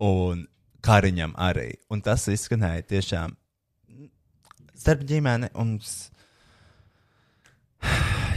Un 0.00 0.46
Kariņam 0.80 1.34
arī. 1.36 1.74
Un 1.92 2.00
tas 2.00 2.24
izskanēja 2.32 2.86
tiešām 2.88 3.36
starp 4.80 5.04
ģimeni 5.08 5.50
un. 5.60 5.74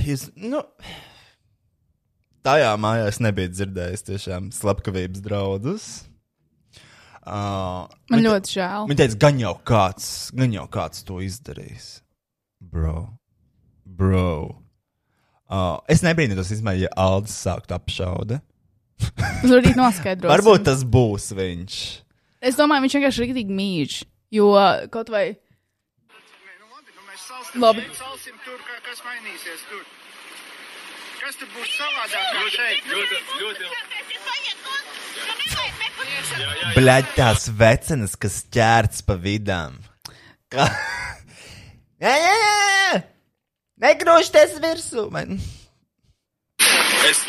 Jūs, 0.04 0.26
nu, 0.52 0.64
tajā 2.44 2.74
mājā 2.84 3.08
es 3.12 3.22
nebiju 3.24 3.54
dzirdējis 3.54 4.08
tiešām 4.10 4.50
slepkavības 4.56 5.24
draudus. 5.24 5.88
Uh, 7.24 7.88
Man 8.12 8.20
bet- 8.20 8.26
ļoti 8.26 8.58
žēl. 8.58 8.88
Viņa 8.90 9.00
teica, 9.00 9.20
gan 9.24 9.40
jau 9.40 9.54
kāds, 9.64 10.08
gan 10.36 10.52
jau 10.52 10.66
kāds 10.68 11.06
to 11.08 11.22
izdarīs. 11.24 12.02
Bro, 12.60 13.14
bro. 13.88 14.60
Uh, 15.48 15.78
es 15.88 16.04
nebrīnos, 16.04 16.52
ja 16.76 16.90
Aldis 17.00 17.36
sāktu 17.46 17.76
apšaude. 17.78 18.42
Arī 19.58 19.74
noskaidrot. 19.78 20.32
Varbūt 20.32 20.68
tas 20.70 20.84
būs 20.88 21.32
viņš. 21.38 21.80
Es 22.44 22.60
domāju, 22.60 22.86
viņš 22.86 22.98
vienkārši 22.98 23.20
ir 23.22 23.26
rīktīgi 23.28 23.58
mīļš. 23.58 23.96
Jo 24.34 24.52
kaut 24.94 25.10
vai. 25.14 25.26
Labi. 27.54 27.84
Salsim 27.94 28.38
tur, 28.42 28.58
kā, 28.66 28.80
kas 28.82 29.04
mainīsies 29.06 29.62
tur. 29.70 29.84
Kas 31.22 31.38
tur 31.40 31.50
būs 31.54 31.70
savādāk 31.78 32.50
šeit? 32.56 32.88
Ļoti, 32.90 33.18
ļoti. 33.44 33.64
Bļaļ, 36.74 37.06
tās 37.14 37.46
vecenas, 37.60 38.18
kas 38.18 38.42
ķērts 38.54 39.06
pa 39.06 39.16
vidām. 39.22 39.78
Kā? 40.52 40.66
jā, 42.04 42.16
jā, 42.18 42.34
jā! 42.42 43.04
Negrūžties 43.86 44.58
virsū! 44.64 45.06
Man. 45.14 45.38
Es... 47.08 47.24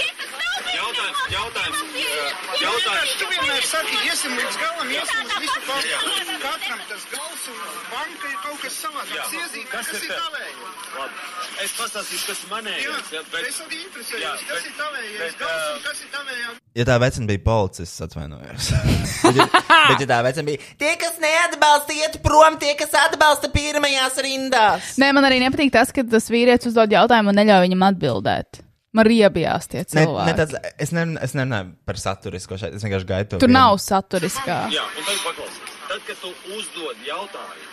Jautājums, 1.32 1.78
jautājums, 1.96 2.60
jautājums. 2.60 3.12
Tu 3.20 3.26
vienmēr 3.30 3.64
saki, 3.66 3.94
iesim 4.09 4.34
līdz 4.38 4.56
galam, 4.60 4.90
iesim 4.92 5.20
uz 5.24 5.36
visu 5.44 5.60
pašu. 5.68 6.01
Katram 6.44 6.82
tas 6.90 7.06
gals 7.12 7.46
un 7.52 7.60
banka 7.92 8.28
ir 8.28 8.36
kaut 8.42 8.59
kas 8.64 8.76
savādāk. 8.82 9.32
Iezīmē, 9.38 9.68
kas, 9.72 9.88
ir 9.96 10.05
tavējais? 10.10 11.22
Es 11.64 11.72
pastāstīšu, 11.78 12.26
kas 12.28 12.42
manējais. 12.51 13.09
Jā, 13.14 13.22
bet- 13.32 13.48
es 13.48 13.60
arī 13.64 13.80
interesējos, 13.86 14.44
kas 14.51 14.68
ir 14.68 14.74
tavējais 14.80 15.38
gals 15.40 15.64
un 15.70 15.80
kas 15.86 16.02
ir 16.05 16.12
tavējais. 16.18 16.60
Ja 16.74 16.84
tā 16.90 16.98
vecena 17.05 17.30
bija 17.30 17.42
policists, 17.46 18.05
atvainojos. 18.05 18.68
bet, 19.24 19.40
ja, 19.40 19.48
bet, 19.88 20.05
ja 20.05 20.09
tā 20.12 20.20
vecena 20.28 20.46
bija 20.51 20.68
tie, 20.82 20.92
kas 21.01 21.16
neatbalsta, 21.22 21.96
iet 22.02 22.20
prom, 22.24 22.59
tie, 22.60 22.74
kas 22.78 22.92
atbalsta 23.06 23.48
pirmajās 23.55 24.20
rindās. 24.26 24.92
Nē, 25.01 25.12
man 25.16 25.24
arī 25.30 25.40
nepatīk 25.46 25.72
tas, 25.74 25.94
ka 25.94 26.05
tas 26.05 26.28
vīrietis 26.32 26.68
uzdod 26.72 26.92
jautājumu 26.92 27.32
un 27.32 27.40
neļauj 27.42 27.64
viņam 27.68 27.88
atbildēt. 27.92 28.60
Man 28.94 29.06
riebjās 29.10 29.66
tie 29.68 29.80
Ne, 29.82 29.86
cilvēki. 29.90 30.26
ne 30.30 30.34
tāds, 30.38 30.54
es, 30.78 30.90
nerunāju, 30.94 31.24
es 31.26 31.32
nerunāju 31.34 31.72
par 31.86 31.96
saturisko 31.98 32.58
šeit, 32.60 32.74
es 32.78 32.82
vienkārši 32.86 33.08
gaidu 33.10 33.28
to. 33.34 33.38
Tur 33.42 33.48
vienu. 33.50 33.58
nav 33.58 33.78
saturiskā. 33.82 34.58
Jā, 34.70 34.84
un 34.86 35.02
tad 35.08 35.18
paklausies. 35.26 35.72
Tad, 35.88 36.00
kad 36.06 36.16
tu 36.22 36.30
uzdod 36.56 36.96
jautājumu, 37.06 37.72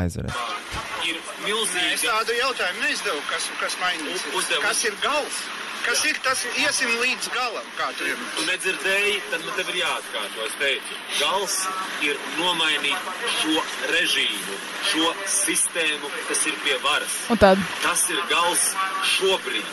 Aizvarēt. 0.00 0.36
ir 1.08 1.16
Nē, 1.16 1.20
es 1.20 1.40
milzīgi. 1.46 2.04
tādu 2.06 2.36
jautājumu 2.38 2.80
neizdevu, 2.84 3.22
kas, 3.30 3.48
kas 3.60 3.74
mainīsies. 3.82 4.28
U- 4.34 4.38
uzdevu. 4.38 4.62
Kas 4.62 4.84
ir 4.84 4.94
gals? 5.02 5.40
Kas 5.80 6.04
ir 6.04 6.16
tas? 6.22 6.42
Iesim 6.60 6.90
līdz 7.00 7.30
galam, 7.32 7.64
kā 7.78 7.86
tu 7.96 8.04
ir. 8.04 8.16
Tu 8.36 8.42
nedzirdēji, 8.44 9.14
tad 9.30 9.40
man 9.46 9.54
tev 9.56 9.68
ir 9.72 9.78
jāatkārto. 9.80 10.44
Es 10.46 10.54
teicu, 10.60 10.98
gals 11.18 11.54
ir 12.04 12.18
nomainīt 12.36 13.00
šo 13.40 13.62
režīmu, 13.88 14.58
šo 14.92 15.14
sistēmu, 15.26 16.10
kas 16.28 16.46
ir 16.46 16.54
pie 16.64 16.76
varas. 16.84 17.16
Un 17.32 17.38
tad 17.40 17.58
Tas 17.82 18.04
ir 18.10 18.20
gals 18.28 18.74
šobrīd. 19.16 19.64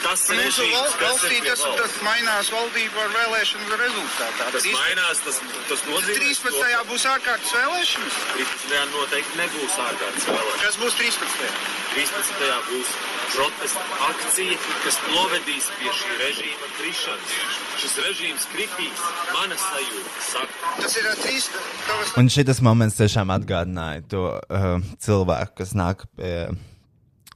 Tas 0.00 0.22
Un 0.32 0.38
mūsu 0.40 0.64
val, 0.72 0.86
kas 0.86 0.94
ir 0.96 1.04
valstī 1.04 1.38
tas, 1.44 1.62
tas 1.78 1.94
mainās 2.06 2.48
valdību 2.54 3.00
ar 3.04 3.10
vēlēšanu 3.14 3.78
rezultātā. 3.82 4.46
Tas 4.54 4.64
Trīs- 4.64 4.76
mainās, 4.78 5.20
tas, 5.26 5.40
tas 5.68 5.84
nozīmē. 5.88 6.16
13. 6.24 6.84
būs 6.90 7.04
ārkārtas 7.10 7.52
vēlēšanas. 7.58 8.18
13. 8.38 8.94
noteikti 8.94 9.40
nebūs 9.42 9.76
ārkārtas 9.86 10.28
vēlēšanas. 10.30 10.62
Kas 10.64 10.80
būs 10.82 10.98
13. 11.00 11.50
13. 11.94 12.60
būs 12.70 12.94
protesta 13.34 13.82
akcija, 14.08 14.56
kas 14.84 14.98
novedīs 15.10 15.68
pie 15.78 15.92
šī 16.00 16.16
režīma 16.24 16.70
krišanas. 16.78 17.36
Šis 17.80 17.94
režīms 18.06 18.48
kritīs, 18.54 19.04
mana 19.34 19.56
sajūta 19.60 20.24
saka. 20.30 20.74
Tas 20.80 20.96
ir 21.00 21.06
trīs 21.22 21.46
tavas 21.86 22.16
Un 22.20 22.28
šis 22.32 22.60
moments 22.66 22.98
tiešām 22.98 23.30
atgādināja 23.36 24.02
to 24.10 24.24
uh, 24.34 24.82
cilvēku, 25.00 25.60
kas 25.62 25.76
nāk 25.78 26.04
pie 26.18 26.48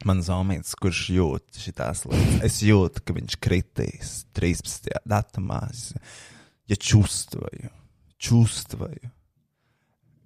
manas 0.08 0.30
omītes, 0.32 0.76
kurš 0.80 1.06
jūt 1.16 1.60
šīs 1.60 2.06
lietas. 2.08 2.42
Es 2.46 2.60
jūtu, 2.64 3.04
ka 3.04 3.16
viņš 3.18 3.38
kritīs 3.44 4.12
13. 4.38 4.92
datumā. 5.10 5.62
Es, 5.72 5.94
ja 6.70 6.78
čustvoju, 6.80 7.72
čustvoju. 8.22 9.12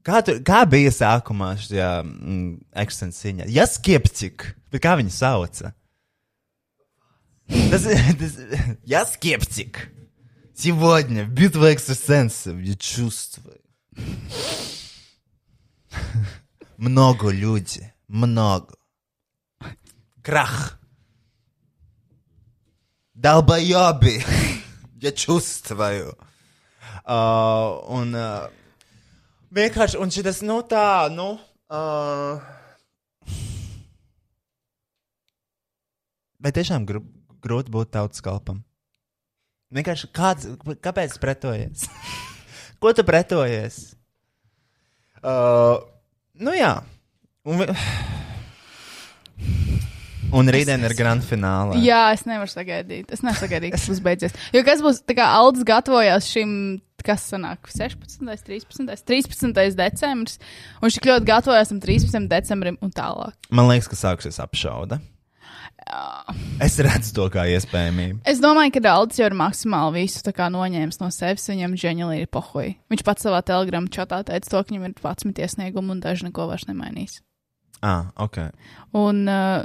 Kā, 0.04 0.20
tur, 0.26 0.42
kā 0.44 0.66
bija 0.68 0.92
sākumā 0.92 1.54
šajā 1.64 1.92
mm, 2.04 2.50
ekstensiņā? 2.84 3.48
Ja 3.56 3.64
skeptik, 3.70 4.50
bet 4.74 4.84
kā 4.84 4.98
viņu 5.00 5.14
sauca? 5.16 5.72
Tas, 7.48 7.88
tas, 8.20 8.38
я 8.84 9.06
скептик. 9.06 9.90
Сегодня 10.56 11.24
в 11.26 11.30
битву 11.30 11.66
экстрасенсов 11.66 12.60
я 12.60 12.76
чувствую. 12.76 13.60
Много 16.78 17.30
людей. 17.30 17.94
Много. 18.08 18.76
Крах. 20.28 20.80
Долбоеби. 23.14 24.24
Я 25.02 25.12
чувствую. 25.12 26.16
Uh, 27.04 27.84
un 27.92 28.16
uh, 28.16 28.48
vienkārši, 29.52 29.98
un 30.00 30.08
šis, 30.12 30.40
nu 30.48 30.62
tā, 30.64 31.10
nu. 31.12 31.34
Uh, 31.68 32.40
vai 36.40 36.52
tiešām 36.56 36.86
gru, 36.88 37.02
grūti 37.44 37.74
būt 37.74 37.92
tautas 37.92 38.24
kalpam? 38.24 38.62
Vienkārši 39.74 40.10
kāds, 40.16 40.48
kāpēc 40.80 41.16
tu 41.18 41.20
pretojies? 41.24 41.84
Ko 42.80 42.94
tu 42.96 43.04
pretojies? 43.08 43.96
Uh, 45.24 45.80
nu 46.40 46.56
jā. 46.56 46.78
Un, 47.44 47.60
vi- 47.60 47.76
un 50.35 50.51
rītdien 50.53 50.85
ir 50.87 50.95
grand 50.99 51.25
finālā. 51.25 51.79
Jā, 51.85 52.09
es 52.17 52.25
nevaru 52.29 52.51
sagaidīt. 52.53 53.13
Es 53.15 53.25
nevaru 53.25 53.43
sagaidīt, 53.45 53.75
kas 53.75 53.89
būs 53.91 54.03
beidzies. 54.05 54.37
Jo 54.55 54.65
kas 54.67 54.83
būs, 54.85 55.03
tā 55.09 55.17
kā 55.19 55.29
Aldis 55.39 55.67
gatavojās 55.69 56.31
šim, 56.31 56.51
kas 57.07 57.29
sanāk, 57.33 57.71
16, 57.73 58.25
13, 58.49 59.05
13 59.09 59.79
decembris, 59.79 60.41
un 60.83 60.95
tik 60.95 61.07
ļoti 61.11 61.29
gatavojās 61.29 61.73
tam 61.73 61.83
13. 61.85 62.27
decembrim 62.31 62.81
un 62.85 62.93
tālāk. 62.95 63.37
Man 63.55 63.71
liekas, 63.71 63.91
ka 63.93 64.01
sāksies 64.01 64.41
apšauda. 64.43 65.01
Es 66.61 66.75
redzu 66.85 67.15
to 67.17 67.29
kā 67.33 67.47
iespējamību. 67.55 68.21
Es 68.29 68.43
domāju, 68.45 68.75
ka 68.77 68.91
Aldis 68.93 69.21
jau 69.23 69.29
ir 69.31 69.37
maksimāli 69.39 70.03
visu 70.03 70.21
noņēmis 70.29 71.01
no 71.01 71.09
sevis. 71.15 71.49
Viņam 71.49 71.79
ģeniāli 71.81 72.25
ir 72.25 72.29
pohoji. 72.33 72.75
Viņš 72.93 73.05
pats 73.07 73.25
savā 73.25 73.41
telegramu 73.47 73.89
čatā 73.89 74.21
teica 74.27 74.51
to, 74.51 74.61
ka 74.61 74.75
viņam 74.75 74.91
ir 74.91 74.99
11 75.01 75.41
iesniegumi 75.41 75.95
un 75.95 76.03
daži 76.05 76.29
neko 76.29 76.49
vairs 76.51 76.69
nemainīs. 76.69 77.23
Ah, 77.81 78.11
ok. 78.19 78.51
Un 78.99 79.25
uh, 79.31 79.63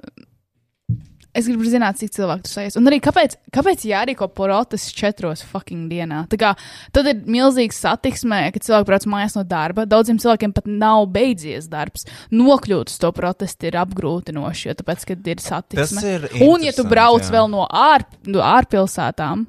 es 1.33 1.47
gribu 1.49 1.65
zināt, 1.67 1.97
cik 1.99 2.13
cilvēku 2.13 2.45
tur 2.45 2.53
sajūta. 2.53 2.79
Un 2.79 2.89
arī 2.91 2.99
kāpēc, 3.03 3.35
kāpēc 3.53 3.85
jārīko 3.89 4.27
protests 4.35 4.93
četros 4.97 5.43
fucking 5.49 5.89
dienā? 5.91 6.23
Tā 6.31 6.39
kā 6.39 6.53
tad 6.95 7.09
ir 7.09 7.23
milzīgs 7.25 7.81
satiksmē, 7.83 8.45
kad 8.55 8.65
cilvēki 8.65 8.89
brauc 8.89 9.07
mājās 9.15 9.37
no 9.39 9.45
darba. 9.47 9.87
Daudziem 9.89 10.21
cilvēkiem 10.21 10.53
pat 10.55 10.69
nav 10.69 11.07
beidzies 11.13 11.69
darbs. 11.71 12.07
Nokļūt 12.33 12.93
uz 12.93 13.01
to 13.01 13.11
protestu 13.15 13.69
ir 13.71 13.79
apgrūtinoši, 13.81 14.69
jo 14.69 14.77
tāpēc, 14.83 15.07
kad 15.11 15.33
ir 15.33 15.43
satiksme. 15.43 16.05
Tas 16.05 16.09
ir 16.13 16.29
Un 16.45 16.65
ja 16.65 16.73
tu 16.75 16.85
brauc 16.87 17.25
jā. 17.25 17.33
vēl 17.33 17.51
no, 17.51 17.65
ār, 17.67 18.05
no 18.29 18.45
ārpilsētām, 18.45 19.47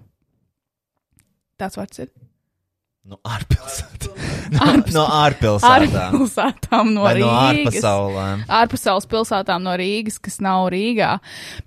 tāds 1.60 1.80
vārds 1.80 2.06
ir. 2.06 2.12
No 3.04 3.18
ārpilsētām. 3.28 4.12
No, 4.54 4.66
no 4.94 5.02
ārpilsētām. 5.12 6.14
Ārpilsētām 6.14 6.92
no 6.94 7.02
Vai 7.04 7.18
no 7.18 7.28
Rīgas. 7.28 7.74
ārpasaulēm. 7.76 8.44
Ārpasaules 8.60 9.08
pilsētām 9.10 9.64
no 9.66 9.74
Rīgas, 9.76 10.16
kas 10.24 10.38
nav 10.44 10.70
Rīgā. 10.72 11.10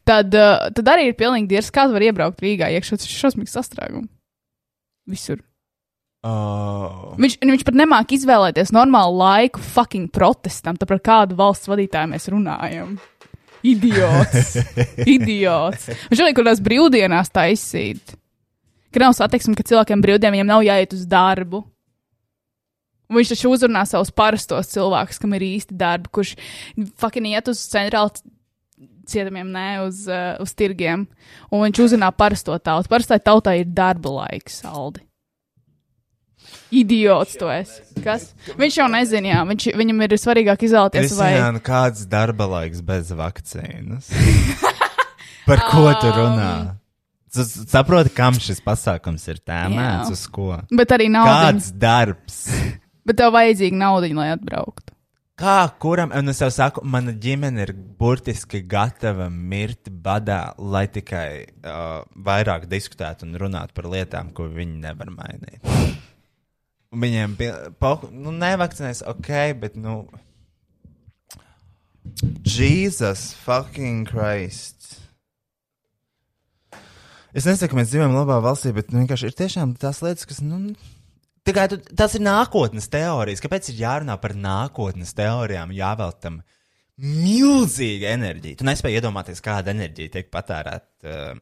Tad, 0.08 0.34
uh, 0.34 0.70
tad 0.74 0.90
arī 0.96 1.12
ir 1.12 1.18
pilnīgi 1.20 1.52
dirs, 1.52 1.70
kā 1.74 1.86
tu 1.86 1.94
vari 1.94 2.10
iebraukt 2.10 2.42
Rīgā 2.42 2.72
iekšā. 2.78 2.98
Tas 2.98 3.06
ir 3.06 3.14
šausmīgs 3.20 3.54
sastrēgums. 3.54 4.10
Visur. 5.14 5.44
Oh. 6.26 7.14
Viņš, 7.22 7.38
viņš 7.46 7.66
pat 7.70 7.78
nemāk 7.78 8.18
izvēlēties 8.18 8.74
normālu 8.76 9.22
laiku 9.22 9.62
fucking 9.62 10.10
protestam, 10.14 10.76
tad 10.80 10.90
par 10.90 11.00
kādu 11.06 11.38
valsts 11.38 11.70
vadītāju 11.70 12.16
mēs 12.16 12.26
runājam. 12.34 12.98
Idiots. 13.68 14.56
Idiots. 15.18 15.92
Viņš 16.10 16.24
arī 16.24 16.34
kaut 16.34 16.42
kādās 16.44 16.64
brīvdienās 16.66 17.30
taisīt. 17.34 18.18
Ka 18.98 19.04
nav 19.04 19.14
satiksme, 19.14 19.54
ka 19.54 19.62
cilvēkiem 19.62 20.02
brīvdienām 20.02 20.34
viņiem 20.34 20.48
nav 20.50 20.64
jāiet 20.66 20.94
uz 20.98 21.04
darbu. 21.06 21.60
Un 23.08 23.20
viņš 23.20 23.36
taču 23.36 23.52
uzrunā 23.54 23.84
savus 23.86 24.10
parastos 24.10 24.72
cilvēkus, 24.72 25.20
kam 25.22 25.36
ir 25.38 25.46
īsti 25.46 25.78
darbi, 25.78 26.10
kurš 26.18 26.32
fucking 26.98 27.30
iet 27.30 27.52
uz 27.52 27.62
centrālu 27.70 28.10
cietumiem, 29.06 29.52
ne 29.54 29.68
uz, 29.84 30.02
uh, 30.10 30.34
uz 30.42 30.56
tirgiem. 30.58 31.06
Un 31.54 31.68
viņš 31.68 31.84
uzrunā 31.86 32.10
parasto 32.10 32.58
tautu. 32.58 32.90
Parastai 32.90 33.20
tautai 33.22 33.60
ir 33.62 33.70
darba 33.70 34.16
laiks, 34.16 34.64
Aldi. 34.66 35.06
Idiots 36.74 37.38
to 37.38 37.52
es. 37.54 37.78
Kas? 38.02 38.32
Viņš 38.58 38.80
jau 38.82 38.90
nezina, 38.92 39.30
jā. 39.30 39.46
Viņš, 39.54 39.70
viņam 39.78 40.04
ir 40.08 40.18
svarīgāk 40.18 40.66
izvēlēties, 40.66 41.14
vai. 41.20 41.30
Kristiāna, 41.36 41.62
kāds 41.70 42.10
darba 42.10 42.50
laiks 42.58 42.82
bez 42.82 43.14
vakcīnas? 43.14 44.10
Par 45.48 45.64
ko 45.70 45.86
tu 46.02 46.12
runā? 46.18 46.52
Tu 47.34 47.44
saproti, 47.44 48.12
kam 48.16 48.38
šis 48.40 48.62
pasākums 48.64 49.26
ir 49.28 49.42
tēmēts, 49.44 50.12
uz 50.16 50.28
ko? 50.32 50.54
Bet 50.72 50.94
arī 50.96 51.10
naudiņa. 51.12 51.40
Kāds 51.48 51.72
darbs? 51.76 52.44
Bet 53.08 53.20
tev 53.20 53.34
vajadzīga 53.36 53.80
naudiņa, 53.80 54.20
lai 54.20 54.30
atbrauktu. 54.36 54.94
Kā 55.38 55.60
kuram, 55.78 56.10
un 56.18 56.32
es 56.32 56.40
jau 56.42 56.48
saku, 56.50 56.82
mana 56.82 57.12
ģimene 57.14 57.68
ir 57.68 57.72
burtiski 58.00 58.64
gatava 58.66 59.28
mirt 59.30 59.92
badā, 60.04 60.56
lai 60.58 60.88
tikai 60.90 61.28
uh, 61.46 62.00
vairāk 62.26 62.66
diskutētu 62.72 63.28
un 63.28 63.38
runātu 63.44 63.76
par 63.78 63.86
lietām, 63.94 64.32
ko 64.34 64.48
viņi 64.50 64.80
nevar 64.88 65.12
mainīt. 65.14 65.62
Viņiem 66.90 67.36
bija, 67.38 67.60
nu, 68.16 68.34
nevakcinēs, 68.34 69.04
ok, 69.14 69.30
bet, 69.62 69.78
nu, 69.78 70.08
Jesus 72.48 73.34
fucking 73.46 74.08
Christ. 74.10 74.77
Es 77.38 77.46
nesaku, 77.46 77.76
ka 77.76 77.78
mēs 77.82 77.92
dzīvojam 77.92 78.16
labā 78.18 78.40
valstī, 78.42 78.72
bet 78.74 78.90
nu, 78.90 79.04
vienkārši 79.04 79.30
ir 79.30 79.36
tiešām 79.38 79.76
tās 79.78 80.02
lietas, 80.02 80.26
kas, 80.26 80.40
nu, 80.42 80.74
Tikai 81.48 81.70
tu, 81.72 81.78
tas 81.96 82.12
ir 82.18 82.24
nākotnes 82.26 82.90
teorijas. 82.92 83.40
Kāpēc 83.40 83.70
ir 83.72 83.78
jārunā 83.86 84.18
par 84.20 84.34
nākotnes 84.36 85.14
teorijām, 85.16 85.72
jāvēl 85.76 86.12
tam 86.20 86.42
milzīga 87.00 88.12
enerģija? 88.18 88.60
Tu 88.60 88.68
nespēji 88.68 89.00
iedomāties, 89.00 89.40
kāda 89.46 89.72
enerģija 89.72 90.12
tiek 90.18 90.28
patērēta 90.34 91.14
uh, 91.14 91.40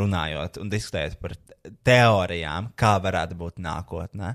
runājot 0.00 0.58
un 0.58 0.74
diskutējot 0.74 1.20
par 1.22 1.36
te- 1.38 1.70
teorijām, 1.86 2.72
kā 2.74 2.96
varētu 3.04 3.38
būt 3.38 3.62
nākotnē. 3.62 4.34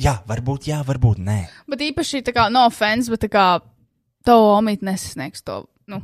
Jā, 0.00 0.20
varbūt 0.30 0.70
jā, 0.70 0.80
varbūt 0.86 1.20
nē. 1.26 1.40
Bet 1.68 1.84
īpaši 1.84 2.24
tā 2.24 2.32
kā, 2.36 2.48
no 2.54 2.64
offense, 2.70 3.12
bet 3.12 3.26
tā 3.26 3.34
kā 3.34 3.48
tavu 4.24 4.54
omīti 4.54 4.88
nesasniegs 4.88 5.44
to, 5.44 5.66
nu, 5.90 6.00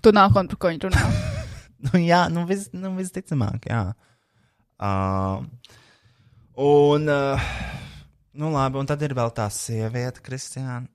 tu 0.00 0.14
nākotnē, 0.16 0.54
par 0.54 0.62
ko 0.62 0.72
viņi 0.72 0.88
runā. 0.88 1.10
nu, 1.86 2.00
jā, 2.02 2.26
nu, 2.32 2.44
vis, 2.48 2.68
nu 2.74 2.92
visticamāk, 2.96 3.68
jā. 3.70 3.82
Uh, 4.78 5.42
un, 6.62 7.08
uh, 7.10 7.48
nu, 8.38 8.52
labi, 8.54 8.80
un 8.80 8.88
tad 8.88 9.02
ir 9.02 9.16
vēl 9.18 9.34
tā 9.36 9.48
sieviete, 9.52 10.22
Kristiāna. 10.24 10.86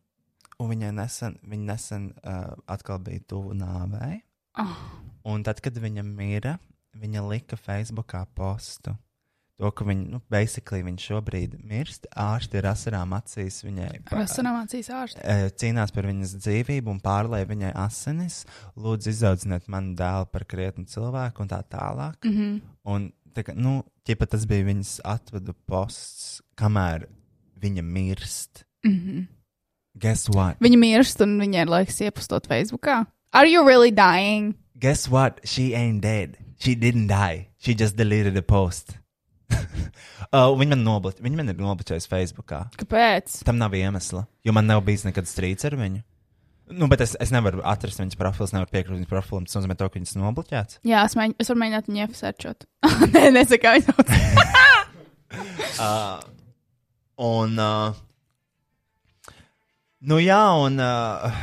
Un 0.61 0.69
viņai 0.69 0.91
nesen, 0.95 1.33
viņa 1.49 1.65
nesen 1.65 2.03
uh, 2.21 2.53
atkal 2.71 3.01
bija 3.03 3.23
tuvu 3.27 3.55
nāvei. 3.57 4.21
Ah. 4.59 4.77
Un 5.27 5.41
tad, 5.43 5.59
kad 5.65 5.75
viņa 5.81 6.03
mira, 6.05 6.57
viņa 6.99 7.23
lika 7.25 7.57
Facebookā 7.59 8.21
postu. 8.37 8.93
To, 9.61 9.69
ka 9.71 9.85
viņa, 9.85 10.05
nu, 10.09 10.19
basically 10.33 10.81
viņa 10.83 10.97
šobrīd 11.03 11.51
mirst, 11.63 12.07
ārsti 12.17 12.57
ar 12.57 12.71
asarām 12.71 13.11
acīs 13.13 13.59
viņai 13.63 13.91
pa- 14.09 14.17
Rasanācijas 14.23 14.89
ārsti. 14.89 15.21
cīnās 15.61 15.93
par 15.93 16.07
viņas 16.09 16.33
dzīvību 16.41 16.89
un 16.89 16.99
pārlēja 16.99 17.45
viņai 17.51 17.73
asinis. 17.75 18.45
Lūdzu, 18.75 19.13
izaudziniet 19.13 19.67
manu 19.69 19.93
dēlu 19.95 20.25
par 20.31 20.43
krietnu 20.49 20.85
cilvēku 20.89 21.45
un 21.45 21.47
tā 21.53 21.61
tālāk. 21.69 22.15
Mhm. 22.25 22.61
Un, 22.85 23.11
tā 23.35 23.43
kā, 23.45 23.55
nu, 23.55 23.83
ķipa, 24.05 24.27
tas 24.27 24.45
bija 24.49 24.65
viņas 24.65 24.99
atvadu 25.05 25.53
posts, 25.69 26.41
kamēr 26.57 27.05
viņa 27.61 27.83
mirst. 27.83 28.63
Mhm. 28.83 29.27
Guess 29.99 30.27
what? 30.29 30.57
Viņa 30.59 30.79
mirst 30.79 31.21
un 31.21 31.37
viņai 31.39 31.61
ir 31.61 31.67
laiks 31.67 32.01
iepastot 32.01 32.47
Facebookā. 32.49 33.05
Are 33.31 33.45
you 33.45 33.63
really 33.63 33.91
dying? 33.91 34.55
Guess 34.79 35.07
what? 35.07 35.39
She 35.45 35.75
ain't 35.75 36.01
dead. 36.01 36.37
She 36.57 36.73
didn't 36.75 37.07
die. 37.07 37.49
She 37.59 37.75
just 37.75 37.95
deleted 37.95 38.33
the 38.33 38.41
post. 38.41 38.97
Uh, 40.33 40.49
viņa 40.59 40.73
man, 40.73 40.81
nobloķ, 40.87 41.21
viņa 41.23 41.39
man 41.39 41.53
ir 41.53 41.61
nobloķējusi 41.61 42.09
Facebookā. 42.11 42.65
Kāpēc? 42.79 43.43
Tam 43.47 43.61
nav 43.61 43.75
iemesla, 43.77 44.25
jo 44.43 44.55
man 44.55 44.67
nav 44.69 44.83
bijis 44.87 45.05
nekad 45.07 45.29
strīds 45.29 45.69
ar 45.69 45.77
viņu. 45.79 46.03
Nu, 46.73 46.87
bet 46.89 47.01
es, 47.03 47.13
es 47.21 47.31
nevaru 47.33 47.61
atrast 47.67 47.99
viņas 47.99 48.17
profilu, 48.17 48.47
nevaru 48.55 48.71
piekļūt 48.71 48.97
viņas 48.97 49.09
profilam. 49.11 49.47
Tas 49.47 49.57
nozīmē, 49.57 49.75
to, 49.77 49.89
ka 49.91 49.99
viņas 49.99 50.15
nobloķēts. 50.17 50.79
Jā, 50.87 51.03
es, 51.03 51.15
mēģ, 51.19 51.35
es 51.43 51.51
varu 51.51 51.61
mēģināt 51.61 51.89
viņu 51.89 52.03
iefsērčot. 52.05 52.67
Nē, 53.13 53.25
nesaka, 53.35 53.75
viņa 53.77 53.91
sauc. 53.91 54.13
Uh, 55.33 56.19
un, 57.17 57.57
uh, 57.57 57.95
nu 60.05 60.19
jā, 60.21 60.41
un 60.61 60.77
uh, 60.77 61.39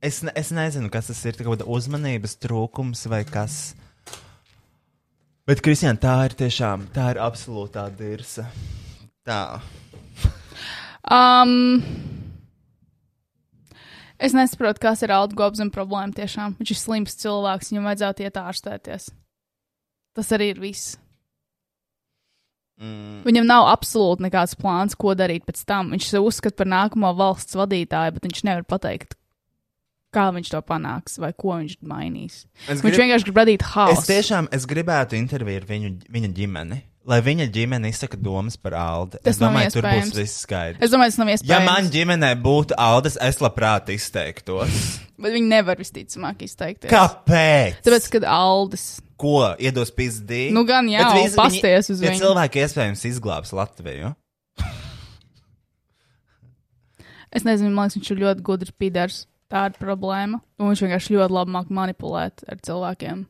es, 0.00 0.22
ne, 0.24 0.32
es 0.32 0.48
nezinu, 0.56 0.88
kas 0.92 1.10
tas 1.10 1.20
ir. 1.28 1.36
Tā 1.36 1.44
kā 1.44 1.52
uzmanības 1.68 2.38
trūkums 2.40 3.04
vai 3.12 3.20
kas. 3.28 3.58
Bet, 5.48 5.62
Kristian, 5.64 5.96
tā 5.96 6.12
ir 6.28 6.34
tiešām, 6.36 6.82
tā 6.92 7.06
ir 7.14 7.18
absolūtā 7.24 7.86
dirsa. 7.96 8.42
Tā. 9.24 9.62
Um, 11.08 11.80
es 14.20 14.34
nesaprotu, 14.36 14.82
kas 14.82 15.00
ir 15.06 15.14
Alda 15.16 15.38
Gobsam 15.38 15.70
problēma 15.72 16.12
tiešām. 16.18 16.58
Viņš 16.58 16.74
ir 16.74 16.80
slims 16.82 17.16
cilvēks, 17.22 17.72
viņam 17.72 17.88
vajadzētu 17.88 18.26
iet 18.26 18.36
ārstēties. 18.42 19.08
Tas 20.20 20.32
arī 20.36 20.50
ir 20.52 20.60
viss. 20.60 20.98
Mm. 22.76 23.24
Viņam 23.24 23.48
nav 23.48 23.70
absolūti 23.72 24.28
nekāds 24.28 24.52
plāns, 24.58 24.98
ko 25.00 25.16
darīt 25.16 25.48
pēc 25.48 25.64
tam. 25.64 25.94
Viņš 25.96 26.10
sev 26.12 26.28
uzskata 26.28 26.60
par 26.60 26.68
nākamo 26.76 27.16
valsts 27.16 27.56
vadītāju, 27.56 28.18
bet 28.18 28.28
viņš 28.28 28.44
nevar 28.46 28.68
pateikt, 28.68 29.16
kā 30.14 30.26
viņš 30.34 30.50
to 30.54 30.60
panāks 30.64 31.18
vai 31.20 31.32
ko 31.36 31.56
viņš 31.60 31.78
mainīs. 31.84 32.44
Es 32.66 32.80
Viņš 32.80 32.94
grib- 32.94 33.02
vienkārši 33.04 33.26
grib 33.28 33.40
radīt 33.42 33.62
Es 33.64 33.72
haosu. 33.74 34.06
tiešām 34.08 34.48
es 34.52 34.66
gribētu 34.66 35.18
interviju 35.18 35.62
ar 35.62 35.66
viņu, 35.68 35.90
viņa 36.10 36.30
ģimeni. 36.38 36.82
Lai 37.08 37.22
viņa 37.24 37.46
ģimene 37.52 37.88
izsaka 37.88 38.18
domas 38.20 38.56
par 38.60 38.74
Aldu. 38.76 39.16
Tas 39.24 39.36
es 39.36 39.38
domāju, 39.40 39.72
tur 39.72 39.82
būs 39.88 40.10
viss 40.14 40.42
skaidrs. 40.44 40.82
Es 40.84 40.90
domāju, 40.92 41.14
tas 41.14 41.18
nav 41.18 41.28
Ja 41.30 41.36
iespējams. 41.38 41.64
man 41.64 41.86
ģimenē 41.94 42.30
būtu 42.42 42.76
Aldas, 42.76 43.16
es 43.20 43.38
labprāt 43.40 43.88
izteiktos. 43.88 44.98
Bet 45.22 45.32
viņi 45.32 45.48
nevar 45.48 45.76
visticamāk 45.80 46.42
izteikties. 46.44 46.90
Kāpēc? 46.92 47.80
Tāpēc, 47.82 48.10
kad 48.12 48.24
Aldis. 48.28 49.00
Ko? 49.18 49.54
Iedos 49.58 49.90
pizdī? 49.90 50.50
Nu 50.52 50.64
gan 50.68 50.86
visi 50.86 51.34
pasties 51.34 51.88
uz 51.90 51.98
tie 52.00 52.12
viņu. 52.12 52.20
cilvēki 52.20 52.60
iespējams 52.62 53.02
izglābs 53.08 53.52
Latviju. 53.56 54.12
Es 57.32 57.42
nezinu, 57.44 57.72
man 57.74 57.88
liekas, 57.88 57.98
viņš 57.98 58.10
ir 58.14 58.20
ļoti 58.22 58.44
gudrs 58.46 58.72
pīdārs. 58.80 59.18
Tā 59.48 59.64
ir 59.70 59.78
problēma. 59.80 60.42
Un 60.60 60.70
viņš 60.72 60.84
vienkārši 60.84 61.16
ļoti 61.16 61.34
labi 61.34 61.54
māca 61.54 61.76
manipulēt 61.78 62.44
ar 62.48 62.60
cilvēkiem. 62.64 63.24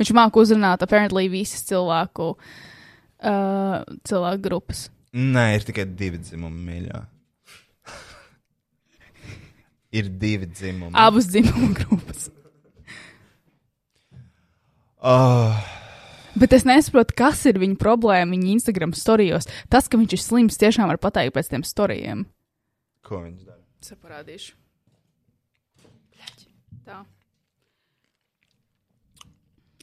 Viņš 0.00 0.12
māca 0.16 0.40
uzrunāt, 0.42 0.84
apparently, 0.84 1.30
visas 1.32 1.64
cilvēku, 1.68 2.34
uh, 2.36 3.76
cilvēku 4.08 4.44
grupas. 4.44 4.86
Nē, 5.16 5.46
ir 5.56 5.64
tikai 5.64 5.86
divi 5.96 6.20
dzimumi, 6.20 6.60
mīļā. 6.66 7.00
ir 10.00 10.10
divi 10.20 10.50
dzimumi. 10.52 10.92
Abas 11.00 11.30
dzimumu 11.32 11.72
grupas. 11.78 12.28
Oh. 15.06 15.56
Bet 16.36 16.52
es 16.52 16.66
nesaprotu, 16.68 17.14
kas 17.16 17.46
ir 17.48 17.60
viņa 17.62 17.78
problēma 17.80 18.34
viņa 18.34 18.52
Instagram 18.58 18.92
storijos. 18.96 19.48
Tas, 19.72 19.88
ka 19.88 19.96
viņš 19.96 20.18
ir 20.18 20.20
slims, 20.20 20.60
tiešām 20.60 20.90
var 20.92 21.00
pateikt 21.00 21.36
pēc 21.36 21.48
tiem 21.52 21.64
storijiem. 21.64 22.26
Ko 23.06 23.22
viņš 23.22 23.44
dara? 23.46 23.62
Es 23.80 23.94
parādīšu. 23.96 24.56
Tā. 26.86 27.02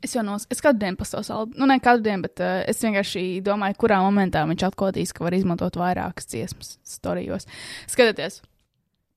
Es 0.04 0.12
jau 0.18 0.24
nos, 0.28 0.44
es 0.52 0.60
katru 0.60 0.82
dienu 0.82 1.00
pasaku 1.00 1.24
saldu, 1.24 1.56
nu 1.60 1.68
ne 1.70 1.78
katru 1.84 2.04
dienu, 2.04 2.26
bet 2.26 2.42
uh, 2.44 2.60
es 2.68 2.82
vienkārši 2.84 3.24
domāju, 3.44 3.78
kurā 3.80 4.02
momentā 4.04 4.44
viņš 4.50 4.66
atklātīs, 4.68 5.14
ka 5.16 5.24
var 5.24 5.36
izmantot 5.38 5.80
vairākas 5.80 6.28
dziesmas 6.32 6.76
storijos. 6.88 7.48
Skatieties, 7.92 8.42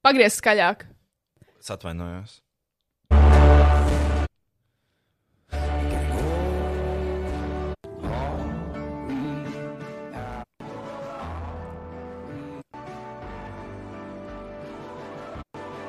pagriez 0.06 0.38
skaļāk. 0.38 0.86
Es 1.58 1.74
atvainojos. 1.74 2.40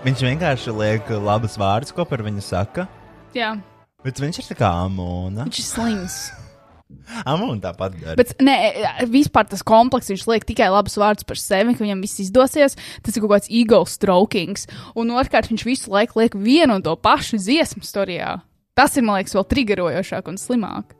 Viņš 0.07 0.21
vienkārši 0.23 0.71
liek 0.71 1.09
labus 1.19 1.57
vārdus, 1.59 1.91
ko 1.91 2.05
par 2.07 2.21
viņu 2.23 2.39
saka. 2.45 2.85
Jā, 3.35 3.57
Bet 4.05 4.21
viņš 4.21 4.37
ir 4.39 4.45
tā 4.53 4.55
kā 4.55 4.67
amūna. 4.85 5.47
viņš 5.49 5.57
ir 5.59 5.65
slims. 5.67 6.17
Amūna 7.27 7.59
tāpat 7.65 7.97
dara. 7.99 8.15
Bet 8.15 8.29
nē, 8.39 8.53
vispār 9.11 9.49
tas 9.51 9.63
komplekss, 9.67 10.13
viņš 10.13 10.23
liek 10.29 10.45
tikai 10.47 10.69
labus 10.71 10.95
vārdus 10.95 11.27
par 11.27 11.39
sevi, 11.41 11.75
ka 11.75 11.83
viņam 11.83 12.03
viss 12.05 12.21
izdosies. 12.23 12.77
Tas 13.03 13.17
ir 13.17 13.25
kaut 13.25 13.33
kāds 13.33 13.51
ego 13.51 13.81
strokings. 13.89 14.63
Un 14.95 15.11
otrkārt, 15.11 15.49
viņš 15.51 15.65
visu 15.67 15.91
laiku 15.91 16.21
liek 16.21 16.37
vienu 16.39 16.77
un 16.77 16.85
to 16.85 16.93
pašu 16.95 17.41
dziesmu 17.41 17.83
storijā. 17.83 18.37
Tas 18.77 18.95
ir, 18.95 19.03
man 19.03 19.19
liekas, 19.19 19.35
vēl 19.35 19.47
triggerojošāk 19.51 20.31
un 20.31 20.39
slimāk. 20.39 20.95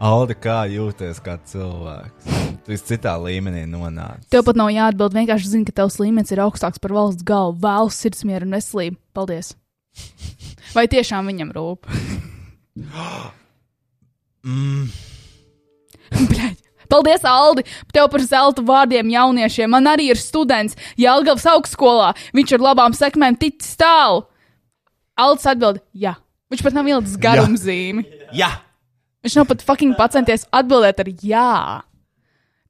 Alde, 0.00 0.32
kā 0.32 0.62
jūties 0.72 1.18
kā 1.20 1.34
cilvēks? 1.44 2.28
Tu 2.64 2.72
esi 2.72 2.86
citā 2.94 3.12
līmenī 3.20 3.66
nonācis. 3.68 4.30
Tev 4.32 4.46
pat 4.46 4.56
nav 4.56 4.70
jāatbild, 4.72 5.12
vienkārši 5.12 5.50
zini, 5.52 5.66
ka 5.68 5.74
tavs 5.82 5.98
līmenis 6.00 6.32
ir 6.32 6.40
augstāks 6.40 6.80
par 6.80 6.94
valsts 6.96 7.26
galvu. 7.28 7.58
Vēlu 7.60 7.92
sirdsmieru 7.92 8.48
un 8.48 8.56
veselību. 8.56 8.96
Paldies! 9.12 9.52
Vai 10.72 10.86
tiešām 10.88 11.28
viņam 11.28 11.50
rūp? 11.52 11.90
mm. 14.48 14.88
Bļaļ. 16.30 16.56
Paldies, 16.90 17.28
Aldi! 17.28 17.66
Tev 17.92 18.08
par 18.14 18.24
zelta 18.24 18.64
vārdiem 18.66 19.12
jauniešiem. 19.12 19.68
Man 19.76 19.90
arī 19.92 20.08
ir 20.14 20.22
students 20.22 20.80
Jālgavas 20.98 21.44
augstskolā. 21.52 22.14
Viņš 22.40 22.56
ar 22.56 22.66
labām 22.70 22.96
sekmēm 22.96 23.36
ticis 23.38 23.76
tālu. 23.78 24.24
Aldis 25.20 25.44
atbild, 25.52 25.84
jā. 25.92 26.16
Viņš 26.50 26.64
pat 26.64 26.80
nav 26.80 26.88
ielicis 26.88 27.20
garumzīmi. 27.20 28.08
Jā! 28.32 28.48
Viņš 29.20 29.36
nav 29.36 29.48
pat 29.50 29.64
fucking 29.66 29.96
pacenties 29.98 30.46
atbildēt 30.56 31.02
ar 31.02 31.10
jā. 31.22 31.52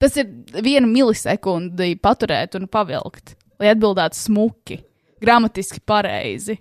Tas 0.00 0.16
ir 0.18 0.30
viena 0.64 0.88
milisekundi 0.88 1.92
paturēt 2.02 2.56
un 2.58 2.66
pavilkt, 2.72 3.34
lai 3.60 3.70
atbildētu 3.74 4.18
smuki, 4.18 4.80
gramatiski 5.22 5.82
pareizi. 5.86 6.56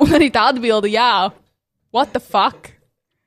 Un 0.00 0.16
arī 0.16 0.30
tā 0.32 0.46
atbilde, 0.50 0.88
jā, 0.88 1.28
what 1.92 2.14
the 2.16 2.22
fuck? 2.22 2.75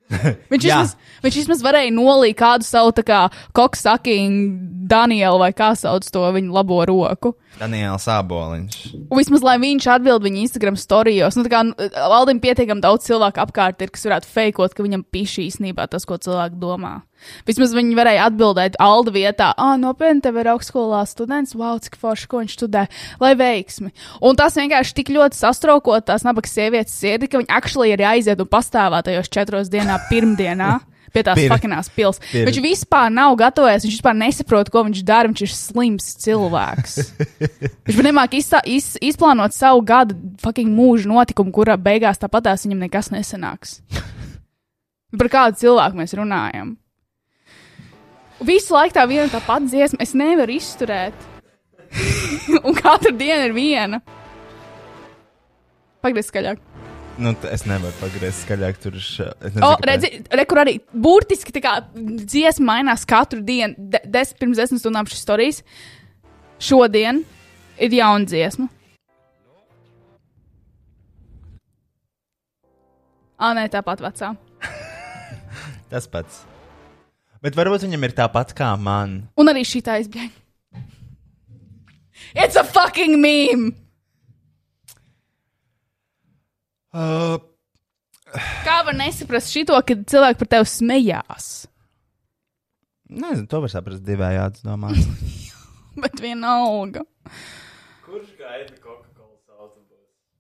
Viņš 0.09 0.63
vismaz, 0.65 0.95
viņš 1.23 1.35
vismaz 1.43 1.61
varēja 1.63 1.93
nolīt 1.93 2.37
kādu 2.39 2.65
savu 2.65 2.93
tā 2.97 3.03
kā 3.05 3.19
koksakingu 3.57 4.79
Danielu 4.89 5.37
vai 5.37 5.51
kā 5.53 5.71
sauc 5.77 6.07
to 6.09 6.23
viņa 6.33 6.53
labo 6.55 6.79
roku. 6.89 7.35
Daniels 7.59 8.07
Aboliņš. 8.09 8.79
Vismaz, 9.13 9.45
lai 9.45 9.57
viņš 9.61 9.89
atbild 9.93 10.25
viņa 10.25 10.41
Instagram 10.47 10.79
storijos, 10.79 11.37
nu, 11.37 11.45
tā 11.45 11.53
kā 11.53 11.61
nu, 11.67 11.75
Aldim 12.09 12.41
pietiekami 12.41 12.81
daudz 12.81 13.05
cilvēku 13.09 13.43
apkārt 13.43 13.85
ir, 13.85 13.93
kas 13.93 14.07
varētu 14.07 14.31
fejkot, 14.33 14.73
ka 14.73 14.85
viņam 14.85 15.05
pišķi 15.13 15.45
īstenībā 15.51 15.85
tas, 15.91 16.07
ko 16.09 16.17
cilvēki 16.17 16.57
domā. 16.61 16.99
Vismaz 17.47 17.73
viņi 17.75 17.97
varēja 17.97 18.27
atbildēt 18.29 18.77
Alda 18.83 19.13
vietā, 19.15 19.51
ah, 19.57 19.75
nopietni, 19.79 20.21
tev 20.25 20.37
ir 20.41 20.51
augstskolā 20.53 21.01
students, 21.09 21.55
wow, 21.57 21.79
cik 21.83 21.97
forši, 21.99 22.27
ko 22.31 22.43
viņš 22.43 22.57
studē, 22.57 22.85
lai 23.21 23.33
veiksmi. 23.39 23.91
Un 24.25 24.37
tas 24.39 24.55
vienkārši 24.59 24.95
tik 25.01 25.11
ļoti 25.15 25.39
sastraukot 25.39 26.07
tās 26.09 26.23
nabaga 26.27 26.49
sievietes 26.51 26.95
sirdi, 26.99 27.27
ka 27.31 27.41
viņi 27.41 27.51
actually 27.51 27.93
arī 27.95 28.07
aiziet 28.15 28.39
un 28.43 28.47
pastāvā 28.51 29.03
tajos 29.05 29.29
četros 29.31 29.71
dienā 29.73 29.99
pirmdienā. 30.11 30.77
Pie 31.09 31.23
tās 31.25 31.39
pakinās 31.49 31.87
pils. 31.89 32.19
pir- 32.21 32.45
Viņš 32.45 32.59
vispār 32.61 33.07
nav 33.09 33.33
gatavojies, 33.39 33.81
viņš 33.81 33.95
vispār 33.97 34.13
nesaprot, 34.13 34.69
ko 34.69 34.83
viņš 34.85 34.99
dara. 35.07 35.25
Viņš 35.31 35.41
ir 35.41 35.53
slims 35.57 36.11
cilvēks. 36.21 36.99
Viņš 37.89 38.35
izstā, 38.37 38.59
iz, 38.69 38.91
izplānot 39.01 39.55
savu 39.57 39.81
gadu 39.81 40.13
fucking 40.43 40.69
mūža 40.69 41.09
notikumu, 41.09 41.49
kurā 41.55 41.79
beigās 41.81 42.21
tāpatās 42.21 42.67
viņam 42.67 42.85
nekas 42.85 43.09
nesanāks. 43.09 43.79
Par 45.17 45.31
kādu 45.33 45.57
cilvēku 45.63 45.97
mēs 45.97 46.13
runājam? 46.13 46.75
Visu 48.45 48.73
laiku 48.73 48.95
tā 48.95 49.03
viena 49.09 49.27
tā 49.31 49.41
pati 49.43 49.67
dziesma, 49.73 49.99
es 50.03 50.13
nevaru 50.15 50.53
izturēt. 50.55 51.27
un 52.67 52.75
katru 52.77 53.11
dienu 53.17 53.49
ir 53.49 53.53
viena. 53.55 53.99
Pagaidiet, 55.99 56.27
skaļāk. 56.29 56.61
Nu, 57.19 57.33
es 57.51 57.65
nevaru 57.67 57.91
pagriezt 57.99 58.45
skaļāk. 58.45 58.77
Tur 58.79 58.95
ir. 58.95 59.03
ša- 59.03 59.33
es 59.43 59.49
nezinu, 59.51 59.65
O, 59.67 59.73
kāpēc. 59.73 59.87
redzi, 59.89 60.11
re, 60.39 60.45
kur 60.47 60.61
arī 60.61 60.77
burtiski 60.93 61.51
tā 61.51 61.61
kā 61.65 61.73
dziesma 62.23 62.69
mainās 62.77 63.03
katru 63.09 63.41
dienu. 63.43 63.75
De, 63.91 63.99
des, 64.07 64.31
pirms 64.39 64.61
desmit 64.61 64.79
stundām 64.79 65.09
šis 65.09 65.25
stāstījis. 65.25 65.59
Šodien 66.63 67.25
ir 67.79 67.97
jauna 67.99 68.23
dziesma. 68.29 68.69
Ā, 73.39 73.51
nē, 73.55 73.67
tāpat 73.71 74.01
vecā. 74.03 74.33
Tas 75.91 76.07
pats. 76.11 76.41
Bet 77.43 77.55
varbūt 77.55 77.85
viņam 77.85 78.03
ir 78.07 78.15
tāpat 78.17 78.51
kā 78.57 78.73
man. 78.79 79.21
Un 79.39 79.51
arī 79.51 79.63
šī 79.67 79.81
tā 79.85 79.99
izbēga. 80.03 80.35
It's 82.35 82.59
a 82.59 82.65
fucking 82.67 83.15
meme! 83.21 83.71
Uh, 86.89 87.37
Kā 88.65 88.79
var 88.85 88.93
nesaprast 88.97 89.49
šito, 89.53 89.77
kad 89.85 90.03
cilvēki 90.09 90.39
par 90.41 90.49
tevi 90.51 90.69
smējās? 90.69 91.47
Nezinu, 93.09 93.47
to 93.49 93.61
var 93.63 93.71
saprast 93.73 94.03
divējādi, 94.05 94.61
domāju. 94.67 95.05
Bet 96.03 96.19
vienalga. 96.21 97.01
Kurš 98.05 98.35
gaida? 98.37 98.75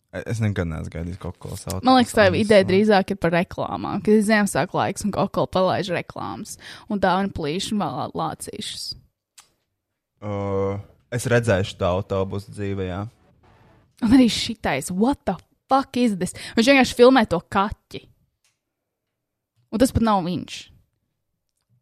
Es 0.09 0.39
nekad 0.41 0.69
neesmu 0.69 0.93
gaidījis 0.93 1.19
kaut 1.21 1.37
ko 1.41 1.51
tādu. 1.53 1.83
Man 1.85 1.99
liekas, 1.99 2.15
tā 2.17 2.27
ideja 2.33 2.65
drīzāk 2.67 3.13
ir 3.13 3.19
par 3.21 3.33
reklāmām, 3.35 4.01
kad 4.05 4.15
ir 4.15 4.25
Ziemassvētku 4.25 4.79
laiks 4.79 5.05
un 5.05 5.13
kaut 5.15 5.33
ko 5.35 5.45
palaiž 5.49 5.91
reklāmas. 5.93 6.57
Un 6.89 7.01
dāvana 7.03 7.33
plīši 7.35 7.75
un 7.75 7.83
vēl 7.83 8.15
lācīšas. 8.17 8.87
Uh, 10.19 10.81
es 11.13 11.29
redzēju 11.29 11.69
šo 11.69 11.85
autobusu 11.93 12.55
dzīvē, 12.55 12.89
jā. 12.89 13.03
Un 14.03 14.15
arī 14.15 14.27
šitais, 14.31 14.89
what 14.95 15.21
the 15.27 15.35
fuck 15.69 15.95
is 15.99 16.17
this? 16.17 16.35
Viņš 16.57 16.73
vienkārši 16.73 16.97
filmē 16.97 17.25
to 17.29 17.39
kaķi. 17.51 18.05
Un 19.69 19.81
tas 19.81 19.93
pat 19.93 20.05
nav 20.05 20.23
viņš. 20.25 20.59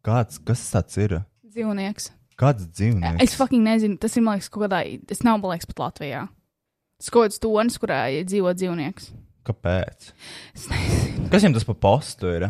Kāds, 0.04 0.40
kas 0.44 0.62
tas 0.70 0.98
ir? 1.00 1.20
Dzīvnieks. 1.48 2.12
Kāds 2.38 2.68
dzīvnieks? 2.70 3.22
Es 3.24 3.34
fucking 3.38 3.64
nezinu, 3.66 3.96
tas 3.98 4.14
ir, 4.14 4.22
man 4.26 4.38
liekas, 4.38 4.50
kaut 4.52 4.68
kādā, 4.68 4.84
tas 5.08 5.24
nav, 5.26 5.40
man 5.42 5.56
liekas, 5.56 5.70
pat 5.72 5.80
Latvijā. 5.88 6.26
Tas 6.98 7.12
kaut 7.14 7.28
kāds 7.28 7.38
tonis, 7.38 7.76
kurā 7.78 8.00
dzīvo 8.26 8.50
dzīvnieks. 8.58 9.12
Kāpēc? 9.46 10.08
Kas 11.30 11.44
viņam 11.44 11.54
tas 11.54 11.66
pa 11.68 11.76
postu 11.78 12.32
ir? 12.34 12.48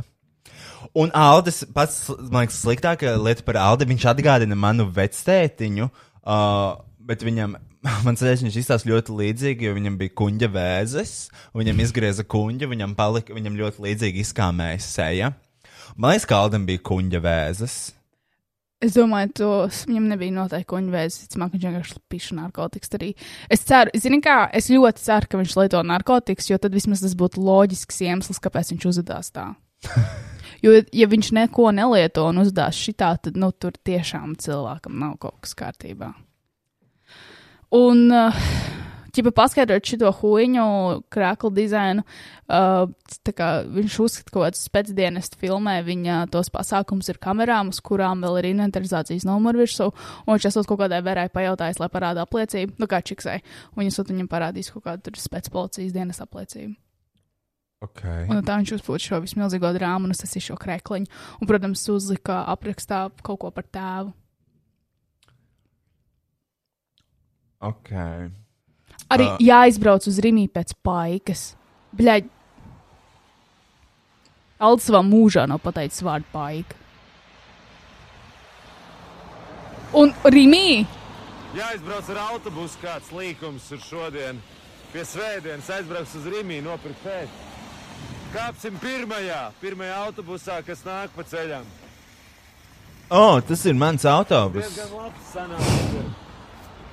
Un 0.97 1.13
Aldis 1.13 1.63
pats, 1.75 2.07
man 2.31 2.47
liekas, 2.47 2.63
sliktākā 2.65 3.13
lieta 3.21 3.45
par 3.45 3.59
Aldi, 3.61 3.89
viņš 3.91 4.07
atgādina 4.15 4.57
manu 4.59 4.87
vectētiņu, 4.95 5.89
uh, 5.91 6.79
bet 7.11 7.27
viņam, 7.27 7.59
man 8.07 8.17
liekas, 8.17 8.47
viņš 8.47 8.57
izstāsta 8.63 8.89
ļoti 8.89 9.19
līdzīgi, 9.21 9.69
jo 9.69 9.77
viņam 9.77 10.01
bija 10.01 10.17
kuģa 10.23 10.51
vēzes, 10.55 11.15
un 11.53 11.63
viņam 11.63 11.85
izgrieza 11.85 12.25
kuģa, 12.25 12.71
viņam, 12.73 12.97
palika, 12.99 13.37
viņam 13.37 13.61
ļoti 13.61 13.85
līdzīgi 13.85 14.25
izkāmēja 14.25 14.81
seja. 14.87 15.33
Man 15.97 16.15
liekas, 16.15 16.29
ka 16.31 16.41
Aldim 16.41 16.65
bija 16.69 16.87
kuģa 16.89 17.21
vēzes. 17.25 17.79
Es 18.79 18.95
domāju, 18.95 19.33
tos 19.41 19.81
viņam 19.89 20.05
nebija 20.13 20.35
noteikti 20.37 20.69
kuņģa 20.71 20.93
vēzis. 20.93 21.23
Ticamāk, 21.27 21.55
viņš 21.55 21.65
vienkārši 21.67 21.97
piša 22.13 22.37
narkotikas. 22.39 22.93
Arī 22.95 23.09
es 23.51 23.65
ceru, 23.67 23.91
zini, 23.99 24.21
kā 24.23 24.37
es 24.55 24.71
ļoti 24.71 25.03
ceru, 25.03 25.31
ka 25.31 25.41
viņš 25.41 25.55
lieto 25.59 25.81
narkotikas, 25.83 26.47
jo 26.47 26.61
tad 26.63 26.77
vismaz 26.79 27.03
tas 27.03 27.17
būtu 27.19 27.43
loģisks 27.43 27.99
iemesls, 28.07 28.39
kāpēc 28.45 28.71
viņš 28.75 28.91
uzvedās 28.93 29.35
tā. 29.35 29.51
Jo, 30.59 30.73
ja 30.75 31.07
viņš 31.07 31.29
neko 31.37 31.69
nelieto 31.71 32.25
un 32.27 32.41
uzdās 32.43 32.75
šitā, 32.75 33.13
tad, 33.23 33.37
nu, 33.39 33.53
tur 33.55 33.77
tiešām 33.87 34.33
cilvēkam 34.43 34.97
nav 34.99 35.13
kaut 35.23 35.37
kas 35.45 35.53
kārtībā. 35.55 36.09
Un, 37.79 38.01
uh, 38.11 38.41
ķipa 39.19 39.35
paskaidrot 39.37 39.91
šo 39.91 40.13
huīņu, 40.21 40.65
krāklu 41.13 41.51
dizainu, 41.55 42.05
uh, 42.47 42.89
kā 43.29 43.51
viņš 43.67 43.99
uzskata, 44.07 44.33
ka 44.33 44.47
kāds 44.47 44.65
spēcdienestu 44.71 45.41
filmē 45.43 45.79
viņa 45.87 46.23
tos 46.33 46.51
pasākums 46.55 47.11
ir 47.11 47.21
kamerām, 47.23 47.75
uz 47.75 47.83
kurām 47.85 48.25
vēl 48.25 48.41
ir 48.41 48.51
inventarizācijas 48.55 49.27
numuru 49.29 49.65
virsū, 49.65 49.91
un 50.25 50.35
viņš 50.35 50.51
esot 50.53 50.71
kaut 50.71 50.83
kādai 50.85 51.03
verai 51.05 51.29
pajautājis, 51.35 51.83
lai 51.83 51.91
parāda 51.93 52.25
apliecību, 52.25 52.79
nu 52.79 52.91
kā 52.91 53.03
čiksai, 53.03 53.41
un 53.75 53.83
viņš 53.83 53.95
esot 53.97 54.13
viņam 54.15 54.31
parādījis 54.31 54.75
kaut 54.77 54.87
kādu 54.87 55.09
tur 55.09 55.21
spēcpolicijas 55.21 55.97
dienas 55.97 56.23
apliecību. 56.25 56.77
Okay. 57.79 58.25
Un 58.27 58.41
tā 58.43 58.57
viņš 58.59 58.73
uzpūta 58.81 59.05
šo 59.05 59.21
vismilzīgo 59.23 59.71
drāmu, 59.77 60.09
un 60.09 60.15
es 60.15 60.25
esmu 60.27 60.43
šo 60.43 60.57
krekliņu. 60.59 61.07
Un, 61.39 61.47
protams, 61.47 61.85
uzlika 61.95 62.41
aprakstā 62.51 63.05
kaut 63.23 63.39
ko 63.45 63.53
par 63.55 63.69
tēvu. 63.71 64.11
Ok. 67.69 67.93
Arī 69.09 69.25
Uh, 69.25 69.39
jāizbrauc 69.41 70.05
uz 70.09 70.19
Rīgā 70.21 70.49
pēc 70.53 70.75
paikas. 70.85 71.55
Bļaigi. 71.97 72.29
Aldis 74.59 74.89
savā 74.91 75.01
mūžā 75.07 75.47
nav 75.49 75.63
pateicis 75.65 76.03
vārdu 76.05 76.29
paika. 76.33 76.77
Un 79.97 80.13
Rīgā 80.25 80.87
Jāizbrauc 81.57 82.09
ar 82.13 82.19
autobusu, 82.35 82.77
kāds 82.83 83.09
līkums 83.11 83.71
ir 83.73 83.81
šodien. 83.81 84.41
Pie 84.93 85.05
svētdienas 85.05 85.71
aizbrauks 85.73 86.17
uz 86.19 86.29
Rīgā, 86.29 86.61
nopirkt 86.65 87.01
pēc. 87.07 87.45
Kāpsim 88.35 88.77
pirmajā, 88.83 89.47
pirmajā 89.63 89.95
autobusā, 90.05 90.59
kas 90.67 90.85
nāk 90.85 91.15
pa 91.17 91.25
ceļam. 91.25 91.65
O, 93.09 93.17
oh, 93.17 93.39
tas 93.41 93.65
ir 93.65 93.73
mans 93.73 94.05
autobus. 94.05 94.69
Diezgan 94.69 94.93
labs 94.99 95.31
sanāks. 95.33 96.19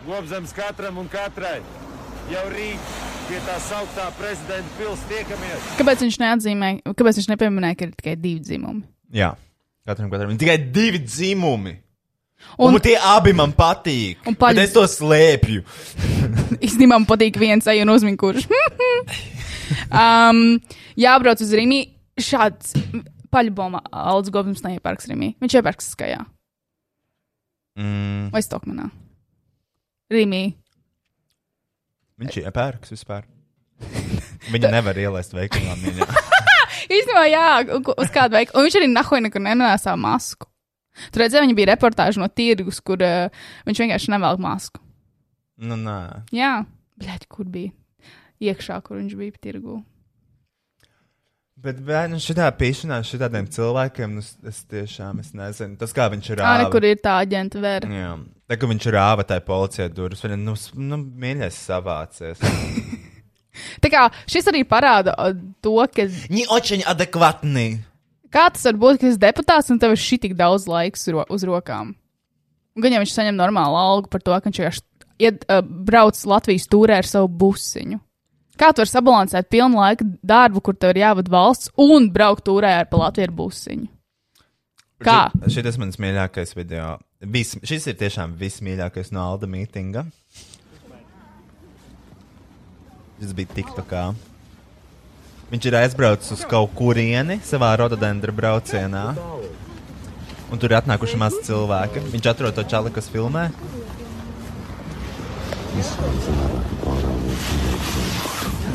Gobzems 0.05 0.53
katram 0.55 1.01
un 1.01 1.09
katrai. 1.11 1.59
Jau 2.31 2.43
rīt 2.49 2.93
pie 3.29 3.39
tā 3.45 3.55
sauktā 3.61 4.07
prezidenta 4.17 4.69
pils 4.79 5.01
tiekamies. 5.09 5.65
Kāpēc 5.79 6.01
viņš 6.05 6.17
neatzīmē, 6.23 6.69
kāpēc 6.97 7.19
viņš 7.21 7.27
nepieminēja, 7.33 7.77
ka 7.77 7.87
ir 7.87 7.91
tikai 7.99 8.15
divi 8.17 8.41
dzimumi? 8.45 8.81
Jā, 9.15 9.31
katram 9.85 10.09
katram 10.13 10.33
ir 10.33 10.39
tikai 10.41 10.57
divi 10.73 11.01
dzimumi. 11.05 11.75
Un- 12.61 12.75
Un, 12.75 12.79
tie 12.83 12.95
abi 13.01 13.33
man 13.33 13.53
patīk. 13.57 14.19
Un 14.29 14.35
paļ-. 14.37 14.59
Es 14.61 14.73
to 14.75 14.83
slēpju. 14.89 15.63
Īstenībā 16.65 16.93
man 16.97 17.07
patīk 17.09 17.37
viens 17.41 17.65
ej 17.71 17.81
un 17.85 17.89
uzmini, 17.93 18.17
kurš. 18.21 18.45
um, 20.01 20.43
jābrauc 20.99 21.41
uz 21.41 21.53
Rīgā. 21.57 21.83
Šāds 22.21 22.71
paļboma 23.33 23.81
Aldis 23.91 24.31
Gobsams 24.31 24.61
neiepērks 24.63 25.09
Rīgā. 25.11 25.33
Viņš 25.43 25.57
iepērks 25.61 25.93
skajā 25.95 26.21
Mm, 27.75 28.29
vai 28.31 28.39
Stokmanā. 28.45 28.85
Rīgā. 30.13 30.43
Viņš 32.21 32.41
iepērks 32.43 32.93
vispār. 32.95 33.25
Viņu 34.53 34.71
nevar 34.71 34.97
ielaist 34.99 35.35
veikalā. 35.35 35.75
Īstenībā, 36.95 37.23
jā, 37.31 37.45
uz 37.95 38.11
kādu 38.13 38.37
veidu. 38.37 38.53
Un 38.55 38.67
viņš 38.67 38.77
arī 38.79 38.89
nahoja 38.91 39.25
nekur 39.25 39.43
nenēsā 39.43 39.95
masku. 39.99 40.47
Tur 41.11 41.25
redzēja, 41.25 41.43
viņa 41.43 41.55
bija 41.57 41.71
reportāža 41.73 42.21
no 42.21 42.29
tirgus, 42.31 42.77
kur 42.85 43.01
uh, 43.03 43.47
viņš 43.67 43.81
vienkārši 43.83 44.13
nevelk 44.13 44.39
masku. 44.43 44.79
nu, 45.59 45.75
nē. 45.79 45.97
Jā, 46.35 46.61
bļaļ, 47.01 47.25
kur 47.31 47.49
bija 47.51 47.73
iekšā, 48.43 48.79
kur 48.85 49.01
viņš 49.01 49.17
bija 49.19 49.41
tirgu. 49.43 49.81
Bet 51.65 51.79
bērnu 51.81 52.19
šitā 52.21 52.45
pīšanā 52.59 52.99
šitādiem 53.07 53.47
cilvēkiem, 53.49 54.11
nu, 54.19 54.21
es- 54.21 54.63
tiešām 54.69 55.19
es 55.23 55.31
nezinu. 55.33 55.77
Tas, 55.81 55.93
kā 55.95 56.05
viņš 56.13 56.29
ir 56.35 56.41
ne, 56.43 56.67
kur 56.73 56.85
ir 56.85 56.99
tā 57.01 57.15
aģenta 57.23 57.61
vēra. 57.63 57.89
Jā, 57.89 58.11
tā 58.51 58.57
kā 58.61 58.69
viņš 58.69 58.85
rāva 58.93 59.25
tai 59.25 59.39
policijai 59.41 59.89
durvis, 59.89 60.21
viņa, 60.21 60.37
nu, 60.43 60.53
nu 60.77 60.99
mīļais 61.01 61.57
savācies. 61.71 62.43
Tā 63.81 63.87
kā 63.87 64.01
šis 64.27 64.49
arī 64.51 64.65
parāda 64.67 65.13
to, 65.63 65.75
ka. 65.95 66.03
Viņi 66.27 66.47
očiņi 66.51 66.85
adekvatni. 66.91 67.67
Kā 68.27 68.49
tas 68.51 68.65
var 68.67 68.75
būt, 68.81 68.99
ka 68.99 69.07
esi 69.07 69.21
deputāts 69.21 69.71
un 69.71 69.79
tev 69.79 69.93
ir 69.95 70.01
šī 70.01 70.17
tik 70.25 70.33
daudz 70.35 70.65
laika 70.67 70.99
uz, 70.99 71.05
ro 71.15 71.23
uz 71.31 71.45
rokām? 71.47 71.93
Un 72.75 72.83
gan 72.83 72.91
jau 72.91 72.99
viņš 73.05 73.13
saņem 73.15 73.37
normālu 73.39 73.77
algu 73.79 74.11
par 74.11 74.19
to, 74.25 74.35
ka 74.35 74.49
viņš 74.49 74.59
vienkārši 74.59 74.83
iet, 75.23 75.45
uh, 75.47 75.61
brauc 75.63 76.19
Latvijas 76.27 76.67
tūrē 76.67 76.97
ar 76.99 77.07
savu 77.07 77.29
busiņu. 77.31 78.01
Kā 78.55 78.71
tu 78.71 78.83
vari 78.83 78.91
sabalansēt 78.91 79.49
pilnu 79.51 79.81
laiku 79.81 80.07
darbu, 80.23 80.61
kur 80.63 80.77
tev 80.79 80.93
ir 80.93 81.01
jāvada 81.03 81.31
valsts 81.31 81.71
un 81.81 82.07
braukt 82.11 82.45
tūrē 82.47 82.71
ar 82.79 82.87
pa 82.87 83.01
Latviju 83.01 83.27
ar 83.27 83.33
busiņu? 83.35 83.87
Kā? 85.03 85.17
Šis 85.51 85.59
ir 85.59 85.81
mans 85.81 85.99
mīļākais 85.99 86.55
video. 86.55 86.95
Vis, 87.19 87.51
šis 87.67 87.89
ir 87.91 87.97
tiešām 87.99 88.37
vismīļākais 88.39 89.11
no 89.15 89.25
Alda 89.25 89.49
mītinga. 89.51 90.05
Šis 93.19 93.35
bija 93.35 93.51
TikTokā. 93.57 94.05
Viņš 95.51 95.67
ir 95.69 95.77
aizbraucis 95.81 96.31
uz 96.37 96.45
kaut 96.49 96.71
kurieni 96.79 97.41
savā 97.45 97.73
rododendra 97.77 98.33
braucienā. 98.35 99.03
Un 100.49 100.61
tur 100.61 100.71
ir 100.71 100.79
atnākuši 100.79 101.19
maz 101.19 101.35
cilvēki. 101.43 102.05
Viņš 102.15 102.31
atrod 102.31 102.55
to 102.55 102.63
čali, 102.71 102.93
kas 102.95 103.11
filmē. 103.11 103.49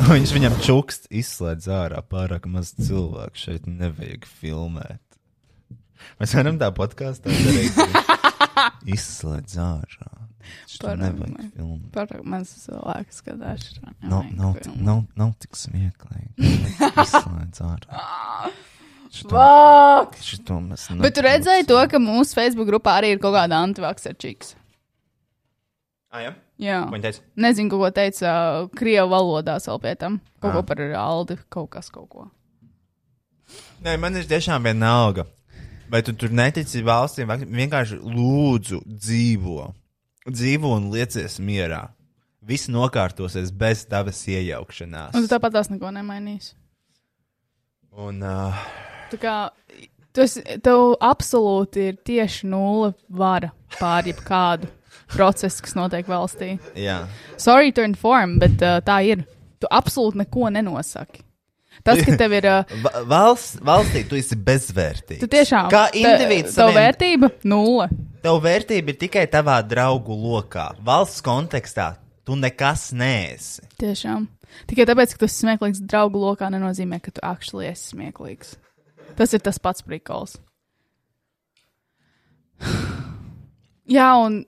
Viņš 0.09 0.33
viņam 0.33 0.55
čukst, 0.65 1.07
izslēdz 1.13 1.67
ārā 1.75 2.01
pārāk 2.09 2.47
maz 2.49 2.73
cilvēku. 2.79 3.37
Šeit 3.37 3.67
nevajag 3.69 4.25
filmēt. 4.41 5.03
Mēs 6.21 6.33
varam 6.39 6.57
tā 6.61 6.71
podkāstā 6.73 7.29
darīt. 7.35 7.77
Izslēdz 8.89 9.59
ārā. 9.61 10.11
Šito 10.71 10.95
filmēt. 10.97 11.91
Par 11.93 12.15
mans 12.25 12.55
cilvēks 12.65 13.21
skatās. 13.21 13.69
Nav, 14.01 14.31
nav, 14.33 14.57
nav, 14.81 15.05
nav 15.21 15.35
tik 15.43 15.59
smieklīgi. 15.61 16.33
Izslēdz 17.05 17.65
ārā. 17.67 18.01
Vāk! 19.31 20.17
Šito 20.23 20.61
mēs 20.63 20.87
Bet 21.03 21.19
tu 21.19 21.25
redzēji 21.27 21.67
to, 21.69 21.79
ka 21.91 22.01
mūsu 22.01 22.39
Facebook 22.39 22.71
grupā 22.71 23.01
arī 23.01 23.17
ir 23.17 23.23
kaut 23.23 23.35
kāda 23.35 23.59
antivakserčiks. 23.67 24.55
Ah, 26.11 26.25
jā? 26.25 26.33
Jā. 26.61 26.83
Ko 26.89 26.95
viņa 26.97 27.07
teica? 27.07 27.23
Nezinu, 27.41 27.71
ko 27.73 27.89
teica 27.95 28.31
uh, 28.33 28.69
Krievu 28.77 29.09
valodā 29.13 29.57
vēl 29.65 29.81
pie 29.81 29.95
tam. 30.01 30.21
Kaut 30.43 30.53
Ah. 30.53 30.57
ko 30.59 30.63
par 30.69 30.83
Aldi, 31.03 31.39
kaut 31.49 31.71
kas, 31.73 31.89
kaut 31.93 32.09
ko. 32.13 32.27
Nē, 33.85 33.97
man 33.99 34.17
ir 34.17 34.29
tiešām 34.29 34.63
vienalga. 34.69 35.25
Vai 35.91 36.03
tu 36.07 36.13
tur 36.15 36.31
netici 36.31 36.85
valstīm, 36.87 37.33
vienkārši 37.51 37.99
lūdzu 37.99 38.83
dzīvo. 38.87 39.73
Dzīvo 40.31 40.75
un 40.77 40.91
liecies 40.93 41.41
mierā. 41.43 41.89
Viss 42.47 42.69
nokārtosies 42.71 43.51
bez 43.53 43.83
tavas 43.91 44.21
iejaukšanās. 44.29 45.17
Un 45.17 45.27
tu 45.27 45.33
tāpat 45.33 45.57
tās 45.57 45.71
neko 45.73 45.91
nemainīsi. 45.97 46.55
Un, 47.99 48.23
uh, 48.23 48.55
Tā 49.11 49.19
kā 49.19 49.35
Tas 50.13 50.33
tev 50.63 50.97
absolūti 51.07 51.85
ir 51.93 51.99
tieši 52.03 52.49
nulle 52.51 52.95
vara 53.15 53.53
pār 53.79 54.09
jebkādu 54.11 54.67
procesu, 55.13 55.63
kas 55.67 55.75
notiek 55.79 56.07
valstī. 56.11 56.55
Jā. 56.79 57.03
Sorry 57.41 57.73
to 57.77 57.83
inform, 57.87 58.39
bet 58.43 58.61
uh, 58.63 58.79
tā 58.87 59.01
ir. 59.09 59.27
Tu 59.61 59.69
absolūti 59.69 60.23
neko 60.23 60.49
nenosaki. 60.55 61.21
Tas, 61.85 62.01
ka 62.05 62.15
tev 62.21 62.33
ir. 62.37 62.47
Uh, 62.49 62.71
Va- 62.85 63.03
Valsts, 63.09 63.59
valstī 63.65 64.03
tu 64.09 64.17
esi 64.19 64.37
bezvērtīgs. 64.37 65.21
tu 65.23 65.29
tiešām. 65.33 65.69
Kā 65.73 65.87
indivīds. 65.97 66.55
Tev 66.55 66.69
saviem- 66.71 66.79
vērtība 66.81 67.31
nulle. 67.49 67.89
Tev 68.25 68.41
vērtība 68.45 68.93
ir 68.93 68.99
tikai 69.01 69.27
tavā 69.33 69.59
draugu 69.65 70.17
lokā. 70.17 70.71
Valsts 70.85 71.23
kontekstā 71.25 71.95
tu 72.29 72.37
nekas 72.37 72.91
neesi. 72.97 73.65
Tiešām. 73.81 74.27
Tikai 74.69 74.85
tāpēc, 74.89 75.15
ka 75.15 75.23
tu 75.23 75.29
esi 75.29 75.45
smieklīgs 75.45 75.81
draugu 75.89 76.21
lokā, 76.21 76.49
nenozīmē, 76.53 76.99
ka 77.05 77.13
tu 77.17 77.23
actually 77.25 77.69
esi 77.71 77.95
smieklīgs. 77.95 78.57
Tas 79.17 79.33
ir 79.37 79.41
tas 79.45 79.59
pats 79.63 79.81
prikols. 79.87 80.37
Jā, 83.91 84.11
un 84.23 84.45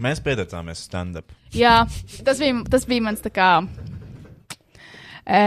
Mēs 0.00 0.20
pieteicāmies 0.24 0.80
stand-up. 0.86 1.32
jā, 1.52 1.82
tas 2.24 2.38
bija, 2.40 2.62
tas 2.70 2.86
bija 2.88 3.04
mans 3.04 3.20
tā 3.24 3.32
kā. 3.34 3.48
E, 5.28 5.40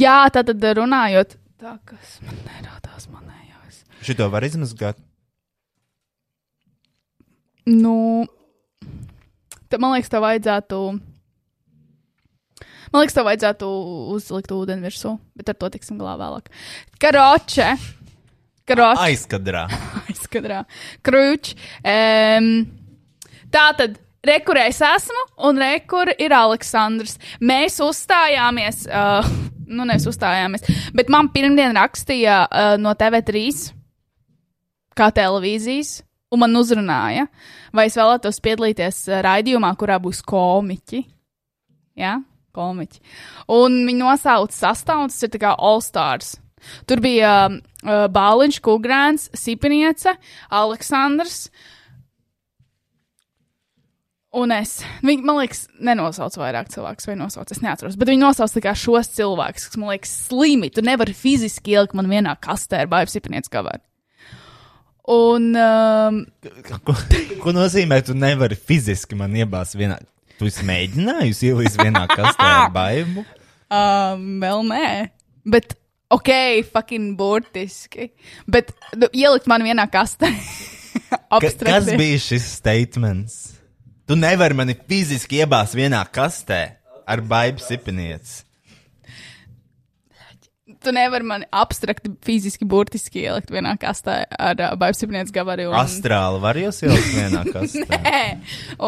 jā, 0.00 0.16
tā 0.34 0.42
tad 0.48 0.64
runājot. 0.80 1.36
Tā, 1.60 1.76
kas 1.86 2.16
man 2.24 2.34
nerādās 2.48 3.06
manējās. 3.12 3.84
Šito 4.02 4.26
var 4.32 4.42
izmazgāt. 4.48 4.98
Nu, 7.68 8.24
tad 9.68 9.78
man 9.84 9.92
liekas, 9.94 10.10
tev 10.10 10.24
vajadzētu. 10.24 10.80
Man 12.90 13.04
liekas, 13.04 13.14
tev 13.14 13.28
vajadzētu 13.28 13.68
uzlikt 14.16 14.50
ūdeni 14.56 14.82
virsū, 14.88 15.14
bet 15.38 15.52
ar 15.52 15.60
to 15.60 15.68
tiksim 15.76 16.00
galā 16.00 16.16
vēlāk. 16.18 16.48
Karoče. 16.98 17.68
Karoče. 18.66 19.04
Aizkadrā. 19.04 19.68
Aizkadrā. 20.10 20.64
Kruč. 21.06 21.52
Um, 21.84 22.50
tā 23.52 23.70
tad. 23.78 23.98
Rekur 24.20 24.58
es 24.60 24.76
esmu, 24.84 25.20
un 25.48 25.56
rekur 25.56 26.10
ir 26.20 26.34
Aleksandrs. 26.36 27.14
Mēs 27.40 27.78
uzstājāmies, 27.80 28.82
uh, 28.92 29.24
nu, 29.64 29.86
nevis 29.88 30.04
uzstājāmies, 30.10 30.66
bet 30.92 31.08
man 31.08 31.30
pirmdien 31.32 31.72
rakstīja 31.72 32.42
uh, 32.44 32.74
no 32.76 32.92
TV3, 33.00 33.46
kā 34.92 35.08
televīzijas, 35.16 36.02
un 36.28 36.42
man 36.44 36.60
uzrunāja, 36.60 37.30
vai 37.72 37.86
es 37.88 37.96
vēlētos 37.96 38.42
piedalīties 38.44 39.00
uh, 39.08 39.22
raidījumā, 39.24 39.72
kurā 39.80 39.96
būs 40.04 40.20
komiķi. 40.28 41.00
Jā, 42.04 42.18
komiķi. 42.52 43.00
Un 43.56 43.80
viņi 43.88 44.04
nosauca 44.04 44.56
sastāvu, 44.66 45.08
tas 45.08 45.24
ir 45.24 45.40
kā 45.40 45.56
All 45.56 45.80
Stars. 45.80 46.34
Tur 46.84 47.00
bija 47.00 47.34
uh, 47.48 48.06
Bāliņš, 48.12 48.60
Kungrāns, 48.64 49.28
Sipiniece, 49.36 50.16
Aleksandrs. 50.52 51.46
Un 54.30 54.52
es, 54.54 54.76
viņi, 55.02 55.24
man 55.26 55.40
liekas, 55.40 55.64
nenosauc 55.82 56.36
vairāk 56.38 56.68
cilvēku, 56.70 57.02
vai 57.08 57.16
nosauc, 57.18 57.50
es 57.50 57.58
neatceros, 57.64 57.96
bet 57.98 58.12
viņi 58.12 58.22
nosauc 58.22 58.52
kā 58.62 58.76
šos 58.78 59.10
cilvēkus, 59.16 59.64
kas 59.66 59.80
man 59.80 59.90
liekas 59.90 60.12
slimi. 60.28 60.68
Tu 60.70 60.84
nevari 60.86 61.14
fiziski 61.18 61.74
ielikt 61.74 61.96
man 61.98 62.06
vienā 62.10 62.36
kastē 62.38 62.84
ar 62.84 62.92
baigas 62.92 63.16
sipinieci 63.16 63.50
gabaru. 63.50 63.82
Un, 65.10 65.50
um, 65.58 66.22
Ko, 66.86 66.94
ko 67.42 67.54
nozīmē, 67.56 67.98
tu 68.06 68.14
nevari 68.14 68.54
fiziski 68.54 69.18
man 69.18 69.34
iebāzt 69.34 69.74
vienā? 69.80 69.98
Tu 70.38 70.46
esi 70.46 70.62
mēģinājis 70.68 71.42
ielīst 71.50 71.82
vienā 71.82 72.06
kastē 72.12 72.46
ar 72.46 72.70
baimu? 72.78 73.26
um, 73.66 74.26
vēl 74.44 74.62
nē, 74.70 74.86
bet 75.50 75.74
ok, 76.14 76.30
fucking 76.70 77.16
burtiski. 77.18 78.12
Bet 78.46 78.70
nu, 78.94 79.10
ielikt 79.10 79.50
man 79.50 79.66
vienā 79.66 79.90
kastē. 79.90 80.30
Ka, 81.10 81.38
kas 81.40 81.90
bija 81.98 82.18
šis 82.22 82.46
statements? 82.60 83.59
Tu 84.10 84.16
nevari 84.18 84.56
mani 84.58 84.74
fiziski 84.74 85.38
iebāzt 85.38 85.76
vienā 85.78 86.00
kastē 86.10 86.56
ar 87.06 87.20
baigu 87.22 87.62
sipinieci. 87.62 88.40
Tu 90.82 90.94
nevari 90.96 91.28
mani 91.28 91.46
abstrakti, 91.54 92.10
fiziski, 92.26 92.66
burtiski 92.66 93.22
ielikt 93.22 93.54
vienā 93.54 93.76
kastē 93.78 94.16
ar 94.34 94.58
uh, 94.58 94.74
baigsinieku 94.82 95.30
gabaru. 95.36 95.68
Un... 95.70 95.78
Astrāli 95.78 96.42
var 96.42 96.58
jūs 96.58 96.82
ielikt 96.88 97.14
vienā 97.20 97.46
kastē? 97.54 97.86
Nē, 98.10 98.26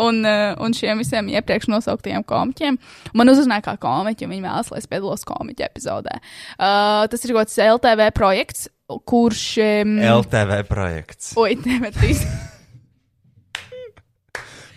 un, 0.02 0.22
uh, 0.26 0.58
un 0.58 0.74
šiem 0.74 1.04
visiem 1.04 1.30
iepriekš 1.36 1.70
nosauktajiem 1.70 2.26
komiķiem. 2.26 2.82
Man 3.14 3.30
uzrunāja 3.30 3.68
kā 3.68 3.78
komiķi, 3.86 4.26
un 4.26 4.34
viņi 4.34 4.48
vēlas, 4.48 4.74
lai 4.74 4.82
es 4.82 4.90
piedalos 4.90 5.22
komiķa 5.28 5.70
epizodē. 5.70 6.18
Uh, 6.58 7.06
tas 7.12 7.22
ir 7.22 7.36
kaut 7.36 7.44
kāds 7.46 7.60
LTV 7.62 8.10
projekts, 8.18 8.72
kurš. 9.06 9.52
Um, 9.62 10.00
LTV 10.18 10.64
projekts. 10.66 11.36
Oi, 11.38 11.52
TV3. 11.62 12.18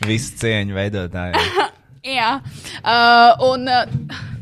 Visu 0.06 0.38
cieņu 0.42 0.78
veidotāji. 0.78 1.34
Jā, 2.18 2.38
uh, 2.84 3.32
un. 3.46 3.66
Uh, 3.66 4.34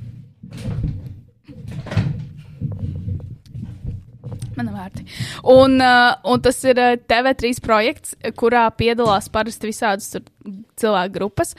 Man 4.53 4.67
ir 4.69 4.75
vērti. 4.75 5.05
Un, 5.49 5.79
uh, 5.81 6.11
un 6.29 6.43
tas 6.45 6.59
ir 6.67 6.77
uh, 6.77 6.97
TV3 7.09 7.57
projekts, 7.63 8.13
kurā 8.37 8.67
piedalās 8.77 9.31
parasti 9.33 9.71
visādas 9.71 10.11
tur 10.13 10.27
cilvēku 10.83 11.15
grupas. 11.17 11.55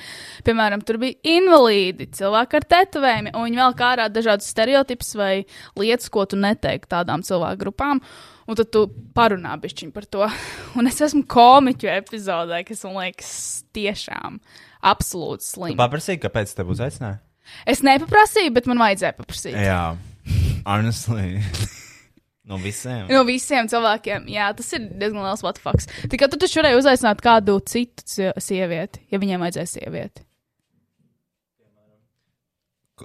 Piemēram, 0.47 0.85
tur 0.87 1.01
bija 1.03 1.19
invalīdi, 1.37 2.07
cilvēki 2.21 2.61
ar 2.61 2.69
tetovējumiem, 2.77 3.35
un 3.35 3.49
viņi 3.49 3.61
vēl 3.63 3.75
kā 3.81 3.91
ārā 3.97 4.07
dažādus 4.13 4.53
stereotipus 4.55 5.15
vai 5.19 5.33
lietas, 5.81 6.13
ko 6.13 6.25
tu 6.31 6.39
neteiktu 6.41 6.93
tādām 6.95 7.25
cilvēku 7.27 7.63
grupām. 7.67 8.05
Un 8.45 8.59
tad 8.61 8.69
tu 8.77 8.83
parunā 9.17 9.55
bišķiņ 9.57 9.93
par 9.97 10.05
to. 10.13 10.27
Un 10.77 10.91
es 10.91 10.99
esmu 11.01 11.23
komiķu 11.33 11.89
epizodē, 11.89 12.59
kas 12.69 12.83
man 12.85 12.99
liekas 13.01 13.31
tiešām 13.73 14.37
absolūti 14.85 15.47
Tu 15.47 15.53
slimi. 15.55 15.79
paprasīji, 15.81 16.21
kāpēc 16.27 16.53
te 16.59 16.67
būs 16.69 16.83
aicināja? 16.85 17.23
Es 17.69 17.81
nepaprasīju, 17.85 18.53
bet 18.57 18.69
man 18.69 18.81
vajadzēja 18.85 19.17
paprasīt. 19.17 19.57
Jā, 19.65 19.97
honestly. 20.69 21.41
no 22.49 22.59
visiem. 22.61 23.07
No 23.11 23.25
visiem 23.29 23.69
cilvēkiem, 23.71 24.29
jā, 24.33 24.51
tas 24.57 24.71
ir 24.77 24.87
diezgan 24.93 25.25
liels 25.25 25.45
vatfaks. 25.45 25.89
Tikai 26.12 26.29
tu 26.33 26.41
taču 26.41 26.61
varēji 26.61 26.81
uzaicināt 26.83 27.23
kādu 27.25 27.59
citu 27.69 28.31
sievieti, 28.41 29.05
ja 29.12 29.21
viņiem 29.23 29.45
vajadzēja 29.45 29.73
sievieti. 29.77 30.25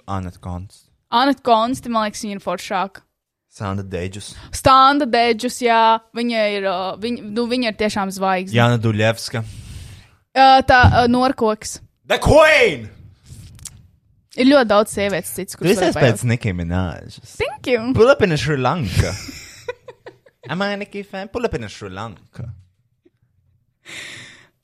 Anna 0.05 0.31
Konts. 0.31 0.85
Anna 1.09 1.33
Konsti, 1.33 1.89
man 1.89 2.05
liekas, 2.07 2.21
viņa 2.25 2.37
ir 2.37 2.43
foršāka. 2.43 3.05
Sanda 3.49 3.81
Deģus. 3.81 4.35
Standa 4.53 5.07
Dēģus, 5.09 5.57
jā, 5.65 5.81
viņa 6.15 6.43
ir, 6.53 6.67
uh, 6.69 6.91
viņa, 7.01 7.25
nu, 7.33 7.47
viņa 7.49 7.71
ir 7.71 7.79
tiešām 7.79 8.13
zvaigzne. 8.13 8.53
Jāna 8.55 8.77
Duļevska. 8.81 9.41
Uh, 9.41 10.59
tā 10.69 10.83
uh, 10.85 11.01
Norkoks. 11.09 11.79
The 12.05 12.21
Queen! 12.21 12.98
Ir 14.37 14.45
ļoti 14.45 14.69
daudz 14.69 14.91
sievietes 14.93 15.31
cits, 15.33 15.57
kuras 15.57 15.79
var 15.81 15.95
pēc 15.97 16.21
Nicki 16.29 16.51
Mināžas. 16.53 17.31
Thank 17.39 17.65
you. 17.71 17.93
Pull 17.97 18.11
up 18.13 18.21
in 18.21 18.35
Sri 18.37 18.57
Lanka. 18.61 19.13
Am 20.49 20.61
I 20.61 20.73
a 20.73 20.77
Nicki 20.77 21.01
fan? 21.03 21.29
Pull 21.33 21.45
up 21.45 21.53
in 21.57 21.67
Sri 21.69 21.89
Lanka. 21.89 22.45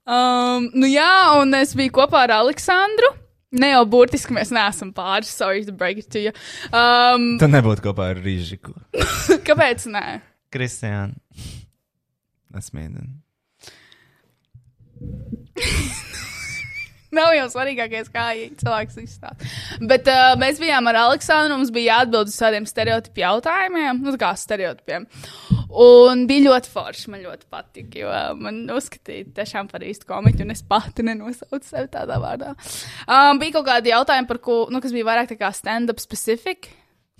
Um, 0.05 0.69
nu 0.77 0.85
jā, 0.85 1.09
un 1.41 1.57
es 1.57 1.73
biju 1.77 1.95
kopā 1.97 2.27
ar 2.27 2.35
Aleksandru. 2.37 3.09
Ne 3.55 3.71
jau 3.71 3.83
burtiski 3.89 4.35
mēs 4.35 4.51
neesam 4.53 4.91
pāris, 4.93 5.31
sorry 5.33 5.65
to 5.65 5.73
break 5.73 5.97
it 5.97 6.09
to 6.13 6.19
you. 6.21 6.33
Um, 6.69 7.37
Tu 7.41 7.49
nebūtu 7.49 7.87
kopā 7.87 8.11
ar 8.13 8.21
Rīžiku. 8.21 8.75
kāpēc 9.47 9.87
nē? 9.89 10.05
Kristiāna. 10.53 11.17
Es 12.55 12.69
mēģinu. 12.75 13.13
Nav 17.15 17.31
jau 17.35 17.45
svarīgākais, 17.53 18.09
kā 18.13 18.27
cilvēks 18.59 18.97
izstāsta. 19.01 19.49
Bet 19.87 20.09
uh, 20.11 20.33
mēs 20.41 20.59
bijām 20.61 20.89
ar 20.91 20.99
Aleksandru, 21.05 21.57
mums 21.59 21.71
bija 21.75 21.99
jāatbild 21.99 22.31
uz 22.31 22.37
tādiem 22.39 22.67
stereotipu 22.67 23.23
jautājumiem, 23.23 24.01
nu, 24.03 24.13
tā 24.15 24.21
kā 24.25 24.31
stereotipiem. 24.39 25.07
Un 25.75 26.25
bija 26.29 26.49
ļoti 26.49 26.71
forši, 26.71 27.09
man 27.11 27.23
ļoti 27.25 27.47
patika, 27.51 27.99
jo 27.99 28.11
man 28.39 28.61
uzskatīja 28.75 29.29
tiešām 29.35 29.69
par 29.71 29.83
īstu 29.83 30.07
komiķu, 30.09 30.45
un 30.45 30.53
es 30.55 30.63
pati 30.67 31.05
nenosaucu 31.07 31.63
sevi 31.67 31.89
tādā 31.91 32.19
vārdā. 32.23 32.53
Um, 33.07 33.39
bija 33.41 33.57
kaut 33.57 33.67
kādi 33.69 33.91
jautājumi, 33.91 34.29
par 34.29 34.41
ko, 34.43 34.59
nu, 34.71 34.83
kas 34.83 34.95
bija 34.95 35.07
vairāk 35.09 35.31
tā 35.31 35.39
kā 35.39 35.51
stand-up 35.55 36.03
specific, 36.03 36.69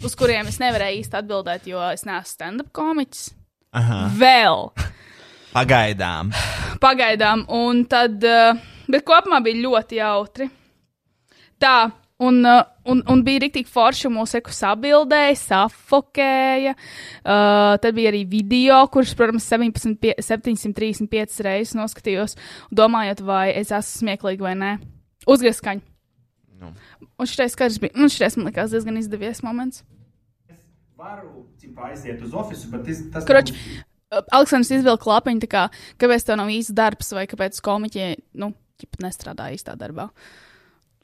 uz 0.03 0.15
kuriem 0.19 0.51
es 0.51 0.59
nevarēju 0.63 1.03
īsti 1.03 1.19
atbildēt, 1.21 1.67
jo 1.71 1.81
es 1.91 2.05
neesmu 2.07 2.31
stand-up 2.31 2.71
komiķis. 2.75 3.27
Aha. 3.75 4.05
Vēl. 4.15 4.69
Pagaidām. 5.55 6.31
Pagaidām, 6.83 7.45
un 7.51 7.83
tad, 7.91 8.23
uh, 8.23 8.74
bet 8.91 9.05
kopumā 9.07 9.41
bija 9.45 9.61
ļoti 9.63 9.99
jautri. 9.99 10.49
Tā, 11.61 11.75
un, 12.19 12.41
uh, 12.43 12.61
un, 12.91 13.01
un 13.11 13.23
bija 13.25 13.45
rīktīgi 13.45 13.71
forši, 13.71 14.11
mūsu 14.11 14.39
eku 14.41 14.53
sabildēja, 14.55 15.37
safokēja. 15.39 16.75
Uh, 17.23 17.75
tad 17.83 17.95
bija 17.97 18.11
arī 18.11 18.25
video, 18.29 18.81
kurš, 18.91 19.15
protams, 19.19 19.47
17, 19.51 19.95
pie- 20.01 20.15
735 20.19 21.41
reizes 21.47 21.75
noskatījos, 21.79 22.37
domājot, 22.75 23.23
vai 23.25 23.49
es 23.55 23.71
esmu 23.71 24.03
smieklīga 24.03 24.49
vai 24.49 24.55
nē. 24.59 24.71
Uzgrieskaņi. 25.31 25.83
Nu. 26.61 26.71
Un 27.19 27.27
šis 27.29 27.55
skats 27.55 27.79
bija, 27.81 27.95
nu, 27.99 28.07
šis 28.11 28.37
man 28.39 28.49
likās 28.49 28.71
diezgan 28.71 28.99
izdevies 28.99 29.41
moments. 29.43 29.83
Varu 30.95 31.45
tipā, 31.59 31.89
aiziet 31.91 32.21
uz 32.23 32.31
oficiālu, 32.35 32.71
bet 32.77 32.85
tas, 32.87 33.01
tas 33.11 33.25
Kroč, 33.27 33.51
Aleksandrs 34.31 34.71
izvilka 34.77 35.03
klapiņu, 35.03 35.41
tā 35.43 35.49
kā, 35.51 35.63
kāpēc 35.99 36.23
tev 36.23 36.37
nav 36.39 36.51
īsts 36.53 36.75
darbs, 36.75 37.11
vai 37.15 37.25
kāpēc 37.27 37.59
komiķi, 37.65 38.05
nu, 38.39 38.53
ķip 38.81 38.99
nestrādā 39.03 39.49
īstā 39.55 39.75
darbā. 39.79 40.09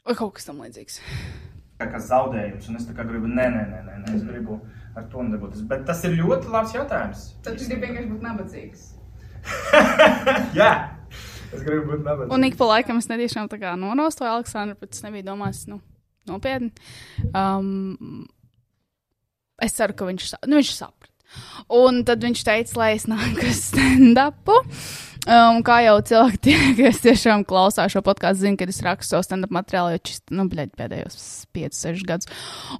Vai 0.02 0.14
kaut 0.18 0.36
kas 0.36 0.48
tam 0.48 0.62
līdzīgs. 0.64 1.00
kā, 1.78 1.88
kā 1.92 2.00
zaudējums, 2.02 2.70
un 2.70 2.78
es 2.78 2.86
tā 2.88 2.94
kā 2.96 3.06
gribu, 3.08 3.28
nē, 3.30 3.46
nē, 3.54 3.62
nē, 3.70 3.82
nē, 3.86 3.98
nē 4.04 4.16
es 4.16 4.24
gribu 4.26 4.58
ar 4.98 5.06
to 5.10 5.22
nedarboties. 5.26 5.62
Bet 5.70 5.86
tas 5.88 6.02
ir 6.06 6.16
ļoti 6.18 6.50
labs 6.52 6.74
jautājums. 6.76 7.28
Tad 7.44 7.58
tu 7.58 7.68
gribi 7.68 7.88
vienkārši 7.88 8.10
būt 8.10 8.26
nabadzīgs. 8.26 8.88
Jā, 10.58 10.72
es 11.50 11.62
gribu 11.64 11.94
būt 11.94 12.04
nabadzīgs. 12.06 12.34
Un 12.36 12.48
ik 12.48 12.58
pa 12.60 12.68
laikam 12.74 13.00
es 13.02 13.08
netiešām 13.10 13.50
tā 13.52 13.60
kā 13.62 13.74
norostoju 13.78 14.30
Aleksandru, 14.30 14.78
bet 14.82 14.94
es 14.96 15.06
nebiju 15.06 15.28
domājis, 15.30 15.64
nu, 15.72 15.80
nopietni. 16.30 16.72
Um, 17.30 18.26
es 19.62 19.78
ceru, 19.78 19.96
ka 19.96 20.10
viņš, 20.10 20.34
nu, 20.46 20.58
viņš 20.60 20.74
saprata. 20.76 21.08
Un 21.72 22.02
tad 22.04 22.20
viņš 22.20 22.42
teica, 22.44 22.76
lai 22.76 22.90
es 22.98 23.08
nāku 23.08 23.48
uz 23.48 23.62
stand-upu. 23.70 24.58
Um, 25.22 25.60
kā 25.62 25.76
jau 25.84 26.00
cilvēki, 26.02 26.38
tie, 26.42 26.54
kas 26.80 26.98
tiešām 27.04 27.44
klausās 27.46 27.92
šo 27.94 28.00
podkāstu, 28.02 28.42
zina, 28.42 28.58
ka 28.58 28.66
es 28.66 28.80
rakstu 28.82 29.14
savu 29.14 29.26
stand-up 29.26 29.54
materiālu 29.54 29.94
jau 29.94 30.00
čist, 30.08 30.24
nu, 30.34 30.48
bļaļ, 30.50 30.72
pēdējos 30.80 31.18
5, 31.54 31.78
6 31.78 32.06
gadus. 32.08 32.30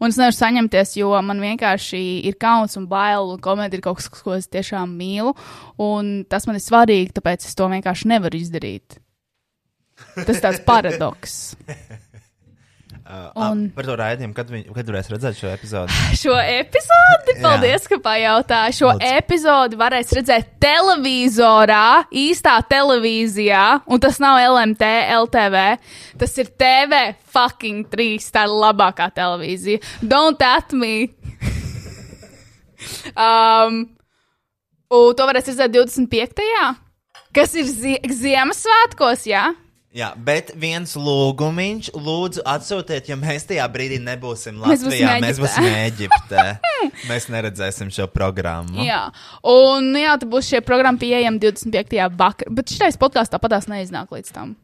Un 0.00 0.10
es 0.10 0.18
nevaru 0.18 0.34
saņemties, 0.40 0.96
jo 0.98 1.12
man 1.22 1.42
vienkārši 1.44 2.02
ir 2.26 2.38
kauns 2.42 2.74
un 2.80 2.88
bail, 2.90 3.30
un 3.36 3.42
komēdija 3.42 3.78
ir 3.78 3.86
kaut 3.86 4.02
kas, 4.02 4.10
ko 4.18 4.34
es 4.34 4.50
tiešām 4.50 4.90
mīlu. 4.98 5.36
Un 5.86 6.12
tas 6.26 6.48
man 6.50 6.58
ir 6.58 6.66
svarīgi, 6.66 7.14
tāpēc 7.20 7.46
es 7.46 7.54
to 7.58 7.70
vienkārši 7.70 8.10
nevaru 8.16 8.42
izdarīt. 8.42 8.98
Tas 10.26 10.42
tāds 10.42 10.64
paradoks. 10.66 11.38
Uh, 13.02 13.32
Un-. 13.34 13.64
Par 13.74 13.86
to 13.88 13.96
raidījumu, 13.98 14.34
kad, 14.36 14.50
viņ, 14.52 14.60
kad 14.76 14.90
varēs 14.92 15.08
redzēt 15.10 15.38
šo 15.38 15.48
epizodi? 15.50 15.94
Šo 16.22 16.36
epizodi, 16.38 17.34
paldies, 17.42 17.88
ka 17.90 17.98
pajautāji. 18.04 18.76
Šo 18.78 18.92
Lūdzu. 18.92 19.08
epizodi 19.18 19.78
varēs 19.80 20.12
redzēt 20.14 20.52
televizorā, 20.62 22.04
īstā 22.14 22.54
televīzijā, 22.70 23.64
un 23.90 24.02
tas 24.02 24.20
nav 24.22 24.38
LMT, 24.44 24.90
LTV. 25.16 25.64
Tas 26.22 26.38
ir 26.38 26.52
TV 26.62 27.00
fucking 27.34 27.90
3. 27.90 28.28
Tā 28.36 28.46
ir 28.46 28.54
labākā 28.62 29.10
televīzija. 29.16 29.82
Don't 30.06 30.46
at 30.46 30.70
me! 30.76 31.08
um, 33.26 33.82
un 34.94 35.18
to 35.18 35.26
varēs 35.32 35.50
redzēt 35.50 35.74
25. 35.74 36.46
Kas 37.32 37.54
ir 37.56 37.66
zie 37.66 37.98
Ziemassvētkos, 38.12 39.26
jā? 39.26 39.48
Jā, 39.92 40.06
bet 40.16 40.54
viens 40.56 40.94
lūgumiņš, 40.96 41.90
lūdzu, 41.92 42.40
atsūtiet, 42.48 43.10
ja 43.10 43.16
mēs 43.20 43.44
tajā 43.50 43.66
brīdī 43.68 43.98
nebūsim 44.00 44.62
Latvijā, 44.62 45.18
mēs 45.20 45.36
būsim 45.42 45.66
Eģiptē. 45.68 46.44
mēs 47.10 47.28
neredzēsim 47.28 47.90
šo 47.92 48.06
programmu. 48.08 48.80
Jā, 48.86 49.02
un 49.52 49.90
jā, 50.00 50.14
tad 50.16 50.30
būs 50.32 50.48
šie 50.48 50.62
programma 50.64 50.96
pieejama 51.02 51.36
25. 51.42 51.98
vakarā. 52.16 52.54
Bet 52.56 52.72
šis 52.72 52.96
podkāsts 53.00 53.34
tāpatās 53.34 53.68
neiznāk 53.68 54.14
līdz 54.16 54.32
tam. 54.32 54.54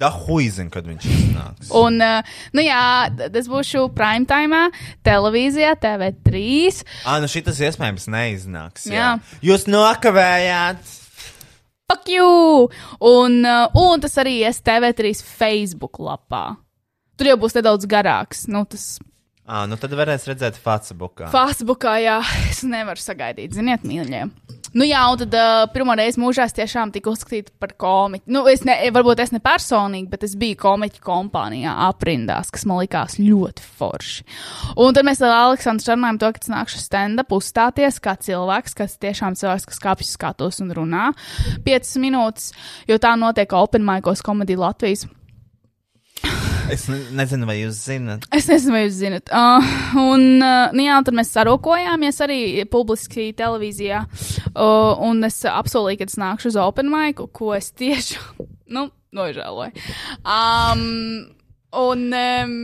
Da 0.00 0.08
huizin, 0.14 0.70
kad 0.72 0.86
viņš 0.88 1.04
iznāks. 1.04 1.68
Un, 1.76 2.00
uh, 2.00 2.38
nu 2.56 2.64
jā, 2.64 2.84
tad 3.18 3.36
es 3.36 3.50
būšu 3.52 3.82
prime 3.92 4.24
time, 4.24 4.62
televīzijā, 5.04 5.74
TV3. 5.82 6.40
Ah, 7.04 7.20
nu 7.20 7.28
šitas 7.28 7.60
iespējams 7.68 8.08
neiznāks. 8.08 8.88
Jā. 8.88 8.96
Jā. 8.96 9.42
Jūs 9.50 9.68
nokavējāt. 9.68 10.96
Fuck 11.90 12.08
you! 12.12 12.70
Un, 13.02 13.40
uh, 13.42 13.66
un 13.74 14.02
tas 14.02 14.14
arī 14.22 14.36
ir 14.44 14.54
TV3 14.54 15.10
Facebook 15.26 15.98
lapā. 15.98 16.44
Tur 17.18 17.32
jau 17.32 17.38
būs 17.42 17.56
nedaudz 17.58 17.88
garāks. 17.90 18.46
Nu, 18.46 18.62
tas 18.64 18.92
Ah, 19.50 19.64
nu 19.66 19.74
tad 19.80 19.90
varēs 19.98 20.28
redzēt 20.30 20.54
Facebookā. 20.62 21.26
Facebookā, 21.32 21.96
jā, 22.04 22.20
es 22.52 22.62
nevaru 22.62 23.02
sagaidīt, 23.02 23.56
ziniet, 23.56 23.82
mīļie. 23.82 24.28
Nu 24.76 24.86
jā, 24.86 25.00
un 25.10 25.18
tad 25.18 25.34
uh, 25.34 25.64
pirmo 25.74 25.96
reizi 25.98 26.20
mūžā 26.22 26.44
es 26.46 26.54
tiešām 26.54 26.92
tiku 26.94 27.10
uzskatīta 27.14 27.50
par 27.58 27.72
komiķu. 27.80 28.30
Nu, 28.30 28.44
es 28.50 28.62
ne, 28.66 28.76
varbūt 28.94 29.22
es 29.24 29.32
ne 29.34 29.40
personīgi, 29.42 30.06
bet 30.12 30.26
es 30.26 30.36
biju 30.38 30.58
komiķu 30.62 31.02
kompānijā 31.02 31.74
aprindās, 31.88 32.52
kas 32.54 32.66
man 32.70 32.78
likās 32.84 33.18
ļoti 33.18 33.66
forši. 33.80 34.26
Un 34.78 34.94
tad 34.94 35.08
mēs 35.08 35.22
ar 35.26 35.34
Aleksandru 35.40 35.90
runājam 35.90 36.20
to, 36.22 36.32
ka 36.36 36.44
es 36.44 36.52
nākšu 36.54 36.82
stand-up 36.84 37.34
uzstāties 37.34 37.98
kā 38.02 38.14
cilvēks, 38.22 38.76
kas 38.78 38.98
tiešām 39.02 39.38
cilvēks, 39.40 39.66
kas 39.72 39.82
kāpjas 39.82 40.14
skatos 40.14 40.62
un 40.62 40.70
runā 40.76 41.10
5 41.66 41.96
minūtes, 42.02 42.52
jo 42.86 43.00
tā 43.02 43.16
notiek 43.18 43.58
Open 43.58 43.82
Micos 43.86 44.22
komēdija 44.26 44.68
Latvijas. 44.68 45.08
Es 46.70 46.86
ne, 46.90 46.98
nezinu, 47.18 47.46
vai 47.48 47.56
jūs 47.60 47.80
zinat. 47.88 48.26
Es 48.34 48.46
nezinu, 48.50 48.74
vai 48.76 48.84
jūs 48.84 48.98
zinat. 49.00 49.32
Uh, 49.34 49.72
un, 50.00 50.24
uh, 50.38 50.70
nu 50.76 50.84
jā, 50.84 51.00
tad 51.06 51.16
mēs 51.18 51.32
sarokojāmies 51.34 52.20
arī 52.26 52.40
publiski 52.70 53.30
televīzijā. 53.36 54.04
Uh, 54.52 54.94
un 55.08 55.24
es 55.26 55.40
apsolīju, 55.50 56.00
ka 56.00 56.10
es 56.10 56.18
nākšu 56.20 56.52
uz 56.52 56.58
Open 56.62 56.90
Mic, 56.92 57.22
ko 57.36 57.52
es 57.56 57.72
tieši, 57.74 58.20
nu, 58.76 58.88
nožēloju. 59.16 59.86
Um, 60.22 60.84
un, 61.82 62.06
um, 62.14 62.58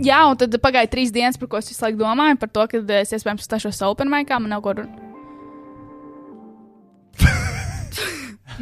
jā, 0.00 0.22
un 0.30 0.40
tad 0.40 0.56
pagāja 0.64 0.92
trīs 0.96 1.12
dienas, 1.14 1.40
par 1.40 1.52
ko 1.52 1.60
es 1.60 1.72
visu 1.72 1.84
laiku 1.84 2.00
domāju, 2.00 2.40
par 2.40 2.52
to, 2.52 2.70
ka 2.72 2.84
es 3.02 3.12
iespējams 3.16 3.44
stāšos 3.50 3.84
Open 3.88 4.12
Micā, 4.12 4.40
man 4.40 4.56
nav 4.56 4.64
ko 4.64 4.78
runāt. 4.80 5.05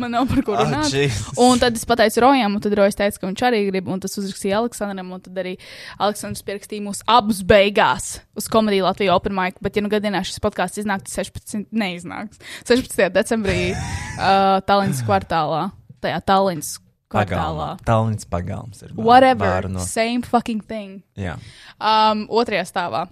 Man 0.01 0.11
nav 0.11 0.27
par 0.29 0.43
ko 0.43 0.55
Ah, 0.59 0.65
runāt. 0.65 0.91
Jesus. 0.93 1.37
un 1.39 1.59
tad 1.63 1.77
es 1.77 1.85
pateicu 1.87 2.21
Rojam, 2.25 2.55
un 2.57 2.61
tad 2.65 2.75
Rojas 2.79 2.97
teica, 2.99 3.19
ka 3.21 3.27
viņš 3.31 3.43
arī 3.47 3.61
grib, 3.71 3.89
un 3.89 4.01
tas 4.03 4.17
uzrakstīja 4.19 4.59
Aleksandram, 4.59 5.13
un 5.15 5.21
tad 5.21 5.35
arī 5.43 5.57
Aleksandrs 5.99 6.43
pierakstīja 6.47 6.83
mūsu 6.83 7.03
abus 7.07 7.43
beigās 7.47 8.21
uz 8.37 8.49
komēdiju 8.51 8.87
Latviju 8.89 9.15
Open 9.15 9.35
Mic. 9.35 9.55
Bet, 9.63 9.77
ja 9.77 9.83
nu 9.83 9.89
gadījumā 9.93 10.25
šis 10.27 10.41
podkāsts 10.43 10.83
iznāks 10.83 11.15
16, 11.15 11.67
neiznāks 11.73 12.39
16. 12.67 13.11
decembrī 13.15 13.73
uh, 13.75 14.61
Tallinas 14.67 15.03
kvartālā, 15.07 15.71
tajā 16.03 16.21
Tallinas 16.27 16.75
kvartālā. 17.15 17.69
Tallinas 17.87 18.25
pagalms 18.27 18.83
ir. 18.83 18.91
Whatever, 18.99 19.69
no- 19.71 19.79
same 19.87 20.23
fucking 20.23 20.61
thing. 20.67 21.03
Jā, 21.17 21.37
Um, 21.79 22.27
otrajā 22.31 22.65
stāvā. 22.67 23.07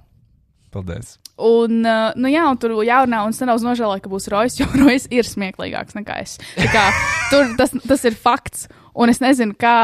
Paldies. 0.73 1.17
Un, 1.43 1.81
uh, 1.87 2.13
nu 2.21 2.31
jā, 2.31 2.45
un 2.51 2.59
tur 2.61 2.75
jārunā, 2.85 3.23
un 3.27 3.35
es 3.35 3.41
nedaudz 3.43 3.65
nožēloju, 3.67 4.05
ka 4.05 4.13
būs 4.13 4.29
Rojas, 4.33 4.57
jo 4.61 4.69
Rojas 4.77 5.09
ir 5.13 5.29
smieklīgāks 5.29 5.97
nekā 5.99 6.19
es. 6.23 6.39
Tā 6.57 6.69
Kā, 6.73 6.87
tur 7.33 7.55
tas, 7.59 7.75
tas 7.87 8.05
ir 8.09 8.17
fakts, 8.19 8.69
un 8.95 9.13
es 9.13 9.23
nezinu, 9.25 9.57
kā, 9.59 9.77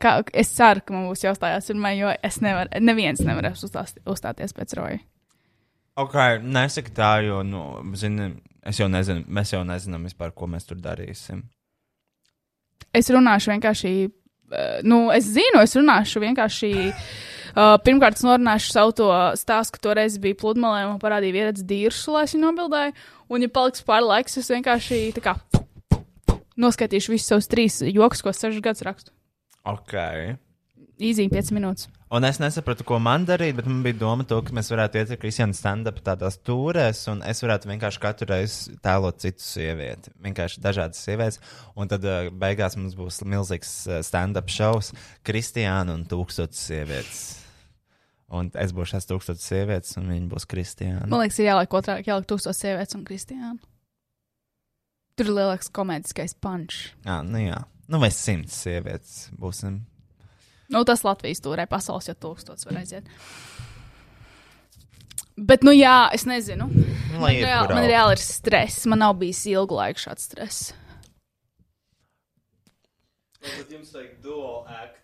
kā 0.00 0.16
es 0.32 0.52
ceru, 0.56 0.84
ka 0.84 0.96
man 0.96 1.08
būs 1.10 1.26
jāuzstājās 1.26 1.70
pirmā, 1.70 1.94
jo 1.98 2.14
es 2.24 2.40
nevaru, 2.44 2.82
neviens 2.84 3.22
nevarēs 3.24 3.66
uzstās, 3.66 3.96
uzstāties 4.08 4.56
pēc 4.56 4.76
Roja. 4.78 5.02
Ok, 6.00 6.16
nesaka 6.42 6.90
tā, 6.94 7.12
jo, 7.22 7.42
nu, 7.46 7.66
zini, 7.98 8.32
es 8.66 8.80
jau 8.80 8.88
nezinu, 8.90 9.22
mēs 9.30 9.54
jau 9.54 9.62
nezinām 9.66 10.08
vispār, 10.08 10.32
ko 10.34 10.48
mēs 10.50 10.66
tur 10.66 10.80
darīsim. 10.82 11.44
Es 12.94 13.10
runāšu 13.10 13.52
vienkārši, 13.52 13.92
uh, 14.08 14.80
nu, 14.86 15.06
es 15.14 15.30
zinu, 15.36 15.62
es 15.62 15.76
runāšu 15.78 16.24
vienkārši. 16.24 16.72
Uh, 17.54 17.76
pirmkārt, 17.86 18.18
es 18.18 18.24
norunāšu 18.26 18.72
savu 18.74 18.94
to 18.98 19.08
stāstu, 19.38 19.76
ka 19.76 19.84
toreiz 19.86 20.16
bija 20.18 20.34
pludmalē, 20.40 20.88
un 20.90 20.96
parādīja 20.98 21.36
vietas 21.36 21.66
dīršu, 21.68 22.16
lai 22.16 22.24
es 22.26 22.34
viņu 22.34 22.48
nobildēju. 22.48 22.94
Un, 23.30 23.44
ja 23.46 23.50
paliks 23.54 23.84
pāri 23.86 24.08
laiks, 24.08 24.40
es 24.40 24.50
vienkārši 24.50 25.04
tā 25.14 25.22
kā 25.22 25.36
noskaitīšu 26.58 27.14
visus 27.14 27.30
savus 27.30 27.50
trīs 27.50 27.78
joks, 27.86 28.24
ko 28.24 28.34
sešus 28.34 28.62
gadus 28.64 28.82
rakstu. 28.86 29.14
Ok. 29.70 29.94
Īzīgi 30.98 31.30
5 31.30 31.52
minūtes. 31.54 31.86
Un 32.14 32.26
es 32.26 32.38
nesapratu, 32.38 32.84
ko 32.86 33.00
man 33.02 33.24
darīt, 33.26 33.56
bet 33.58 33.66
man 33.66 33.80
bija 33.82 33.96
doma, 33.98 34.26
to, 34.28 34.36
ka 34.46 34.54
mēs 34.54 34.68
varētu 34.70 35.00
iet 35.00 35.14
ar 35.14 35.18
Kristiānu 35.18 35.56
stand-up 35.58 35.98
tādās 36.06 36.36
tūrēs, 36.46 37.00
un 37.10 37.22
es 37.26 37.42
varētu 37.42 37.70
vienkārši 37.70 38.02
katru 38.02 38.28
reizi 38.30 38.76
tēlot 38.84 39.22
citu 39.24 39.42
sievieti. 39.42 40.12
Vienkārši 40.22 40.62
dažādas 40.62 41.02
sievietes, 41.02 41.40
un 41.74 41.90
tad 41.90 42.06
uh, 42.06 42.28
beigās 42.30 42.78
mums 42.78 42.94
būs 42.98 43.22
milzīgs 43.26 43.72
uh, 43.88 44.02
stand-up 44.06 44.50
šovs, 44.50 44.92
Kristiāna 45.26 45.98
un 45.98 46.06
tūkstotis 46.10 46.68
sievietes. 46.70 47.24
Un 48.32 48.48
es 48.56 48.72
būšu 48.74 48.96
šās 48.96 49.06
tūkstotis 49.10 49.46
sievietes, 49.50 49.96
un 50.00 50.08
viņi 50.10 50.28
būs 50.30 50.46
Kristiāna. 50.48 51.06
Man 51.10 51.20
liekas, 51.20 51.38
ir 51.42 51.50
jāliek 51.50 51.76
otrā, 51.76 51.98
jāliek 52.00 52.28
tūkstos 52.30 52.60
sievietes 52.62 52.96
un 52.96 53.04
kristiāna. 53.06 53.58
Tur 55.14 55.28
ir 55.28 55.36
lielāks 55.36 55.68
komēdiskais 55.70 56.34
punch. 56.42 56.88
Jā, 57.04 57.20
nu 57.22 57.42
jā. 57.42 57.60
Nu, 57.86 58.00
vai 58.02 58.08
simts 58.14 58.56
sievietes 58.64 59.28
būsim. 59.38 59.82
Nu, 60.72 60.80
tas 60.88 61.04
Latvijas 61.04 61.42
tūrē 61.44 61.68
pasaules 61.70 62.08
jau 62.08 62.16
tūkstots 62.16 62.66
var 62.66 62.80
aiziet. 62.80 63.06
Bet, 65.36 65.62
nu 65.66 65.74
jā, 65.74 66.08
es 66.14 66.24
nezinu. 66.30 66.66
Nu, 66.70 67.20
man, 67.20 67.34
reāli, 67.34 67.74
man 67.76 67.86
reāli 67.90 68.16
ir 68.16 68.22
stress. 68.22 68.86
Man 68.90 69.02
nav 69.02 69.16
bijis 69.20 69.44
ilgu 69.50 69.76
laiku 69.76 70.06
šāds 70.06 70.26
stress. 70.30 70.72
Tad 73.44 73.70
jums 73.70 73.90
vajag 73.92 74.14
duo 74.24 74.64
aktu. 74.64 75.03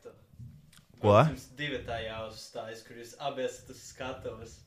Ko? 1.00 1.14
Jums 1.30 1.46
divi 1.56 1.78
tā 1.86 1.96
jāuzstājas, 2.04 2.82
kur 2.86 2.98
jūs 3.00 3.14
abi 3.24 3.46
esat 3.46 3.70
uz 3.72 3.78
skatuves. 3.92 4.58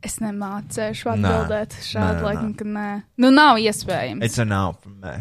Es 0.00 0.14
nemācēšu 0.24 1.10
Nē. 1.10 1.12
atbildēt 1.12 1.74
šādu 1.84 2.22
Nē, 2.22 2.24
laiku, 2.24 2.46
ka 2.56 2.64
nē. 2.64 2.84
Nu, 3.20 3.28
nav 3.36 3.58
iespējams. 3.60 4.24
It's 4.24 4.40
a 4.40 4.46
now 4.48 4.72
for 4.80 4.88
me. 4.88 5.18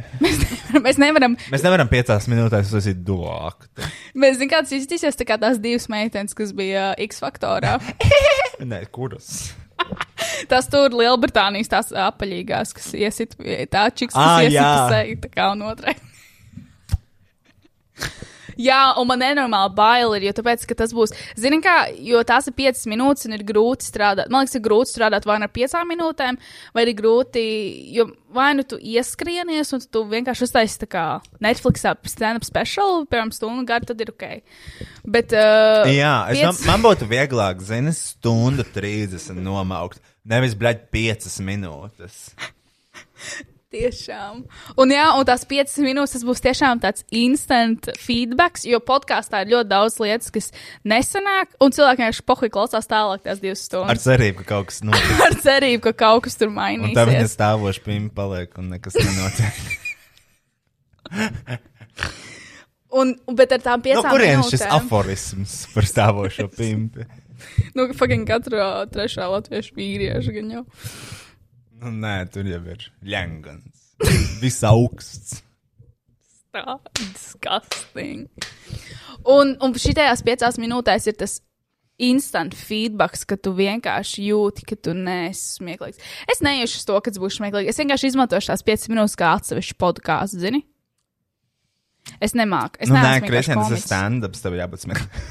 Mēs 0.85 0.95
nevaram. 1.01 1.35
Mēs 1.51 1.65
nevaram 1.65 1.89
piecās 1.91 2.29
minūtēs 2.31 2.71
uzsākt 2.71 3.01
duāktu. 3.03 3.89
Mēs 4.15 4.37
zinām, 4.39 4.53
kāds 4.53 4.71
izskatīsies 4.77 5.19
tā 5.19 5.27
kā 5.27 5.35
tās 5.41 5.59
divas 5.59 5.89
meitenes, 5.91 6.31
kas 6.37 6.55
bija 6.55 6.93
uh, 6.93 7.03
X 7.09 7.19
faktorā. 7.19 7.75
Nē, 8.71 8.85
kuras? 8.95 9.49
Tas 10.47 10.71
tur 10.71 10.95
Lielbritānijas 10.95 11.71
tās 11.75 11.91
apaļīgās, 12.07 12.71
kas 12.79 12.93
iesit 12.95 13.35
tā 13.71 13.83
čiks, 13.91 14.15
kas 14.15 14.23
Ā, 14.23 14.41
iesit 14.47 14.55
jā. 14.61 14.71
seju, 14.93 15.19
tā 15.27 15.33
kā 15.35 15.51
un 15.57 15.67
otrai. 15.73 15.97
Jā, 18.59 18.79
un 18.99 19.07
man 19.07 19.21
nenormāli 19.23 19.71
bail 19.77 20.13
ir, 20.17 20.25
jo 20.27 20.33
tāpēc, 20.41 20.65
ka 20.67 20.75
tas 20.81 20.91
būs, 20.95 21.13
zini 21.39 21.61
kā, 21.63 21.75
jo 22.03 22.19
tās 22.27 22.49
ir 22.49 22.55
piecas 22.57 22.83
minūtes 22.91 23.29
un 23.29 23.37
ir 23.37 23.45
grūti 23.47 23.87
strādāt. 23.87 24.27
Man 24.33 24.43
liekas, 24.43 24.57
ir 24.59 24.63
grūti 24.65 24.91
strādāt 24.93 25.27
vai 25.29 25.37
nu 25.39 25.47
ar 25.47 25.53
piecām 25.55 25.87
minūtēm, 25.93 26.39
vai 26.75 26.83
ir 26.83 26.91
grūti, 26.97 27.43
jo 27.95 28.09
vai 28.35 28.49
nu 28.59 28.65
tu 28.67 28.77
ieskrienies 28.77 29.71
un 29.73 29.85
tu 29.87 30.03
vienkārši 30.11 30.45
uztaisi 30.45 30.81
tā 30.83 30.89
kā 30.91 31.05
Netflixā 31.41 31.95
stand-up 32.11 32.45
special, 32.47 33.05
piemēram, 33.09 33.31
stundu 33.33 33.63
garu, 33.69 33.87
tad 33.89 34.03
ir 34.03 34.11
ok. 34.11 34.27
Bet, 35.07 35.33
uh, 35.33 35.87
Jā, 35.89 36.13
piec- 36.29 36.43
dom, 36.49 36.59
man 36.67 36.83
būtu 36.83 37.07
vieglāk, 37.09 37.63
zini, 37.65 37.95
stundu 37.95 38.67
30 38.75 39.39
nomaukt. 39.39 40.03
Nevis, 40.29 40.53
bļaļ, 40.59 40.83
5 40.93 41.39
minūtes. 41.47 42.25
Tiešām. 43.69 44.39
Un, 44.81 44.89
jā, 44.89 45.03
un 45.13 45.25
tās 45.29 45.43
piecas 45.45 45.75
minūtes 45.77 46.15
tas 46.15 46.23
būs 46.25 46.39
tiešām 46.41 46.79
tāds 46.81 47.03
instant 47.13 47.85
feedback, 48.01 48.57
jo 48.65 48.79
podkāstā 48.81 49.43
ir 49.43 49.51
ļoti 49.51 49.69
daudz 49.69 49.99
lietas, 50.01 50.31
kas 50.33 50.47
nesanāk, 50.89 51.53
un 51.61 51.75
cilvēkiem 51.75 52.07
vienkārši 52.07 52.25
pohuļ 52.25 52.49
klausās 52.55 52.89
tālāk 52.89 53.21
tās 53.27 53.43
divas 53.43 53.61
Ar 53.61 53.67
stundas. 53.67 54.01
cerību, 54.07 54.41
ka 54.41 54.47
kaut 54.55 54.71
kas 54.71 54.81
notiks. 54.89 55.21
Ar 55.27 55.37
cerību, 55.45 55.83
ka 55.85 55.93
kaut 56.01 56.25
kas 56.25 56.39
tur 56.41 56.49
Un 56.49 56.57
tā 56.57 56.71
viņa 56.73 56.89
mainīsies. 56.97 57.35
stāvoša 57.37 57.85
pimpa 57.85 58.17
paliek 58.23 58.57
un 58.57 58.73
nekas 58.73 58.97
nenotiek. 58.97 59.55
Un, 62.89 63.13
bet 63.37 63.51
ar 63.53 63.61
tām 63.61 63.77
no 63.77 63.85
piecām 63.85 64.09
kurienes 64.09 64.49
šis 64.49 64.63
aforisms 64.65 65.55
par 65.75 65.85
stāvošo 65.85 66.47
pimpi? 66.57 67.05
nu, 67.77 67.85
fucking 67.93 68.25
katra 68.25 68.87
trešā 68.89 69.29
latviešu 69.29 69.75
vīrieša 69.77 70.33
gan 70.39 70.53
jau. 70.57 70.63
Nu, 71.79 71.91
nē, 71.95 72.15
tur 72.33 72.47
jau 72.49 72.59
ir 72.73 72.87
ļengans. 73.07 73.85
Viss 74.41 74.63
augsts. 74.67 75.43
Disgusting. 76.97 78.25
Un, 79.29 79.53
un 79.61 79.75
šitajās 79.77 80.23
piecās 80.25 80.57
minūtēs 80.59 81.07
ir 81.11 81.17
tas 81.19 81.37
instant 81.99 82.55
feedback, 82.55 83.19
ka 83.27 83.35
tu 83.35 83.51
vienkārši 83.57 84.29
jūti, 84.29 84.65
ka 84.69 84.77
tu 84.79 84.95
neesi 84.95 85.59
smieklīgs. 85.59 85.99
Es 86.31 86.41
neiešu 86.45 86.79
uz 86.79 86.87
to, 86.87 86.99
ka 87.03 87.11
tas 87.11 87.21
būs 87.21 87.37
smieklīgi. 87.41 87.71
Es 87.71 87.79
vienkārši 87.81 88.13
izmantošu 88.13 88.53
tās 88.53 88.63
piecas 88.65 88.87
minūtes 88.91 89.19
kā 89.19 89.33
atsevišķu 89.35 89.75
podkāstu, 89.83 90.39
zini? 90.45 90.63
Es 92.23 92.33
nemāku. 92.39 92.79
Es 92.81 92.89
nu, 92.89 92.95
nē, 92.97 93.19
Kristian, 93.27 93.59
tas 93.59 93.75
ir 93.75 93.83
stand-ups, 93.83 94.41
tev 94.41 94.55
jābūt 94.57 94.87
smieklīgam. 94.87 95.27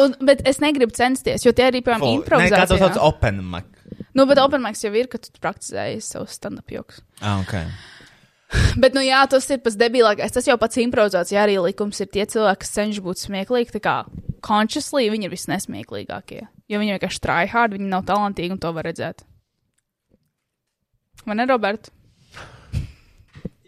Un, 0.00 0.14
bet 0.24 0.40
es 0.48 0.56
negribu 0.62 0.94
censties, 0.96 1.44
jo 1.44 1.52
tie 1.52 1.66
arī, 1.68 1.82
piemēram, 1.84 2.00
Nē, 2.00 2.08
kā 2.08 2.16
to 2.16 2.22
improvizācijā. 2.22 2.80
sauc 2.80 3.00
open 3.04 3.42
mic. 3.52 3.81
Nu, 4.12 4.26
bet 4.28 4.40
open 4.42 4.60
mics 4.64 4.84
jau 4.84 4.92
ir, 4.92 5.08
ka 5.08 5.20
tu 5.22 5.32
praktizēji 5.40 6.02
savu 6.04 6.28
stand-up 6.28 6.72
joks. 6.72 7.00
Ah, 7.20 7.40
ok. 7.40 7.54
Bet, 8.82 8.92
nu, 8.92 9.00
jā, 9.00 9.22
tas 9.32 9.46
ir 9.48 9.62
pats 9.64 9.78
debilākais. 9.80 10.34
Tas 10.34 10.44
jau 10.44 10.58
pats 10.60 10.76
improvizācijā 10.82 11.40
arī 11.40 11.56
likums 11.64 12.02
ir 12.04 12.10
tie 12.12 12.26
cilvēki, 12.28 12.60
kas 12.60 12.74
cenšas 12.74 13.04
būt 13.06 13.22
smieklīgi. 13.22 13.72
Tā 13.78 13.80
kā 13.80 13.94
consciously 14.44 15.08
viņi 15.12 15.28
ir 15.28 15.32
visnesmieklīgākie. 15.32 16.42
Jo 16.68 16.82
viņi 16.82 16.96
vienkārši 16.98 17.22
try 17.24 17.46
hard, 17.48 17.78
viņi 17.78 17.88
nav 17.88 18.04
talantīgi 18.10 18.56
un 18.56 18.60
to 18.60 18.74
var 18.76 18.88
redzēt. 18.88 19.24
Vai 21.24 21.38
ne, 21.38 21.48
Roberta? 21.48 21.94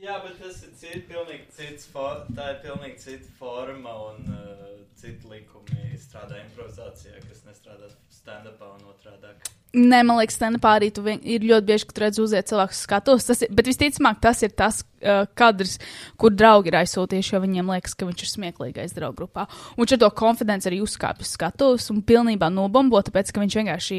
Jā, 0.04 0.18
bet 0.20 0.36
tas 0.36 0.58
ir 0.66 0.72
cits, 0.76 1.04
pilnīgi 1.08 1.46
cits, 1.56 1.86
for, 1.88 2.26
tā 2.36 2.50
ir 2.52 2.58
pilnīgi 2.66 3.00
cita 3.00 3.30
forma 3.38 3.94
un 4.10 4.26
uh, 4.28 4.64
citi 5.00 5.30
likumi 5.30 5.94
strādā 5.96 6.42
improvizācijā, 6.42 7.22
kas 7.24 7.44
nestrādā 7.46 7.88
stand-upā 8.12 8.74
un 8.74 8.90
otrādāk. 8.92 9.48
Nē, 9.74 10.04
man 10.06 10.20
liekas, 10.20 10.36
stand-upā 10.38 10.76
arī 10.78 10.92
vien, 11.02 11.18
ir 11.26 11.42
ļoti 11.42 11.66
bieži, 11.66 11.86
ka 11.88 11.94
tu 11.96 12.02
redz 12.04 12.18
uziet 12.22 12.46
cilvēku 12.46 12.76
skatos. 12.78 13.24
Tas 13.26 13.40
ir, 13.42 13.50
bet 13.50 13.66
visticamāk, 13.66 14.20
tas 14.22 14.44
ir 14.46 14.52
tas 14.54 14.84
uh, 14.84 15.24
kadrs, 15.34 15.80
kur 16.20 16.30
draugi 16.30 16.70
ir 16.70 16.76
aizsūtījuši, 16.78 17.32
jo 17.34 17.40
viņiem 17.42 17.72
liekas, 17.74 17.96
ka 17.98 18.06
viņš 18.06 18.22
ir 18.22 18.30
smieklīgais 18.30 18.94
draugu 18.94 19.24
grupā. 19.24 19.48
Un 19.74 19.82
viņš 19.82 19.96
ar 19.96 20.00
to 20.04 20.10
konfidenci 20.20 20.70
arī 20.70 20.78
uzkāpj 20.84 21.26
uz 21.26 21.32
skatuves 21.34 21.90
un 21.90 22.04
pilnībā 22.06 22.52
nobombo, 22.54 23.02
tāpēc, 23.02 23.32
ka 23.34 23.42
viņš 23.42 23.56
vienkārši, 23.60 23.98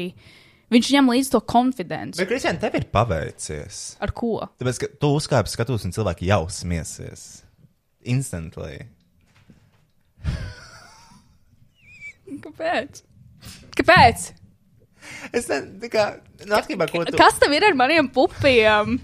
viņš 0.72 0.90
ņem 0.96 1.12
līdzi 1.12 1.34
to 1.34 1.42
konfidenci. 1.52 2.22
Bet, 2.22 2.30
Kristian, 2.32 2.62
tev 2.62 2.80
ir 2.80 2.88
paveicies. 2.96 3.82
Ar 4.00 4.14
ko? 4.16 4.38
Tāpēc, 4.56 4.80
ka 4.80 4.90
tu 4.96 5.12
uzkāpi 5.18 5.52
skatus 5.52 5.84
un 5.84 5.92
cilvēki 5.98 6.32
jau 6.32 6.40
smiesies. 6.56 7.26
Instantly. 8.08 8.86
Kāpēc? 12.48 13.04
Kāpēc? 13.76 14.30
Es 15.32 15.48
nezinu, 15.50 15.90
kā, 15.92 16.06
nu, 16.44 16.54
atkarībā, 16.58 16.88
ko 16.90 17.04
tu. 17.06 17.16
Kas 17.18 17.38
tev 17.42 17.54
ir 17.56 17.66
ar 17.68 17.76
maniem 17.78 18.08
pupiem? 18.12 18.98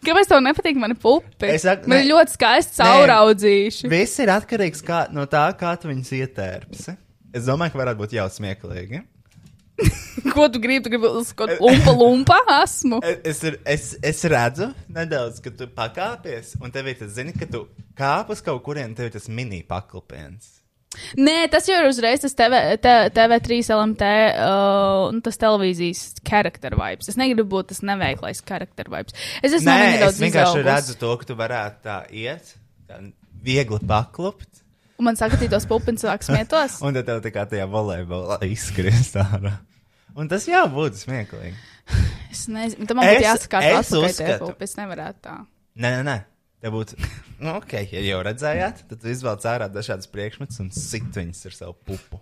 Kāpēc 0.00 0.30
tev 0.30 0.40
nepatīk 0.40 0.78
mani 0.80 0.96
pupi? 0.96 1.50
Es 1.52 1.66
saku, 1.66 1.90
Man 1.90 2.00
ne. 2.00 2.08
ļoti 2.08 2.32
skaisti 2.32 2.78
Nē. 2.80 2.88
cauraudzīši. 2.88 3.88
Viss 3.92 4.20
ir 4.24 4.32
atkarīgs 4.32 4.80
kā, 4.86 5.02
no 5.12 5.26
tā, 5.28 5.44
kā 5.60 5.74
tu 5.80 5.90
viņus 5.90 6.12
ietērpsi. 6.16 6.94
Es 7.36 7.44
domāju, 7.46 7.74
ka 7.74 7.82
varētu 7.82 8.00
būt 8.00 8.14
jau 8.16 8.24
smieklīgi. 8.32 9.02
Ko 10.34 10.48
tu 10.52 10.60
gribi? 10.60 10.82
Tu 10.84 10.92
gribi 10.92 11.08
uz 11.20 11.30
kaut 11.36 11.52
kādu 11.52 11.68
lumpa, 11.68 11.92
lumpa 11.96 12.38
esmu. 12.60 13.00
Es, 13.04 13.42
es, 13.44 13.60
es, 13.64 13.84
es 14.10 14.24
redzu 14.28 14.70
nedaudz, 14.92 15.40
ka 15.44 15.52
tu 15.56 15.68
pakāpies, 15.76 16.54
un 16.60 16.72
tev 16.74 16.90
ir 16.90 16.98
tas, 17.00 17.12
zini, 17.16 17.36
ka 17.36 17.48
tu 17.48 17.66
kāp 17.96 18.32
uz 18.32 18.42
kaut 18.44 18.60
kurien, 18.66 18.96
tev 18.96 19.08
ir 19.08 19.14
tas 19.16 19.28
mini 19.28 19.62
paklupiens. 19.68 20.59
Nē, 21.20 21.34
tas 21.52 21.68
jau 21.70 21.76
ir 21.78 21.86
uzreiz 21.88 22.22
tas 22.24 22.34
TV, 22.34 22.58
te, 22.82 22.94
TV3 23.14 23.60
LMT, 23.76 24.08
uh, 24.42 25.20
tas 25.24 25.38
televīzijas 25.38 26.00
charakter 26.26 26.74
vibes. 26.78 27.08
Es 27.12 27.18
negribu 27.20 27.46
būt 27.56 27.70
tas 27.70 27.82
neveiklais 27.86 28.42
charakter 28.46 28.90
vibes. 28.90 29.14
Es 29.42 29.54
Nē, 29.62 29.76
es 30.02 30.18
vienkārši 30.18 30.58
izaugus. 30.58 30.66
redzu 30.66 30.96
to, 30.98 31.12
ka 31.20 31.28
tu 31.30 31.36
varētu 31.38 31.86
tā 31.86 31.98
iet, 32.10 32.56
tā 32.90 33.00
viegli 33.40 33.78
paklupt, 33.86 34.48
Un 35.00 35.06
man 35.08 35.16
saka, 35.16 35.38
ka 35.40 35.46
tos 35.48 35.64
pupiņus 35.64 36.02
sāk 36.04 36.24
smietos. 36.26 36.74
un 36.84 36.92
tad 36.92 37.06
tev 37.08 37.22
tā 37.24 37.30
kā 37.32 37.46
tajā 37.48 37.64
volejbolā 37.72 38.36
izskriest 38.44 39.14
ārā. 39.16 39.54
Un 40.12 40.28
tas 40.28 40.44
jau 40.44 40.66
būtu 40.68 41.00
smieklīgi. 41.00 41.54
Es 42.28 42.42
nezinu, 42.52 42.84
tam 42.84 43.00
man 43.00 43.08
būtu 43.08 43.30
uzskatu- 43.30 44.50
ir. 44.50 44.58
Es 44.66 44.76
nevarētu 44.76 45.24
tā. 45.24 45.38
Nē, 45.80 45.94
nē, 45.94 46.02
nē. 46.04 46.16
Te 46.60 46.68
būtu, 46.72 46.96
nu, 47.42 47.54
ok, 47.56 47.76
ja 47.88 48.02
jau 48.04 48.20
redzējāt, 48.26 48.84
tad 48.90 49.06
izvēlaties 49.08 49.48
ārā 49.48 49.68
dažādas 49.72 50.10
priekšmetus 50.12 50.60
un 50.64 50.72
sit 50.76 51.08
viņus 51.16 51.46
ar 51.48 51.56
savu 51.56 51.76
pupu. 51.88 52.20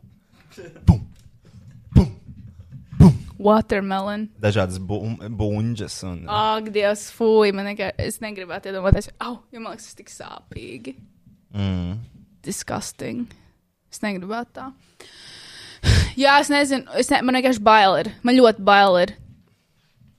Watermelon. 3.39 4.27
Dažādas 4.43 4.81
bu 4.83 4.99
buļģas 5.39 5.97
un. 6.09 6.23
Ak, 6.33 6.73
Dievs, 6.75 7.07
fuj, 7.15 7.53
man 7.55 7.71
nekā, 7.71 7.93
es 8.03 8.19
negribētu 8.23 8.73
iedomāties, 8.73 9.13
au, 9.23 9.39
jo 9.55 9.63
man 9.63 9.77
liekas, 9.77 9.93
tas 9.93 9.99
tik 10.01 10.11
sāpīgi. 10.11 10.97
Mm. 11.55 12.01
Disgusting. 12.45 13.29
Es 13.93 14.03
negribētu 14.03 14.59
tā. 14.59 14.67
Jā, 16.23 16.41
es 16.43 16.51
nezinu, 16.51 16.91
es 16.99 17.11
ne, 17.15 17.23
man 17.27 17.39
vienkārši 17.39 17.63
bail 17.63 17.95
ir. 18.03 18.13
Man 18.27 18.39
ļoti 18.39 18.67
bail 18.67 18.99
ir. 19.05 19.15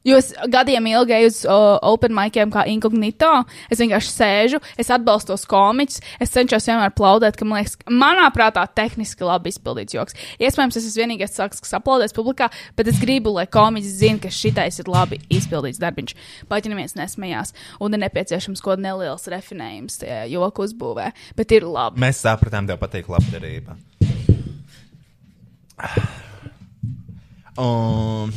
Jo 0.07 0.15
es 0.19 0.29
gadiem 0.47 0.85
ilgi 0.87 1.13
eju 1.17 1.27
uz 1.27 1.37
uh, 1.43 1.75
open 1.83 2.13
miciem 2.15 2.51
kā 2.53 2.63
inkognito. 2.71 3.29
Es 3.71 3.81
vienkārši 3.81 4.11
sēžu, 4.13 4.59
es 4.79 4.91
atbalstu 4.95 5.33
tos 5.33 5.43
komiķus, 5.49 5.99
es 6.23 6.31
cenšos 6.31 6.69
vienmēr 6.69 6.93
plaudēt, 6.95 7.35
ka 7.35 7.47
man 7.47 7.59
liekas, 7.59 7.75
ka 7.81 7.91
manā 7.91 8.29
prātā 8.35 8.63
tehniski 8.79 9.27
labi 9.27 9.51
izpildīts 9.51 9.97
joks. 9.97 10.15
Iespējams, 10.39 10.77
es 10.79 10.87
esmu 10.87 11.03
vienīgais 11.03 11.35
cilvēks, 11.35 11.59
kas 11.65 11.75
aplaudēs 11.81 12.15
publikā, 12.15 12.47
bet 12.79 12.91
es 12.91 13.01
gribu, 13.01 13.33
lai 13.35 13.43
komiķis 13.51 13.97
zina, 13.99 14.21
ka 14.23 14.31
šitais 14.31 14.79
ir 14.79 14.91
labi 14.91 15.19
izpildīts 15.35 15.81
darbiņš. 15.83 16.15
Pat 16.47 16.63
ja 16.63 16.71
neviens 16.71 16.95
nesmējās, 16.95 17.51
un 17.83 17.97
ir 17.97 18.03
nepieciešams 18.05 18.63
kaut 18.63 18.77
kāds 18.77 18.85
neliels 18.85 19.27
refinējums 19.31 19.99
tajā 20.03 20.21
joku 20.31 20.63
uzbūvē, 20.63 21.09
bet 21.35 21.57
ir 21.57 21.67
labi. 21.67 21.99
Mēs 21.99 22.23
sapratām, 22.23 22.69
tev 22.69 22.79
patīk 22.79 23.11
labdarība. 23.11 23.75
Um, 27.59 28.29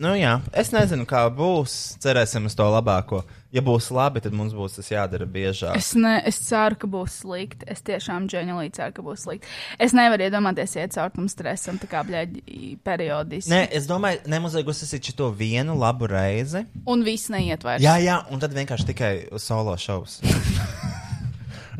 nu 0.00 0.14
jā, 0.18 0.38
es 0.56 0.72
nezinu, 0.74 1.06
kā 1.08 1.24
būs. 1.32 1.96
Cerēsim 2.02 2.48
uz 2.48 2.56
to 2.58 2.66
labāko. 2.70 3.22
Ja 3.54 3.62
būs 3.62 3.86
labi, 3.94 4.18
tad 4.24 4.34
mums 4.34 4.54
būs 4.56 4.80
tas 4.80 4.88
jādara 4.90 5.28
biežāk. 5.30 5.76
Es, 5.78 5.92
ne, 5.94 6.16
es 6.26 6.40
ceru, 6.42 6.78
ka 6.80 6.88
būs 6.90 7.20
slikti. 7.22 7.68
Es 7.70 7.84
tiešām 7.86 8.26
ģeniāli 8.30 8.72
ceru, 8.74 8.96
ka 8.96 9.04
būs 9.06 9.26
slikti. 9.28 9.50
Es 9.78 9.94
nevaru 9.94 10.26
iedomāties, 10.26 10.74
iet 10.80 10.96
caur 10.96 11.14
tam 11.14 11.28
stresam, 11.30 11.78
tā 11.78 11.90
kā 11.90 12.02
bļaigi 12.08 12.74
periodiski. 12.86 13.52
Nē, 13.54 13.68
es 13.78 13.86
domāju, 13.90 14.24
nemazliet 14.30 14.70
uzsākt 14.74 15.12
šo 15.14 15.30
vienu 15.38 15.78
labu 15.78 16.10
reizi. 16.10 16.64
Un 16.90 17.06
viss 17.06 17.30
neiet 17.30 17.62
vairs. 17.66 17.84
Jā, 17.84 17.94
jā, 18.02 18.18
un 18.34 18.42
tad 18.42 18.56
vienkārši 18.58 18.90
tikai 18.90 19.14
solo 19.38 19.78
šovs. 19.78 20.18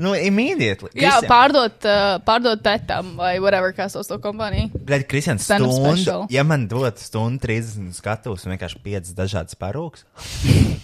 nu, 0.00 0.12
immediately. 0.18 0.90
Jā, 0.98 1.16
pārdot, 1.28 1.84
uh, 1.88 2.16
pārdot 2.26 2.62
tetam 2.64 3.14
vai 3.20 3.36
whatever, 3.42 3.72
kā 3.76 3.86
sauc 3.92 4.08
to 4.10 4.18
kompāniju. 4.22 4.70
Kristians, 5.10 5.44
Stand-up 5.46 5.74
stundu, 5.74 6.16
ja 6.34 6.44
man 6.46 6.66
dod 6.70 6.98
stundu 7.02 7.42
30 7.46 7.92
skatus 7.98 8.46
un 8.46 8.54
vienkārši 8.56 8.80
5 8.86 9.12
dažādas 9.18 9.58
parūks. 9.60 10.06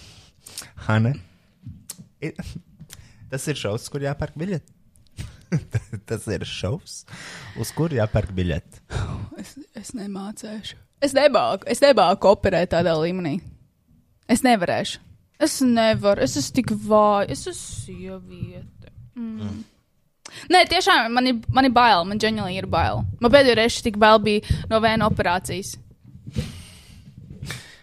Hanne, 0.87 1.15
i- 2.21 2.33
tas 3.31 3.47
ir 3.51 3.59
šovs, 3.59 3.89
kur 3.91 4.03
jāpērk 4.05 4.37
biļeti. 4.39 4.77
tas 6.09 6.27
ir 6.31 6.45
šovs, 6.47 7.01
uz 7.59 7.71
kuru 7.75 7.97
jāpērk 7.99 8.31
biļeti. 8.35 8.81
Es, 9.41 9.55
es 9.75 9.93
nemācēšu. 9.97 10.77
Es 11.01 11.15
nemāku, 11.17 11.65
es 11.71 11.81
nemāku 11.81 12.29
operēt 12.29 12.71
tādā 12.75 12.93
līmenī. 12.99 13.39
Es 14.31 14.43
nevarēšu. 14.45 15.01
Es 15.41 15.55
nevaru, 15.65 16.21
es 16.21 16.35
esmu 16.37 16.53
tik 16.59 16.69
vāja, 16.85 17.31
es 17.33 17.47
esmu 17.49 17.79
sieviete. 17.81 18.80
Mm. 19.17 19.63
Nē, 20.51 20.61
tiešām 20.71 21.11
man 21.11 21.27
ir, 21.27 21.39
man 21.51 21.67
ir 21.67 21.73
bail, 21.75 22.05
man 22.07 22.19
ģeniāli 22.21 22.59
ir 22.61 22.67
bail. 22.71 23.03
Man 23.19 23.33
pēdējo 23.33 23.57
reizi 23.59 23.83
tik 23.87 23.97
bail 24.01 24.21
bija 24.23 24.59
no 24.71 24.79
vēna 24.83 25.09
operācijas. 25.11 25.75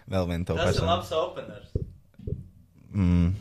Vēl 0.08 0.28
viena 0.30 0.48
to 0.48 0.56
Tas 0.56 0.78
ir 0.78 0.88
labs 0.88 1.12
openers. 1.12 1.68
Mm. 2.96 3.34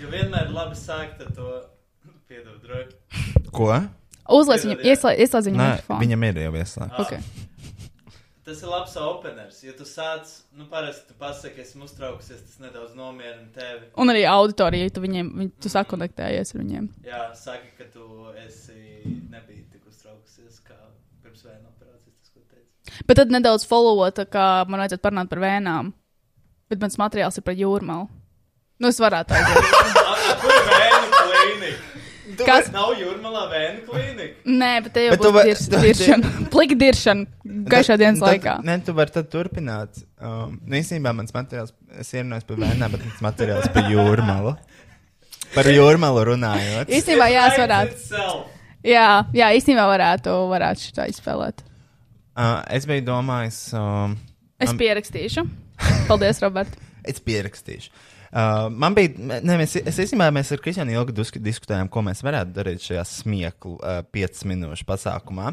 Jo 0.00 0.10
vienmēr 0.12 0.48
ir 0.48 0.54
labi 0.54 0.78
sākt 0.78 1.22
ar 1.24 1.32
to 1.34 1.48
piedod 2.30 2.60
droši. 2.62 3.42
Ko? 3.54 3.72
Uzliec 4.34 4.62
viņam, 4.64 4.84
ieslēdz 4.88 5.50
viņam 5.50 5.60
Nē, 5.60 5.98
viņam 6.00 6.28
ir 6.30 6.38
jau 6.46 6.54
ieslēgts. 6.62 7.02
Ok. 7.02 7.43
Tas 8.44 8.60
ir 8.60 8.68
labs 8.68 8.92
openers. 9.00 9.62
Ja 9.64 9.72
tu 9.72 9.86
sāc, 9.88 10.28
nu, 10.52 10.66
parasti 10.68 11.08
tu 11.08 11.14
pasaki, 11.16 11.62
esmu 11.64 11.86
uztraukusies, 11.88 12.42
tas 12.44 12.58
nedaudz 12.60 12.92
nomierina 12.98 13.48
tevi. 13.54 13.88
Un 14.00 14.12
arī 14.12 14.26
auditorija, 14.28 14.90
tu 14.92 15.00
viņiem, 15.00 15.30
viņ, 15.40 15.48
tu 15.64 15.72
sakonektējies 15.72 16.52
ar 16.52 16.60
viņiem. 16.60 16.90
Jā, 17.08 17.22
saki, 17.40 17.72
ka 17.78 17.88
tu 17.94 18.04
esi 18.44 18.76
nebija 19.32 19.64
tik 19.72 19.88
uztraukusies 19.88 20.60
kā 20.66 20.76
pirms 21.24 21.40
vēna 21.46 21.70
operācijas, 21.72 22.18
tas, 22.20 22.34
ko 22.34 22.44
teici. 22.50 23.00
Bet 23.08 23.22
tad 23.22 23.32
nedaudz 23.32 23.64
followot, 23.70 24.18
tā 24.20 24.28
kā 24.28 24.46
man 24.68 24.84
vajadzētu 24.84 25.06
parunāt 25.08 25.32
par 25.32 25.40
vēnām. 25.46 25.94
Bet 26.68 26.84
mans 26.84 27.00
materiāls 27.00 27.40
ir 27.40 27.48
par 27.48 27.56
jūrmālu. 27.56 28.10
Nu, 28.76 28.92
es 28.92 29.00
varētu 29.00 29.32
vēna 29.38 29.56
klīnika? 30.44 30.93
Kas? 32.42 32.70
Nav 32.74 32.92
jūrmalā 32.98 33.42
vēna 33.52 33.82
klīnika? 33.86 34.34
Nē, 34.48 34.70
bet 34.86 34.94
te 34.96 35.04
jau 35.04 35.14
Bet 35.14 35.24
būs 35.36 35.64
tu- 35.70 35.80
diršana. 35.84 36.30
Plika 36.54 36.78
diršana 36.80 37.50
gaišā 37.70 37.96
dienas 38.00 38.22
Tad- 38.22 38.28
laikā. 38.32 38.54
Nē, 38.66 38.78
tu 38.86 38.94
vari 38.96 39.14
tad 39.14 39.28
turpināt. 39.32 40.02
Um, 40.18 40.58
nu, 40.64 40.76
īstenībā 40.80 41.12
mans 41.16 41.34
materiāls, 41.36 41.74
es 42.00 42.10
ierunāju 42.14 42.46
par 42.48 42.62
vēnām, 42.64 42.96
bet 42.96 43.04
mans 43.06 43.22
materiāls 43.28 43.68
par 43.74 43.90
jūrmalu. 43.92 44.54
Par 45.54 45.68
jūrmalu 45.70 46.24
runājot. 46.32 46.90
Īstenībā, 46.90 47.28
jā, 47.30 47.44
es 47.52 47.60
varētu. 47.62 48.30
Jā, 48.84 49.06
jā 49.32 49.50
īstenībā 49.58 49.84
varētu, 49.88 50.32
varētu 50.50 50.88
šitā 50.88 51.06
izspēlēt. 51.12 51.62
Uh, 52.34 52.58
es 52.74 52.88
biju 52.90 53.04
domājis. 53.06 53.60
Um, 53.78 54.16
Es 54.62 54.72
pierakstīšu. 54.78 55.42
Paldies, 56.08 56.40
Robert. 56.42 56.70
Es 57.10 57.18
pierakstīšu. 57.20 57.90
Uh, 58.34 58.66
man 58.74 58.96
bija, 58.96 59.12
ne, 59.46 59.54
mēs, 59.60 59.76
es 59.78 59.98
īstenībā 60.02 60.26
mēs 60.34 60.48
ar 60.50 60.58
Kristiānu 60.58 60.90
ilgi 60.90 61.38
diskutējām, 61.38 61.86
ko 61.86 62.02
mēs 62.02 62.22
varētu 62.26 62.50
darīt 62.56 62.82
šajā 62.82 63.04
smieklu 63.06 63.76
uh, 63.76 64.00
5 64.10 64.42
minūšu 64.50 64.86
pasākumā. 64.88 65.52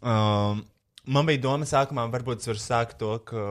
Um, 0.00 0.62
man 1.04 1.28
bija 1.28 1.42
doma 1.44 1.68
sākumā, 1.68 2.06
varbūt 2.14 2.40
es 2.40 2.48
varu 2.48 2.62
sākt 2.62 2.96
to, 3.02 3.12
ka. 3.28 3.44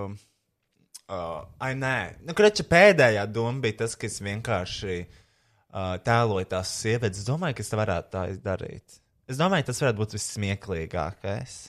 Uh, 1.12 1.38
ai, 1.62 1.76
nē, 1.78 1.94
nu, 2.26 2.34
kreča 2.34 2.66
pēdējā 2.72 3.28
doma 3.30 3.62
bija 3.68 3.84
tas, 3.84 3.94
ka 4.00 4.10
es 4.10 4.18
vienkārši 4.24 4.98
uh, 5.04 5.94
tēloju 6.02 6.50
tās 6.56 6.74
sievietes. 6.82 7.22
Es 7.22 7.30
domāju, 7.30 7.60
ka 7.60 7.66
es 7.68 7.74
varētu 7.84 8.14
tā 8.18 8.26
izdarīt. 8.34 9.02
Es 9.30 9.38
domāju, 9.38 9.70
tas 9.70 9.84
varētu 9.84 10.02
būt 10.02 10.18
vissmieklīgākais. 10.18 11.60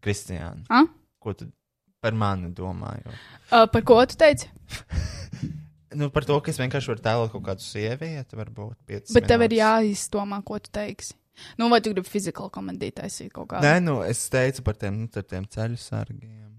Kristiāna, 0.00 0.86
ko 1.20 1.36
tu 1.36 1.52
par 2.00 2.16
mani 2.16 2.50
domāji? 2.56 3.06
Uh, 3.50 3.66
par 3.70 3.84
ko 3.86 4.00
tu 4.08 4.20
teici? 4.20 4.50
Nu, 5.90 6.06
par 6.14 6.22
to, 6.22 6.36
ka 6.38 6.52
es 6.52 6.58
vienkārši 6.60 6.92
varu 6.92 7.02
tēlot 7.02 7.32
kaut 7.32 7.42
kādu 7.48 7.64
sievieti, 7.64 8.36
varbūt 8.38 8.76
5 8.86 9.14
Bet 9.16 9.24
tev 9.26 9.42
ir 9.48 9.56
jāizdomā, 9.56 10.38
ko 10.46 10.60
tu 10.62 10.70
teiksi. 10.70 11.16
Nu, 11.58 11.66
vai 11.72 11.80
tu 11.82 11.90
gribi 11.90 12.06
fizikālu 12.06 12.52
komēdiju 12.54 12.94
taisīt 13.00 13.32
kaut 13.34 13.48
kādu? 13.50 13.66
Nē, 13.66 13.80
nu, 13.82 13.96
es 14.06 14.20
teicu 14.30 14.62
par 14.68 14.78
tiem, 14.78 15.00
nu, 15.02 15.24
tiem 15.32 15.48
ceļu 15.50 15.80
sargiem. 15.82 16.52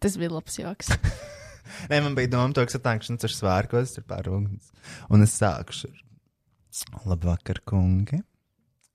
Tas 0.00 0.16
bija 0.16 0.32
labs 0.32 0.56
joks. 0.56 0.94
Nē, 1.90 2.00
man 2.00 2.16
bija 2.16 2.32
doma, 2.32 2.54
to, 2.56 2.64
ka 2.64 2.78
satākšanas 2.78 3.28
ar 3.28 3.34
svārkos 3.34 3.92
tur 3.98 4.06
pār 4.08 4.30
ugns. 4.32 4.72
Un 5.12 5.26
es 5.26 5.36
sākušu 5.36 5.92
ar 5.92 7.10
labvakar, 7.12 7.60
kungi. 7.68 8.22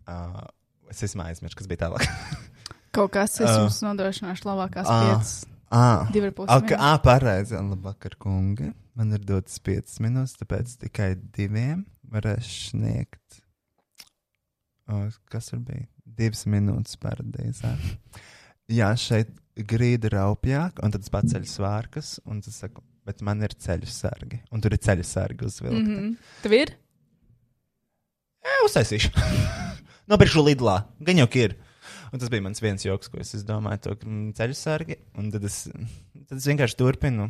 Uh, 0.09 0.41
es 0.89 1.05
esmu 1.05 1.27
aizmirsis, 1.27 1.59
kas 1.59 1.69
bija 1.69 1.85
tālāk. 1.85 2.09
Kaut 2.91 3.11
kas, 3.15 3.39
es 3.39 3.47
Ah. 3.49 3.61
jums 3.63 3.79
nodrošināšu 3.85 4.43
labākās 4.49 4.85
Ah, 4.89 5.01
piecas. 5.05 5.45
ah, 5.71 6.09
ah, 6.77 6.97
pareizi. 6.99 7.55
Labvakar, 7.55 8.17
kungi. 8.19 8.73
Man 8.95 9.11
ir 9.13 9.19
dotas 9.19 9.57
5 9.59 9.99
minūtes, 10.03 10.35
tāpēc 10.41 10.73
tikai 10.77 11.15
diviem 11.31 11.85
varēšu 12.11 12.71
sniegt. 12.73 13.41
O, 14.91 15.09
kas 15.31 15.47
tur 15.47 15.59
bija? 15.63 15.87
Divas 16.05 16.43
minūtes 16.45 16.97
paradīzē. 16.99 17.71
Jā, 18.67 18.91
šeit 18.99 19.31
grīda 19.55 20.09
raupjāk, 20.11 20.83
un 20.83 20.91
tad 20.91 21.01
es 21.05 21.09
paceļu 21.09 21.47
svārkus, 21.47 22.19
un 22.27 22.41
tas 22.41 22.59
saku, 22.59 22.83
bet 23.07 23.21
man 23.21 23.41
ir 23.41 23.55
ceļu 23.55 23.87
sargi. 23.87 24.41
Un 24.51 24.59
tur 24.61 24.71
ir 24.75 24.77
ceļu 24.83 25.05
sargi 25.07 25.45
uzvilkti. 25.47 25.79
Mm. 25.81 25.95
-hmm. 25.97 26.17
Tev 26.43 26.51
ir? 26.53 26.75
Jā, 28.43 28.59
uztaisīšu. 28.67 29.11
Nopirkšu 30.11 30.43
lidlā. 30.43 30.81
Gan 30.99 31.17
jau 31.23 31.27
ir. 31.39 31.55
Un 32.11 32.19
tas 32.19 32.31
bija 32.31 32.43
mans 32.43 32.59
viens 32.59 32.83
joks, 32.83 33.07
ko 33.07 33.21
es 33.23 33.31
domāju, 33.47 33.83
to 33.85 33.95
mm, 34.03 34.33
ceļu 34.35 34.57
sargi. 34.57 34.97
Un 35.19 35.31
tad 35.31 35.45
es, 35.47 35.63
tad 36.27 36.37
es 36.37 36.47
vienkārši 36.49 36.79
turpinu 36.79 37.29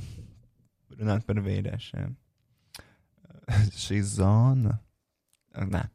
runāt 0.98 1.26
par 1.28 1.42
vīriešiem. 1.46 2.16
Šī 3.84 4.02
zona. 4.08 4.80
Nē. 5.52 5.86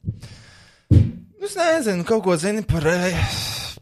Es 1.47 1.55
nezinu, 1.57 2.05
kaut 2.07 2.25
ko 2.27 2.35
zini 2.39 2.63
par, 2.67 2.87
eh, 2.91 3.19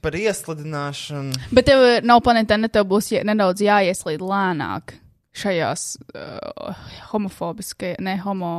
par 0.05 0.17
ieslidināšanu. 0.17 1.49
Bet 1.55 1.69
tev 1.69 1.85
nav 2.05 2.21
panēta, 2.25 2.59
tev 2.73 2.87
būs 2.89 3.11
jā, 3.15 3.25
nedaudz 3.27 3.65
jāieslīd 3.65 4.25
lēnāk 4.25 4.99
šajās 5.35 5.87
uh, 6.15 6.89
homofobiskajās, 7.11 7.99
ne 8.05 8.17
homo, 8.23 8.55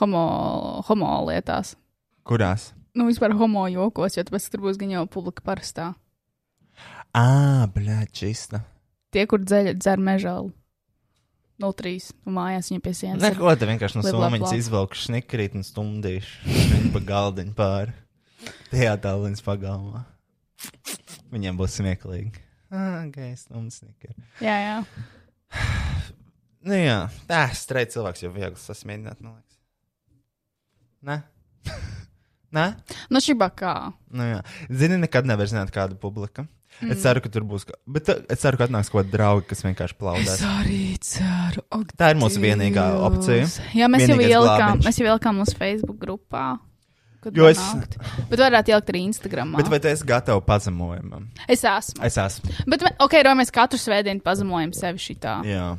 homo, 0.00 0.24
homo 0.88 1.12
lietās. 1.30 1.74
Kurās? 2.28 2.72
Nu, 2.94 3.08
vispār 3.10 3.34
homo 3.34 3.64
jokos, 3.66 4.14
jo 4.14 4.22
tāpēc 4.26 4.44
tur 4.52 4.62
būs 4.62 4.78
gan 4.78 4.92
jau 4.92 5.06
publika 5.10 5.42
parastā. 5.42 5.92
Ā, 7.14 7.66
blēd, 7.74 8.12
čista. 8.14 8.62
Tie, 9.14 9.24
kur 9.30 9.42
dzeļ, 9.42 9.72
dzer 9.78 10.02
mežālu. 10.02 10.52
03. 11.62 11.98
un 12.26 12.34
mājās 12.34 12.70
viņa 12.70 12.82
pie 12.82 12.92
sienas. 12.98 13.22
Neko, 13.22 13.52
te 13.58 13.66
vienkārši 13.68 14.00
no 14.00 14.04
somiņas 14.06 14.54
izvelku 14.58 14.98
šnikrīt 14.98 15.54
un 15.58 15.66
stundīšu 15.66 16.50
viņu 16.50 16.90
pa 16.94 17.02
galdiņu 17.10 17.54
pāri. 17.58 17.94
Tajā 18.72 18.96
tālrunis 19.02 19.42
pagalmā. 19.46 20.02
Viņiem 21.34 21.58
būs 21.58 21.78
smieklīgi. 21.78 22.42
Ah, 22.74 23.04
ok, 23.04 23.20
stundas 23.38 23.78
snikri. 23.82 24.14
Jā, 24.42 24.56
jā. 24.62 24.78
Nu 26.66 26.78
jā, 26.78 26.98
tā, 27.30 27.44
streit 27.54 27.94
cilvēks 27.94 28.24
jau 28.24 28.32
viegli 28.34 28.58
sasmiedināt, 28.58 29.22
man 29.22 29.38
liekas. 29.38 29.60
Nē? 31.04 31.20
Nē? 32.54 32.66
Nu, 33.10 33.18
šī 33.24 33.34
bakā. 33.40 33.74
Nu 34.14 34.26
jā. 34.28 34.42
Zini, 34.70 34.98
nekad 35.02 35.26
nevar 35.26 35.48
zināt, 35.50 35.72
kāda 35.74 35.96
publika. 35.98 36.46
Mm. 36.82 36.90
Es 36.90 37.02
ceru, 37.04 37.20
ka 37.22 37.30
tur 37.30 37.44
būs. 37.46 37.64
Bet 37.86 38.08
uh, 38.10 38.20
es 38.30 38.40
ceru, 38.42 38.58
ka 38.58 38.66
atnāks 38.66 38.88
kaut 38.90 39.04
kādi 39.04 39.12
draugi, 39.14 39.46
kas 39.52 39.62
vienkārši 39.62 39.94
plaudēs. 39.98 40.30
Es 40.36 40.44
arī 40.46 40.80
ceru. 41.06 41.62
Ak, 41.74 41.92
Tā 41.98 42.08
ir 42.14 42.18
mūsu 42.18 42.42
vienīgā 42.42 42.86
opcija. 43.06 43.44
Jā, 43.78 43.86
mēs 43.90 44.02
jau 44.06 44.16
Vienīgais 44.16 44.32
ielikām, 44.34 44.58
glābiņš. 44.80 44.88
mēs 44.88 44.98
jau 45.02 45.06
ielikām 45.10 45.38
mūsu 45.42 45.58
Facebook 45.60 45.98
grupā. 46.02 46.44
Jo 47.32 47.46
es- 47.48 47.58
nākt. 47.62 47.94
Bet 48.28 48.38
varētu 48.42 48.74
ielikt 48.74 48.90
arī 48.92 49.00
Instagram. 49.08 49.54
Bet 49.56 49.70
vai 49.72 49.78
tu 49.80 49.88
esi 49.88 50.04
gatavs 50.04 50.44
pazemojumam? 50.44 51.30
Es 51.48 51.62
esmu. 51.64 52.02
Es 52.04 52.18
esmu. 52.20 52.50
Bet, 52.68 52.82
ok, 53.00 53.14
Ro, 53.24 53.32
mēs 53.38 53.50
katru 53.54 53.78
svētdienu 53.80 54.20
pazemojam 54.26 54.74
sevi 54.76 54.98
šitā. 55.00 55.38
Jā. 55.48 55.70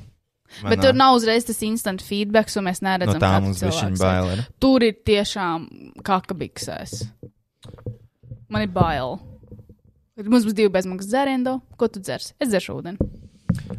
Vai 0.63 0.71
Bet 0.75 0.81
tur 0.85 0.93
nav 0.95 1.15
uzreiz 1.17 1.45
tas 1.47 1.59
instant 1.67 2.01
feedback, 2.05 2.51
un 2.57 2.67
mēs 2.69 2.79
neredzam, 2.85 3.17
No 3.19 3.23
tā 3.23 3.31
mums 3.43 3.59
bišķiņ 3.63 3.95
cilvēku 3.97 4.01
bail 4.01 4.29
sevi. 4.29 4.37
ir. 4.39 4.45
Tur 4.63 4.85
ir 4.87 4.95
tiešām 5.09 5.65
kakabiksēs. 6.07 6.93
Man 8.49 8.65
ir 8.67 8.71
bail. 8.75 9.17
Mums 10.23 10.45
būs 10.47 10.55
divi 10.55 10.71
bezmaksas 10.71 11.09
dzērieni, 11.11 11.57
ko 11.75 11.89
tu 11.91 11.99
dzersi? 11.99 12.33
Es 12.39 12.47
dzeršu 12.53 12.77
ūdeni. 12.79 13.09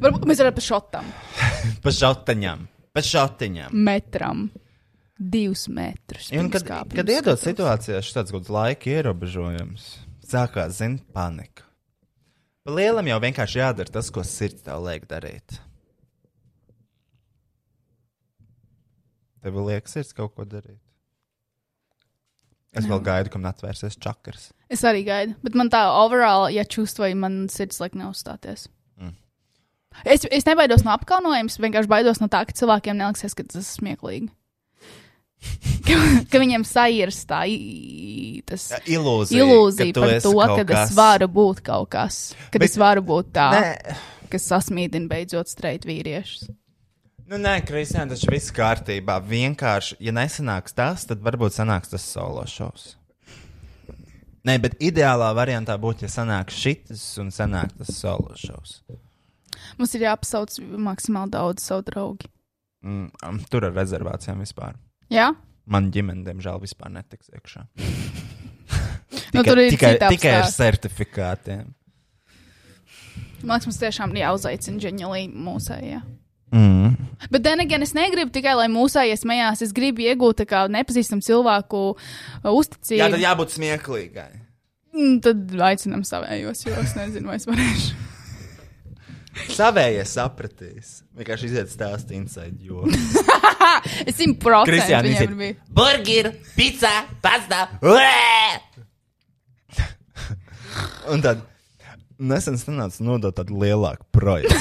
Varbūt 0.03 0.27
mēs 0.29 0.41
varam 0.43 0.55
pa 0.57 0.65
šotam, 0.65 1.07
Pa 1.85 1.93
šautaņām. 1.93 2.67
Pa 2.97 3.03
šautaņām. 3.05 3.73
metram, 3.73 4.47
divus 5.17 5.67
metrus. 5.73 6.29
Un 6.37 6.51
kad, 6.53 6.65
kad 6.93 7.09
iedod 7.13 7.41
situācijā 7.41 8.01
šāds 8.05 8.33
kaut 8.33 8.43
kāds 8.45 8.53
laika 8.53 8.91
ierobežojums, 8.93 9.87
sākās, 10.29 10.77
zina, 10.81 11.01
panika. 11.17 11.65
Pa 12.67 12.75
lielam 12.75 13.07
jau 13.09 13.19
vienkārši 13.23 13.61
jādara 13.63 13.93
tas, 13.95 14.09
ko 14.11 14.25
sirds 14.27 14.65
tev 14.67 14.81
liek 14.89 15.05
darīt. 15.09 15.61
Tev 19.47 19.61
liekas, 19.63 19.93
sirds 19.95 20.15
kaut 20.17 20.33
ko 20.35 20.43
darīt. 20.49 20.81
Es 22.77 22.87
vēl 22.91 22.99
gaidu, 23.05 23.31
kam 23.33 23.45
atvērsies 23.49 23.95
čakars. 24.03 24.51
Es 24.73 24.83
arī 24.85 25.05
gaidu, 25.07 25.37
bet 25.45 25.55
man 25.57 25.71
tā 25.73 25.85
overall, 25.97 26.49
ja 26.53 26.65
čustvoji, 26.67 27.15
man 27.17 27.45
sirds 27.53 27.79
liek 27.81 27.95
neuzstāties. 27.97 28.67
Mm. 28.99 29.15
Es, 30.05 30.27
es 30.29 30.49
nebaidos 30.49 30.85
no 30.85 30.93
apkaunojuma, 30.97 31.55
vienkārši 31.63 31.93
baidos 31.93 32.21
no 32.21 32.29
tā, 32.33 32.43
ka 32.49 32.57
cilvēkiem 32.59 32.99
neliksies, 32.99 33.37
ka 33.39 33.47
tas 33.47 33.63
ir 33.63 33.69
smieklīgi. 33.71 34.29
ka, 35.87 35.97
ka 36.33 36.43
viņam 36.43 36.67
saīrs 36.67 37.23
tā 37.31 37.45
tas 38.51 38.69
ilūzija, 38.83 39.47
ilūzija 39.47 39.95
ka 39.95 39.97
tu 39.97 40.05
par 40.05 40.19
to, 40.27 40.35
ka 40.59 40.69
kas. 40.75 40.91
es 40.91 40.99
varu 40.99 41.31
būt 41.39 41.65
kaut 41.71 41.91
kas, 41.95 42.21
ka 42.51 42.65
es 42.67 42.77
varu 42.81 43.07
būt 43.07 43.33
tā, 43.37 43.49
Nē. 43.55 43.99
kas 44.33 44.51
sasmīdina 44.53 45.09
beidzot 45.13 45.49
streit 45.53 45.87
vīriešus. 45.89 46.51
Nu, 47.27 47.41
nē, 47.43 47.57
Kristiāna, 47.67 48.13
tas 48.15 48.23
viss 48.31 48.53
kārtībā. 48.55 49.17
Vienkārši, 49.27 49.97
ja 50.07 50.13
nesanāks 50.15 50.77
tas, 50.77 51.09
tad 51.11 51.25
varbūt 51.27 51.57
sanāks 51.57 51.91
tas 51.91 52.05
solo 52.07 52.45
šovs. 52.47 52.93
Nē, 54.47 54.55
bet 54.63 54.77
ideālā 54.79 55.33
variantā 55.35 55.75
būtu, 55.83 56.05
ja 56.07 56.11
sanāks 56.13 56.55
šis 56.55 57.03
un 57.19 57.33
sanāk 57.35 57.73
tas 57.81 57.91
solo 57.97 58.37
šovs. 58.39 58.77
Mums 59.75 59.95
ir 59.99 60.05
jāpasauc 60.07 60.55
maksimāli 60.87 61.35
daudz 61.35 61.65
savu 61.67 61.83
draugu. 61.89 62.31
Mm, 62.87 63.09
um, 63.27 63.41
tur 63.51 63.67
ar 63.67 63.75
rezervācijām 63.75 64.45
vispār. 64.45 64.77
Jā? 65.11 65.33
Man 65.67 65.89
ģimene, 65.91 66.23
diemžēl, 66.29 66.61
vispār 66.63 66.95
netiks 66.95 67.33
iekšā. 67.35 67.67
Nu, 69.35 69.43
tur 69.45 69.59
ir 69.61 69.69
tikai, 69.75 69.93
tikai 70.01 70.31
ar 70.39 70.47
certifikātiem. 70.51 71.67
Man 73.43 73.53
liekas, 73.59 73.67
mums 73.69 73.79
tiešām 73.79 74.15
jāuzaicina 74.17 74.81
ģeņģelī 74.83 75.27
mūsējā. 75.35 76.01
Mm. 76.57 76.97
Bet, 77.29 77.43
then 77.45 77.61
again, 77.61 77.83
es 77.85 77.93
negribu 77.97 78.33
tikai, 78.33 78.55
lai 78.57 78.69
mūsējie 78.73 79.17
smējās. 79.21 79.61
Es 79.67 79.73
gribu 79.77 80.01
iegūt 80.07 80.41
kā 80.49 80.65
nepazīstamu 80.73 81.21
cilvēku 81.27 81.81
uh, 81.93 81.99
uzticību. 82.49 83.01
Jā, 83.03 83.09
tad 83.13 83.21
jābūt 83.23 83.49
smieklīgai. 83.59 84.33
Mm, 84.97 85.17
Tad 85.25 85.39
aicinām 85.69 86.03
savējos, 86.09 86.59
jo 86.65 86.73
es 86.81 86.93
nezinu, 86.97 87.29
vai 87.29 87.37
es 87.37 87.45
varēšu. 87.49 87.91
Savējie 89.59 90.05
sapratīs. 90.09 90.87
Vienkārši 91.19 91.45
iziet 91.51 91.69
stāstīt 91.69 92.17
inside 92.17 92.57
joku. 92.65 92.89
es 94.09 94.17
simt 94.17 94.41
procentu 94.41 94.81
viņiem 94.81 95.11
iziet. 95.11 95.29
ir 95.29 95.37
bijis. 95.43 95.59
Burger, 95.77 96.27
pizza, 96.57 96.95
pasta. 97.21 97.67
Un 101.13 101.21
tad 101.25 101.45
nesen 102.17 102.57
sanāca 102.61 103.05
nodot 103.05 103.37
tādu 103.37 103.61
lielāku 103.61 104.05
projektu. 104.17 104.57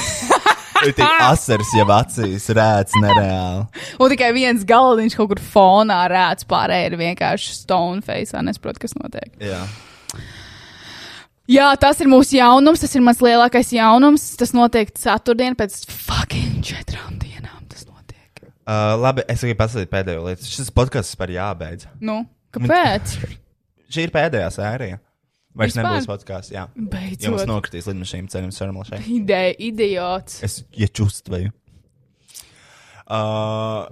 Ir 0.86 0.96
tik 0.96 1.24
asars 1.26 1.72
jau 1.76 1.86
acīs, 1.96 2.46
rēts 2.56 2.96
nereāli. 3.02 3.66
Un 4.02 4.12
tikai 4.12 4.30
viens 4.36 4.64
galdiņš 4.68 5.16
kaut 5.18 5.32
kur 5.34 5.42
fonā 5.42 6.02
rēts, 6.12 6.46
pārējie 6.48 6.92
ir 6.92 6.98
vienkārši 7.00 7.54
stone 7.58 8.04
face. 8.06 8.36
Nesaprotu, 8.46 8.84
kas 8.86 8.96
notiek. 8.98 9.30
Jā. 9.42 9.62
Jā, 11.46 11.68
tas 11.78 12.00
ir 12.02 12.10
mūsu 12.10 12.40
jaunums, 12.40 12.82
tas 12.82 12.94
ir 12.98 13.04
mans 13.06 13.20
lielākais 13.22 13.70
jaunums. 13.74 14.24
Tas 14.38 14.50
notiek 14.56 14.90
ceturtdien 14.98 15.54
pēc 15.58 15.84
fucking 15.92 16.58
četrām 16.66 17.20
dienām. 17.22 17.62
Tas 17.70 17.86
notiek. 17.86 18.42
Uh, 18.66 18.96
labi, 18.98 19.22
es 19.30 19.44
gribu 19.46 19.60
pasakīt 19.62 19.92
pēdējo 19.92 20.26
lietu. 20.26 20.48
Šis 20.50 20.72
podkāsts 20.74 21.14
par 21.18 21.30
jābeidz. 21.30 21.86
Nu, 22.02 22.24
kāpēc? 22.56 23.18
Šī 23.86 24.08
ir 24.08 24.14
pēdējā 24.14 24.48
sērija. 24.58 24.98
Vairs 25.56 25.72
Vispār? 25.72 25.86
nebūs 25.88 26.08
podkāsts. 26.10 26.52
Jā, 26.52 26.66
Beidzot. 26.76 27.22
Ja 27.24 27.32
mums 27.32 27.46
nokritīs 27.48 27.88
lidmašīna 27.88 28.32
ceļam 28.32 28.52
sarmā 28.52 28.84
šeit. 28.88 29.06
Ideja, 29.08 29.54
idiots. 29.70 30.42
Es 30.44 30.58
iečustvēju. 30.76 31.54
Uh, 33.06 33.86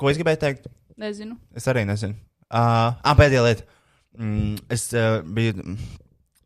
ko 0.00 0.08
es 0.08 0.16
gribēju 0.20 0.40
teikt? 0.40 0.70
Nezinu. 0.96 1.36
Es 1.56 1.66
arī 1.68 1.84
nezinu. 1.88 2.16
Uh, 2.46 2.94
ah, 2.96 3.16
pēdējā 3.18 3.44
lieta. 3.44 3.66
Mm, 4.16 4.56
es 4.72 4.88
uh, 4.96 5.20
biju. 5.20 5.76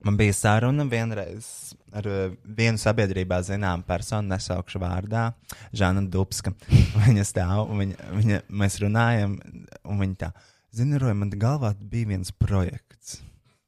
Man 0.00 0.16
bija 0.16 0.32
saruna 0.32 0.86
vienreiz 0.88 1.74
ar 1.92 2.06
uh, 2.08 2.32
vienu 2.42 2.80
sabiedrībā 2.80 3.42
zināmu 3.46 3.84
personu, 3.86 4.32
nesaukšu 4.32 4.80
vārdā, 4.82 5.28
Žana 5.76 6.06
Dubska. 6.10 6.54
Viņa 7.04 7.26
stāv, 7.28 7.68
un 7.68 7.84
viņa, 7.84 8.08
viņa, 8.16 8.40
mēs 8.62 8.80
runājam, 8.82 9.36
un 9.84 10.00
viņa 10.00 10.16
tā, 10.24 10.30
zini, 10.74 10.98
Roja, 10.98 11.18
man 11.20 11.34
galvā 11.36 11.74
bija 11.78 12.14
viens 12.14 12.32
projekts, 12.32 12.89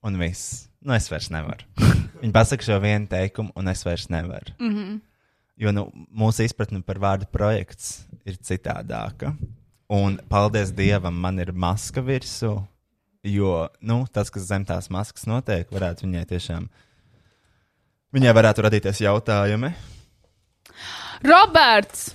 un 0.03 0.19
viss. 0.21 0.67
Nu, 0.83 0.95
es 0.97 1.09
vairs 1.11 1.31
nevaru. 1.33 1.67
viņa 2.23 2.35
pasaka 2.35 2.67
šo 2.67 2.79
vienu 2.83 3.09
teikumu, 3.11 3.53
un 3.59 3.71
es 3.73 3.85
vairs 3.87 4.09
nevaru. 4.13 4.55
Mhm. 4.59 5.01
Jo 5.63 5.71
nu, 5.75 5.85
mūsu 6.09 6.47
izpratne 6.47 6.81
par 6.83 6.99
vārdu 6.99 7.29
projekts 7.31 8.07
ir 8.27 8.39
citādāka. 8.41 9.35
Un, 9.93 10.17
paldies 10.31 10.73
Dievam, 10.73 11.15
man 11.21 11.39
ir 11.43 11.53
maska 11.53 12.03
virsū. 12.03 12.55
Jo 13.23 13.69
nu, 13.85 14.01
tas, 14.11 14.33
kas 14.33 14.49
zem 14.49 14.65
tās 14.67 14.89
maskas 14.91 15.29
notiek, 15.31 15.69
varētu 15.71 16.09
viņai 16.09 16.25
tiešām. 16.33 16.67
Viņai 18.17 18.35
varētu 18.35 18.65
radīties 18.67 19.05
jautājumi. 19.05 19.71
Roberts! 21.23 22.11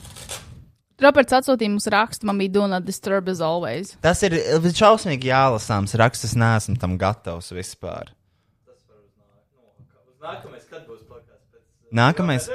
Roberts 0.98 1.36
atsūtīja 1.38 1.70
mums 1.70 1.86
rakstu, 1.94 2.26
man 2.26 2.40
bija 2.42 2.56
do 2.56 2.64
not 2.72 2.86
disturb 2.88 3.28
as 3.30 3.42
always. 3.46 3.92
Tas 4.02 4.24
ir 4.26 4.34
šausmīgi 4.34 5.30
jālasāms 5.30 5.94
raksts. 6.02 6.32
Es 6.32 6.34
neesmu 6.38 6.74
tam 6.82 6.96
gatavs 6.98 7.52
vispār. 7.54 8.10
Nākamais, 10.18 10.66
kad 10.66 10.88
būs 10.90 11.04
podkāsts? 11.06 11.60
Nākamais, 11.94 12.50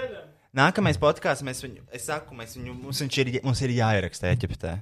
nākamais 0.58 0.98
podkāsts, 1.00 1.46
mēs 1.46 1.62
viņu, 1.62 1.86
es 1.94 2.08
saku, 2.10 2.34
mēs 2.36 2.58
viņu, 2.58 2.74
mums, 2.82 3.04
ir, 3.06 3.30
mums 3.46 3.62
ir 3.62 3.76
jāieraksta 3.78 4.32
Eģiptē. 4.34 4.74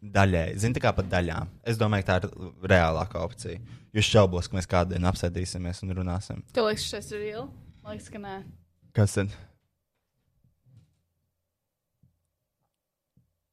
Daļai, 0.00 0.46
zini, 0.56 0.78
tā 0.78 0.86
kā 0.86 0.94
pa 0.96 1.02
daļām. 1.04 1.50
Es 1.68 1.76
domāju, 1.76 2.06
tā 2.08 2.20
ir 2.22 2.30
reālākā 2.70 3.20
opcija. 3.26 3.58
Jūs 3.92 4.06
šaubos, 4.06 4.48
ka 4.48 4.56
mēs 4.56 4.70
kādu 4.70 4.94
dienu 4.94 5.10
apsēdīsimies 5.10 5.82
un 5.84 5.98
runāsim. 5.98 6.40
Tev 6.54 6.70
liekas, 6.70 6.86
šis 6.94 7.10
ir 7.12 7.26
real? 7.26 7.50
Man 7.82 7.98
liekas, 7.98 8.08
ka 8.14 8.22
nē. 8.22 8.38
Kas 8.96 9.18
tad? 9.18 9.34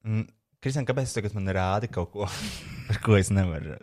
Mm, 0.08 0.28
Kristian, 0.64 0.88
kāpēc 0.88 1.12
tu 1.12 1.20
tagad 1.20 1.36
man 1.36 1.52
rādi 1.58 1.90
kaut 1.92 2.14
ko, 2.14 2.28
par 2.88 3.02
ko 3.04 3.18
es 3.20 3.32
nevaru 3.34 3.76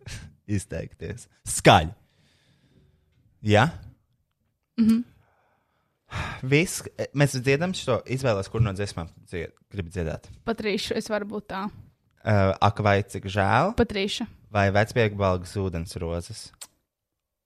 izteikties? 0.50 1.28
Skaļi. 1.48 1.92
Jā? 3.44 3.68
Mhm. 4.80 5.02
Viss, 6.46 6.84
mēs 7.16 7.34
dziedam 7.42 7.72
šo 7.74 7.98
izvēles, 8.10 8.48
kur 8.52 8.62
no 8.62 8.72
dziesmām 8.76 9.08
dzied, 9.26 9.54
grib 9.72 9.88
dziedāt. 9.90 10.28
Patrīša, 10.46 10.94
es 11.00 11.10
varu 11.10 11.26
būt 11.32 11.48
tā. 11.50 11.64
Uh, 12.24 12.52
ak, 12.62 12.80
vai 12.84 13.00
cik 13.02 13.26
žēl? 13.28 13.74
Patrīša. 13.76 14.28
Vai 14.54 14.68
vecpieku 14.72 15.18
balgas 15.18 15.56
ūdens 15.60 15.96
rozes? 16.00 16.46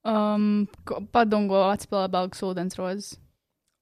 Um, 0.07 0.69
padungo 1.15 1.65
atspēlē 1.73 2.11
balgas 2.13 2.45
ūdens 2.47 2.79
rozes. 2.79 3.15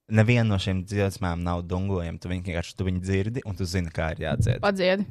Neviena 0.07 0.47
no 0.47 0.57
šīm 0.63 0.85
dziesmām 0.87 1.41
nav 1.43 1.65
dungojama. 1.67 2.21
Tu 2.23 2.31
vienkārši 2.31 2.77
tu 2.79 2.87
viņu 2.87 3.01
dzirdi, 3.03 3.43
un 3.49 3.57
tu 3.59 3.67
zini, 3.67 3.91
kā 3.91 4.13
ir 4.15 4.23
jādzied. 4.29 4.61
Padziedi. 4.63 5.07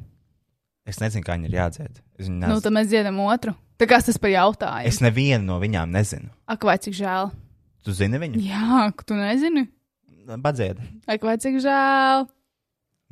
Es 0.88 1.00
nezinu, 1.02 1.24
kā 1.26 1.36
viņi 1.36 1.50
ir 1.50 1.56
jādzied. 1.58 2.00
Viņu 2.16 2.38
Nu, 2.46 2.60
tad 2.64 2.72
mēs 2.72 2.88
dziedam 2.88 3.18
otru. 3.26 3.52
Tā 3.76 3.88
kā 3.90 3.98
tas 4.00 4.16
par 4.16 4.32
jautājumu. 4.32 4.88
es 4.88 5.02
nevienu 5.04 5.44
no 5.44 5.58
viņām 5.60 5.90
nezinu. 5.92 6.30
Ak, 6.48 6.64
vai 6.64 6.78
cik 6.80 6.96
žēl? 6.96 7.28
Tu 7.84 7.92
zini 7.92 8.18
viņu? 8.22 8.40
Jā, 8.40 8.86
tu 9.04 9.18
nezini. 9.18 9.66
Padzied. 10.42 10.80
Ak, 11.06 11.22
vai 11.22 11.36
cik 11.42 11.60
žēl? 11.60 12.24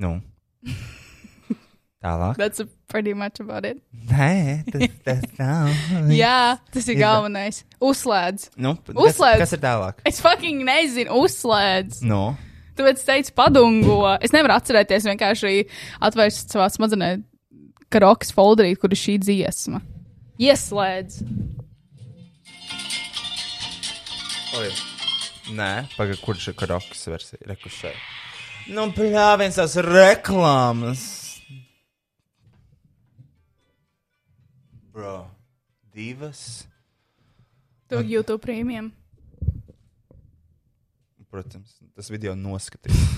Nu. 0.01 0.16
Tālāk. 2.05 2.36
That's 2.36 2.60
pretty 2.93 3.14
much 3.16 3.40
about 3.40 3.64
it. 3.64 3.78
Nē, 4.10 4.64
tas, 4.68 4.90
tas 5.06 5.22
nav. 5.40 5.70
Jā, 6.12 6.59
tas 6.70 6.89
ir 6.93 6.98
Ir- 6.98 7.01
galvenais. 7.01 7.62
Uzslēdz. 7.81 8.51
Nu, 8.60 8.74
kas- 8.85 8.98
Uzslēdz. 9.06 9.39
kas 9.40 9.55
ir 9.56 9.62
tālāk? 9.62 10.02
Es 10.05 10.20
fucking 10.20 10.60
nezinu, 10.68 11.16
uzslēdz. 11.24 12.02
Nu. 12.05 12.36
Tāpēc 12.76 13.01
es 13.01 13.06
teicu, 13.09 13.32
padungo. 13.39 14.02
Es 14.20 14.35
nevaru 14.35 14.52
atcerēties 14.59 15.06
vienkārši 15.09 15.55
atvērst 16.05 16.52
savā 16.52 16.68
smadzenē 16.74 17.10
karokas 17.94 18.35
folderī, 18.35 18.74
kur 18.76 18.90
ir 18.93 18.98
šī 19.01 19.16
dziesma. 19.22 19.81
Ieslēdz. 20.43 21.20
Oi. 24.59 24.68
Nē, 25.55 25.70
pagaidi, 25.97 26.20
kurš 26.24 26.51
ir 26.52 26.56
karokas 26.59 27.06
versija? 27.10 27.40
Rekušē. 27.51 27.90
Nu, 28.74 28.86
pļāviens 28.97 29.59
tās 29.60 29.74
reklāmas. 29.85 31.02
Bro, 34.94 35.26
divas. 35.92 36.66
To 37.90 37.98
YouTube 37.98 38.38
prēmijam. 38.46 38.92
Protams, 41.34 41.72
tas 41.98 42.06
video 42.14 42.36
noskatījās. 42.38 43.00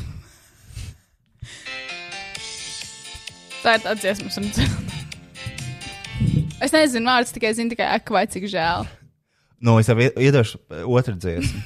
Tā 3.66 3.74
ir 3.76 3.82
tā 3.84 3.92
dziesma, 3.98 4.30
kas 4.30 4.38
man 4.40 4.52
dzird. 4.56 4.76
Es 6.64 6.72
nezinu, 6.72 7.04
vārds 7.10 7.34
tikai 7.36 7.50
zinu, 7.52 7.68
tikai 7.74 7.84
ak, 7.98 8.08
vai 8.14 8.24
cik 8.32 8.46
žēl. 8.48 8.86
Nu, 9.66 9.74
es 9.80 9.88
ie- 9.88 10.12
iedošu 10.20 10.58
otru 10.92 11.14
dziesmu. 11.16 11.60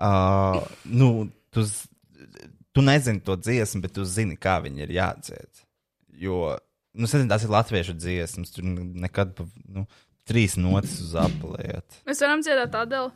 uh, 0.00 0.60
nu, 0.88 1.08
tu, 1.52 1.64
tu 2.72 2.80
nezini 2.84 3.20
to 3.24 3.36
dziesmu, 3.36 3.80
bet 3.84 3.92
tu 3.96 4.04
zini, 4.08 4.36
kā 4.40 4.54
viņi 4.64 4.80
ir 4.86 4.90
jādzied. 4.96 5.52
Jo, 6.16 6.56
nu, 6.94 7.08
sezin, 7.10 7.28
tās 7.30 7.44
ir 7.46 7.52
latviešu 7.52 7.94
dziesmas. 7.98 8.52
Tur 8.54 8.66
nekad 8.66 9.34
pa, 9.38 9.46
nu, 9.72 9.86
trīs 10.28 10.56
notis 10.60 10.98
uz 11.04 11.16
apliet. 11.18 12.00
Mēs 12.08 12.22
varam 12.24 12.44
dziedāt 12.44 12.76
Adelu. 12.78 13.12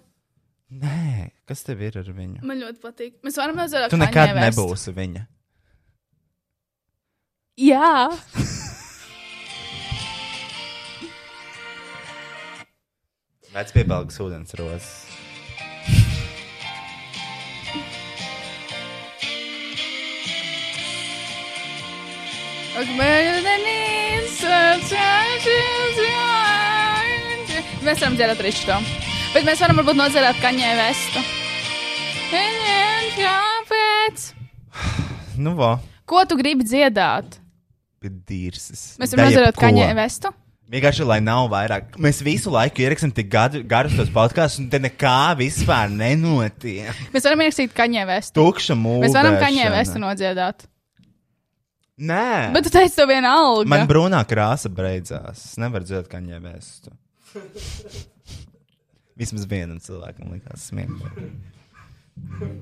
Nē, 0.76 1.30
kas 1.46 1.62
tev 1.62 1.84
ir 1.86 2.00
ar 2.00 2.08
viņu? 2.10 2.42
Man 2.46 2.58
ļoti 2.58 2.80
patīk. 2.82 3.18
Mēs 3.26 3.36
varam 3.38 3.60
dzirdēt, 3.60 3.86
ka 3.86 3.94
tu 3.94 4.00
nekad 4.02 4.32
nevērst. 4.32 4.58
nebūsi 4.58 4.94
viņa. 4.96 5.26
Jā. 7.56 8.10
Vec 13.54 13.70
piebalgs 13.72 14.18
ūdens 14.20 14.52
rozes. 14.58 14.90
Mēs 27.86 28.02
varam 28.02 28.16
dzirdēt 28.18 28.56
šo. 28.58 28.76
Bet 29.32 29.46
mēs 29.46 29.62
varam 29.64 29.78
varbūt 29.80 29.96
nodzirdēt 29.96 30.42
kaņē 30.42 30.74
vestu. 30.82 31.22
Kāpēc? 33.16 34.26
Nu, 35.40 35.54
vā. 35.56 35.70
Ko 36.08 36.20
tu 36.28 36.36
gribi 36.36 36.64
dziedāt? 36.68 37.40
Pidīrsis. 38.04 38.84
Mēs 39.00 39.16
varam 39.16 39.30
nodzirdēt 39.30 39.56
kaņē 39.64 39.88
vestu. 39.96 40.36
Vienkārši, 40.68 41.08
lai 41.08 41.20
nav 41.24 41.48
vairāk. 41.56 41.96
Mēs 42.02 42.20
visu 42.26 42.52
laiku 42.52 42.84
ierakstām 42.84 43.12
tik 43.16 43.32
gadu, 43.32 43.64
garus 43.64 43.96
tos 43.96 44.12
podkāstus, 44.12 44.60
un 44.66 44.68
te 44.68 44.84
nekā 44.84 45.32
vispār 45.40 45.88
nenotiek. 45.96 46.92
Mēs 47.16 47.24
varam 47.24 47.40
ierakstīt 47.46 47.72
kaņē 47.76 48.08
vestu. 48.12 48.36
Tukša 48.36 48.76
mūža. 48.76 49.04
Mēs 49.08 49.16
varam 49.16 49.40
kaņē 49.40 49.76
vestu 49.80 50.02
nodziedāt. 50.02 50.68
Nē, 51.96 52.52
Bet 52.52 52.66
tu 52.66 52.70
teici, 52.74 52.92
tev 52.98 53.08
viena 53.08 53.30
alga. 53.38 53.68
man 53.72 53.86
brūnā 53.88 54.18
krāsa 54.28 54.68
beidzās. 54.68 55.38
Es 55.52 55.56
nevaru 55.60 55.86
dzirdēt 55.88 56.10
kaņē 56.12 56.40
vēstu. 56.44 56.92
Vismaz 59.16 59.46
vienam 59.48 59.78
cilvēkam 59.80 60.34
likās 60.34 60.66
smieklīgi. 60.68 61.30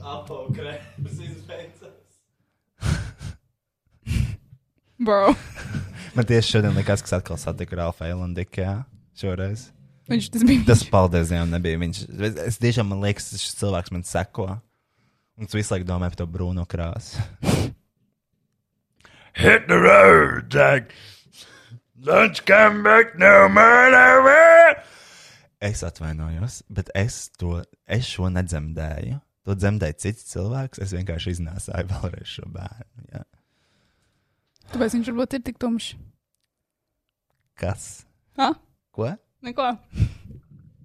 Apaukreps 0.06 1.18
izbeidzās. 1.26 2.14
Bro. 5.04 5.34
Man 6.14 6.28
tieši 6.30 6.54
šodien 6.54 6.76
likās, 6.78 7.02
ka 7.02 7.10
es 7.10 7.16
atkal 7.18 7.38
satiku 7.42 7.74
Ralfu 7.80 8.06
Eilandiku, 8.06 8.62
jā, 8.62 8.76
šoreiz. 9.18 9.68
Viņš 10.10 10.28
tas 10.30 10.44
bija. 10.46 10.62
Tas 10.68 10.84
paldies 10.92 11.30
Dievam 11.32 11.50
nebija. 11.50 11.80
Viņš, 11.80 12.04
es, 12.28 12.38
es 12.52 12.58
tiešām 12.62 12.86
man 12.92 13.02
liekas, 13.02 13.32
šis 13.40 13.56
cilvēks 13.58 13.90
man 13.94 14.04
seko. 14.06 14.46
Un 15.40 15.50
tu 15.50 15.58
visu 15.58 15.74
laiku 15.74 15.88
domā 15.88 16.06
par 16.12 16.20
to 16.22 16.26
brūno 16.30 16.62
krāsu. 16.70 17.18
Hit 19.34 19.66
the 19.68 19.78
road, 19.78 20.50
Jack. 20.50 20.94
Don't 22.00 22.38
come 22.46 22.82
back 22.82 23.18
no 23.18 23.48
more. 23.48 24.76
Es 25.60 25.82
atvainojos, 25.82 26.62
bet 26.68 26.90
es 26.94 27.30
to 27.38 27.62
es 27.88 28.04
šo 28.06 28.28
nedzemdēju. 28.30 29.18
To 29.44 29.56
dzemdēja 29.56 29.96
cits 30.00 30.28
cilvēks. 30.30 30.80
Es 30.84 30.92
vienkārši 30.94 31.34
iznēsāju 31.38 31.88
vēlreiz 31.90 32.30
šo 32.36 32.46
bērnu. 32.52 33.08
Jā. 33.12 33.24
Tāpēc 34.70 34.96
viņš 34.98 35.10
varbūt 35.12 35.36
ir 35.38 35.44
tik 35.48 35.58
tumšs. 35.60 35.94
Kas? 37.58 38.04
Ha? 38.38 38.52
Ko? 38.94 39.10
Neko. 39.44 39.72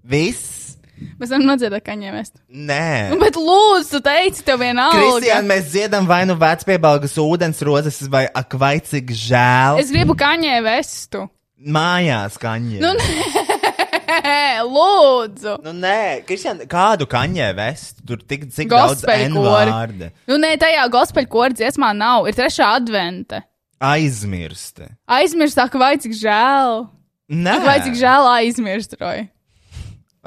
Viss? 0.09 0.78
Mēs 1.19 1.31
varam 1.34 1.45
nodziedāt 1.49 1.84
kaņē 1.85 2.13
vestu. 2.15 2.39
Nē. 2.49 3.09
Nu, 3.11 3.17
bet 3.21 3.35
lūdzu, 3.39 3.89
tu 3.95 4.01
teici, 4.05 4.43
tev 4.47 4.61
viena 4.63 4.89
alga. 4.89 5.01
Kristiāna, 5.01 5.47
mēs 5.49 5.67
dziedam 5.73 6.07
vai 6.09 6.21
nu 6.30 6.35
vecpiebalgas 6.39 7.17
ūdens 7.21 7.61
rozes, 7.65 8.01
vai 8.11 8.26
ak, 8.27 8.55
vai 8.59 8.77
cik 8.84 9.11
žēl. 9.15 9.81
Es 9.84 9.91
gribu 9.93 10.15
kaņē 10.19 10.59
vestu. 10.65 11.26
Mājās 11.59 12.38
kaņē. 12.39 12.80
Nu, 12.80 12.93
nē, 12.95 14.63
lūdzu. 14.67 15.57
Nu, 15.65 15.73
nē, 15.76 16.23
Kristiāna, 16.27 16.67
kādu 16.69 17.07
kaņē 17.09 17.49
vest? 17.57 17.99
Tur 18.07 18.21
tik 18.23 18.47
cik 18.53 18.69
daudz 18.71 19.03
Gospel 19.03 19.26
kori. 19.35 19.73
vārdu. 19.73 20.11
Nu, 20.30 20.39
nē, 20.41 20.53
tajā 20.61 20.85
gospel 20.93 21.27
kora 21.31 21.55
dziesmā 21.55 21.91
nav. 21.97 22.30
Ir 22.30 22.38
trešā 22.38 22.71
advente. 22.80 23.43
Aizmirsti. 23.80 24.89
Aizmirst, 25.07 25.59
vai 25.80 25.95
cik 26.01 26.15
žēl. 26.19 26.88
Nē. 27.30 27.59
Ak, 27.59 27.67
vai 27.67 27.77
cik 27.85 27.99
žēl 27.99 28.27
aizmirst, 28.34 28.95
Roy. 28.99 29.27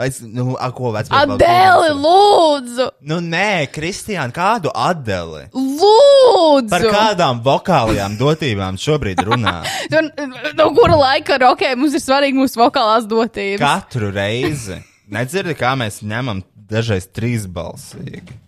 Es, 0.00 0.22
nu, 0.24 0.54
a, 0.56 0.70
ko 0.72 0.88
vecpiebalgas 0.94 1.36
Adeli, 1.36 1.90
lūdzu! 2.00 2.86
Nu, 3.10 3.18
nē, 3.20 3.66
Kristiāna, 3.68 4.32
kādu 4.32 4.70
Adeli? 4.72 5.42
Lūdzu! 5.52 6.70
Par 6.72 6.86
kādām 6.94 7.42
vokālajām 7.44 8.16
dotībām 8.16 8.78
šobrīd 8.80 9.20
runā? 9.26 9.58
Tur, 9.92 10.08
no 10.56 10.70
kura 10.72 10.96
laika 10.96 11.36
rokē 11.42 11.74
mums 11.76 11.98
ir 11.98 12.00
svarīgi 12.04 12.40
mūsu 12.40 12.62
vokālās 12.62 13.04
dotības? 13.10 13.60
Katru 13.60 14.08
reizi. 14.16 14.80
Nedzirdi, 15.12 15.58
kā 15.60 15.74
mēs 15.76 16.00
ņemam 16.08 16.40
dažreiz 16.72 17.10
trīsbalsīgi. 17.12 18.40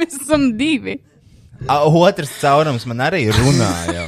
Mēs 0.00 0.16
esam 0.22 0.54
divi. 0.56 0.96
A, 1.68 1.82
Otrs 1.84 2.32
caurums 2.40 2.88
man 2.88 3.04
arī 3.10 3.26
runāja. 3.34 4.06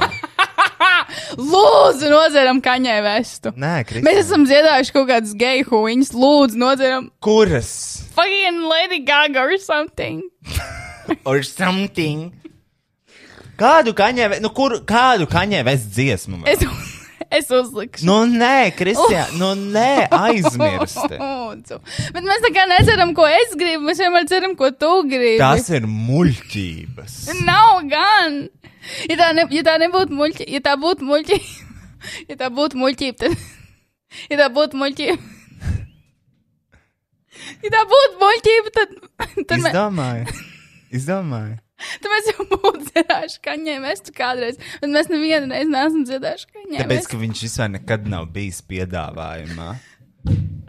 Lūdzu, 1.37 2.09
nodzeram 2.11 2.59
kaņē 2.63 2.97
vestu. 3.05 3.53
Nē, 3.55 3.73
Kristiāna. 3.87 4.05
Mēs 4.07 4.19
esam 4.25 4.43
dziedājuši 4.49 4.93
kaut 4.95 5.07
kādas 5.09 5.33
geju 5.39 5.67
huīņas. 5.71 6.11
Lūdzu, 6.17 6.59
nodzeram 6.61 7.09
Kuras? 7.23 7.71
fucking 8.15 8.61
Lady 8.67 8.99
Gaga 9.07 9.39
or 9.47 9.57
something. 9.57 10.21
Or 11.27 11.41
something. 11.43 12.29
Kādu 13.59 13.91
kaņē, 13.97 14.39
nu, 14.41 14.49
kur, 14.55 14.77
kādu 14.87 15.25
kaņē 15.29 15.59
vēs 15.67 15.83
dziesmu? 15.93 16.39
vēl? 16.45 16.53
Es, 16.53 17.00
es 17.31 17.49
uzlikšu. 17.55 18.05
Nu, 18.07 18.17
nē, 18.29 18.71
Kristiāna, 18.77 19.31
nu, 19.39 19.51
nē, 19.75 20.07
aizmirsti. 20.15 21.19
Bet 22.15 22.23
mēs 22.27 22.43
tā 22.45 22.51
kā 22.55 22.67
nezeram, 22.69 23.13
ko 23.17 23.27
es 23.29 23.55
gribu. 23.57 23.85
Mēs 23.87 24.01
vienmēr 24.03 24.27
ceram, 24.31 24.55
ko 24.59 24.71
tu 24.75 24.91
gribi. 25.09 25.37
Tas 25.41 25.69
ir 25.73 25.87
muļķības. 25.89 27.17
Nav 27.47 27.83
gan. 27.91 28.41
Ja 29.09 29.17
tā, 29.19 29.31
ne, 29.37 29.45
ja 29.53 29.63
tā 29.65 29.77
nebūtu 29.81 30.15
muļķība, 30.17 30.49
ja 30.55 30.61
tā 30.65 30.73
būtu 30.81 31.05
muļķība, 31.05 31.75
ja 32.31 32.37
tā 32.39 32.49
būtu 32.53 32.79
muļķība, 32.81 33.17
tad. 33.21 33.43
Ja 34.31 34.39
tā 34.41 34.49
būtu 34.53 34.81
muļķība. 34.81 35.21
Ja 37.61 37.69
tā 37.73 37.79
būtu 37.89 38.19
muļķība, 38.21 38.71
tad. 38.75 38.91
Tad, 39.49 39.53
Izdomāju. 39.57 40.33
Izdomāju. 40.93 41.55
mēs 42.13 42.31
jau 42.33 42.47
būtu 42.51 42.83
dzirdējuši 42.89 43.39
kaņē 43.49 43.77
vestu 43.85 44.15
kādreiz. 44.17 44.59
Bet 44.81 44.89
mēs 44.97 45.11
nevienu 45.13 45.51
reizi 45.53 45.71
neesam 45.73 46.03
dzirdējuši 46.09 46.51
kaņē 46.55 46.81
Tāpēc, 46.83 46.97
vestu. 46.97 47.13
ka 47.15 47.21
viņš 47.25 47.45
vispār 47.47 47.73
nekad 47.77 48.11
nav 48.11 48.27
bijis 48.35 48.61
piedāvājumā. 48.71 49.71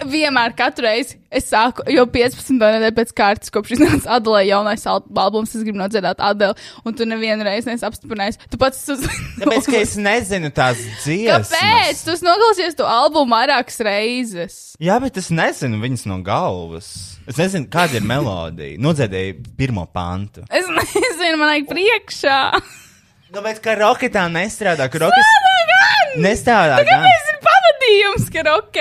Vienmēr 0.03 0.55
katru 0.59 0.87
reizi 0.89 1.19
es 1.31 1.45
sāku, 1.47 1.85
jau 1.93 2.03
15. 2.11 2.57
nedēļa 2.59 2.95
pēc 2.97 3.11
kārtas, 3.17 3.53
kopš 3.55 3.75
iznāca 3.77 4.17
Adela 4.17 4.41
jaunais 4.43 4.83
al- 4.91 5.05
albums, 5.21 5.53
es 5.55 5.63
gribu 5.63 5.79
nodziedāt 5.79 6.19
Adelu, 6.25 6.57
un 6.89 6.97
tu 6.97 7.05
nevienu 7.07 7.45
reizi 7.47 7.69
neesi 7.71 7.85
apstiprinājis. 7.87 8.41
Tu 8.51 8.59
pats 8.61 8.81
uz... 8.97 9.05
Tāpēc, 9.39 9.69
ka 9.69 9.77
es 9.85 9.95
nezinu 10.09 10.51
tās 10.57 10.81
dziesmas. 11.05 11.53
Kāpēc? 11.53 12.03
Tu 12.09 12.15
esi 12.17 12.27
noklausījies 12.27 12.79
to 12.81 12.89
albumu 12.89 13.31
vairākas 13.37 13.79
reizes. 13.87 14.59
Jā, 14.83 14.97
bet 15.05 15.21
es 15.23 15.29
nezinu 15.33 15.79
viņas 15.85 16.07
no 16.11 16.19
galvas. 16.27 16.89
Es 17.31 17.39
nezinu, 17.39 17.69
kāda 17.71 18.01
ir 18.01 18.09
melodija. 18.09 18.81
Nodziedēju 18.83 19.53
pirmo 19.61 19.85
pantu. 19.95 20.43
Es 20.51 20.62
nezinu, 20.91 21.37
man 21.39 21.49
vajag 21.53 21.69
priekšā. 21.71 22.39
Nu, 23.33 23.41
bet 23.41 23.63
kā 23.65 23.77
roketā 23.79 24.27
nestrādā, 24.29 24.91
ka 24.93 25.01
gan! 25.01 25.13
nestrādā. 26.21 26.81
Kāpēc 26.85 27.31
ir 27.33 27.39
pavadījums, 27.47 28.27
ka 28.35 28.43
ok? 28.57 28.81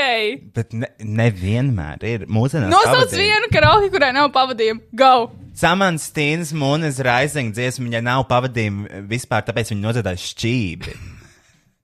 Bet 0.58 0.76
ne, 0.76 0.90
nevienmēr 1.22 2.04
ir. 2.10 2.26
Mūsdienās 2.32 2.74
Nosauc 2.74 3.16
vienu 3.16 3.52
karaoke, 3.54 3.92
kurai 3.94 4.12
nav 4.16 4.32
pavadījumu. 4.36 4.84
Go! 4.98 5.14
Samants 5.58 6.08
Stīns, 6.10 6.54
Mūnes 6.56 7.00
Raizing 7.04 7.56
dziesma, 7.56 7.90
viņai 7.90 8.04
nav 8.08 8.26
pavadījumi 8.30 9.04
vispār, 9.12 9.44
tāpēc 9.48 9.74
viņa 9.74 9.84
nodziedāja 9.84 10.22
šķīvi. 10.24 10.96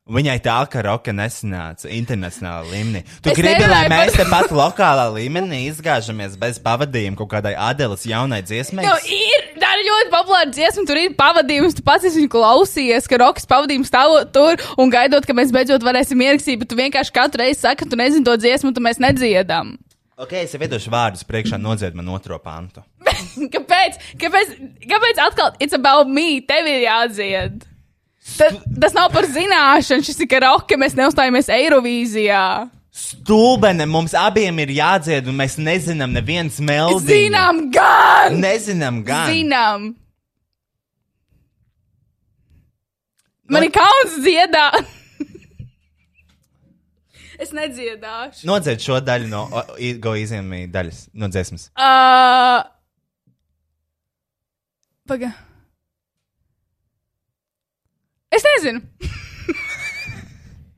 Viņai 0.08 0.38
tā 0.40 0.56
ka 0.72 0.80
roka 0.86 1.12
nesanāca 1.12 1.90
internacionālā 1.92 2.64
līmenī. 2.72 3.02
Tu 3.22 3.32
Es 3.34 3.36
gribi, 3.36 3.66
lai 3.68 3.82
nerunāju 3.84 3.92
mēs 3.92 4.14
par- 4.16 4.20
te 4.24 4.26
pat 4.32 4.54
lokālā 4.56 5.06
līmenī 5.12 5.60
izgāžamies 5.68 6.38
bez 6.40 6.60
pavadījuma 6.64 7.18
kaut 7.20 7.28
kādai 7.34 7.52
Adelas 7.60 8.06
jaunai 8.08 8.40
dziesmai? 8.42 8.86
Nu, 8.88 8.94
ir, 9.04 9.44
tā 9.60 9.74
ir 9.76 9.84
ļoti 9.90 10.14
populāra 10.14 10.48
dziesma, 10.56 10.86
tur 10.88 11.02
ir 11.02 11.12
pavadījums, 11.20 11.76
tu 11.76 11.84
pats 11.84 12.08
esi 12.08 12.24
klausījies, 12.32 13.10
ka 13.12 13.20
rokas 13.20 13.46
pavadījums 13.52 13.92
stāvot 13.92 14.32
tur 14.32 14.64
un 14.80 14.90
gaidot, 14.96 15.28
ka 15.28 15.36
mēs 15.36 15.52
beidzot 15.52 15.84
varēsim 15.84 16.24
ierakstīt, 16.24 16.64
bet 16.64 16.72
tu 16.72 16.80
vienkārši 16.80 17.12
katru 17.20 17.44
reizi 17.44 17.60
saki, 17.66 17.84
ka 17.84 17.92
tu 17.92 18.00
nezini 18.00 18.24
to 18.24 18.38
dziesmu, 18.40 18.72
tu 18.74 18.80
mēs 18.80 19.04
nedziedam. 19.04 19.76
Ok, 20.18 20.32
es 20.40 20.56
jau 20.56 20.64
iedošu 20.64 20.90
vārdus 20.90 21.28
priekšā, 21.28 21.60
nodzied 21.62 21.94
man 21.94 22.08
otro 22.16 22.40
pantu. 22.40 22.82
kāpēc? 23.54 24.00
Kāpēc? 24.18 24.56
Kāpēc 24.88 25.20
atkal 25.28 25.52
it's 25.60 25.76
about 25.76 26.08
me? 26.08 26.40
Tev 26.42 26.66
ir 26.66 26.88
jādzied. 26.88 27.68
Ta, 28.36 28.50
tas 28.82 28.96
nav 28.96 29.12
par 29.14 29.28
zināšanu, 29.32 30.04
šis 30.06 30.20
ir 30.26 30.30
karaoke, 30.32 30.78
mēs 30.80 30.98
neuzstājamies 30.98 31.48
Eirovīzijā. 31.54 32.42
Stūbene 32.98 33.86
mums 33.90 34.16
abiem 34.18 34.58
ir 34.64 34.74
jādzied, 34.80 35.30
un 35.30 35.38
mēs 35.38 35.56
nezinām 35.62 36.16
nevienas 36.16 36.58
melodijas. 36.60 37.08
Zinām, 37.08 37.62
gan! 37.74 38.38
Nezinām, 38.42 39.02
gan. 39.06 39.32
Zinām. 39.32 39.88
Man 43.48 43.64
ir 43.64 43.72
kauns 43.72 44.18
dziedāt. 44.26 44.82
es 47.44 47.54
nedziedāšu. 47.56 48.48
Nodzied 48.50 48.82
šo 48.84 49.00
daļu 49.06 49.30
no 49.32 49.46
Go 50.04 50.18
Easy 50.20 50.42
daļas, 50.74 51.06
no 51.16 51.30
dziesmas. 51.32 51.70
Uh, 51.78 52.66
Paga. 55.08 55.32
Es 58.32 58.44
nezinu. 58.44 58.82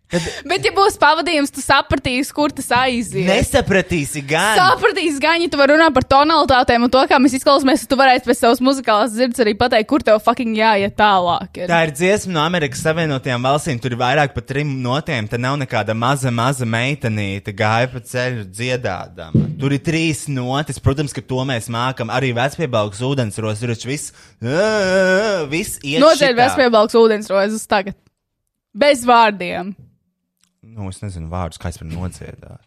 Bet, 0.09 0.63
ja 0.65 0.71
būs 0.73 0.95
pavadījums, 0.97 1.51
tu 1.53 1.61
sapratīsi, 1.61 2.33
kur 2.33 2.49
tas 2.49 2.65
aizies. 2.73 3.27
Nesapratīsi 3.27 4.23
gan. 4.25 4.57
Sapratīsi, 4.57 5.19
gan, 5.21 5.37
ja 5.43 5.49
tu 5.51 5.59
vari 5.59 5.75
runāt 5.75 5.93
par 5.93 6.05
tonalitātēm 6.09 6.87
un 6.87 6.93
to, 6.93 7.03
kā 7.11 7.19
mēs 7.21 7.35
izklausāmies, 7.37 7.83
tad 7.83 7.91
tu 7.91 7.97
varēsi 7.99 8.25
pēc 8.25 8.39
savas 8.39 8.61
muzikālās 8.65 9.13
dzirdes 9.13 9.43
arī 9.43 9.53
pateikt, 9.59 9.89
kur 9.91 10.01
tev 10.05 10.17
fucking 10.25 10.57
jāiet 10.57 10.95
tālāk. 10.97 11.59
Ir. 11.61 11.67
Tā 11.69 11.81
ir 11.85 11.93
dziesma 11.93 12.33
no 12.33 12.41
Amerikas 12.41 12.81
Savienotajām 12.87 13.45
valstīm. 13.45 13.81
Tur 13.83 13.93
ir 13.93 14.01
vairāk 14.01 14.33
par 14.33 14.47
trim 14.49 14.71
notiem. 14.81 15.27
Tā 15.29 15.37
nav 15.41 15.59
nekāda 15.61 15.93
maza, 15.93 16.31
maza 16.33 16.65
meitenīte, 16.65 17.53
gāja 17.57 17.91
pa 17.91 18.01
ceļu 18.01 18.47
dziedādama. 18.49 19.45
Tur 19.61 19.75
ir 19.77 19.83
trīs 19.85 20.23
notis. 20.31 20.81
Protams, 20.81 21.13
ka 21.13 21.21
to 21.21 21.43
mēs 21.45 21.69
mākam. 21.69 22.09
Arī 22.09 22.31
vecpiebalgs 22.37 23.03
ūdensros 23.05 23.61
ir 23.61 23.75
taču 23.75 23.91
viss. 23.91 24.15
Viss 25.53 25.77
iet. 25.83 26.01
Noceļ 26.01 26.31
šitā. 26.31 26.39
Vespēbalgs 26.41 26.97
ūdensrozes 26.97 27.69
tagad. 27.69 27.99
Bez 28.73 29.05
vārdiem. 29.05 29.75
Nu, 30.69 30.89
es 30.91 31.01
nezinu 31.01 31.29
vārdus, 31.31 31.59
kā 31.61 31.71
es 31.71 31.79
varu 31.81 31.91
nodziedāt. 31.95 32.61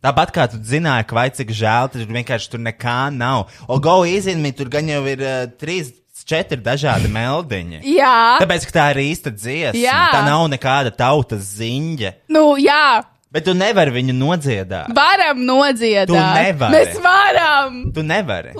Tāpat 0.00 0.30
kā 0.32 0.46
tu 0.48 0.60
zināji, 0.64 1.04
ka 1.10 1.16
vai 1.18 1.26
cik 1.36 1.50
žēl, 1.52 1.90
tur 1.92 2.06
vienkārši 2.08 2.52
tur 2.54 2.62
nekā 2.64 2.98
nav. 3.12 3.50
O, 3.68 3.76
go 3.82 4.00
izņemot, 4.08 4.56
tur 4.56 4.70
gan 4.72 4.88
jau 4.88 5.02
ir 5.10 5.20
uh, 5.20 5.42
trīs, 5.60 5.90
četri 6.24 6.56
dažādi 6.64 7.10
meldiņi. 7.12 7.82
Jā. 7.98 8.14
Tāpēc, 8.40 8.64
tā 8.72 8.86
ir 8.94 9.02
īsta 9.10 9.32
dziesma. 9.34 9.80
Jā. 9.82 9.98
Tā 10.14 10.22
nav 10.24 10.46
nekāda 10.52 10.92
tautas 10.96 11.44
ziņa. 11.58 12.14
Nu, 12.32 12.54
jā. 12.60 13.02
Bet 13.30 13.44
tu 13.46 13.52
nevari 13.54 13.92
viņu 13.94 14.14
nodziedāt. 14.16 14.88
Varam 14.96 15.44
nodziedāt. 15.46 16.08
Tu 16.10 16.16
nevari. 16.16 16.78
Mēs 16.78 16.96
varam. 17.04 17.76
Tu 17.94 18.06
nevari. 18.06 18.56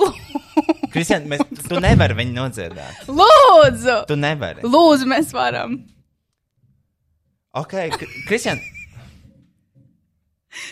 Kristian, 0.93 1.24
mēs, 1.31 1.43
tu 1.65 1.81
nevari 1.82 2.19
viņu 2.20 2.37
nodziedāt. 2.37 3.09
Lūdzu. 3.09 3.97
Tu 4.11 4.20
nevari. 4.20 4.62
Lūdzu, 4.66 5.09
mēs 5.11 5.32
varam. 5.35 5.81
Ok, 7.52 7.72
Kri- 7.97 8.12
Kristian, 8.28 8.60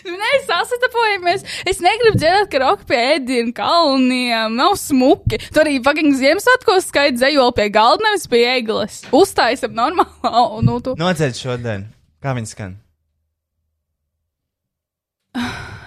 Nu, 0.03 0.11
Nē, 0.11 0.29
sasatapojamies. 0.43 1.43
Es 1.69 1.77
negribu 1.79 2.19
dzirdēt, 2.19 2.49
ka 2.51 2.59
roka 2.59 2.83
pie 2.87 2.97
ēdienu 3.15 3.53
kalniem 3.55 4.57
nav 4.59 4.73
smuki. 4.79 5.39
Tur 5.55 5.63
arī 5.63 5.77
fucking 5.85 6.17
Ziemassvētkos 6.19 6.89
skaidrs 6.91 7.21
dzējoli 7.21 7.55
pie 7.55 7.67
galda, 7.71 8.03
nevis 8.09 8.27
pie 8.27 8.41
eglis. 8.57 8.97
Uztaisam 9.15 9.71
normāli. 9.77 10.65
Nu, 10.67 10.75
tu... 10.83 10.97
nodzied 10.99 11.39
šodien. 11.39 11.87
Kā 12.19 12.35
viņi 12.35 12.51
skan? 12.51 12.75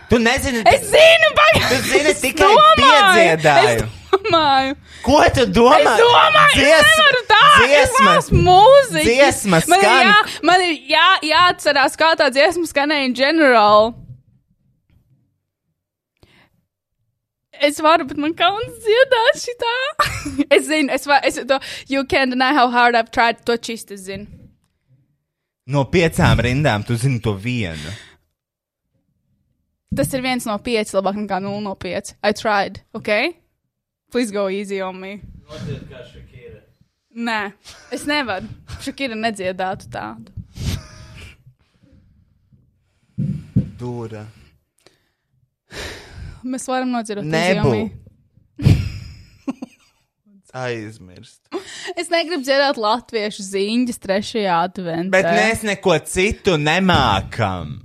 Tu 0.09 0.19
nezini, 0.21 0.63
Es 0.73 0.89
zinu, 0.89 1.29
pagaidi! 1.37 1.69
Tu 1.69 1.83
zini 1.91 2.15
tikai 2.21 2.49
domāju, 2.49 2.81
piedziedāju. 2.81 3.85
Es 3.85 4.02
domāju. 4.27 4.77
Ko 5.03 5.19
tu 5.35 5.47
domā? 5.47 5.79
Es 5.81 6.01
domāju, 6.01 6.53
Dziesma- 6.55 6.79
es 6.83 6.99
nevaru 6.99 7.23
tā. 7.33 7.41
dziesma- 7.63 8.17
es 8.19 8.31
mūziķis. 8.31 9.09
dziesma 9.09 9.51
Man 9.69 9.79
ir, 9.79 9.85
skan. 9.87 10.07
jā, 10.07 10.43
man 10.51 10.61
ir 10.61 10.79
jā, 10.93 11.09
jāatcerās, 11.33 11.97
kā 11.97 12.13
tā 12.17 12.31
dziesma 12.31 12.67
skanēja 12.71 13.05
in 13.11 13.15
general. 13.15 13.95
Es 17.63 17.79
varu, 17.81 18.05
bet 18.11 18.17
man 18.19 18.33
kauns 18.35 18.79
dziedāt 18.83 19.37
šitā. 19.45 19.75
es 20.57 20.65
zinu, 20.67 20.91
es 20.91 21.05
varu, 21.07 21.27
es 21.29 21.37
to, 21.47 21.61
you 21.89 22.05
can't 22.05 22.31
deny 22.35 22.53
how 22.57 22.69
hard 22.71 22.97
I've 22.99 23.11
tried 23.15 23.45
to 23.47 23.57
čist, 23.59 23.93
es 23.95 24.09
zinu. 24.09 24.27
No 25.67 25.85
piecām 25.87 26.41
rindām 26.43 26.83
tu 26.85 26.97
zini 26.99 27.21
to 27.23 27.37
vienu. 27.39 27.93
Tas 29.95 30.11
ir 30.17 30.23
viens 30.25 30.47
no 30.49 30.57
pieci, 30.59 30.91
labāk 30.97 31.15
nekā 31.21 31.39
nulle 31.45 31.61
no 31.63 31.75
pieci. 31.77 32.17
I 32.25 32.33
tried, 32.33 32.81
ok? 32.97 33.11
Please 34.13 34.31
go 34.31 34.49
easy 34.53 34.81
on 34.85 34.99
me. 35.01 35.15
Notiek 35.49 35.87
kā 35.89 36.03
Shakira. 36.05 36.61
Nē, 37.17 37.39
es 37.97 38.05
nevaru. 38.09 38.49
Šakira 38.85 39.17
nedziedātu 39.17 39.89
tādu. 39.93 40.29
Dūra. 43.81 44.27
Mēs 46.45 46.69
varam 46.69 46.93
nodzirdēt, 46.93 47.25
Nebū. 47.33 47.79
Aizmirst. 50.63 51.41
Es 51.97 52.11
negribu 52.13 52.45
dzirdēt 52.45 52.77
latviešu 52.81 53.45
ziņas 53.47 54.03
trešajā 54.03 54.59
adventā. 54.67 55.15
Bet 55.15 55.31
mēs 55.33 55.63
neko 55.65 55.97
citu 56.05 56.59
nemākam. 56.61 57.79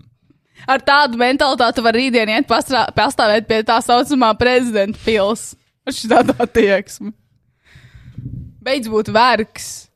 Ar 0.67 0.83
tādu 0.83 1.15
mentalitāti 1.21 1.79
var 1.85 1.95
rītdien 1.95 2.33
iet 2.33 2.49
pastrā, 2.49 2.83
pastāvēt 2.91 3.47
pie 3.47 3.61
tā 3.63 3.77
saucamā 3.85 4.33
prezidenta 4.35 4.99
pils. 5.05 5.53
Ar 5.89 5.95
šādu 5.95 6.33
attieksmi. 6.43 7.13
Beidz 8.59 8.89
būt 8.91 9.07
vergs. 9.15 9.87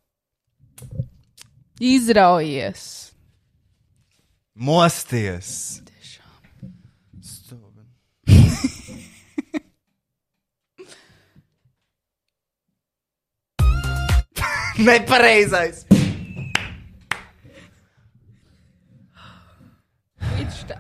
Izraujies. 1.81 3.11
Mosties. 4.55 5.81
Nepareizais. 14.87 15.83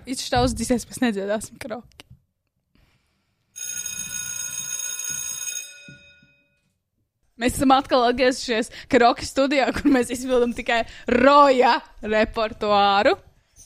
Viņš 0.07 0.29
tā 0.31 0.39
uzdīsies, 0.45 0.87
pēc 0.87 1.03
nedziedāsim 1.03 1.59
kroki. 1.59 2.00
Mēs 7.41 7.55
esam 7.57 7.71
atkal 7.73 8.03
atgriezušies 8.11 8.69
karaoke 8.91 9.25
studijā, 9.25 9.71
kur 9.73 9.89
mēs 9.91 10.11
izpildām 10.13 10.53
tikai 10.57 10.83
roja 11.09 11.79
repertuāru. 12.05 13.15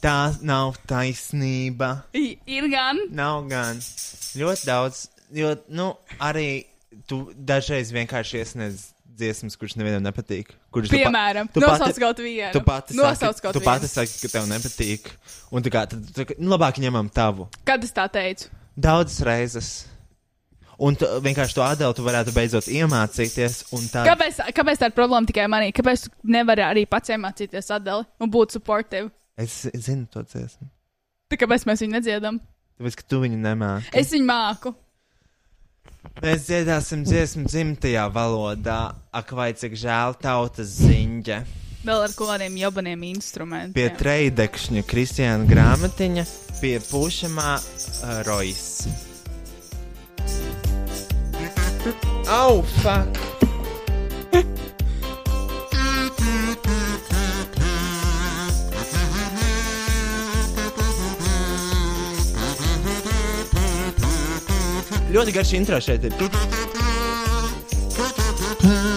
Tā 0.04 0.36
nav 0.46 0.76
taisnība. 0.88 2.04
I- 2.14 2.38
Ir 2.48 2.68
gan. 2.70 3.00
Nav 3.12 3.48
gan. 3.50 3.78
Ļoti 4.38 4.66
daudz, 4.68 5.08
jo, 5.34 5.56
nu, 5.70 5.96
arī 6.20 6.66
tu 7.08 7.32
dažreiz 7.36 7.92
vienkārši 7.96 8.42
iesniedz 8.44 8.92
dziesmas, 9.16 9.56
kuras 9.58 9.76
nevienam 9.80 10.04
nepatīk. 10.04 10.50
Kuras 10.76 10.90
tu 10.92 10.98
pa- 10.98 11.06
Piemēram, 11.10 11.48
tu 11.54 11.62
nosauc 11.64 11.88
pati- 11.88 12.00
kaut 12.04 12.18
vienu. 12.20 12.52
Tu 12.52 12.62
pati 12.62 12.94
Nosauc 12.98 13.40
kaut 13.42 13.54
tu 13.54 13.60
vienu. 13.60 13.66
pati 13.72 13.88
saki, 13.88 14.20
ka 14.22 14.28
tev 14.28 14.48
nepatīk. 14.52 15.08
Un 15.52 15.64
tā 15.64 15.72
kā, 15.72 15.88
tad, 15.90 16.04
tad, 16.14 16.34
nu, 16.38 16.52
labāk 16.58 16.76
ņemam 16.84 17.10
tavu. 17.10 17.48
Kad 17.66 17.84
es 17.84 17.92
tā 17.96 18.10
teicu? 18.12 18.50
Daudzas 18.78 19.22
reizes. 19.24 19.86
Un 20.84 20.98
tu, 21.00 21.08
vienkārši 21.24 21.56
to 21.56 21.64
atdēlu 21.64 21.96
tu 21.96 22.04
varētu 22.04 22.34
beidzot 22.36 22.68
iemācīties. 22.68 23.62
un 23.78 23.86
Tā, 23.92 24.04
Kāpēc, 24.10 24.42
kāpēc 24.56 24.82
tā 24.82 24.90
ir 24.92 24.96
problēma 24.98 25.30
tikai 25.30 25.46
manī? 25.52 25.70
Kāpēc 25.76 26.08
tu 26.08 26.32
nevari 26.36 26.66
arī 26.66 26.84
pats 26.90 27.14
iemācīties 27.16 27.72
atdali 27.78 28.04
un 28.20 28.32
būt 28.32 28.58
supportive? 28.58 29.12
Es 29.40 29.64
zinu 29.72 30.08
to 30.12 30.24
dziesmu. 30.24 30.68
Tā 31.32 31.40
kāpēc 31.40 31.64
mēs 31.68 31.84
viņu 31.84 31.96
nedziedam? 31.98 32.42
Tāpēc, 32.76 32.98
ka 33.00 33.08
tu 33.08 33.22
viņu 33.24 33.40
nemāki. 33.40 33.94
Es 33.96 34.12
viņu 34.12 34.28
māku. 34.28 34.76
Mēs 36.22 36.46
dziedāsim 36.48 37.04
dziesmu 37.08 37.48
dzimtajā 37.50 38.06
valodā, 38.14 38.80
ak, 39.16 39.32
vai 39.36 39.52
cik 39.58 39.74
žēl 39.80 40.16
tautas 40.22 40.76
ziņa. 40.84 41.40
Vēl 41.86 42.04
ar 42.08 42.14
kādiem 42.18 42.56
jobaniem 42.58 43.04
instrumentiem. 43.12 43.74
Pie 43.78 43.90
treidekšņa 44.00 44.86
Kristiāna 44.90 45.46
grāmatiņa, 45.50 46.24
pie 46.62 46.78
pušamā 46.82 47.52
uh, 47.58 48.24
Rojas. 48.26 48.88
Au, 52.28 52.64
fuck! 52.82 53.22
Ļoti 65.16 65.32
garš 65.32 65.54
intro 65.56 65.78
šeit 65.80 66.10
ir. 66.10 66.14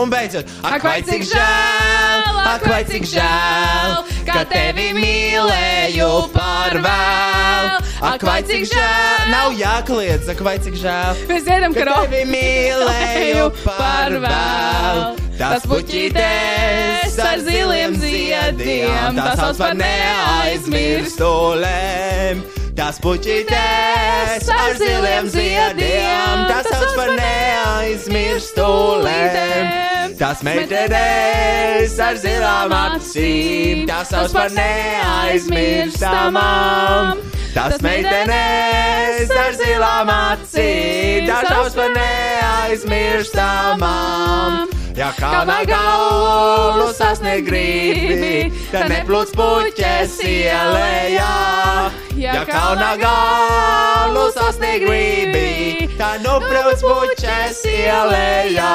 Un 0.00 0.08
beidzot, 0.08 0.48
ak, 0.64 0.80
vai 0.80 1.04
cik 1.04 1.26
žēl, 1.28 2.38
ak, 2.48 2.62
vai 2.64 2.80
cik 2.88 3.04
žēl, 3.04 4.00
ka 4.24 4.48
tevi 4.48 4.96
mīlēju 4.96 6.32
par 6.32 6.72
vēl. 6.80 7.84
Ak, 8.00 8.24
vai 8.24 8.40
cik 8.48 8.64
žēl, 8.70 9.28
nav 9.28 9.52
jākliedz, 9.60 10.24
ak, 10.32 10.40
vai 10.46 10.54
cik 10.64 10.78
žēl. 10.80 11.20
Mēs 11.28 11.44
dziedam, 11.44 11.76
ka 11.76 11.84
tevi 12.06 12.22
mīlēju 12.32 13.50
par 13.66 14.16
vēl. 14.24 15.20
Tas 15.36 15.68
puķītes 15.68 17.20
ar 17.24 17.38
ziliem 17.44 17.94
ziediem, 18.00 19.16
tas 19.20 19.36
sauc 19.40 19.56
par 19.60 19.74
neaizmirstulēm. 19.76 22.59
Tas 22.80 22.96
puķītes 23.04 24.46
ar 24.48 24.72
ziliem 24.80 25.26
ziediem, 25.28 26.48
tas 26.48 26.64
sauc 26.64 26.96
par 26.96 27.12
neaizmirstulēm. 27.12 29.68
Tas 30.16 30.40
meitenes 30.46 31.98
ar 32.00 32.16
zilām 32.22 32.72
acīm, 32.78 33.84
tas 33.90 34.08
sauc 34.08 34.32
par 34.32 34.48
neaizmirstamām. 34.56 37.20
Tas 37.52 37.76
meitenes 37.84 39.28
ar 39.44 39.52
zilām 39.60 40.08
acīm, 40.16 41.28
tas 41.28 41.44
sauc 41.52 41.76
par 41.76 41.92
neaizmirstamām. 41.98 44.72
Ja 44.96 45.12
kauna 45.20 45.68
galvu 45.68 46.88
sasniegt 46.96 47.44
gribi, 47.44 48.48
tad 48.72 48.88
neplūc 48.88 49.36
puķes 49.36 50.16
ielējā. 50.24 51.89
Ja 52.20 52.44
kauna 52.44 52.96
galvu 53.00 54.26
sasniegt 54.34 54.82
gribi, 54.84 55.86
tad 55.96 56.20
neplūc 56.20 56.82
puķes 56.84 57.62
ielējā. 57.70 58.72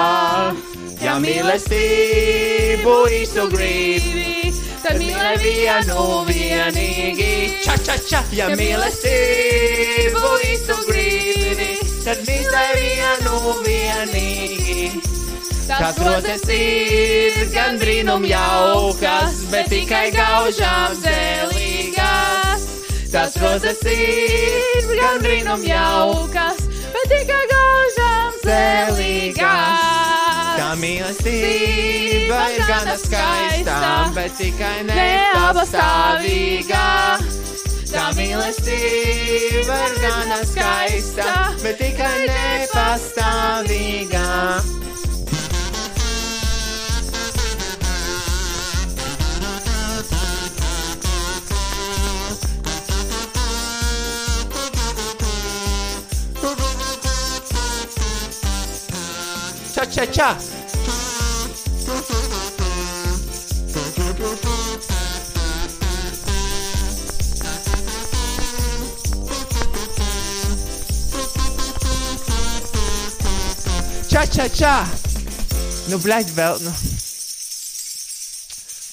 Ja 1.04 1.14
mīlestību 1.22 2.96
īstu 3.20 3.46
gribi, 3.52 4.50
tad 4.82 4.98
mīlē 4.98 5.36
vienu 5.44 6.08
vienīgi. 6.32 7.30
Ča, 7.62 7.76
ča, 7.86 8.00
ča, 8.10 8.24
ja 8.34 8.50
mīlestību 8.58 10.32
īstu 10.50 10.80
gribi, 10.90 11.70
tad 12.02 12.26
mīlē 12.26 12.66
vienu 12.80 13.54
vienīgi. 13.68 14.90
Tās 15.70 16.02
rozes 16.02 16.50
ir 16.50 17.46
gan 17.54 17.78
brīnum 17.78 18.26
jaukas, 18.26 19.46
bet 19.54 19.70
tikai 19.70 20.10
gaužām 20.18 20.98
zēlīgas. 21.06 21.65
Tās 23.16 23.38
rozes 23.40 23.78
ir 23.88 24.90
gan 25.00 25.22
brīnum 25.24 25.62
jaukas, 25.64 26.58
bet 26.92 27.06
tikai 27.08 27.46
gaužām 27.48 28.34
zēlīgas. 28.42 29.86
Tā 30.58 30.66
mīlestība 30.82 32.42
ir 32.58 32.66
gan 32.68 32.92
skaista, 33.00 33.78
bet 34.18 34.36
tikai 34.36 34.84
nepastāvīga. 34.90 36.84
Tā 37.94 38.06
mīlestība 38.20 39.80
ir 39.88 39.96
gan 40.04 40.36
skaista, 40.52 41.32
bet 41.64 41.80
tikai 41.80 42.28
nepastāvīga. 42.28 44.28
Ča, 59.76 59.84
ča, 59.86 60.06
ča! 60.06 60.28
Ča, 74.10 74.26
ča, 74.32 74.48
ča! 74.48 74.88
Nu, 75.92 76.00
blēģi 76.00 76.32
vēl, 76.38 76.64
nu. 76.64 76.72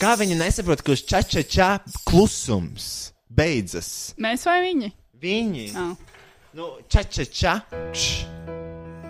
Kā 0.02 0.16
viņi 0.18 0.34
nesaprot, 0.34 0.82
ka 0.82 0.96
uz 0.96 1.06
ča, 1.06 1.22
ča, 1.22 1.46
ča 1.46 1.70
klusums 2.02 3.12
beidzas? 3.30 4.16
Mēs 4.18 4.50
vai 4.50 4.58
viņi? 4.66 4.90
Viņi. 5.14 5.70
Oh. 5.78 5.94
Nu, 6.58 6.74
ča, 6.90 7.06
ča, 7.06 7.30
ča. 7.30 7.60
Kš. 7.70 8.61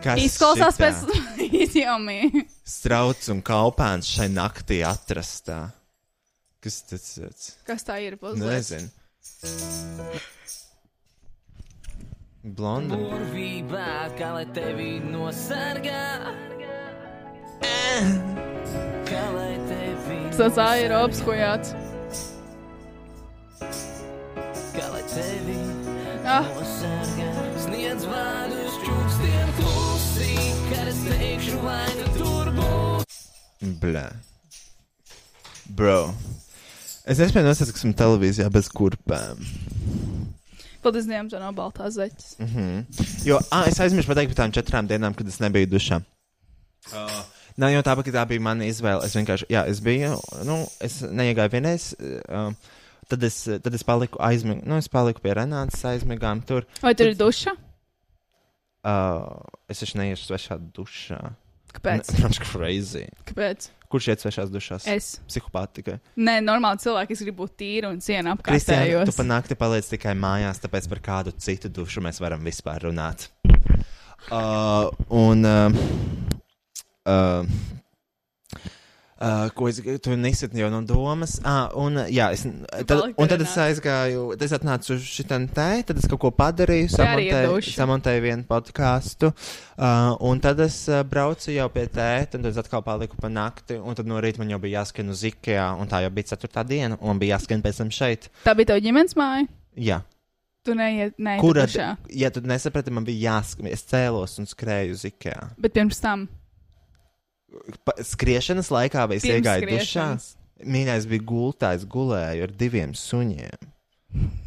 Kas 0.03 0.19
Izklausās 0.25 0.75
šitā? 0.77 0.89
pēc 0.89 0.97
izdevumiem. 1.63 2.43
Strauts 2.67 3.29
un 3.33 3.43
kaupēns 3.47 4.09
šai 4.17 4.29
naktī 4.35 4.81
atrastā. 4.87 5.61
Kas 6.63 6.81
tas 6.87 7.07
ir? 7.19 7.33
Kas 7.67 7.83
tā 7.87 7.97
ir? 8.05 8.17
Puzlēs? 8.21 8.71
Nezinu. 8.75 8.91
Blonda. 12.43 12.97
Burvībā, 12.99 13.89
kā 14.19 14.33
lai 14.35 14.47
tevi 14.55 14.97
nosargā. 15.07 16.03
Kā 19.07 19.25
lai 19.37 19.55
tevi 19.71 20.19
Tas 20.35 20.59
ir 20.83 20.91
apskojāts. 20.99 21.75
Kā 24.75 24.87
lai 24.91 25.03
tevi 25.15 25.59
Ah. 26.27 26.47
nosargā. 26.55 27.31
Sniedz 27.63 28.03
vārdus 28.07 28.42
Blē. 33.83 34.07
Bro. 35.75 36.13
Es 37.03 37.19
nespēju 37.19 37.47
nosaskot 37.49 37.97
televīzijā 37.99 38.49
bez 38.53 38.69
kurpēm. 38.71 39.41
Paldies 40.83 41.07
Dievam, 41.07 41.29
tā 41.31 41.39
nav 41.39 41.55
baltās 41.55 41.95
zeķes. 41.95 42.37
Mm 42.39 42.49
-hmm. 42.53 43.27
Jo, 43.27 43.39
ah, 43.51 43.69
es 43.69 43.81
aizmirsu 43.81 44.11
pateikt 44.11 44.35
par 44.35 44.45
tām 44.45 44.55
četrām 44.55 44.89
dienām, 44.91 45.15
kad 45.15 45.29
es 45.29 45.39
nebiju 45.39 45.67
dušā. 45.67 46.01
Uh, 46.93 47.23
nav 47.57 47.71
jau 47.71 47.83
tāpēc, 47.83 48.05
ka 48.05 48.17
tā 48.19 48.27
bija 48.29 48.41
mana 48.41 48.65
izvēle. 48.65 49.05
Es 49.07 49.15
vienkārši, 49.15 49.47
jā, 49.49 49.67
es 49.67 49.81
biju, 49.81 50.19
nu, 50.45 50.67
es 50.81 51.03
neiegāju 51.03 51.51
vienreiz. 51.51 51.95
Uh, 52.01 52.55
tad, 53.09 53.23
es, 53.23 53.45
tad 53.63 53.75
es 53.75 53.85
paliku 53.85 54.19
aizmigā, 54.19 54.67
nu, 54.67 54.77
es 54.77 54.89
paliku 54.89 55.21
pie 55.21 55.35
Renātas 55.35 55.85
aizmigām 55.85 56.43
tur. 56.43 56.67
Vai 56.83 56.95
tur 56.95 57.07
ir 57.07 57.17
duša? 57.17 57.55
Uh, 58.83 59.39
es 59.69 59.79
taču 59.79 59.99
neiešu 59.99 60.27
svešā 60.27 60.59
dušā. 60.75 61.21
Kāpēc? 61.73 62.09
Ne- 62.13 62.19
Protams, 62.19 62.41
crazy. 62.45 63.07
Kāpēc? 63.29 63.69
Kurš 63.93 64.07
iet 64.09 64.23
svešās 64.25 64.49
dušās? 64.53 64.87
Es. 64.89 65.09
Psihopāti 65.29 65.83
tikai. 65.83 65.99
Nē, 66.17 66.39
normāli 66.45 66.81
cilvēki, 66.81 67.13
es 67.13 67.23
gribu 67.27 67.45
būt 67.45 67.57
tīri 67.61 67.89
un 67.91 67.99
cienu 68.01 68.33
Kristiāna, 68.41 68.87
tu 68.87 68.97
apkārtējos. 68.97 69.19
panākti 69.21 69.57
paliec 69.61 69.89
tikai 69.93 70.15
mājās, 70.17 70.63
tāpēc 70.65 70.89
par 70.89 71.01
kādu 71.05 71.35
citu 71.37 71.69
dušu 71.69 72.01
mēs 72.05 72.21
varam 72.25 72.41
vispār 72.45 72.89
runāt. 72.89 73.29
Uh, 74.31 74.87
un. 75.11 75.41
Uh, 75.45 75.73
uh, 77.11 77.43
Uh, 79.23 79.45
ko 79.55 79.69
es 79.71 79.77
tu 80.03 80.17
nesat 80.19 80.51
jau 80.59 80.67
no 80.73 80.81
domas? 80.83 81.37
Ah, 81.47 81.69
un, 81.79 82.01
jā, 82.11 82.33
es, 82.35 82.43
tad, 82.89 83.13
un 83.15 83.29
tad 83.31 83.45
es 83.45 83.53
aizgāju, 83.63 84.25
tad 84.35 84.43
es 84.49 84.55
atnācu 84.57 84.97
uz 84.97 85.05
šitien 85.07 85.45
te, 85.55 85.69
tad 85.87 86.01
es 86.01 86.09
kaut 86.11 86.19
ko 86.25 86.33
padarīju, 86.35 86.89
samontēju, 86.91 87.61
samontēju 87.77 88.25
vienu 88.25 88.47
podkāstu, 88.49 89.31
uh, 89.31 90.17
un 90.27 90.43
tad 90.43 90.59
es 90.67 90.81
uh, 90.91 91.05
braucu 91.07 91.55
jau 91.55 91.69
pie 91.71 91.87
tēta, 91.87 92.35
un 92.41 92.49
tad 92.49 92.51
es 92.51 92.59
atkal 92.65 92.83
paliku 92.83 93.21
pa 93.23 93.31
nakti, 93.31 93.79
un 93.79 93.95
tad 93.95 94.11
no 94.11 94.19
rīta 94.19 94.43
man 94.43 94.51
jau 94.51 94.59
bija 94.67 94.81
jāskan 94.81 95.15
uz 95.15 95.23
Ikea, 95.31 95.69
un 95.79 95.87
tā 95.87 96.03
jau 96.03 96.11
bija 96.19 96.33
ceturtā 96.35 96.67
diena, 96.67 96.99
un 96.99 97.13
man 97.13 97.23
bija 97.23 97.37
jāskan 97.37 97.63
pēc 97.63 97.79
tam 97.85 97.95
šeit. 97.95 98.27
Tā 98.43 98.57
bija 98.59 98.73
tava 98.75 98.83
ģimenes 98.83 99.15
māja? 99.15 99.47
Jā. 99.79 100.03
Tu 100.67 100.75
neiet, 100.79 101.15
nē, 101.19 101.39
Kur 101.43 101.63
dušā. 101.63 101.93
ja 102.11 102.35
tu 102.35 102.43
nesaprati, 102.43 102.91
man 102.95 103.07
bija 103.07 103.37
jāskan, 103.39 103.71
es 103.71 103.87
cēlos 103.87 104.39
un 104.43 104.51
skrēju 104.51 104.99
uz 104.99 105.07
Ikea. 105.15 105.53
Bet 105.63 105.79
pirms 105.79 106.03
tam. 106.03 106.27
Pa, 107.85 107.93
skriešanas 108.01 108.71
laikā 108.73 109.05
vai 109.11 109.19
es 109.21 109.27
iegāju 109.29 109.69
dušā? 109.75 110.07
Mīļais 110.63 111.07
bija 111.11 111.25
gultā, 111.27 111.73
es 111.77 111.85
gulēju 111.91 112.47
ar 112.47 112.53
diviem 112.57 112.93
suņiem. 112.97 113.69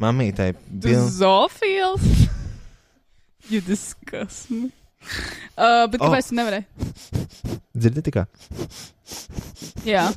Mamītai 0.00 0.52
bija. 0.70 1.04
zoofils? 1.10 2.06
You 3.50 3.60
disgust 3.62 4.48
me. 4.50 4.72
Uh, 5.54 5.86
bet 5.86 6.00
Oh. 6.02 6.08
kāpēc 6.10 6.32
tu 6.32 6.34
nevarēji? 6.34 6.64
Dzirdi 7.78 8.02
tikai? 8.08 8.24
Jā. 9.86 10.08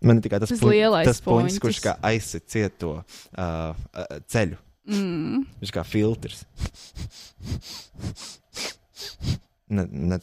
Man 0.00 0.16
ir 0.16 0.24
tikai 0.24 0.38
tas, 0.40 0.48
Tas 0.54 0.62
puņ- 0.62 0.72
lielais 0.72 1.04
tas 1.04 1.20
puņķis. 1.20 1.58
kurš 1.60 1.82
kā 1.84 1.98
aizsit 2.00 2.46
cieto 2.48 2.94
uh, 3.02 3.74
uh, 3.76 4.06
ceļu. 4.32 4.56
Mm. 4.88 5.44
Viņš 5.60 5.74
kā 5.76 5.84
filtrs. 5.84 6.46
Ne, 9.68 9.84
ne, 9.90 10.18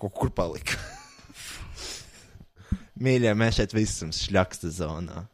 kur 0.00 0.30
palika? 0.30 0.78
Mīļie, 2.96 3.32
mēs 3.36 3.58
šeit 3.58 3.74
visi 3.76 3.92
esam 3.92 4.12
šļaksta 4.16 4.70
zonā. 4.72 5.26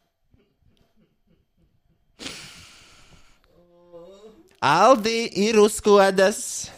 Aldi 4.63 5.27
ir 5.43 5.59
uzkodas. 5.59 6.69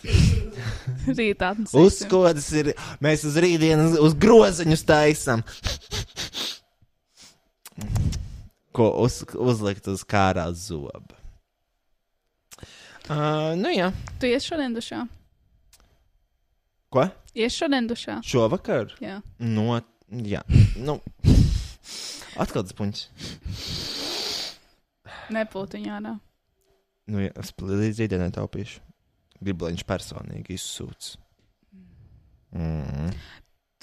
Rītā 1.06 1.52
atnesīsim. 1.54 1.82
Uzkodas 1.86 2.48
ir. 2.58 2.72
Mēs 3.02 3.26
uz 3.30 3.38
rītdienas 3.42 3.98
uz 4.02 4.16
groziņus 4.18 4.86
taisam. 4.90 5.44
Ko 8.76 8.90
uz, 9.06 9.20
uzlikt 9.38 9.90
uz 9.90 10.02
kārā 10.06 10.48
zobu. 10.54 11.14
Uh, 13.06 13.54
nu 13.58 13.70
jā. 13.70 13.92
Tu 14.18 14.34
ies 14.34 14.46
šodien 14.50 14.74
dušā? 14.74 15.04
Ko? 16.90 17.06
Ies 17.38 17.54
šodien 17.54 17.86
dušā? 17.90 18.18
Šovakar? 18.26 18.96
Jā. 19.04 19.20
No, 19.38 19.78
jā. 20.24 20.42
Nu, 20.80 21.00
atkal 22.40 22.64
tas 22.64 22.76
puņš. 22.78 23.04
Nepūtiņā, 25.36 26.00
nā. 26.06 26.18
Nu, 27.12 27.22
jā, 27.22 27.32
es 27.42 27.54
līdz 27.60 28.04
rītdienai 28.04 28.32
taupīšu. 28.34 28.82
Gribu, 29.44 29.66
lai 29.66 29.74
viņš 29.76 29.86
personīgi 29.88 30.56
izsūc. 30.56 31.12
Mm. 32.56 33.12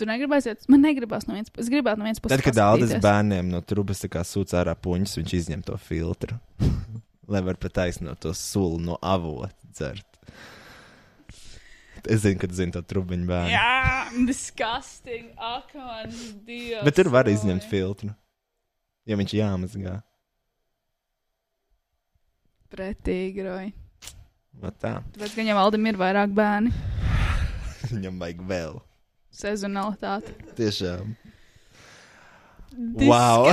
Tu 0.01 0.09
negribēsi 0.09 0.51
iet? 0.51 0.65
Man 0.73 0.81
negribās 0.83 1.29
no 1.29 1.37
vienas 1.37 1.53
puses. 1.53 1.69
Es 1.69 1.73
gribētu 1.73 2.01
no 2.01 2.09
vienas 2.09 2.23
puses. 2.23 2.35
Tad, 2.35 2.45
kad 2.47 2.57
paskatīties. 2.57 3.03
bērniem 3.05 3.51
no 3.53 3.61
trubas 3.61 4.01
sūc 4.01 4.55
ārā 4.59 4.75
puņus, 4.79 5.19
viņš 5.21 5.35
izņem 5.43 5.67
to 5.69 5.77
filtru. 5.79 6.39
lai 7.33 7.43
var 7.43 7.57
pat 7.57 7.79
aizsnot 7.85 8.21
to 8.21 8.35
sulu 8.35 8.79
no 8.79 8.99
avota 9.03 9.53
dzert. 9.73 10.12
Es 12.11 12.25
zinu, 12.25 12.39
ka 12.41 12.49
tu 12.51 12.57
zini 12.59 12.75
to 12.75 12.83
trubiņu 12.83 13.29
bērnu. 13.29 13.53
Jā, 13.53 14.09
disgusting. 14.27 15.31
Ak, 15.39 15.71
mans 15.77 16.23
dievs. 16.47 16.83
Bet 16.87 16.99
tur 16.99 17.13
var 17.15 17.31
izņemt 17.31 17.67
filtru. 17.71 18.11
Ja 19.07 19.19
viņš 19.19 19.35
jāmazgā. 19.39 19.99
Pretīgi, 22.73 23.45
Roy. 23.47 23.71
No 24.63 24.71
tā. 24.73 24.97
Tāpēc, 25.15 25.35
ka 25.35 25.43
viņam 25.43 25.61
valdim 25.61 25.91
ir 25.91 25.99
vairāk 26.01 26.33
bērni. 26.37 26.73
Viņam 27.93 28.19
vajag 28.23 28.43
vēl. 28.49 28.79
Sezonalitāte. 29.33 30.35
Tiešām. 30.59 31.15
Disgusting. 32.73 33.09
Wow! 33.09 33.53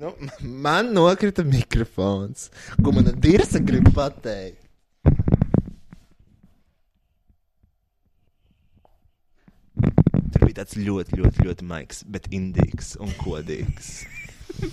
nu, 0.00 0.12
man 0.42 0.92
nokrita 0.94 1.44
mikrofons. 1.46 2.48
Ko 2.82 2.90
mana 2.92 3.12
dirsa 3.14 3.62
grib 3.62 3.86
pateikt? 3.94 4.64
Tur 10.34 10.47
bija 10.58 10.64
tāds 10.64 10.78
ļoti, 10.82 11.18
ļoti, 11.18 11.44
ļoti 11.46 11.66
maigs, 11.68 12.02
bet 12.06 12.28
indīgs 12.34 12.96
un 13.00 13.12
kodīgs. 13.20 14.06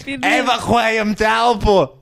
Evakuējam 0.07 1.15
telpu! 1.15 2.01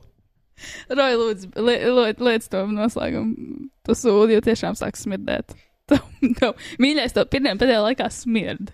Roy, 0.88 1.16
lūdzu, 1.18 1.50
li, 1.60 1.74
li, 1.92 2.14
liec 2.24 2.46
to 2.48 2.64
noslēgumu. 2.70 3.68
Tu 3.84 3.96
sūdi, 3.98 4.34
jo 4.36 4.40
tiešām 4.44 4.74
sāk 4.78 4.96
smirdēt. 4.96 5.52
Tev, 5.90 6.00
tev, 6.38 6.54
mīļais, 6.80 7.12
tev 7.12 7.26
pirmajā 7.28 7.58
pēdējā 7.60 7.80
laikā 7.84 8.06
smird. 8.08 8.72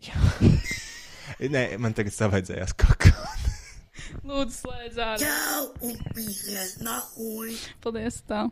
Nē, 1.54 1.76
man 1.76 1.92
tagad 1.92 2.14
savaidzējās 2.16 2.72
kaut 2.80 2.96
kā. 3.04 3.12
Lūdzu, 4.24 4.54
slēdz 4.62 4.96
ārā. 5.04 5.34
Paldies, 7.84 8.22
tā. 8.24 8.46